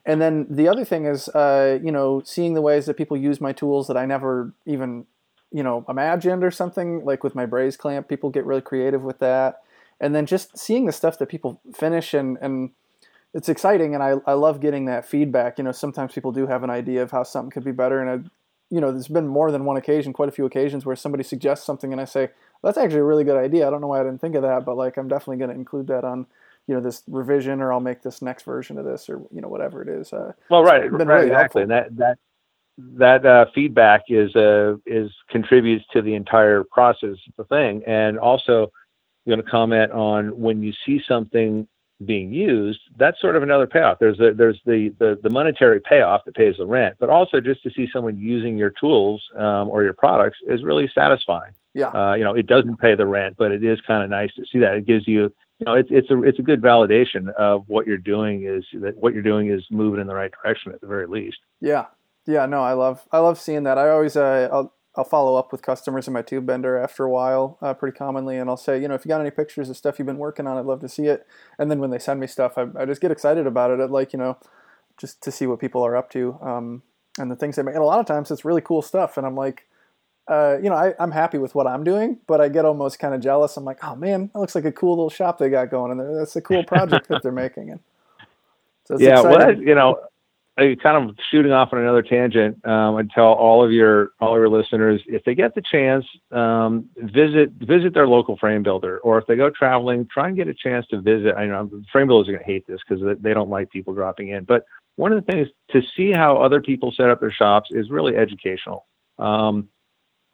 And 0.06 0.20
then 0.20 0.46
the 0.48 0.68
other 0.68 0.84
thing 0.84 1.06
is 1.06 1.28
uh, 1.28 1.78
you 1.82 1.92
know 1.92 2.22
seeing 2.24 2.54
the 2.54 2.62
ways 2.62 2.86
that 2.86 2.96
people 2.96 3.16
use 3.16 3.40
my 3.40 3.52
tools 3.52 3.86
that 3.88 3.96
i 3.96 4.06
never 4.06 4.54
even 4.66 5.06
you 5.52 5.62
know 5.62 5.84
imagined 5.88 6.44
or 6.44 6.50
something 6.50 7.04
like 7.04 7.24
with 7.24 7.34
my 7.34 7.46
braze 7.46 7.76
clamp 7.76 8.08
people 8.08 8.30
get 8.30 8.46
really 8.46 8.62
creative 8.62 9.02
with 9.02 9.18
that. 9.18 9.62
And 10.02 10.14
then 10.14 10.24
just 10.24 10.56
seeing 10.56 10.86
the 10.86 10.92
stuff 10.92 11.18
that 11.18 11.28
people 11.28 11.60
finish 11.74 12.14
and 12.14 12.38
and 12.40 12.70
it's 13.32 13.48
exciting 13.48 13.94
and 13.94 14.02
I, 14.02 14.14
I 14.26 14.32
love 14.32 14.60
getting 14.60 14.86
that 14.86 15.04
feedback. 15.04 15.58
You 15.58 15.64
know 15.64 15.72
sometimes 15.72 16.12
people 16.12 16.32
do 16.32 16.46
have 16.46 16.62
an 16.62 16.70
idea 16.70 17.02
of 17.02 17.10
how 17.10 17.22
something 17.22 17.50
could 17.50 17.64
be 17.64 17.72
better 17.72 18.00
and 18.00 18.10
I, 18.10 18.30
you 18.70 18.80
know, 18.80 18.92
there's 18.92 19.08
been 19.08 19.26
more 19.26 19.50
than 19.50 19.64
one 19.64 19.76
occasion, 19.76 20.12
quite 20.12 20.28
a 20.28 20.32
few 20.32 20.46
occasions 20.46 20.86
where 20.86 20.96
somebody 20.96 21.24
suggests 21.24 21.66
something 21.66 21.92
and 21.92 22.00
I 22.00 22.04
say, 22.04 22.30
that's 22.62 22.78
actually 22.78 23.00
a 23.00 23.04
really 23.04 23.24
good 23.24 23.36
idea. 23.36 23.66
I 23.66 23.70
don't 23.70 23.80
know 23.80 23.88
why 23.88 24.00
I 24.00 24.04
didn't 24.04 24.20
think 24.20 24.36
of 24.36 24.42
that, 24.42 24.64
but 24.64 24.76
like 24.76 24.96
I'm 24.96 25.08
definitely 25.08 25.38
going 25.38 25.50
to 25.50 25.56
include 25.56 25.88
that 25.88 26.04
on, 26.04 26.26
you 26.66 26.74
know, 26.74 26.80
this 26.80 27.02
revision 27.08 27.60
or 27.60 27.72
I'll 27.72 27.80
make 27.80 28.02
this 28.02 28.22
next 28.22 28.44
version 28.44 28.78
of 28.78 28.84
this 28.84 29.08
or, 29.08 29.22
you 29.32 29.40
know, 29.40 29.48
whatever 29.48 29.82
it 29.82 29.88
is. 29.88 30.12
Uh, 30.12 30.32
well, 30.50 30.62
right. 30.62 30.90
right 30.90 31.06
really 31.06 31.26
exactly. 31.26 31.62
And 31.62 31.70
that, 31.70 31.96
that, 31.96 32.18
that 32.78 33.26
uh, 33.26 33.46
feedback 33.54 34.02
is, 34.08 34.34
uh, 34.36 34.76
is 34.86 35.10
contributes 35.30 35.84
to 35.92 36.00
the 36.00 36.14
entire 36.14 36.62
process 36.62 37.16
of 37.28 37.34
the 37.36 37.44
thing. 37.44 37.82
And 37.86 38.18
also, 38.18 38.70
I'm 39.26 39.30
going 39.30 39.44
to 39.44 39.50
comment 39.50 39.90
on 39.90 40.38
when 40.38 40.62
you 40.62 40.72
see 40.86 41.02
something 41.06 41.66
being 42.04 42.32
used, 42.32 42.80
that's 42.96 43.20
sort 43.20 43.36
of 43.36 43.42
another 43.42 43.66
payoff. 43.66 43.98
There's 43.98 44.18
a, 44.20 44.32
there's 44.34 44.60
the, 44.64 44.94
the, 44.98 45.18
the 45.22 45.30
monetary 45.30 45.80
payoff 45.80 46.24
that 46.24 46.34
pays 46.34 46.54
the 46.58 46.66
rent, 46.66 46.96
but 46.98 47.10
also 47.10 47.40
just 47.40 47.62
to 47.64 47.70
see 47.70 47.88
someone 47.92 48.16
using 48.16 48.56
your 48.56 48.70
tools 48.70 49.22
um, 49.36 49.68
or 49.68 49.82
your 49.82 49.92
products 49.92 50.38
is 50.46 50.62
really 50.62 50.90
satisfying. 50.94 51.52
Yeah. 51.74 51.88
Uh, 51.88 52.14
you 52.14 52.24
know, 52.24 52.34
it 52.34 52.46
doesn't 52.46 52.78
pay 52.80 52.94
the 52.94 53.06
rent, 53.06 53.36
but 53.38 53.52
it 53.52 53.62
is 53.62 53.78
kind 53.86 54.02
of 54.02 54.10
nice 54.10 54.32
to 54.34 54.44
see 54.50 54.58
that. 54.60 54.74
It 54.74 54.86
gives 54.86 55.06
you, 55.06 55.32
you 55.58 55.66
know, 55.66 55.74
it's 55.74 55.88
it's 55.92 56.10
a 56.10 56.22
it's 56.22 56.38
a 56.38 56.42
good 56.42 56.60
validation 56.62 57.32
of 57.34 57.64
what 57.68 57.86
you're 57.86 57.98
doing 57.98 58.44
is 58.44 58.64
that 58.80 58.96
what 58.96 59.12
you're 59.12 59.22
doing 59.22 59.50
is 59.50 59.62
moving 59.70 60.00
in 60.00 60.06
the 60.06 60.14
right 60.14 60.32
direction 60.42 60.72
at 60.72 60.80
the 60.80 60.86
very 60.86 61.06
least. 61.06 61.38
Yeah. 61.60 61.86
Yeah. 62.26 62.46
No, 62.46 62.62
I 62.62 62.72
love 62.72 63.06
I 63.12 63.18
love 63.18 63.38
seeing 63.38 63.64
that. 63.64 63.78
I 63.78 63.90
always 63.90 64.16
uh, 64.16 64.48
I'll 64.50 64.74
I'll 64.96 65.04
follow 65.04 65.36
up 65.36 65.52
with 65.52 65.62
customers 65.62 66.08
in 66.08 66.12
my 66.12 66.22
tube 66.22 66.46
bender 66.46 66.76
after 66.76 67.04
a 67.04 67.10
while, 67.10 67.58
uh, 67.62 67.74
pretty 67.74 67.96
commonly, 67.96 68.38
and 68.38 68.50
I'll 68.50 68.56
say, 68.56 68.80
you 68.80 68.88
know, 68.88 68.94
if 68.94 69.04
you 69.04 69.08
got 69.08 69.20
any 69.20 69.30
pictures 69.30 69.70
of 69.70 69.76
stuff 69.76 69.98
you've 69.98 70.06
been 70.06 70.18
working 70.18 70.48
on, 70.48 70.58
I'd 70.58 70.66
love 70.66 70.80
to 70.80 70.88
see 70.88 71.06
it. 71.06 71.26
And 71.58 71.70
then 71.70 71.78
when 71.78 71.90
they 71.90 71.98
send 71.98 72.18
me 72.18 72.26
stuff, 72.26 72.58
I, 72.58 72.66
I 72.76 72.86
just 72.86 73.00
get 73.00 73.12
excited 73.12 73.46
about 73.46 73.70
it. 73.70 73.78
I'd 73.78 73.90
like, 73.90 74.12
you 74.12 74.18
know, 74.18 74.36
just 74.96 75.22
to 75.22 75.30
see 75.30 75.46
what 75.46 75.60
people 75.60 75.86
are 75.86 75.96
up 75.96 76.10
to 76.10 76.36
um, 76.42 76.82
and 77.18 77.30
the 77.30 77.36
things 77.36 77.54
they 77.54 77.62
make. 77.62 77.76
And 77.76 77.82
a 77.82 77.86
lot 77.86 78.00
of 78.00 78.06
times 78.06 78.32
it's 78.32 78.44
really 78.44 78.60
cool 78.62 78.82
stuff, 78.82 79.16
and 79.16 79.24
I'm 79.24 79.36
like, 79.36 79.68
uh, 80.26 80.58
you 80.60 80.68
know, 80.68 80.76
I, 80.76 80.92
am 80.98 81.12
happy 81.12 81.38
with 81.38 81.54
what 81.54 81.68
I'm 81.68 81.84
doing, 81.84 82.18
but 82.26 82.40
I 82.40 82.48
get 82.48 82.64
almost 82.64 82.98
kind 82.98 83.14
of 83.14 83.20
jealous. 83.20 83.56
I'm 83.56 83.64
like, 83.64 83.82
oh 83.84 83.94
man, 83.94 84.30
that 84.32 84.40
looks 84.40 84.56
like 84.56 84.64
a 84.64 84.72
cool 84.72 84.96
little 84.96 85.10
shop 85.10 85.38
they 85.38 85.50
got 85.50 85.70
going, 85.70 85.92
and 85.92 86.18
that's 86.18 86.34
a 86.34 86.40
cool 86.40 86.64
project 86.64 87.08
that 87.08 87.22
they're 87.22 87.30
making. 87.30 87.70
And 87.70 87.80
so 88.86 88.98
yeah, 88.98 89.20
exciting. 89.20 89.38
well, 89.38 89.62
you 89.62 89.74
know 89.76 90.09
kind 90.82 91.10
of 91.10 91.16
shooting 91.30 91.52
off 91.52 91.70
on 91.72 91.80
another 91.80 92.02
tangent, 92.02 92.64
um, 92.66 92.96
I 92.96 93.02
tell 93.14 93.32
all 93.32 93.64
of 93.64 93.72
your 93.72 94.10
all 94.20 94.34
of 94.34 94.38
your 94.38 94.48
listeners 94.48 95.02
if 95.06 95.24
they 95.24 95.34
get 95.34 95.54
the 95.54 95.62
chance, 95.62 96.04
um, 96.30 96.88
visit 96.96 97.52
visit 97.52 97.94
their 97.94 98.06
local 98.06 98.36
frame 98.36 98.62
builder, 98.62 98.98
or 98.98 99.18
if 99.18 99.26
they 99.26 99.36
go 99.36 99.50
traveling, 99.50 100.06
try 100.12 100.28
and 100.28 100.36
get 100.36 100.48
a 100.48 100.54
chance 100.54 100.86
to 100.88 101.00
visit. 101.00 101.34
I 101.36 101.46
know 101.46 101.70
frame 101.90 102.08
builders 102.08 102.28
are 102.28 102.32
going 102.32 102.44
to 102.44 102.50
hate 102.52 102.66
this 102.66 102.80
because 102.86 103.02
they 103.20 103.34
don't 103.34 103.50
like 103.50 103.70
people 103.70 103.94
dropping 103.94 104.28
in, 104.28 104.44
but 104.44 104.64
one 104.96 105.12
of 105.12 105.24
the 105.24 105.32
things 105.32 105.48
to 105.70 105.80
see 105.96 106.12
how 106.12 106.36
other 106.36 106.60
people 106.60 106.92
set 106.94 107.08
up 107.08 107.20
their 107.20 107.32
shops 107.32 107.70
is 107.72 107.90
really 107.90 108.16
educational. 108.16 108.86
Um, 109.18 109.68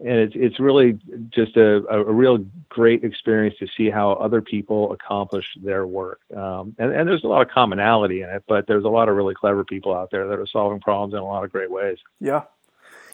and 0.01 0.19
it's 0.19 0.35
it's 0.37 0.61
really 0.61 0.99
just 1.31 1.57
a, 1.57 1.87
a 1.89 2.13
real 2.13 2.45
great 2.69 3.03
experience 3.03 3.57
to 3.59 3.67
see 3.77 3.89
how 3.89 4.13
other 4.13 4.43
people 4.43 4.93
accomplish 4.93 5.47
their 5.63 5.87
work. 5.87 6.21
Um, 6.37 6.75
and, 6.79 6.93
and 6.93 7.09
there's 7.09 7.25
a 7.25 7.29
lot 7.29 7.43
of 7.43 7.49
commonality 7.49 8.21
in 8.21 8.29
it, 8.29 8.45
but 8.47 8.67
there's 8.67 8.85
a 8.85 8.89
lot 8.89 9.09
of 9.09 9.17
really 9.17 9.35
clever 9.35 9.65
people 9.65 9.95
out 9.95 10.11
there 10.11 10.29
that 10.29 10.39
are 10.39 10.47
solving 10.47 10.81
problems 10.81 11.15
in 11.15 11.21
a 11.21 11.25
lot 11.25 11.45
of 11.45 11.51
great 11.51 11.71
ways. 11.71 11.97
Yeah, 12.21 12.43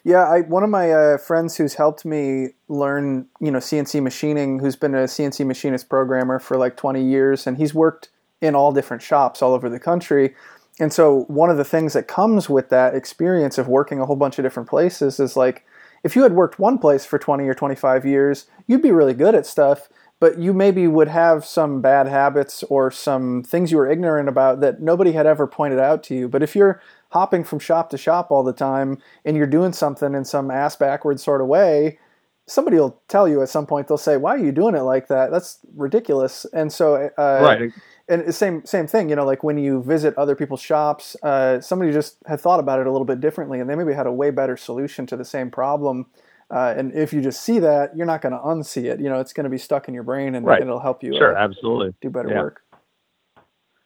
yeah. 0.02 0.28
I 0.28 0.40
one 0.40 0.64
of 0.64 0.70
my 0.70 0.90
uh, 0.90 1.18
friends 1.18 1.56
who's 1.56 1.74
helped 1.74 2.04
me 2.04 2.48
learn, 2.68 3.26
you 3.40 3.52
know, 3.52 3.60
CNC 3.60 4.02
machining, 4.02 4.58
who's 4.58 4.76
been 4.76 4.94
a 4.94 5.04
CNC 5.04 5.46
machinist 5.46 5.88
programmer 5.88 6.40
for 6.40 6.56
like 6.56 6.76
20 6.76 7.02
years, 7.02 7.46
and 7.46 7.58
he's 7.58 7.72
worked 7.72 8.08
in 8.40 8.56
all 8.56 8.72
different 8.72 9.02
shops 9.02 9.40
all 9.40 9.54
over 9.54 9.68
the 9.68 9.78
country. 9.78 10.34
and 10.80 10.92
so 10.92 11.26
one 11.28 11.48
of 11.48 11.58
the 11.58 11.64
things 11.64 11.92
that 11.92 12.08
comes 12.08 12.48
with 12.48 12.70
that 12.70 12.92
experience 12.92 13.56
of 13.56 13.68
working 13.68 14.00
a 14.00 14.06
whole 14.06 14.16
bunch 14.16 14.36
of 14.38 14.42
different 14.42 14.68
places 14.68 15.20
is 15.20 15.36
like 15.36 15.64
if 16.04 16.16
you 16.16 16.22
had 16.22 16.32
worked 16.32 16.58
one 16.58 16.78
place 16.78 17.04
for 17.04 17.18
20 17.18 17.46
or 17.48 17.54
25 17.54 18.04
years, 18.04 18.46
you'd 18.66 18.82
be 18.82 18.90
really 18.90 19.14
good 19.14 19.34
at 19.34 19.46
stuff, 19.46 19.88
but 20.20 20.38
you 20.38 20.52
maybe 20.52 20.86
would 20.86 21.08
have 21.08 21.44
some 21.44 21.80
bad 21.80 22.06
habits 22.08 22.62
or 22.64 22.90
some 22.90 23.42
things 23.42 23.70
you 23.70 23.76
were 23.76 23.90
ignorant 23.90 24.28
about 24.28 24.60
that 24.60 24.80
nobody 24.80 25.12
had 25.12 25.26
ever 25.26 25.46
pointed 25.46 25.78
out 25.78 26.02
to 26.04 26.14
you. 26.14 26.28
But 26.28 26.42
if 26.42 26.56
you're 26.56 26.80
hopping 27.10 27.44
from 27.44 27.58
shop 27.58 27.90
to 27.90 27.98
shop 27.98 28.30
all 28.30 28.42
the 28.42 28.52
time 28.52 28.98
and 29.24 29.36
you're 29.36 29.46
doing 29.46 29.72
something 29.72 30.14
in 30.14 30.24
some 30.24 30.50
ass 30.50 30.76
backwards 30.76 31.22
sort 31.22 31.40
of 31.40 31.46
way, 31.46 31.98
somebody 32.46 32.78
will 32.78 33.00
tell 33.08 33.28
you 33.28 33.42
at 33.42 33.48
some 33.48 33.66
point, 33.66 33.88
they'll 33.88 33.98
say, 33.98 34.16
Why 34.16 34.34
are 34.34 34.44
you 34.44 34.52
doing 34.52 34.74
it 34.74 34.82
like 34.82 35.08
that? 35.08 35.30
That's 35.30 35.58
ridiculous. 35.74 36.46
And 36.52 36.72
so, 36.72 37.10
uh, 37.16 37.40
right 37.42 37.72
and 38.08 38.34
same 38.34 38.64
same 38.64 38.86
thing 38.86 39.08
you 39.08 39.16
know 39.16 39.24
like 39.24 39.42
when 39.42 39.58
you 39.58 39.82
visit 39.82 40.16
other 40.16 40.34
people's 40.34 40.60
shops 40.60 41.16
uh, 41.22 41.60
somebody 41.60 41.92
just 41.92 42.16
had 42.26 42.40
thought 42.40 42.60
about 42.60 42.80
it 42.80 42.86
a 42.86 42.90
little 42.90 43.04
bit 43.04 43.20
differently 43.20 43.60
and 43.60 43.68
they 43.68 43.74
maybe 43.74 43.92
had 43.92 44.06
a 44.06 44.12
way 44.12 44.30
better 44.30 44.56
solution 44.56 45.06
to 45.06 45.16
the 45.16 45.24
same 45.24 45.50
problem 45.50 46.06
uh, 46.50 46.74
and 46.76 46.92
if 46.94 47.12
you 47.12 47.20
just 47.20 47.42
see 47.42 47.58
that 47.58 47.96
you're 47.96 48.06
not 48.06 48.20
going 48.20 48.32
to 48.32 48.38
unsee 48.38 48.84
it 48.84 49.00
you 49.00 49.08
know 49.08 49.20
it's 49.20 49.32
going 49.32 49.44
to 49.44 49.50
be 49.50 49.58
stuck 49.58 49.88
in 49.88 49.94
your 49.94 50.02
brain 50.02 50.34
and, 50.34 50.46
right. 50.46 50.60
it'll 50.60 50.80
help 50.80 51.02
you 51.02 51.14
sure 51.14 51.36
uh, 51.36 51.44
absolutely. 51.44 51.94
do 52.00 52.10
better 52.10 52.28
yeah. 52.28 52.40
work. 52.40 52.62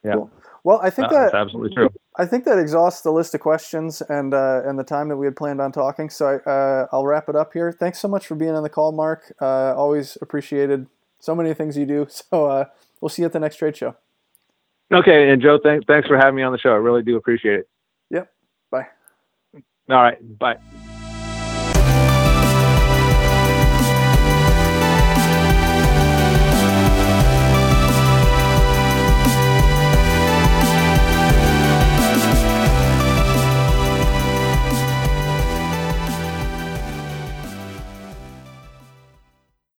Yeah. 0.03 0.13
Cool. 0.13 0.31
well 0.63 0.79
i 0.83 0.89
think 0.89 1.09
that 1.09 1.31
that's 1.31 1.33
absolutely 1.33 1.75
true. 1.75 1.89
I 2.19 2.25
think 2.25 2.45
that 2.45 2.57
exhausts 2.57 3.01
the 3.01 3.11
list 3.11 3.35
of 3.35 3.41
questions 3.41 4.01
and 4.01 4.33
uh, 4.33 4.61
and 4.65 4.79
the 4.79 4.83
time 4.83 5.07
that 5.09 5.17
we 5.17 5.27
had 5.27 5.35
planned 5.35 5.61
on 5.61 5.71
talking 5.71 6.09
so 6.09 6.41
I, 6.45 6.49
uh, 6.49 6.87
i'll 6.91 7.05
wrap 7.05 7.29
it 7.29 7.35
up 7.35 7.53
here. 7.53 7.71
Thanks 7.71 7.99
so 7.99 8.07
much 8.07 8.25
for 8.25 8.33
being 8.33 8.55
on 8.55 8.63
the 8.63 8.69
call 8.69 8.91
mark. 8.91 9.35
Uh, 9.39 9.75
always 9.75 10.17
appreciated 10.19 10.87
so 11.19 11.35
many 11.35 11.53
things 11.53 11.77
you 11.77 11.85
do 11.85 12.07
so 12.09 12.65
we'll 13.01 13.09
see 13.09 13.21
you 13.21 13.27
at 13.27 13.33
the 13.33 13.39
next 13.39 13.57
trade 13.57 13.77
show 13.77 13.95
Okay, 14.91 15.29
and 15.29 15.41
Joe, 15.41 15.59
thanks 15.61 15.85
thanks 15.85 16.07
for 16.07 16.17
having 16.17 16.35
me 16.35 16.43
on 16.43 16.51
the 16.53 16.57
show. 16.57 16.69
I 16.69 16.75
really 16.75 17.03
do 17.03 17.17
appreciate 17.17 17.59
it. 17.59 17.69
Yep. 18.09 18.31
Bye. 18.71 18.87
All 19.89 20.01
right. 20.01 20.37
Bye. 20.39 20.57